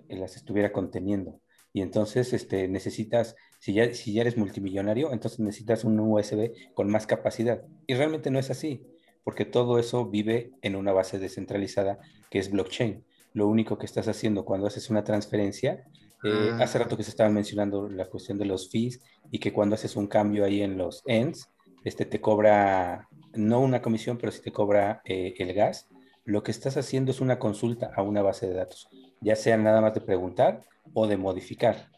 las 0.09 0.37
estuviera 0.37 0.73
conteniendo. 0.73 1.41
Y 1.73 1.83
entonces 1.83 2.33
este, 2.33 2.69
necesitas 2.69 3.37
si 3.59 3.75
ya, 3.75 3.93
si 3.95 4.13
ya 4.13 4.23
eres 4.23 4.37
multimillonario, 4.37 5.13
entonces 5.13 5.41
necesitas 5.41 5.85
un 5.85 5.99
USB 5.99 6.53
con 6.75 6.91
más 6.91 7.07
capacidad. 7.07 7.63
Y 7.87 7.95
realmente 7.95 8.31
no 8.31 8.39
es 8.39 8.51
así, 8.51 8.87
porque 9.25 9.45
todo 9.45 9.79
eso 9.79 10.07
vive 10.07 10.53
en 10.63 10.77
una 10.77 10.93
base 10.93 11.19
descentralizada 11.19 11.99
que 12.31 12.39
es 12.39 12.51
blockchain. 12.51 13.05
Lo 13.33 13.49
único 13.49 13.79
que 13.79 13.87
estás 13.87 14.09
haciendo 14.09 14.45
cuando 14.45 14.67
haces 14.67 14.91
una 14.91 15.05
transferencia, 15.05 15.85
eh, 16.25 16.51
ah. 16.53 16.59
hace 16.63 16.79
rato 16.79 16.97
que 16.97 17.05
se 17.05 17.11
estaba 17.11 17.31
mencionando 17.31 17.89
la 17.89 18.07
cuestión 18.07 18.39
de 18.39 18.47
los 18.47 18.71
fees 18.71 19.01
y 19.31 19.39
que 19.39 19.53
cuando 19.53 19.75
haces 19.75 19.97
un 19.97 20.07
cambio 20.07 20.45
ahí 20.45 20.63
en 20.63 20.79
los 20.79 21.03
ends, 21.07 21.49
este 21.85 22.05
te 22.05 22.21
cobra 22.21 23.09
no 23.35 23.61
una 23.61 23.83
comisión, 23.83 24.19
pero 24.19 24.33
sí 24.33 24.41
te 24.43 24.53
cobra 24.53 25.03
eh, 25.05 25.35
el 25.39 25.55
gas. 25.55 25.89
Lo 26.25 26.43
que 26.43 26.51
estás 26.51 26.77
haciendo 26.77 27.11
es 27.11 27.21
una 27.21 27.39
consulta 27.39 27.91
a 27.95 28.03
una 28.03 28.23
base 28.23 28.47
de 28.47 28.55
datos, 28.55 28.89
ya 29.21 29.37
sea 29.37 29.57
nada 29.57 29.81
más 29.81 29.95
de 29.95 30.01
preguntar 30.01 30.63
o 30.93 31.07
de 31.07 31.17
modificar. 31.17 31.91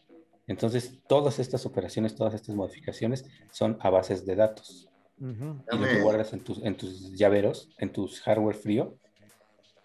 Entonces, 0.47 0.99
todas 1.07 1.39
estas 1.39 1.65
operaciones, 1.65 2.15
todas 2.15 2.33
estas 2.33 2.55
modificaciones 2.55 3.25
son 3.51 3.77
a 3.81 3.89
bases 3.89 4.25
de 4.25 4.35
datos. 4.35 4.89
Y 5.19 5.77
lo 5.77 5.87
que 5.87 6.01
guardas 6.01 6.33
en 6.33 6.43
tus, 6.43 6.63
en 6.63 6.75
tus 6.75 7.11
llaveros, 7.13 7.69
en 7.77 7.93
tus 7.93 8.21
hardware 8.21 8.55
frío, 8.55 8.97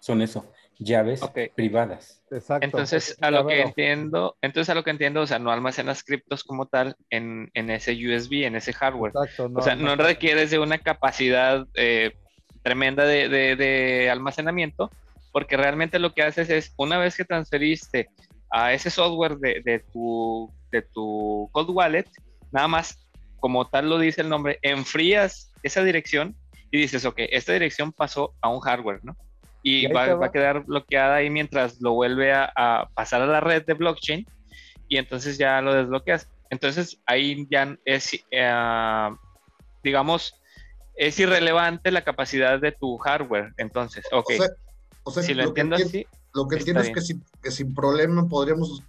son 0.00 0.22
eso, 0.22 0.50
llaves 0.78 1.20
privadas. 1.54 2.22
Exacto. 2.30 2.64
Entonces, 2.64 3.16
a 3.20 3.30
lo 3.30 3.46
que 3.46 3.60
entiendo, 3.60 4.36
entonces 4.40 4.70
a 4.70 4.74
lo 4.74 4.84
que 4.84 4.90
entiendo, 4.90 5.22
o 5.22 5.26
sea, 5.26 5.38
no 5.38 5.50
almacenas 5.50 6.02
criptos 6.02 6.44
como 6.44 6.66
tal 6.66 6.96
en, 7.10 7.50
en 7.54 7.70
ese 7.70 7.92
USB, 7.92 8.44
en 8.44 8.56
ese 8.56 8.72
hardware. 8.72 9.12
Exacto, 9.14 9.50
o 9.54 9.62
sea, 9.62 9.74
no, 9.74 9.94
requieres 9.96 10.50
de 10.50 10.58
una 10.58 10.78
capacidad 10.78 11.66
eh, 11.74 12.12
tremenda 12.62 13.04
de, 13.04 13.28
de, 13.28 13.56
de, 13.56 14.10
almacenamiento, 14.10 14.90
porque 15.32 15.56
realmente 15.56 15.98
lo 15.98 16.14
que 16.14 16.22
haces 16.22 16.50
es, 16.50 16.72
una 16.76 16.98
vez 16.98 17.16
que 17.16 17.24
transferiste 17.24 18.08
a 18.56 18.72
ese 18.72 18.88
software 18.88 19.36
de, 19.36 19.60
de, 19.62 19.80
tu, 19.92 20.50
de 20.72 20.80
tu 20.80 21.50
cold 21.52 21.68
wallet, 21.68 22.06
nada 22.50 22.66
más, 22.66 23.06
como 23.38 23.68
tal 23.68 23.90
lo 23.90 23.98
dice 23.98 24.22
el 24.22 24.30
nombre, 24.30 24.58
enfrías 24.62 25.52
esa 25.62 25.84
dirección 25.84 26.34
y 26.70 26.78
dices, 26.78 27.04
ok, 27.04 27.16
esta 27.18 27.52
dirección 27.52 27.92
pasó 27.92 28.34
a 28.40 28.48
un 28.48 28.60
hardware, 28.60 29.00
¿no? 29.02 29.14
Y, 29.62 29.88
va, 29.88 30.14
va, 30.14 30.26
a 30.26 30.32
quedar 30.32 30.64
bloqueada 30.64 31.16
ahí 31.16 31.28
mientras 31.28 31.82
lo 31.82 31.92
vuelve 31.92 32.32
a, 32.32 32.88
pasar 32.94 33.20
a 33.20 33.26
la 33.26 33.40
red 33.40 33.66
de 33.66 33.74
blockchain 33.74 34.24
y 34.88 34.96
entonces 34.96 35.36
ya 35.36 35.60
lo 35.60 35.74
desbloqueas. 35.74 36.30
Entonces 36.48 37.02
ahí 37.04 37.46
ya 37.50 37.76
es, 37.84 38.18
eh, 38.30 39.10
digamos, 39.82 40.40
es 40.94 41.20
irrelevante 41.20 41.90
la 41.90 42.04
capacidad 42.04 42.58
de 42.58 42.72
tu 42.72 42.96
hardware. 42.96 43.52
Entonces, 43.58 44.06
ok. 44.12 44.30
O 45.02 45.10
sea, 45.10 45.22
si 45.22 45.34
lo, 45.34 45.42
entiendo 45.42 45.76
así. 45.76 46.06
Lo 46.36 46.46
que 46.46 46.56
entiendo 46.56 46.82
es 46.82 46.90
que, 46.90 47.18
que 47.40 47.50
sin 47.50 47.74
problema 47.74 48.28
podríamos 48.28 48.82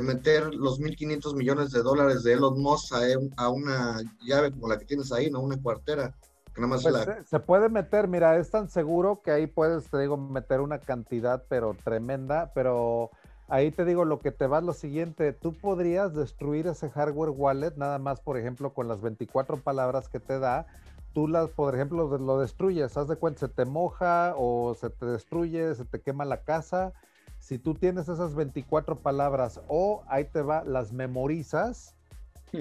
meter 0.00 0.54
los 0.54 0.80
1.500 0.80 1.34
millones 1.34 1.72
de 1.72 1.82
dólares 1.82 2.22
de 2.22 2.34
Elon 2.34 2.60
Musk 2.60 2.92
a, 3.36 3.48
una 3.48 4.00
llave 4.20 4.52
como 4.52 4.68
la 4.68 4.78
que 4.78 4.84
tienes 4.84 5.10
ahí, 5.10 5.28
¿no? 5.28 5.40
Una 5.40 5.60
cuartera. 5.60 6.14
Que 6.54 6.60
nada 6.60 6.74
más 6.74 6.84
pues 6.84 6.94
se, 7.28 7.40
puede 7.40 7.68
meter, 7.68 8.06
mira, 8.06 8.36
es 8.36 8.52
tan 8.52 8.70
seguro 8.70 9.22
que 9.24 9.32
ahí 9.32 9.48
puedes, 9.48 9.90
te 9.90 9.98
digo, 9.98 10.16
meter 10.16 10.60
una 10.60 10.78
cantidad, 10.78 11.42
pero 11.48 11.74
tremenda, 11.74 12.52
pero 12.54 13.10
ahí 13.48 13.72
te 13.72 13.84
digo 13.84 14.04
lo 14.04 14.20
que 14.20 14.30
te 14.30 14.46
va 14.46 14.60
lo 14.60 14.72
siguiente, 14.72 15.32
tú 15.32 15.54
podrías 15.54 16.14
destruir 16.14 16.68
ese 16.68 16.90
hardware 16.90 17.30
wallet 17.30 17.74
nada 17.76 17.98
más, 17.98 18.20
por 18.20 18.38
ejemplo, 18.38 18.72
con 18.72 18.86
las 18.86 19.00
24 19.00 19.56
palabras 19.56 20.08
que 20.08 20.20
te 20.20 20.38
da, 20.38 20.66
tú 21.12 21.28
las, 21.28 21.48
por 21.50 21.74
ejemplo, 21.74 22.18
lo 22.18 22.40
destruyes, 22.40 22.96
haz 22.96 23.08
de 23.08 23.16
cuenta, 23.16 23.40
se 23.40 23.48
te 23.48 23.64
moja 23.64 24.34
o 24.36 24.74
se 24.74 24.90
te 24.90 25.06
destruye, 25.06 25.74
se 25.74 25.84
te 25.84 26.00
quema 26.00 26.24
la 26.24 26.42
casa. 26.42 26.92
Si 27.38 27.58
tú 27.58 27.74
tienes 27.74 28.08
esas 28.08 28.34
24 28.34 28.96
palabras 28.96 29.60
o 29.68 30.02
ahí 30.08 30.24
te 30.24 30.42
va, 30.42 30.64
las 30.64 30.92
memorizas, 30.92 31.94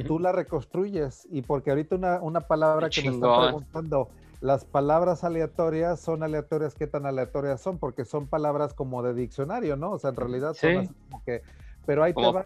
tú 0.08 0.20
las 0.20 0.36
reconstruyes. 0.36 1.28
Y 1.32 1.41
porque 1.41 1.72
ahorita 1.72 2.20
una, 2.22 2.41
palabra 2.41 2.89
que 2.89 3.02
me 3.02 3.16
están 3.16 3.41
preguntando, 3.43 4.10
las 4.39 4.66
palabras 4.66 5.24
aleatorias 5.24 6.00
son 6.00 6.24
aleatorias, 6.24 6.76
¿qué 6.76 6.88
tan 6.88 7.06
aleatorias 7.06 7.60
son? 7.60 7.80
Porque 7.80 8.06
son 8.06 8.28
palabras 8.28 8.74
como 8.74 9.02
de 9.02 9.14
diccionario, 9.14 9.76
¿no? 9.76 9.91
O 9.91 10.00
sea, 10.00 10.12
en 10.12 10.16
realidad 10.16 10.54
son 10.54 10.78
así 10.78 10.93
como 11.10 11.24
que, 11.24 11.41
pero 11.86 12.04
ahí 12.04 12.14
te 12.14 12.32
va 12.32 12.45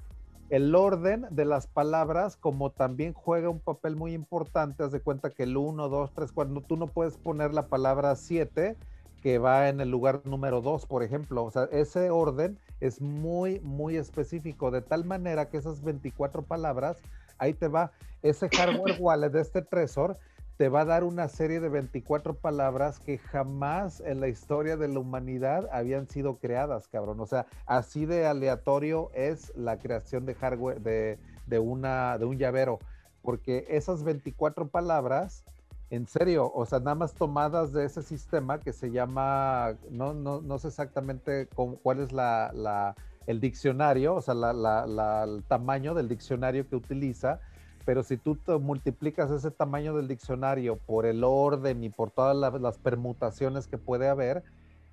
el 0.51 0.75
orden 0.75 1.25
de 1.31 1.45
las 1.45 1.65
palabras, 1.65 2.35
como 2.35 2.71
también 2.71 3.13
juega 3.13 3.49
un 3.49 3.61
papel 3.61 3.95
muy 3.95 4.13
importante, 4.13 4.83
haz 4.83 4.91
de 4.91 4.99
cuenta 4.99 5.29
que 5.29 5.43
el 5.43 5.55
1, 5.55 5.87
2, 5.87 6.11
3, 6.13 6.31
4, 6.33 6.61
tú 6.67 6.75
no 6.75 6.87
puedes 6.87 7.15
poner 7.15 7.53
la 7.53 7.67
palabra 7.67 8.13
7 8.17 8.75
que 9.23 9.37
va 9.37 9.69
en 9.69 9.79
el 9.79 9.89
lugar 9.89 10.21
número 10.25 10.59
2, 10.61 10.87
por 10.87 11.03
ejemplo. 11.03 11.45
O 11.45 11.51
sea, 11.51 11.69
ese 11.71 12.09
orden 12.09 12.59
es 12.81 12.99
muy, 12.99 13.61
muy 13.61 13.95
específico, 13.95 14.71
de 14.71 14.81
tal 14.81 15.05
manera 15.05 15.47
que 15.47 15.55
esas 15.55 15.81
24 15.83 16.41
palabras, 16.41 16.97
ahí 17.37 17.53
te 17.53 17.69
va, 17.69 17.93
ese 18.21 18.49
hardware 18.49 18.97
wallet 18.99 19.29
de 19.29 19.39
este 19.39 19.61
tresor 19.61 20.17
te 20.61 20.69
va 20.69 20.81
a 20.81 20.85
dar 20.85 21.03
una 21.03 21.27
serie 21.27 21.59
de 21.59 21.69
24 21.69 22.35
palabras 22.35 22.99
que 22.99 23.17
jamás 23.17 23.99
en 23.99 24.19
la 24.19 24.27
historia 24.27 24.77
de 24.77 24.87
la 24.89 24.99
humanidad 24.99 25.67
habían 25.71 26.07
sido 26.07 26.37
creadas, 26.37 26.87
cabrón. 26.87 27.19
O 27.19 27.25
sea, 27.25 27.47
así 27.65 28.05
de 28.05 28.27
aleatorio 28.27 29.09
es 29.15 29.51
la 29.55 29.79
creación 29.79 30.27
de 30.27 30.35
hardware, 30.35 30.79
de, 30.79 31.59
una, 31.59 32.19
de 32.19 32.25
un 32.25 32.37
llavero, 32.37 32.77
porque 33.23 33.65
esas 33.69 34.03
24 34.03 34.67
palabras, 34.67 35.45
en 35.89 36.05
serio, 36.05 36.51
o 36.53 36.63
sea, 36.67 36.77
nada 36.77 36.93
más 36.93 37.15
tomadas 37.15 37.73
de 37.73 37.85
ese 37.85 38.03
sistema 38.03 38.59
que 38.59 38.71
se 38.71 38.91
llama, 38.91 39.73
no, 39.89 40.13
no, 40.13 40.41
no 40.41 40.59
sé 40.59 40.67
exactamente 40.67 41.49
cuál 41.55 42.01
es 42.01 42.11
la, 42.11 42.93
el 43.25 43.39
diccionario, 43.41 44.13
o 44.13 44.21
sea, 44.21 44.35
el 44.35 45.43
tamaño 45.45 45.95
del 45.95 46.07
diccionario 46.07 46.69
que 46.69 46.75
utiliza, 46.75 47.39
pero 47.85 48.03
si 48.03 48.17
tú 48.17 48.37
multiplicas 48.59 49.31
ese 49.31 49.51
tamaño 49.51 49.95
del 49.95 50.07
diccionario 50.07 50.77
por 50.77 51.05
el 51.05 51.23
orden 51.23 51.83
y 51.83 51.89
por 51.89 52.11
todas 52.11 52.35
las 52.59 52.77
permutaciones 52.77 53.67
que 53.67 53.77
puede 53.77 54.07
haber, 54.07 54.43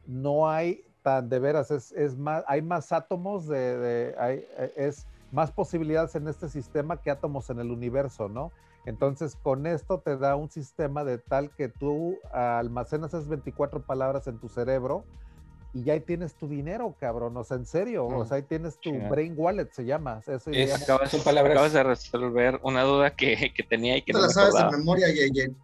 no 0.06 0.48
hay 0.48 0.84
tan 1.02 1.28
de 1.28 1.38
veras, 1.38 1.70
es, 1.70 2.16
más, 2.16 2.44
hay 2.46 2.62
más 2.62 2.92
átomos 2.92 3.46
de, 3.46 4.14
hay, 4.18 4.44
es 4.76 5.06
más 5.32 5.52
posibilidades 5.52 6.14
en 6.14 6.28
este 6.28 6.48
sistema 6.48 6.96
que 6.96 7.10
átomos 7.10 7.50
en 7.50 7.60
el 7.60 7.70
universo, 7.70 8.28
¿no? 8.28 8.50
Entonces, 8.86 9.36
con 9.36 9.66
esto 9.66 10.00
te 10.00 10.16
da 10.16 10.34
un 10.34 10.50
sistema 10.50 11.04
de 11.04 11.18
tal 11.18 11.50
que 11.50 11.68
tú 11.68 12.16
almacenas 12.32 13.12
esas 13.12 13.28
24 13.28 13.82
palabras 13.82 14.26
en 14.26 14.38
tu 14.38 14.48
cerebro 14.48 15.04
y 15.74 15.84
ya 15.84 15.92
ahí 15.92 16.00
tienes 16.00 16.34
tu 16.34 16.48
dinero, 16.48 16.94
cabrón. 16.98 17.36
O 17.36 17.44
sea, 17.44 17.56
en 17.56 17.66
serio. 17.66 18.06
O 18.06 18.24
sea, 18.24 18.38
ahí 18.38 18.42
tienes 18.42 18.78
tu 18.78 18.92
brain 19.08 19.34
wallet, 19.36 19.70
se 19.72 19.84
llama. 19.84 20.20
Eso 20.26 20.50
acabas, 20.74 21.14
acabas, 21.14 21.72
de 21.72 21.82
resolver 21.82 22.58
una 22.62 22.82
duda 22.82 23.14
que, 23.14 23.52
que 23.54 23.62
tenía 23.62 23.96
y 23.98 24.02
que 24.02 24.12
te 24.12 24.18
no 24.18 24.26
la 24.26 24.30
sabes 24.30 24.54
de 24.54 24.76
memoria, 24.76 25.08
Yeye. 25.08 25.54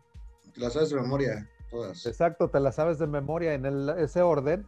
Te 0.55 0.61
la 0.61 0.71
sabes 0.71 0.91
de 0.91 0.97
memoria, 1.01 1.49
todas. 1.71 2.05
Exacto, 2.07 2.49
te 2.49 2.61
la 2.61 2.73
sabes 2.73 2.99
de 2.99 3.07
memoria 3.07 3.55
en 3.55 3.65
el, 3.65 3.89
ese 3.99 4.23
orden. 4.23 4.67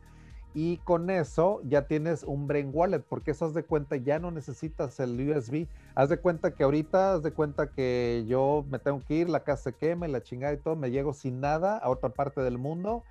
Y 0.55 0.79
con 0.79 1.11
eso 1.11 1.61
ya 1.65 1.87
tienes 1.87 2.23
un 2.23 2.47
brain 2.47 2.71
wallet, 2.73 3.01
porque 3.01 3.33
eso 3.33 3.45
haz 3.45 3.53
de 3.53 3.63
cuenta, 3.63 3.97
ya 3.97 4.19
no 4.19 4.31
necesitas 4.31 4.99
el 5.01 5.21
USB. 5.29 5.67
Haz 5.95 6.09
de 6.09 6.17
cuenta 6.17 6.55
que 6.55 6.65
ahorita, 6.65 7.13
haz 7.13 7.23
de 7.23 7.33
cuenta 7.33 7.69
que 7.73 8.25
yo 8.27 8.65
me 8.71 8.79
tengo 8.79 9.03
que 9.07 9.17
ir, 9.17 9.29
la 9.29 9.45
casa 9.45 9.65
se 9.65 9.73
quema 9.75 10.09
y 10.09 10.13
la 10.13 10.23
chingada 10.23 10.55
y 10.55 10.57
todo, 10.57 10.75
me 10.75 10.91
llego 10.91 11.13
sin 11.13 11.41
nada 11.41 11.77
a 11.77 11.91
otra 11.91 12.09
parte 12.09 12.41
del 12.41 12.57
mundo 12.57 13.05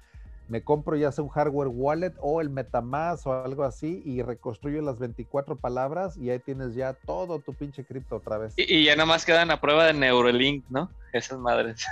me 0.47 0.61
compro 0.61 0.95
ya 0.95 1.11
sea 1.11 1.23
un 1.23 1.29
hardware 1.29 1.69
wallet 1.69 2.13
o 2.19 2.39
el 2.39 2.49
Metamask 2.49 3.25
o 3.25 3.33
algo 3.33 3.63
así 3.63 4.03
y 4.05 4.21
reconstruyo 4.21 4.81
las 4.81 4.99
24 4.99 5.55
palabras 5.55 6.17
y 6.17 6.29
ahí 6.29 6.39
tienes 6.39 6.75
ya 6.75 6.93
todo 6.93 7.39
tu 7.39 7.53
pinche 7.53 7.83
cripto 7.83 8.17
otra 8.17 8.37
vez. 8.37 8.53
Y, 8.57 8.83
ya 8.83 8.95
nada 8.95 9.07
más 9.07 9.25
quedan 9.25 9.49
a 9.49 9.59
prueba 9.59 9.85
de 9.85 9.93
Neuralink, 9.93 10.65
¿no? 10.69 10.91
Esas 11.13 11.39
madres. 11.39 11.85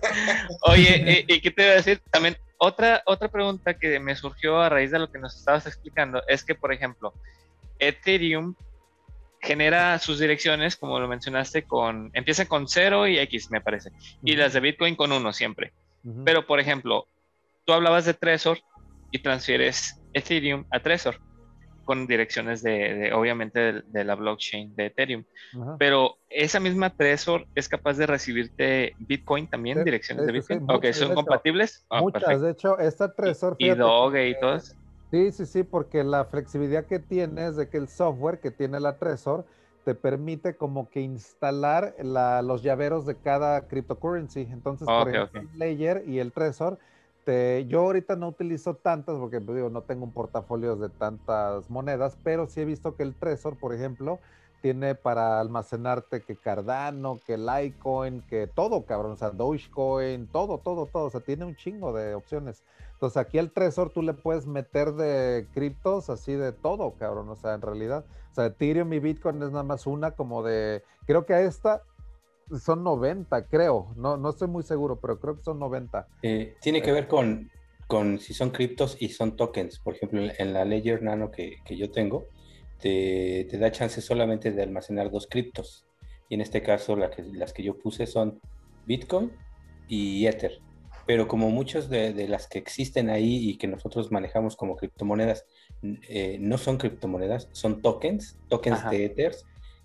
Oye, 0.62 1.24
¿y, 1.26 1.40
qué 1.40 1.50
te 1.50 1.62
iba 1.64 1.72
a 1.72 1.76
decir? 1.76 2.00
También 2.10 2.36
otra, 2.58 3.02
otra 3.06 3.28
pregunta 3.28 3.74
que 3.74 3.98
me 3.98 4.14
surgió 4.14 4.60
a 4.60 4.68
raíz 4.68 4.90
de 4.90 5.00
lo 5.00 5.10
que 5.10 5.18
nos 5.18 5.36
estabas 5.36 5.66
explicando 5.66 6.22
es 6.28 6.44
que, 6.44 6.54
por 6.54 6.72
ejemplo, 6.72 7.12
Ethereum 7.80 8.54
genera 9.40 9.98
sus 9.98 10.18
direcciones, 10.18 10.76
como 10.76 10.98
lo 11.00 11.08
mencionaste, 11.08 11.62
con 11.62 12.10
empieza 12.12 12.46
con 12.46 12.68
0 12.68 13.08
y 13.08 13.18
X, 13.18 13.50
me 13.50 13.60
parece, 13.60 13.90
y 14.22 14.36
las 14.36 14.52
de 14.52 14.60
Bitcoin 14.60 14.96
con 14.96 15.12
1 15.12 15.32
siempre. 15.32 15.72
Pero, 16.24 16.46
por 16.46 16.58
ejemplo, 16.58 17.06
tú 17.68 17.74
hablabas 17.74 18.06
de 18.06 18.14
Trezor 18.14 18.58
y 19.10 19.18
transfieres 19.18 20.00
Ethereum 20.14 20.64
a 20.70 20.80
Trezor 20.80 21.20
con 21.84 22.06
direcciones 22.06 22.62
de, 22.62 23.12
obviamente, 23.12 23.82
de, 23.82 24.04
la 24.04 24.14
blockchain 24.14 24.74
de 24.74 24.86
Ethereum. 24.86 25.24
Pero 25.78 26.16
esa 26.30 26.60
misma 26.60 26.88
Trezor 26.88 27.46
es 27.54 27.68
capaz 27.68 27.98
de 27.98 28.06
recibirte 28.06 28.94
Bitcoin 28.98 29.48
también, 29.48 29.84
direcciones 29.84 30.24
de 30.24 30.32
Bitcoin. 30.32 30.64
ok, 30.66 30.86
¿son 30.92 31.14
compatibles? 31.14 31.84
Ah, 31.90 32.00
muchas, 32.00 32.40
de 32.40 32.52
hecho, 32.52 32.78
esta 32.78 33.12
Trezor... 33.12 33.54
Y, 33.58 33.68
Doge 33.68 34.30
y 34.30 34.40
todas. 34.40 34.74
Sí, 35.10 35.30
sí, 35.32 35.44
sí, 35.44 35.62
porque 35.62 36.04
la 36.04 36.24
flexibilidad 36.24 36.86
que 36.86 36.98
tiene 36.98 37.48
es 37.48 37.56
de 37.56 37.68
que 37.68 37.76
el 37.76 37.88
software 37.88 38.40
que 38.40 38.50
tiene 38.50 38.80
la 38.80 38.96
Trezor 38.96 39.44
te 39.84 39.94
permite 39.94 40.56
como 40.56 40.88
que 40.88 41.02
instalar 41.02 41.94
los 41.98 42.62
llaveros 42.62 43.04
de 43.04 43.16
cada 43.16 43.68
cryptocurrency. 43.68 44.48
Entonces, 44.50 44.86
por 44.86 45.10
ejemplo, 45.10 45.40
el 45.40 45.58
Layer 45.58 46.04
y 46.06 46.18
el 46.18 46.32
Trezor 46.32 46.78
este, 47.28 47.66
yo 47.66 47.80
ahorita 47.80 48.16
no 48.16 48.28
utilizo 48.28 48.74
tantas 48.74 49.16
porque 49.16 49.38
pues, 49.40 49.56
digo, 49.56 49.68
no 49.68 49.82
tengo 49.82 50.04
un 50.04 50.12
portafolio 50.12 50.76
de 50.76 50.88
tantas 50.88 51.68
monedas, 51.68 52.16
pero 52.22 52.46
sí 52.46 52.62
he 52.62 52.64
visto 52.64 52.96
que 52.96 53.02
el 53.02 53.14
Trezor, 53.14 53.58
por 53.58 53.74
ejemplo, 53.74 54.18
tiene 54.62 54.94
para 54.94 55.38
almacenarte 55.38 56.22
que 56.22 56.36
Cardano, 56.36 57.20
que 57.26 57.36
Litecoin, 57.36 58.22
que 58.22 58.46
todo, 58.46 58.86
cabrón, 58.86 59.12
o 59.12 59.16
sea, 59.16 59.30
Dogecoin, 59.30 60.26
todo, 60.28 60.58
todo, 60.58 60.86
todo, 60.86 61.04
o 61.04 61.10
sea, 61.10 61.20
tiene 61.20 61.44
un 61.44 61.54
chingo 61.54 61.92
de 61.92 62.14
opciones. 62.14 62.64
Entonces 62.94 63.18
aquí 63.18 63.36
el 63.36 63.52
Trezor 63.52 63.90
tú 63.90 64.00
le 64.00 64.14
puedes 64.14 64.46
meter 64.46 64.94
de 64.94 65.46
criptos 65.52 66.08
así 66.08 66.32
de 66.32 66.52
todo, 66.52 66.94
cabrón, 66.98 67.28
o 67.28 67.36
sea, 67.36 67.52
en 67.52 67.60
realidad, 67.60 68.06
o 68.32 68.34
sea, 68.34 68.46
Ethereum 68.46 68.90
y 68.94 69.00
Bitcoin 69.00 69.42
es 69.42 69.50
nada 69.50 69.64
más 69.64 69.86
una 69.86 70.12
como 70.12 70.42
de, 70.42 70.82
creo 71.06 71.26
que 71.26 71.34
a 71.34 71.42
esta 71.42 71.82
son 72.56 72.82
90, 72.84 73.46
creo. 73.46 73.92
No, 73.96 74.16
no 74.16 74.30
estoy 74.30 74.48
muy 74.48 74.62
seguro, 74.62 74.98
pero 75.00 75.18
creo 75.20 75.36
que 75.36 75.42
son 75.42 75.58
90. 75.58 76.06
Eh, 76.22 76.56
tiene 76.60 76.82
que 76.82 76.92
ver 76.92 77.08
con, 77.08 77.50
con 77.86 78.18
si 78.18 78.34
son 78.34 78.50
criptos 78.50 78.96
y 79.00 79.10
son 79.10 79.36
tokens. 79.36 79.78
Por 79.78 79.94
ejemplo, 79.94 80.20
en 80.20 80.52
la 80.52 80.64
Ledger 80.64 81.02
Nano 81.02 81.30
que, 81.30 81.56
que 81.64 81.76
yo 81.76 81.90
tengo, 81.90 82.26
te, 82.78 83.46
te, 83.50 83.58
da 83.58 83.70
chance 83.72 84.00
solamente 84.00 84.52
de 84.52 84.62
almacenar 84.62 85.10
dos 85.10 85.26
criptos. 85.26 85.86
Y 86.28 86.34
en 86.34 86.40
este 86.40 86.62
caso, 86.62 86.96
la 86.96 87.10
que, 87.10 87.22
las 87.22 87.52
que 87.52 87.62
yo 87.62 87.78
puse 87.78 88.06
son 88.06 88.40
Bitcoin 88.86 89.32
y 89.88 90.26
Ether. 90.26 90.60
Pero 91.06 91.26
como 91.26 91.48
muchas 91.50 91.88
de, 91.88 92.12
de, 92.12 92.28
las 92.28 92.46
que 92.46 92.58
existen 92.58 93.08
ahí 93.08 93.48
y 93.48 93.56
que 93.56 93.66
nosotros 93.66 94.12
manejamos 94.12 94.56
como 94.56 94.76
criptomonedas 94.76 95.46
eh, 95.82 96.36
no 96.38 96.58
son 96.58 96.76
criptomonedas, 96.76 97.48
son 97.52 97.80
tokens, 97.80 98.38
tokens 98.48 98.88
de 98.90 99.06
Ether. 99.06 99.34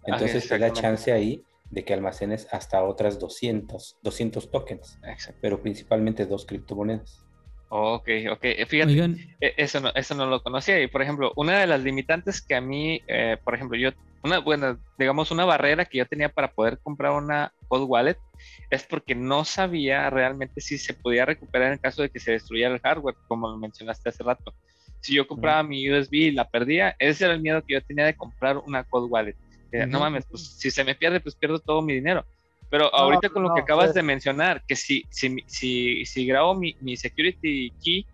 Entonces 0.05 0.47
te 0.49 0.57
da 0.57 0.73
chance 0.73 1.11
ahí 1.13 1.45
de 1.73 1.83
que 1.83 1.93
almacenes 1.93 2.47
hasta 2.51 2.83
otras 2.83 3.19
200, 3.19 3.97
200 4.01 4.51
tokens, 4.51 4.99
pero 5.41 5.61
principalmente 5.61 6.25
dos 6.25 6.45
criptomonedas. 6.45 7.25
Ok, 7.69 8.07
ok. 8.29 8.45
Fíjate, 8.67 9.35
e, 9.41 9.53
eso 9.57 9.79
no, 9.79 9.89
eso 9.95 10.13
no 10.13 10.27
lo 10.27 10.43
conocía. 10.43 10.79
Y 10.79 10.87
por 10.87 11.01
ejemplo, 11.01 11.33
una 11.35 11.59
de 11.59 11.65
las 11.65 11.81
limitantes 11.81 12.39
que 12.39 12.53
a 12.53 12.61
mí, 12.61 13.01
eh, 13.07 13.37
por 13.43 13.55
ejemplo, 13.55 13.75
yo, 13.75 13.89
una, 14.23 14.37
buena, 14.37 14.77
digamos, 14.99 15.31
una 15.31 15.45
barrera 15.45 15.85
que 15.85 15.97
yo 15.97 16.05
tenía 16.05 16.29
para 16.29 16.51
poder 16.51 16.77
comprar 16.83 17.13
una 17.13 17.51
cold 17.67 17.89
wallet 17.89 18.17
es 18.69 18.83
porque 18.83 19.15
no 19.15 19.43
sabía 19.43 20.11
realmente 20.11 20.61
si 20.61 20.77
se 20.77 20.93
podía 20.93 21.25
recuperar 21.25 21.73
en 21.73 21.79
caso 21.79 22.03
de 22.03 22.09
que 22.09 22.19
se 22.19 22.33
destruyera 22.33 22.75
el 22.75 22.81
hardware, 22.81 23.15
como 23.27 23.49
lo 23.49 23.57
mencionaste 23.57 24.09
hace 24.09 24.21
rato. 24.21 24.53
Si 25.01 25.15
yo 25.15 25.25
compraba 25.25 25.63
mi 25.63 25.91
USB 25.91 26.13
y 26.13 26.31
la 26.31 26.47
perdía, 26.47 26.95
ese 26.99 27.25
era 27.25 27.33
el 27.33 27.41
miedo 27.41 27.63
que 27.65 27.73
yo 27.73 27.81
tenía 27.81 28.05
de 28.05 28.15
comprar 28.15 28.59
una 28.59 28.83
cold 28.83 29.11
wallet 29.11 29.35
no 29.87 29.99
mames, 29.99 30.25
pues 30.25 30.43
si 30.43 30.71
se 30.71 30.83
me 30.83 30.95
pierde, 30.95 31.19
pues 31.19 31.35
pierdo 31.35 31.59
todo 31.59 31.81
mi 31.81 31.93
dinero. 31.93 32.25
Pero 32.69 32.93
ahorita 32.93 33.29
con 33.29 33.43
lo 33.43 33.53
que 33.53 33.61
acabas 33.61 33.93
de 33.93 34.01
mencionar, 34.01 34.63
que 34.67 34.75
si, 34.75 35.03
si, 35.09 35.37
si, 35.45 36.05
si 36.05 36.25
grabo 36.25 36.55
mi, 36.55 36.75
mi, 36.81 36.97
security 36.97 37.71
key, 37.83 38.05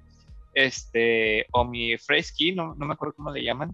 este, 0.53 1.45
o 1.51 1.63
mi 1.63 1.97
phrase 1.97 2.33
key, 2.35 2.51
no, 2.53 2.75
no 2.75 2.85
me 2.85 2.93
acuerdo 2.93 3.15
cómo 3.15 3.31
le 3.31 3.43
llaman, 3.43 3.73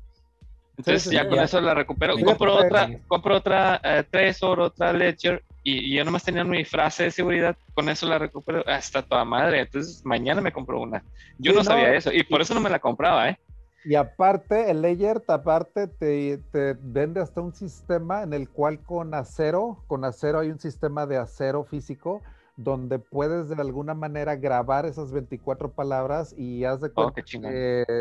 entonces 0.77 1.11
ya 1.11 1.27
con 1.27 1.39
eso 1.39 1.61
la 1.61 1.73
recupero. 1.73 2.15
compro 2.17 2.55
otra, 2.55 2.89
compro 3.07 3.37
otra 3.37 3.79
eh, 3.83 4.03
Trezor, 4.09 4.59
otra 4.59 4.91
Ledger, 4.91 5.41
y, 5.63 5.91
y, 5.91 5.95
yo 5.95 6.05
nomás 6.05 6.23
tenía 6.23 6.43
mi 6.43 6.63
frase 6.65 7.03
de 7.03 7.11
seguridad, 7.11 7.55
con 7.73 7.89
eso 7.89 8.05
la 8.07 8.19
recupero 8.19 8.63
hasta 8.67 9.01
toda 9.01 9.23
madre. 9.25 9.61
Entonces 9.61 10.05
mañana 10.05 10.41
me 10.41 10.51
compro 10.51 10.81
una. 10.81 11.03
Yo 11.37 11.53
no 11.53 11.63
sabía 11.63 11.95
eso, 11.95 12.11
y 12.11 12.23
por 12.23 12.41
eso 12.41 12.53
no 12.53 12.59
me 12.59 12.69
la 12.69 12.79
compraba, 12.79 13.29
¿eh? 13.29 13.39
Y 13.85 13.93
aparte, 13.93 14.71
el 14.71 14.81
layer, 14.81 15.23
aparte, 15.27 15.87
te, 15.87 16.39
te, 16.51 16.73
vende 16.73 17.21
hasta 17.21 17.39
un 17.39 17.53
sistema 17.53 18.23
en 18.23 18.33
el 18.33 18.49
cual 18.49 18.79
con 18.79 19.13
acero, 19.13 19.83
con 19.85 20.03
acero 20.03 20.39
hay 20.39 20.49
un 20.49 20.59
sistema 20.59 21.05
de 21.05 21.17
acero 21.17 21.63
físico 21.63 22.21
donde 22.57 22.99
puedes 22.99 23.49
de 23.49 23.61
alguna 23.61 23.93
manera 23.93 24.35
grabar 24.37 24.85
esas 24.85 25.11
24 25.11 25.71
palabras 25.71 26.33
y 26.37 26.63
haz 26.63 26.81
de 26.81 26.89
oh, 26.95 27.11
cuenta 27.11 27.21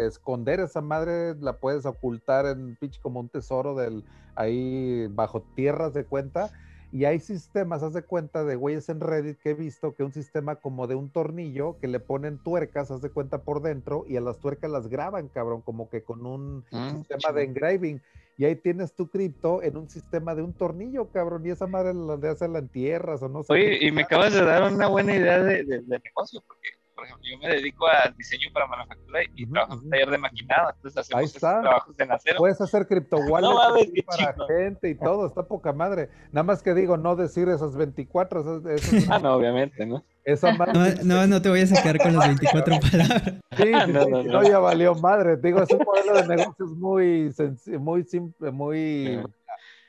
esconder 0.07 0.61
esa 0.61 0.81
madre, 0.81 1.35
la 1.35 1.55
puedes 1.55 1.85
ocultar 1.85 2.47
en 2.47 2.77
pitch 2.77 3.01
como 3.01 3.21
un 3.21 3.29
tesoro 3.29 3.75
del 3.75 4.05
ahí 4.37 5.09
bajo 5.09 5.43
tierras 5.55 5.93
de 5.93 6.05
cuenta 6.05 6.51
y 6.95 7.07
hay 7.07 7.19
sistemas, 7.19 7.83
haz 7.83 7.93
de 7.93 8.03
cuenta, 8.03 8.45
de 8.45 8.55
güeyes 8.55 8.89
en 8.89 9.01
Reddit 9.01 9.41
que 9.41 9.51
he 9.51 9.55
visto 9.55 9.97
que 9.97 10.05
un 10.05 10.13
sistema 10.13 10.55
como 10.55 10.87
de 10.87 10.95
un 10.95 11.11
tornillo 11.11 11.77
que 11.81 11.89
le 11.89 11.99
ponen 11.99 12.39
tuercas, 12.39 12.93
haz 12.93 13.03
de 13.03 13.11
cuenta 13.11 13.43
por 13.43 13.63
dentro, 13.63 14.05
y 14.07 14.17
a 14.17 14.21
las 14.21 14.39
tuercas 14.39 14.71
las 14.71 14.87
graban, 14.87 15.27
cabrón, 15.27 15.61
como 15.61 15.91
que 15.91 16.05
con 16.05 16.25
un 16.25 16.65
mm, 16.71 16.99
sistema 16.99 17.33
de 17.33 17.43
engraving. 17.43 18.01
Y 18.37 18.45
ahí 18.45 18.55
tienes 18.55 18.95
tu 18.95 19.09
cripto 19.09 19.61
en 19.61 19.77
un 19.77 19.89
sistema 19.89 20.37
de 20.37 20.43
un 20.43 20.53
tornillo, 20.53 21.11
cabrón, 21.11 21.45
y 21.45 21.51
esa 21.51 21.67
madre 21.67 21.95
la 21.95 22.17
de 22.17 22.29
hacerla 22.29 22.61
en 22.61 22.69
tierras 22.69 23.21
o 23.23 23.29
no 23.29 23.43
sé. 23.43 23.53
Oye, 23.55 23.85
y 23.85 23.91
me 23.91 24.03
acabas 24.03 24.33
de 24.33 24.45
dar 24.45 24.73
una 24.73 24.87
buena 24.87 25.17
idea 25.17 25.43
de, 25.43 25.65
negocio, 25.65 26.45
porque 26.47 26.69
por 26.95 27.05
ejemplo, 27.05 27.25
yo 27.31 27.39
me 27.39 27.49
dedico 27.55 27.87
al 27.87 28.15
diseño 28.17 28.49
para 28.53 28.67
manufactura 28.67 29.21
y 29.35 29.47
trabajo 29.47 29.75
en 29.75 29.79
un 29.81 29.91
taller 29.91 30.11
de 30.11 30.19
maquinado, 30.19 30.71
entonces 30.77 30.99
hacemos 30.99 31.21
Ahí 31.21 31.27
está. 31.27 31.61
trabajos 31.61 31.99
en 32.01 32.13
acero. 32.13 32.39
Puedes 32.39 32.61
hacer 32.61 32.87
cripto 32.87 33.17
wallet 33.19 33.47
No 33.49 34.03
para 34.07 34.35
gente 34.47 34.91
y 34.91 34.95
todo, 34.95 35.27
está 35.27 35.43
poca 35.43 35.73
madre. 35.73 36.09
Nada 36.33 36.45
más 36.45 36.63
que 36.63 36.75
digo, 36.75 36.97
no 36.97 37.17
decir 37.17 37.49
esas 37.49 37.77
24, 37.77 38.41
esas- 38.41 38.67
esas- 38.85 39.09
Ah, 39.11 39.19
no, 39.19 39.35
obviamente, 39.35 39.85
¿no? 39.87 40.05
esa 40.25 40.55
madre. 40.55 40.73
No, 41.05 41.17
no, 41.17 41.27
no 41.27 41.43
te 41.43 41.51
vayas 41.51 41.73
a 41.79 41.83
quedar 41.83 41.99
con 41.99 42.17
las 42.17 42.27
24 42.29 42.81
palabras. 42.81 43.23
Sí, 43.57 43.63
sí, 43.67 43.71
No, 43.93 44.05
sí, 44.05 44.11
no, 44.11 44.23
si 44.23 44.27
no. 44.29 44.33
no, 44.33 44.43
ya 44.43 44.59
valió 44.59 44.95
madre. 44.97 45.37
Digo, 45.37 45.63
es 45.63 45.71
un 45.71 45.83
modelo 45.87 46.15
de 46.15 46.27
negocios 46.37 46.71
muy 46.77 47.33
muy 47.79 48.03
simple, 48.03 48.51
muy 48.51 49.07
Sí. 49.07 49.33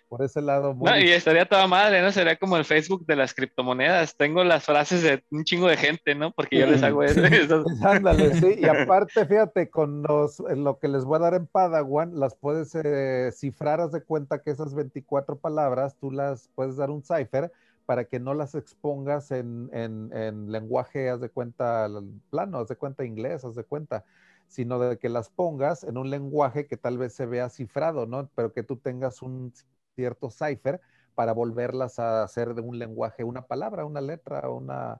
Por 0.07 0.23
ese 0.23 0.41
lado 0.41 0.73
muy 0.73 0.89
No, 0.89 0.97
y 0.97 1.09
estaría 1.09 1.45
toda 1.45 1.67
madre, 1.67 2.01
¿no? 2.01 2.11
Sería 2.11 2.37
como 2.37 2.57
el 2.57 2.65
Facebook 2.65 3.05
de 3.05 3.15
las 3.15 3.33
criptomonedas. 3.33 4.15
Tengo 4.15 4.43
las 4.43 4.63
frases 4.63 5.03
de 5.03 5.23
un 5.31 5.43
chingo 5.43 5.67
de 5.67 5.77
gente, 5.77 6.15
¿no? 6.15 6.31
Porque 6.31 6.59
yo 6.59 6.67
les 6.67 6.83
hago 6.83 7.03
eso. 7.03 7.21
Ándale, 7.83 8.33
sí, 8.35 8.55
y 8.59 8.65
aparte, 8.65 9.25
fíjate, 9.25 9.69
con 9.69 10.03
los, 10.03 10.39
lo 10.39 10.79
que 10.79 10.87
les 10.87 11.05
voy 11.05 11.17
a 11.17 11.19
dar 11.19 11.33
en 11.33 11.47
Padawan, 11.47 12.19
las 12.19 12.35
puedes 12.35 12.73
eh, 12.75 13.31
cifrar, 13.33 13.81
haz 13.81 13.91
de 13.91 14.03
cuenta 14.03 14.41
que 14.41 14.51
esas 14.51 14.73
24 14.73 15.37
palabras, 15.37 15.95
tú 15.99 16.11
las 16.11 16.49
puedes 16.55 16.77
dar 16.77 16.89
un 16.89 17.03
cipher 17.03 17.51
para 17.85 18.05
que 18.05 18.19
no 18.19 18.33
las 18.33 18.55
expongas 18.55 19.31
en, 19.31 19.69
en, 19.71 20.11
en 20.13 20.51
lenguaje, 20.51 21.09
haz 21.09 21.21
de 21.21 21.29
cuenta, 21.29 21.87
plano, 22.29 22.59
haz 22.59 22.67
de 22.67 22.75
cuenta 22.75 23.05
inglés, 23.05 23.45
haz 23.45 23.55
de 23.55 23.63
cuenta, 23.63 24.05
sino 24.47 24.79
de 24.79 24.97
que 24.97 25.09
las 25.09 25.29
pongas 25.29 25.83
en 25.83 25.97
un 25.97 26.09
lenguaje 26.09 26.67
que 26.67 26.77
tal 26.77 26.97
vez 26.97 27.13
se 27.13 27.25
vea 27.25 27.49
cifrado, 27.49 28.05
¿no? 28.05 28.29
Pero 28.35 28.53
que 28.53 28.63
tú 28.63 28.77
tengas 28.77 29.21
un 29.21 29.53
cierto 29.95 30.29
cipher 30.29 30.81
para 31.15 31.33
volverlas 31.33 31.99
a 31.99 32.23
hacer 32.23 32.53
de 32.55 32.61
un 32.61 32.77
lenguaje, 32.77 33.23
una 33.23 33.43
palabra, 33.47 33.85
una 33.85 34.01
letra, 34.01 34.49
una, 34.49 34.99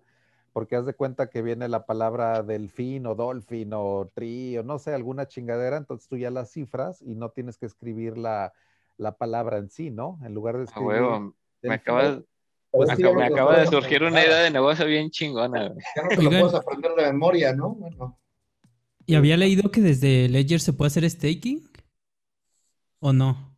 porque 0.54 0.76
haz 0.78 0.86
de 0.86 0.94
cuenta 0.94 1.30
que 1.30 1.42
viene 1.42 1.68
la 1.68 1.86
palabra 1.86 2.42
delfín 2.42 3.06
o 3.06 3.16
dolphin 3.16 3.72
o 3.74 4.10
tri 4.14 4.58
o 4.58 4.64
no 4.64 4.80
sé, 4.80 4.94
alguna 4.94 5.28
chingadera, 5.28 5.78
entonces 5.78 6.08
tú 6.08 6.18
ya 6.18 6.32
las 6.32 6.52
cifras 6.52 7.02
y 7.02 7.16
no 7.16 7.30
tienes 7.30 7.58
que 7.58 7.66
escribir 7.66 8.18
la, 8.18 8.54
la 8.98 9.18
palabra 9.18 9.58
en 9.58 9.70
sí, 9.70 9.92
¿no? 9.92 10.18
En 10.24 10.34
lugar 10.34 10.58
de 10.58 10.64
escribir. 10.64 10.88
huevo. 10.88 11.36
Me 11.62 11.74
acaba, 11.74 12.22
pues 12.72 12.90
me 12.90 12.96
sí, 12.96 13.04
acaba- 13.04 13.16
me 13.18 13.24
algo 13.26 13.36
acaba 13.36 13.58
de 13.60 13.66
todo 13.66 13.82
surgir 13.82 14.04
una 14.04 14.24
idea 14.24 14.38
de 14.38 14.52
negocio 14.52 14.86
bien 14.86 15.10
chingona. 15.10 15.68
güey. 15.70 15.86
Ya 15.96 16.04
no 16.04 16.10
te 16.10 16.16
lo 16.24 16.30
Oigan. 16.30 16.42
puedes 16.42 16.56
aprender 16.56 16.92
de 16.96 17.04
memoria, 17.12 17.54
¿no? 17.54 17.70
Bueno, 17.76 18.18
¿Y 19.08 19.16
había 19.16 19.36
leído 19.38 19.70
que 19.72 19.82
desde 19.82 20.30
Ledger 20.30 20.60
se 20.62 20.74
puede 20.74 20.88
hacer 20.88 21.10
staking? 21.10 21.70
¿O 23.00 23.14
no? 23.14 23.55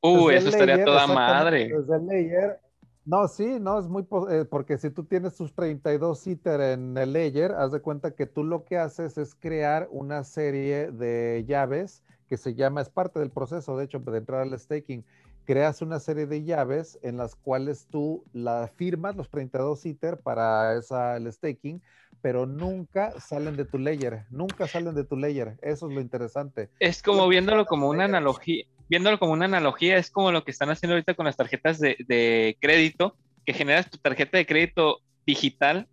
Uh, 0.00 0.28
Desde 0.28 0.36
eso 0.36 0.48
estaría 0.50 0.76
Layer, 0.76 0.86
toda 0.86 1.06
madre. 1.06 1.68
Desde 1.68 1.96
el 1.96 2.06
layer. 2.06 2.60
No, 3.06 3.28
sí, 3.28 3.58
no, 3.60 3.78
es 3.78 3.86
muy, 3.86 4.04
eh, 4.30 4.44
porque 4.50 4.78
si 4.78 4.90
tú 4.90 5.04
tienes 5.04 5.36
tus 5.36 5.54
32 5.54 6.26
ITER 6.26 6.60
en 6.60 6.98
el 6.98 7.12
layer, 7.12 7.52
haz 7.52 7.70
de 7.70 7.80
cuenta 7.80 8.16
que 8.16 8.26
tú 8.26 8.42
lo 8.42 8.64
que 8.64 8.78
haces 8.78 9.16
es 9.16 9.36
crear 9.36 9.86
una 9.92 10.24
serie 10.24 10.90
de 10.90 11.44
llaves 11.46 12.02
que 12.28 12.36
se 12.36 12.54
llama, 12.54 12.80
es 12.80 12.90
parte 12.90 13.20
del 13.20 13.30
proceso, 13.30 13.76
de 13.76 13.84
hecho, 13.84 14.00
de 14.00 14.18
entrar 14.18 14.40
al 14.40 14.58
staking, 14.58 15.04
creas 15.44 15.82
una 15.82 16.00
serie 16.00 16.26
de 16.26 16.42
llaves 16.42 16.98
en 17.02 17.16
las 17.16 17.36
cuales 17.36 17.86
tú 17.88 18.24
la 18.32 18.68
firmas, 18.74 19.14
los 19.14 19.30
32 19.30 19.86
ITER 19.86 20.18
para 20.18 20.76
esa, 20.76 21.16
el 21.16 21.32
staking, 21.32 21.80
pero 22.20 22.44
nunca 22.44 23.12
salen 23.20 23.56
de 23.56 23.64
tu 23.64 23.78
layer, 23.78 24.24
nunca 24.30 24.66
salen 24.66 24.96
de 24.96 25.04
tu 25.04 25.16
layer, 25.16 25.56
eso 25.62 25.88
es 25.88 25.94
lo 25.94 26.00
interesante. 26.00 26.70
Es 26.80 27.02
como 27.04 27.28
viéndolo 27.28 27.66
como 27.66 27.88
una 27.88 28.06
analogía, 28.06 28.64
viéndolo 28.88 29.18
como 29.18 29.32
una 29.32 29.46
analogía, 29.46 29.96
es 29.96 30.10
como 30.10 30.32
lo 30.32 30.44
que 30.44 30.50
están 30.50 30.70
haciendo 30.70 30.94
ahorita 30.94 31.14
con 31.14 31.26
las 31.26 31.36
tarjetas 31.36 31.78
de, 31.80 32.56
crédito, 32.60 33.16
que 33.44 33.52
generas 33.52 33.90
tu 33.90 33.98
tarjeta 33.98 34.38
de 34.38 34.46
crédito 34.46 35.00
digital 35.26 35.88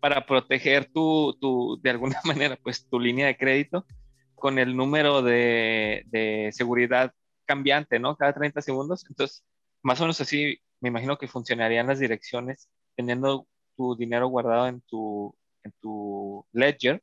para 0.00 0.26
proteger 0.26 0.86
tu, 0.92 1.36
tu, 1.40 1.80
de 1.82 1.90
alguna 1.90 2.20
manera, 2.24 2.58
pues 2.62 2.86
tu 2.88 3.00
línea 3.00 3.26
de 3.26 3.36
crédito 3.36 3.86
con 4.34 4.58
el 4.58 4.76
número 4.76 5.22
de, 5.22 6.04
de 6.06 6.50
seguridad 6.52 7.12
cambiante, 7.46 7.98
¿no? 7.98 8.16
Cada 8.16 8.34
30 8.34 8.60
segundos. 8.60 9.06
Entonces, 9.08 9.44
más 9.82 10.00
o 10.00 10.04
menos 10.04 10.20
así, 10.20 10.58
me 10.80 10.88
imagino 10.90 11.16
que 11.16 11.28
funcionarían 11.28 11.86
las 11.86 11.98
direcciones 11.98 12.68
teniendo 12.96 13.46
tu 13.76 13.96
dinero 13.96 14.28
guardado 14.28 14.66
en 14.66 14.80
tu, 14.82 15.34
en 15.62 15.72
tu 15.80 16.44
ledger. 16.52 17.02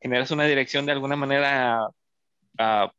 Generas 0.00 0.30
una 0.30 0.44
dirección 0.44 0.86
de 0.86 0.92
alguna 0.92 1.16
manera, 1.16 1.88
ah, 2.58 2.92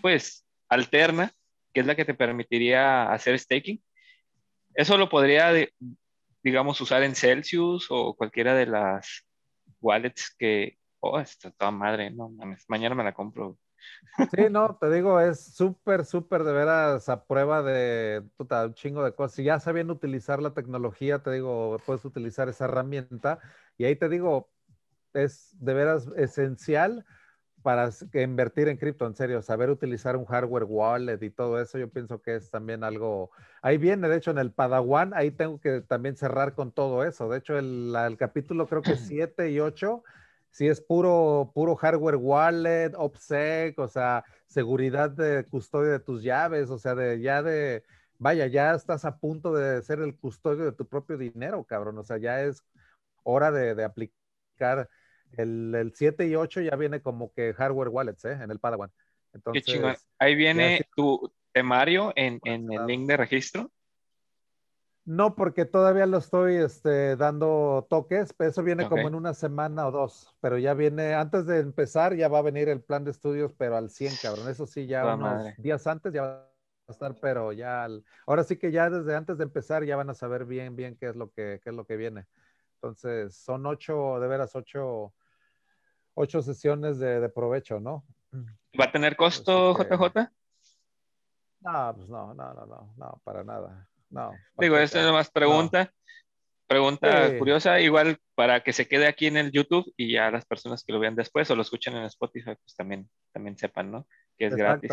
pues, 0.00 0.44
alterna, 0.68 1.32
que 1.72 1.80
es 1.80 1.86
la 1.86 1.94
que 1.94 2.04
te 2.04 2.14
permitiría 2.14 3.10
hacer 3.12 3.38
staking. 3.38 3.82
Eso 4.74 4.96
lo 4.96 5.08
podría, 5.08 5.52
digamos, 6.42 6.80
usar 6.80 7.02
en 7.02 7.14
Celsius 7.14 7.86
o 7.90 8.14
cualquiera 8.14 8.54
de 8.54 8.66
las 8.66 9.26
wallets 9.80 10.34
que, 10.38 10.78
oh, 11.00 11.18
está 11.18 11.50
toda 11.50 11.70
madre, 11.70 12.10
no 12.10 12.28
mames, 12.30 12.64
mañana 12.68 12.94
me 12.94 13.04
la 13.04 13.12
compro. 13.12 13.58
Sí, 14.32 14.46
no, 14.50 14.76
te 14.76 14.90
digo, 14.90 15.20
es 15.20 15.40
súper, 15.54 16.04
súper 16.04 16.44
de 16.44 16.52
veras 16.52 17.08
a 17.08 17.24
prueba 17.24 17.62
de 17.62 18.22
puta, 18.36 18.66
un 18.66 18.74
chingo 18.74 19.04
de 19.04 19.14
cosas. 19.14 19.36
Si 19.36 19.44
ya 19.44 19.60
sabiendo 19.60 19.92
utilizar 19.92 20.42
la 20.42 20.54
tecnología, 20.54 21.20
te 21.20 21.30
digo, 21.30 21.78
puedes 21.86 22.04
utilizar 22.04 22.48
esa 22.48 22.64
herramienta. 22.66 23.38
Y 23.76 23.84
ahí 23.84 23.96
te 23.96 24.08
digo, 24.08 24.50
es 25.14 25.56
de 25.58 25.74
veras 25.74 26.08
esencial 26.16 27.04
para 27.68 27.90
invertir 28.14 28.66
en 28.68 28.78
cripto, 28.78 29.06
en 29.06 29.14
serio, 29.14 29.42
saber 29.42 29.68
utilizar 29.68 30.16
un 30.16 30.24
hardware 30.24 30.64
wallet 30.64 31.22
y 31.22 31.28
todo 31.28 31.60
eso, 31.60 31.76
yo 31.76 31.90
pienso 31.90 32.22
que 32.22 32.34
es 32.34 32.50
también 32.50 32.82
algo, 32.82 33.30
ahí 33.60 33.76
viene, 33.76 34.08
de 34.08 34.16
hecho, 34.16 34.30
en 34.30 34.38
el 34.38 34.52
Padawan, 34.54 35.12
ahí 35.12 35.30
tengo 35.30 35.60
que 35.60 35.82
también 35.82 36.16
cerrar 36.16 36.54
con 36.54 36.72
todo 36.72 37.04
eso. 37.04 37.28
De 37.28 37.36
hecho, 37.36 37.58
el, 37.58 37.94
el 37.94 38.16
capítulo 38.16 38.66
creo 38.66 38.80
que 38.80 38.96
7 38.96 39.50
y 39.50 39.60
8, 39.60 40.02
sí 40.50 40.66
es 40.66 40.80
puro, 40.80 41.52
puro 41.54 41.76
hardware 41.76 42.16
wallet, 42.16 42.92
OPSEC, 42.96 43.78
o 43.78 43.88
sea, 43.88 44.24
seguridad 44.46 45.10
de 45.10 45.44
custodia 45.44 45.92
de 45.92 46.00
tus 46.00 46.22
llaves, 46.22 46.70
o 46.70 46.78
sea, 46.78 46.94
de 46.94 47.20
ya 47.20 47.42
de, 47.42 47.84
vaya, 48.16 48.46
ya 48.46 48.72
estás 48.74 49.04
a 49.04 49.18
punto 49.18 49.52
de 49.52 49.82
ser 49.82 49.98
el 50.00 50.16
custodio 50.16 50.64
de 50.64 50.72
tu 50.72 50.88
propio 50.88 51.18
dinero, 51.18 51.62
cabrón, 51.64 51.98
o 51.98 52.02
sea, 52.02 52.16
ya 52.16 52.40
es 52.42 52.64
hora 53.24 53.52
de, 53.52 53.74
de 53.74 53.84
aplicar 53.84 54.88
el, 55.36 55.74
el 55.74 55.94
7 55.94 56.26
y 56.26 56.34
8 56.36 56.60
ya 56.60 56.76
viene 56.76 57.02
como 57.02 57.32
que 57.32 57.54
hardware 57.54 57.88
wallets, 57.88 58.24
¿eh? 58.24 58.32
En 58.32 58.50
el 58.50 58.58
Padawan. 58.60 58.90
Qué 59.52 59.62
Entonces, 59.62 59.62
chingón. 59.62 59.96
Ahí 60.18 60.34
viene 60.34 60.82
tu 60.96 61.32
temario 61.52 62.12
en, 62.16 62.40
en 62.44 62.72
el 62.72 62.86
link 62.86 63.08
de 63.08 63.16
registro. 63.16 63.70
no, 65.04 65.34
porque 65.36 65.64
todavía 65.64 66.04
lo 66.06 66.18
estoy 66.18 66.56
este, 66.56 67.16
dando 67.16 67.86
toques, 67.88 68.34
pero 68.34 68.50
eso 68.50 68.62
viene 68.62 68.86
como 68.86 69.08
en 69.08 69.14
una 69.14 69.32
semana 69.32 69.86
o 69.86 69.90
dos, 69.90 70.34
pero 70.40 70.58
ya 70.58 70.74
viene, 70.74 71.14
antes 71.14 71.46
de 71.46 71.60
empezar, 71.60 72.14
ya 72.14 72.28
va 72.28 72.40
a 72.40 72.42
venir 72.42 72.68
el 72.68 72.82
plan 72.82 73.04
de 73.04 73.10
estudios, 73.12 73.54
pero 73.54 73.76
al 73.76 73.88
100, 73.90 74.18
cabrón. 74.18 74.48
Eso 74.48 74.66
sí, 74.66 74.86
ya 74.86 75.06
unos 75.06 75.38
madre. 75.38 75.54
días 75.56 75.86
antes 75.86 76.12
ya 76.12 76.22
va 76.22 76.50
a 76.88 76.92
estar, 76.92 77.14
pero 77.20 77.52
ya, 77.52 77.84
al- 77.84 78.04
ahora 78.26 78.44
sí 78.44 78.56
que 78.58 78.70
ya 78.70 78.90
desde 78.90 79.16
antes 79.16 79.38
de 79.38 79.44
empezar 79.44 79.82
ya 79.84 79.96
van 79.96 80.10
a 80.10 80.14
saber 80.14 80.44
bien, 80.44 80.76
bien 80.76 80.94
qué 80.96 81.08
es 81.08 81.16
lo 81.16 81.30
que, 81.32 81.58
qué 81.64 81.70
es 81.70 81.76
lo 81.76 81.86
que 81.86 81.96
viene. 81.96 82.26
Entonces, 82.80 83.36
son 83.36 83.66
ocho, 83.66 84.20
de 84.20 84.28
veras, 84.28 84.54
ocho, 84.54 85.12
ocho 86.14 86.42
sesiones 86.42 86.98
de, 87.00 87.18
de 87.20 87.28
provecho, 87.28 87.80
¿no? 87.80 88.04
¿Va 88.80 88.84
a 88.84 88.92
tener 88.92 89.16
costo, 89.16 89.70
Así 89.72 89.84
que- 89.88 89.96
JJ? 89.96 90.30
No, 91.60 91.92
pues 91.96 92.08
no, 92.08 92.34
no, 92.34 92.54
no, 92.54 92.66
no, 92.66 92.94
no, 92.96 93.20
para 93.24 93.42
nada. 93.42 93.88
No. 94.10 94.30
Digo, 94.58 94.76
esta 94.78 95.04
es 95.04 95.12
más 95.12 95.28
pregunta. 95.30 95.92
Pregunta 96.68 97.30
Sí. 97.30 97.38
curiosa, 97.38 97.80
igual 97.80 98.18
para 98.34 98.62
que 98.62 98.72
se 98.74 98.86
quede 98.86 99.06
aquí 99.08 99.26
en 99.26 99.38
el 99.38 99.50
YouTube 99.50 99.90
y 99.96 100.12
ya 100.12 100.30
las 100.30 100.44
personas 100.44 100.84
que 100.84 100.92
lo 100.92 101.00
vean 101.00 101.16
después 101.16 101.50
o 101.50 101.56
lo 101.56 101.62
escuchen 101.62 101.96
en 101.96 102.04
Spotify, 102.04 102.54
pues 102.62 102.76
también, 102.76 103.08
también 103.32 103.56
sepan, 103.56 103.90
¿no? 103.90 104.06
Que 104.36 104.46
es 104.46 104.54
gratis. 104.54 104.92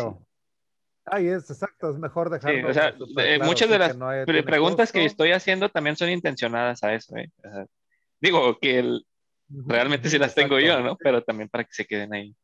Ay, 1.04 1.28
es 1.28 1.48
exacto, 1.50 1.90
es 1.90 1.98
mejor 1.98 2.30
dejarlo. 2.30 2.68
o 2.70 2.72
sea, 2.74 2.88
eh, 2.88 2.94
claro, 3.36 3.44
muchas 3.44 3.68
de 3.68 3.78
las 3.78 3.96
no 3.96 4.08
hay- 4.08 4.24
preguntas 4.24 4.90
que 4.90 5.00
costo. 5.00 5.06
estoy 5.12 5.32
haciendo 5.32 5.68
también 5.68 5.96
son 5.96 6.08
intencionadas 6.08 6.82
a 6.82 6.94
eso, 6.94 7.14
¿eh? 7.16 7.30
O 7.38 7.42
sea, 7.42 7.66
digo 8.20 8.58
que 8.60 8.78
el- 8.78 9.06
realmente 9.48 10.08
sí 10.08 10.18
las 10.18 10.34
tengo 10.34 10.58
yo, 10.58 10.66
exacto. 10.72 10.84
¿no? 10.88 10.96
Pero 10.96 11.22
también 11.22 11.48
para 11.48 11.64
que 11.64 11.72
se 11.72 11.84
queden 11.86 12.12
ahí. 12.14 12.34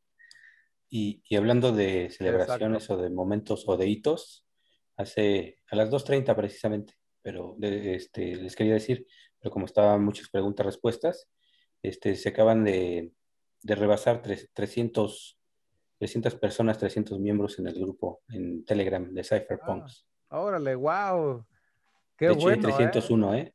Y, 0.89 1.23
y 1.29 1.37
hablando 1.37 1.73
de 1.73 2.11
celebraciones 2.11 2.89
o 2.91 2.97
de 2.97 3.11
momentos 3.11 3.65
o 3.67 3.77
de 3.77 3.89
hitos, 3.89 4.47
hace 4.97 5.59
a 5.71 5.77
las 5.77 5.91
2.30 5.91 6.35
precisamente, 6.37 6.95
pero 7.23 7.55
de- 7.59 7.95
este, 7.95 8.37
les 8.37 8.55
quería 8.55 8.75
decir, 8.75 9.07
pero 9.41 9.51
como 9.51 9.65
estaban 9.67 10.05
muchas 10.05 10.29
preguntas-respuestas, 10.29 11.29
este, 11.83 12.15
se 12.15 12.29
acaban 12.29 12.63
de, 12.65 13.13
de 13.63 13.75
rebasar 13.75 14.23
tres- 14.23 14.51
300, 14.53 15.39
300 15.99 16.35
personas, 16.37 16.79
300 16.79 17.19
miembros 17.19 17.59
en 17.59 17.67
el 17.69 17.75
grupo 17.75 18.23
en 18.29 18.65
Telegram 18.65 19.13
de 19.13 19.25
Cypherpunks. 19.25 20.07
Órale, 20.29 20.75
wow. 20.75 21.45
Qué 22.17 22.27
de 22.27 22.33
hecho, 22.35 22.49
hay 22.49 22.57
bueno, 22.61 22.69
¿eh? 22.69 22.73
301, 22.91 23.35
¿eh? 23.35 23.55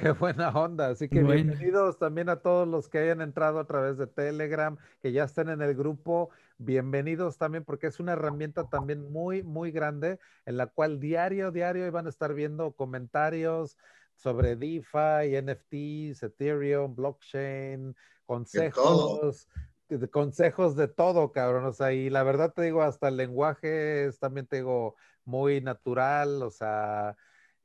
Qué 0.00 0.10
buena 0.12 0.50
onda. 0.50 0.88
Así 0.88 1.08
que 1.08 1.22
Bueno. 1.22 1.52
bienvenidos 1.52 1.98
también 1.98 2.28
a 2.28 2.36
todos 2.40 2.68
los 2.68 2.88
que 2.88 2.98
hayan 2.98 3.20
entrado 3.20 3.58
a 3.58 3.66
través 3.66 3.96
de 3.96 4.06
Telegram, 4.06 4.76
que 5.00 5.12
ya 5.12 5.24
estén 5.24 5.48
en 5.48 5.62
el 5.62 5.74
grupo. 5.74 6.30
Bienvenidos 6.58 7.38
también 7.38 7.64
porque 7.64 7.86
es 7.86 7.98
una 7.98 8.12
herramienta 8.12 8.68
también 8.68 9.10
muy, 9.10 9.42
muy 9.42 9.70
grande 9.70 10.18
en 10.44 10.56
la 10.56 10.66
cual 10.66 11.00
diario, 11.00 11.50
diario 11.50 11.90
van 11.90 12.06
a 12.06 12.10
estar 12.10 12.34
viendo 12.34 12.72
comentarios 12.72 13.78
sobre 14.14 14.56
DeFi, 14.56 15.36
NFTs, 15.36 16.22
Ethereum, 16.22 16.94
blockchain, 16.94 17.94
consejos, 18.26 19.48
de 19.88 20.08
consejos 20.08 20.76
de 20.76 20.88
todo, 20.88 21.32
cabrón. 21.32 21.64
O 21.64 21.72
sea, 21.72 21.92
y 21.92 22.10
la 22.10 22.22
verdad 22.22 22.52
te 22.54 22.62
digo, 22.62 22.82
hasta 22.82 23.08
el 23.08 23.16
lenguaje 23.16 24.06
es 24.06 24.18
también 24.18 24.46
te 24.46 24.56
digo 24.56 24.96
muy 25.24 25.60
natural, 25.60 26.42
o 26.42 26.50
sea, 26.50 27.16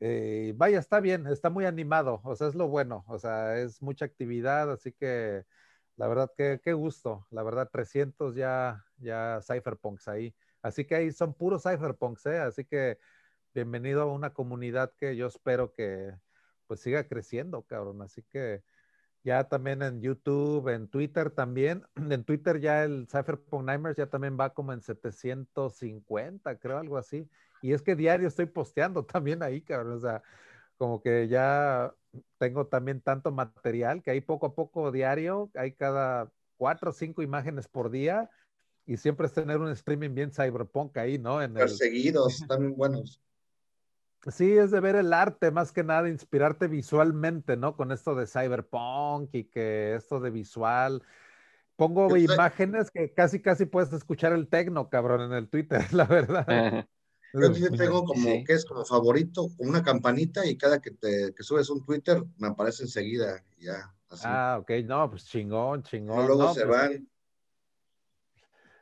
eh, 0.01 0.53
vaya, 0.57 0.79
está 0.79 0.99
bien, 0.99 1.27
está 1.27 1.49
muy 1.49 1.65
animado, 1.65 2.21
o 2.23 2.35
sea, 2.35 2.47
es 2.47 2.55
lo 2.55 2.67
bueno, 2.67 3.05
o 3.07 3.19
sea, 3.19 3.57
es 3.59 3.81
mucha 3.81 4.05
actividad, 4.05 4.71
así 4.71 4.91
que 4.91 5.45
la 5.95 6.07
verdad 6.07 6.31
que 6.35 6.59
qué 6.63 6.73
gusto, 6.73 7.27
la 7.31 7.43
verdad 7.43 7.69
300 7.71 8.35
ya, 8.35 8.83
ya 8.97 9.39
cypherpunks 9.43 10.07
ahí, 10.07 10.35
así 10.63 10.85
que 10.85 10.95
ahí 10.95 11.11
son 11.11 11.33
puros 11.35 11.63
cypherpunks, 11.63 12.25
¿eh? 12.25 12.39
Así 12.39 12.65
que 12.65 12.97
bienvenido 13.53 14.01
a 14.01 14.05
una 14.13 14.33
comunidad 14.33 14.93
que 14.97 15.15
yo 15.15 15.27
espero 15.27 15.71
que 15.73 16.13
pues 16.67 16.81
siga 16.81 17.07
creciendo, 17.07 17.63
cabrón, 17.63 18.01
así 18.01 18.23
que 18.23 18.63
ya 19.23 19.47
también 19.47 19.81
en 19.83 20.01
YouTube, 20.01 20.67
en 20.69 20.89
Twitter 20.89 21.29
también. 21.31 21.83
En 21.95 22.23
Twitter 22.23 22.59
ya 22.59 22.83
el 22.83 23.07
Cypherpunk 23.07 23.69
Nimers 23.69 23.97
ya 23.97 24.07
también 24.09 24.37
va 24.39 24.53
como 24.53 24.73
en 24.73 24.81
750, 24.81 26.57
creo, 26.59 26.77
algo 26.79 26.97
así. 26.97 27.29
Y 27.61 27.73
es 27.73 27.81
que 27.81 27.95
diario 27.95 28.27
estoy 28.27 28.45
posteando 28.45 29.05
también 29.05 29.43
ahí, 29.43 29.61
cabrón. 29.61 29.93
O 29.93 29.99
sea, 29.99 30.21
como 30.77 31.01
que 31.01 31.27
ya 31.27 31.93
tengo 32.37 32.67
también 32.67 33.01
tanto 33.01 33.31
material 33.31 34.01
que 34.01 34.11
ahí 34.11 34.21
poco 34.21 34.47
a 34.47 34.55
poco 34.55 34.91
diario, 34.91 35.49
hay 35.55 35.73
cada 35.73 36.31
cuatro 36.57 36.89
o 36.89 36.93
cinco 36.93 37.21
imágenes 37.21 37.67
por 37.67 37.89
día 37.89 38.29
y 38.85 38.97
siempre 38.97 39.27
es 39.27 39.33
tener 39.33 39.57
un 39.57 39.69
streaming 39.69 40.13
bien 40.13 40.31
cyberpunk 40.31 40.97
ahí, 40.97 41.17
¿no? 41.17 41.41
En 41.41 41.53
Perseguidos, 41.53 42.45
también 42.47 42.75
buenos. 42.75 43.21
Sí, 44.27 44.55
es 44.55 44.69
de 44.69 44.79
ver 44.79 44.95
el 44.95 45.13
arte, 45.13 45.49
más 45.49 45.71
que 45.71 45.83
nada, 45.83 46.07
inspirarte 46.07 46.67
visualmente, 46.67 47.57
¿no? 47.57 47.75
Con 47.75 47.91
esto 47.91 48.13
de 48.13 48.27
cyberpunk 48.27 49.33
y 49.33 49.45
que 49.45 49.95
esto 49.95 50.19
de 50.19 50.29
visual. 50.29 51.01
Pongo 51.75 52.15
imágenes 52.15 52.91
que 52.91 53.11
casi, 53.13 53.41
casi 53.41 53.65
puedes 53.65 53.91
escuchar 53.93 54.33
el 54.33 54.47
tecno, 54.47 54.89
cabrón, 54.89 55.21
en 55.21 55.33
el 55.33 55.49
Twitter, 55.49 55.81
la 55.93 56.05
verdad. 56.05 56.85
Yo 57.33 57.71
tengo 57.71 58.03
como 58.03 58.43
que 58.43 58.53
es 58.53 58.65
como 58.65 58.83
favorito, 58.83 59.49
una 59.57 59.81
campanita 59.83 60.45
y 60.45 60.57
cada 60.57 60.81
que 60.81 60.91
te 60.91 61.33
que 61.33 61.43
subes 61.43 61.69
un 61.69 61.83
Twitter 61.83 62.23
me 62.37 62.47
aparece 62.47 62.83
enseguida, 62.83 63.43
ya. 63.57 63.93
Ah, 64.23 64.57
ok, 64.59 64.71
no, 64.85 65.09
pues 65.09 65.25
chingón, 65.25 65.83
chingón. 65.83 66.27
luego 66.27 66.53
se 66.53 66.65
pues 66.65 66.79
van. 66.79 67.07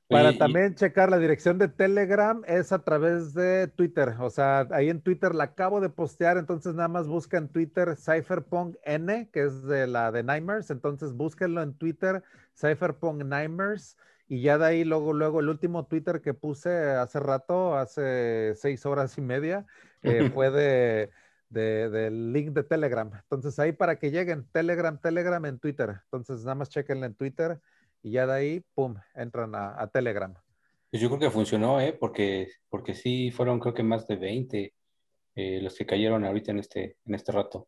Para 0.10 0.36
también 0.36 0.74
checar 0.74 1.12
la 1.12 1.20
dirección 1.20 1.60
de 1.60 1.68
Telegram 1.68 2.42
es 2.48 2.72
a 2.72 2.84
través 2.84 3.36
de 3.36 3.68
Twitter. 3.68 4.16
O 4.20 4.32
sea, 4.32 4.68
ahí 4.72 4.90
en 4.90 5.02
Twitter 5.02 5.36
la 5.36 5.44
acabo 5.44 5.82
de 5.82 5.90
postear, 5.90 6.38
entonces 6.38 6.74
nada 6.74 6.88
más 6.88 7.08
busca 7.08 7.38
en 7.38 7.48
Twitter 7.48 7.96
Cypherpunk 7.96 8.76
N, 8.84 9.30
que 9.32 9.44
es 9.44 9.62
de 9.66 9.86
la 9.86 10.12
de 10.12 10.24
Nimers. 10.24 10.72
Entonces 10.72 11.14
búsquenlo 11.14 11.62
en 11.62 11.76
Twitter, 11.76 12.24
Cypherpunk 12.60 13.24
Nimers. 13.24 13.98
Y 14.32 14.42
ya 14.44 14.60
de 14.60 14.66
ahí, 14.66 14.84
luego, 14.84 15.12
luego, 15.12 15.40
el 15.40 15.50
último 15.50 15.88
Twitter 15.88 16.22
que 16.22 16.36
puse 16.36 16.70
hace 16.70 17.20
rato, 17.20 17.76
hace 17.76 18.54
seis 18.56 18.86
horas 18.86 19.18
y 19.18 19.22
media, 19.22 19.66
eh, 20.04 20.30
fue 20.34 20.52
de, 20.52 21.10
del 21.50 22.32
link 22.32 22.50
de 22.50 22.64
Telegram. 22.64 23.12
Entonces 23.12 23.58
ahí 23.58 23.72
para 23.72 23.98
que 23.98 24.12
lleguen, 24.12 24.48
Telegram, 24.52 25.02
Telegram 25.02 25.44
en 25.48 25.58
Twitter. 25.58 26.02
Entonces 26.04 26.44
nada 26.44 26.54
más 26.54 26.70
chequenlo 26.70 27.08
en 27.08 27.16
Twitter 27.16 27.60
y 28.04 28.12
ya 28.12 28.28
de 28.28 28.34
ahí, 28.34 28.64
pum, 28.76 28.96
entran 29.16 29.56
a, 29.56 29.88
Telegram. 29.88 30.36
Pues 30.92 31.02
yo 31.02 31.10
creo 31.10 31.20
que 31.20 31.32
funcionó, 31.32 31.82
¿eh? 31.82 31.98
Porque, 32.00 32.50
porque 32.70 32.94
sí 32.94 33.32
fueron 33.32 33.60
creo 33.60 33.74
que 33.74 33.84
más 33.84 34.08
de 34.08 34.16
20 34.16 34.74
eh, 35.36 35.60
los 35.60 35.76
que 35.76 35.88
cayeron 35.88 36.24
ahorita 36.24 36.52
en 36.52 36.60
este, 36.60 36.98
en 37.04 37.16
este 37.16 37.32
rato. 37.32 37.68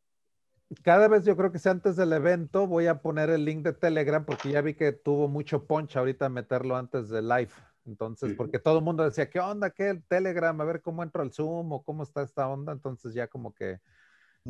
Cada 0.83 1.07
vez 1.07 1.25
yo 1.25 1.35
creo 1.35 1.51
que 1.51 1.59
sea 1.59 1.73
antes 1.73 1.95
del 1.95 2.13
evento 2.13 2.65
voy 2.65 2.87
a 2.87 3.01
poner 3.01 3.29
el 3.29 3.43
link 3.43 3.63
de 3.63 3.73
Telegram 3.73 4.23
porque 4.23 4.51
ya 4.51 4.61
vi 4.61 4.73
que 4.73 4.93
tuvo 4.93 5.27
mucho 5.27 5.65
punch 5.65 5.97
ahorita 5.97 6.29
meterlo 6.29 6.77
antes 6.77 7.09
del 7.09 7.27
live. 7.27 7.51
Entonces, 7.85 8.33
porque 8.37 8.59
todo 8.59 8.77
el 8.77 8.83
mundo 8.83 9.03
decía, 9.03 9.29
¿qué 9.29 9.39
onda? 9.39 9.71
¿Qué 9.71 9.89
el 9.89 10.03
Telegram? 10.03 10.59
A 10.61 10.63
ver 10.63 10.81
cómo 10.81 11.03
entro 11.03 11.23
al 11.23 11.33
Zoom 11.33 11.71
o 11.73 11.83
cómo 11.83 12.03
está 12.03 12.21
esta 12.21 12.47
onda. 12.47 12.71
Entonces 12.71 13.13
ya 13.13 13.27
como 13.27 13.53
que 13.53 13.79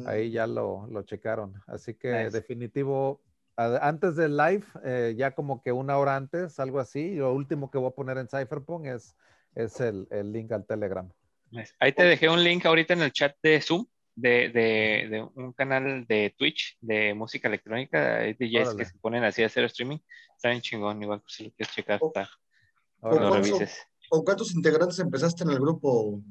ahí 0.06 0.32
ya 0.32 0.48
lo, 0.48 0.86
lo 0.88 1.02
checaron. 1.04 1.54
Así 1.66 1.94
que 1.94 2.10
definitivo, 2.30 3.22
antes 3.56 4.16
del 4.16 4.38
live, 4.38 4.66
eh, 4.84 5.16
ya 5.18 5.32
como 5.32 5.62
que 5.64 5.72
una 5.72 5.98
hora 5.98 6.16
antes, 6.16 6.60
algo 6.60 6.80
así, 6.80 7.16
lo 7.16 7.34
último 7.34 7.72
que 7.72 7.78
voy 7.78 7.90
a 7.90 7.96
poner 7.96 8.18
en 8.18 8.28
Cypherpunk 8.28 8.86
es, 8.86 9.16
es 9.56 9.80
el, 9.80 10.08
el 10.12 10.32
link 10.32 10.52
al 10.52 10.66
Telegram. 10.66 11.10
Ahí 11.80 11.94
te 11.94 12.04
dejé 12.04 12.30
un 12.30 12.44
link 12.44 12.66
ahorita 12.66 12.94
en 12.94 13.02
el 13.02 13.12
chat 13.12 13.36
de 13.42 13.62
Zoom 13.62 13.86
de, 14.16 14.50
de, 14.50 15.08
de 15.10 15.30
un 15.36 15.54
canal 15.54 16.06
de 16.08 16.34
Twitch 16.38 16.78
de 16.82 17.14
música 17.14 17.48
electrónica. 17.48 18.18
Hay 18.18 18.34
DJs 18.34 18.76
que 18.76 18.86
se 18.86 18.98
ponen 19.00 19.24
así 19.24 19.44
a 19.44 19.48
hacer 19.48 19.64
streaming. 19.66 20.00
Está 20.36 20.50
bien 20.50 20.62
chingón, 20.62 21.02
igual 21.02 21.22
si 21.28 21.46
lo 21.46 21.52
quieres 21.52 21.76
checar, 21.76 22.00
está. 22.04 22.30
¿Con 24.10 24.24
cuántos 24.24 24.54
integrantes 24.54 25.00
empezaste 25.00 25.44
en 25.44 25.52
el 25.52 25.60
grupo, 25.60 26.22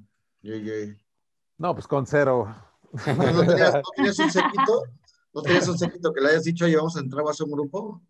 No, 1.58 1.74
pues 1.74 1.86
con 1.86 2.06
cero. 2.06 2.54
¿No 2.92 3.46
tenías, 3.46 3.74
¿no 3.74 3.82
tenías 3.96 4.18
un 4.18 4.30
sequito? 4.30 4.82
¿No 5.32 5.42
tenías 5.42 5.68
un 5.68 5.78
secreto 5.78 6.12
que 6.12 6.20
le 6.20 6.28
hayas 6.28 6.44
dicho, 6.44 6.64
oye, 6.64 6.76
vamos 6.76 6.96
a 6.96 7.00
entrar, 7.00 7.24
a 7.24 7.44
un 7.44 7.50
grupo? 7.50 8.02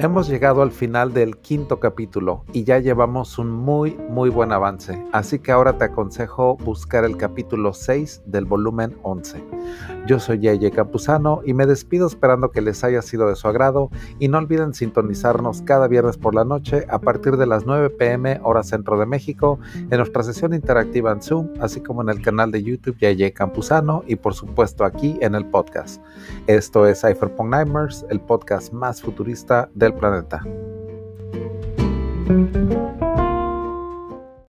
Hemos 0.00 0.28
llegado 0.28 0.62
al 0.62 0.70
final 0.70 1.12
del 1.12 1.38
quinto 1.38 1.80
capítulo 1.80 2.44
y 2.52 2.62
ya 2.62 2.78
llevamos 2.78 3.36
un 3.36 3.50
muy 3.50 3.96
muy 4.08 4.30
buen 4.30 4.52
avance, 4.52 5.04
así 5.10 5.40
que 5.40 5.50
ahora 5.50 5.76
te 5.76 5.86
aconsejo 5.86 6.56
buscar 6.58 7.04
el 7.04 7.16
capítulo 7.16 7.74
6 7.74 8.22
del 8.24 8.44
volumen 8.44 8.96
11. 9.02 9.42
Yo 10.06 10.20
soy 10.20 10.38
Yeye 10.38 10.70
Campuzano 10.70 11.40
y 11.44 11.52
me 11.52 11.66
despido 11.66 12.06
esperando 12.06 12.52
que 12.52 12.60
les 12.60 12.84
haya 12.84 13.02
sido 13.02 13.28
de 13.28 13.34
su 13.34 13.48
agrado 13.48 13.90
y 14.20 14.28
no 14.28 14.38
olviden 14.38 14.72
sintonizarnos 14.72 15.62
cada 15.62 15.88
viernes 15.88 16.16
por 16.16 16.32
la 16.32 16.44
noche 16.44 16.86
a 16.88 17.00
partir 17.00 17.36
de 17.36 17.46
las 17.46 17.66
9 17.66 17.90
pm 17.90 18.38
hora 18.44 18.62
centro 18.62 19.00
de 19.00 19.06
México 19.06 19.58
en 19.74 19.98
nuestra 19.98 20.22
sesión 20.22 20.54
interactiva 20.54 21.10
en 21.10 21.22
Zoom, 21.22 21.48
así 21.60 21.80
como 21.80 22.02
en 22.02 22.10
el 22.10 22.22
canal 22.22 22.52
de 22.52 22.62
YouTube 22.62 22.98
Yeye 22.98 23.32
Campuzano 23.32 24.04
y 24.06 24.14
por 24.14 24.34
supuesto 24.34 24.84
aquí 24.84 25.18
en 25.20 25.34
el 25.34 25.44
podcast. 25.44 26.00
Esto 26.46 26.86
es 26.86 27.00
Cypherpunk 27.00 27.50
Nightmares, 27.50 28.06
el 28.10 28.20
podcast 28.20 28.72
más 28.72 29.02
futurista 29.02 29.68
de 29.74 29.87
planeta. 29.94 30.42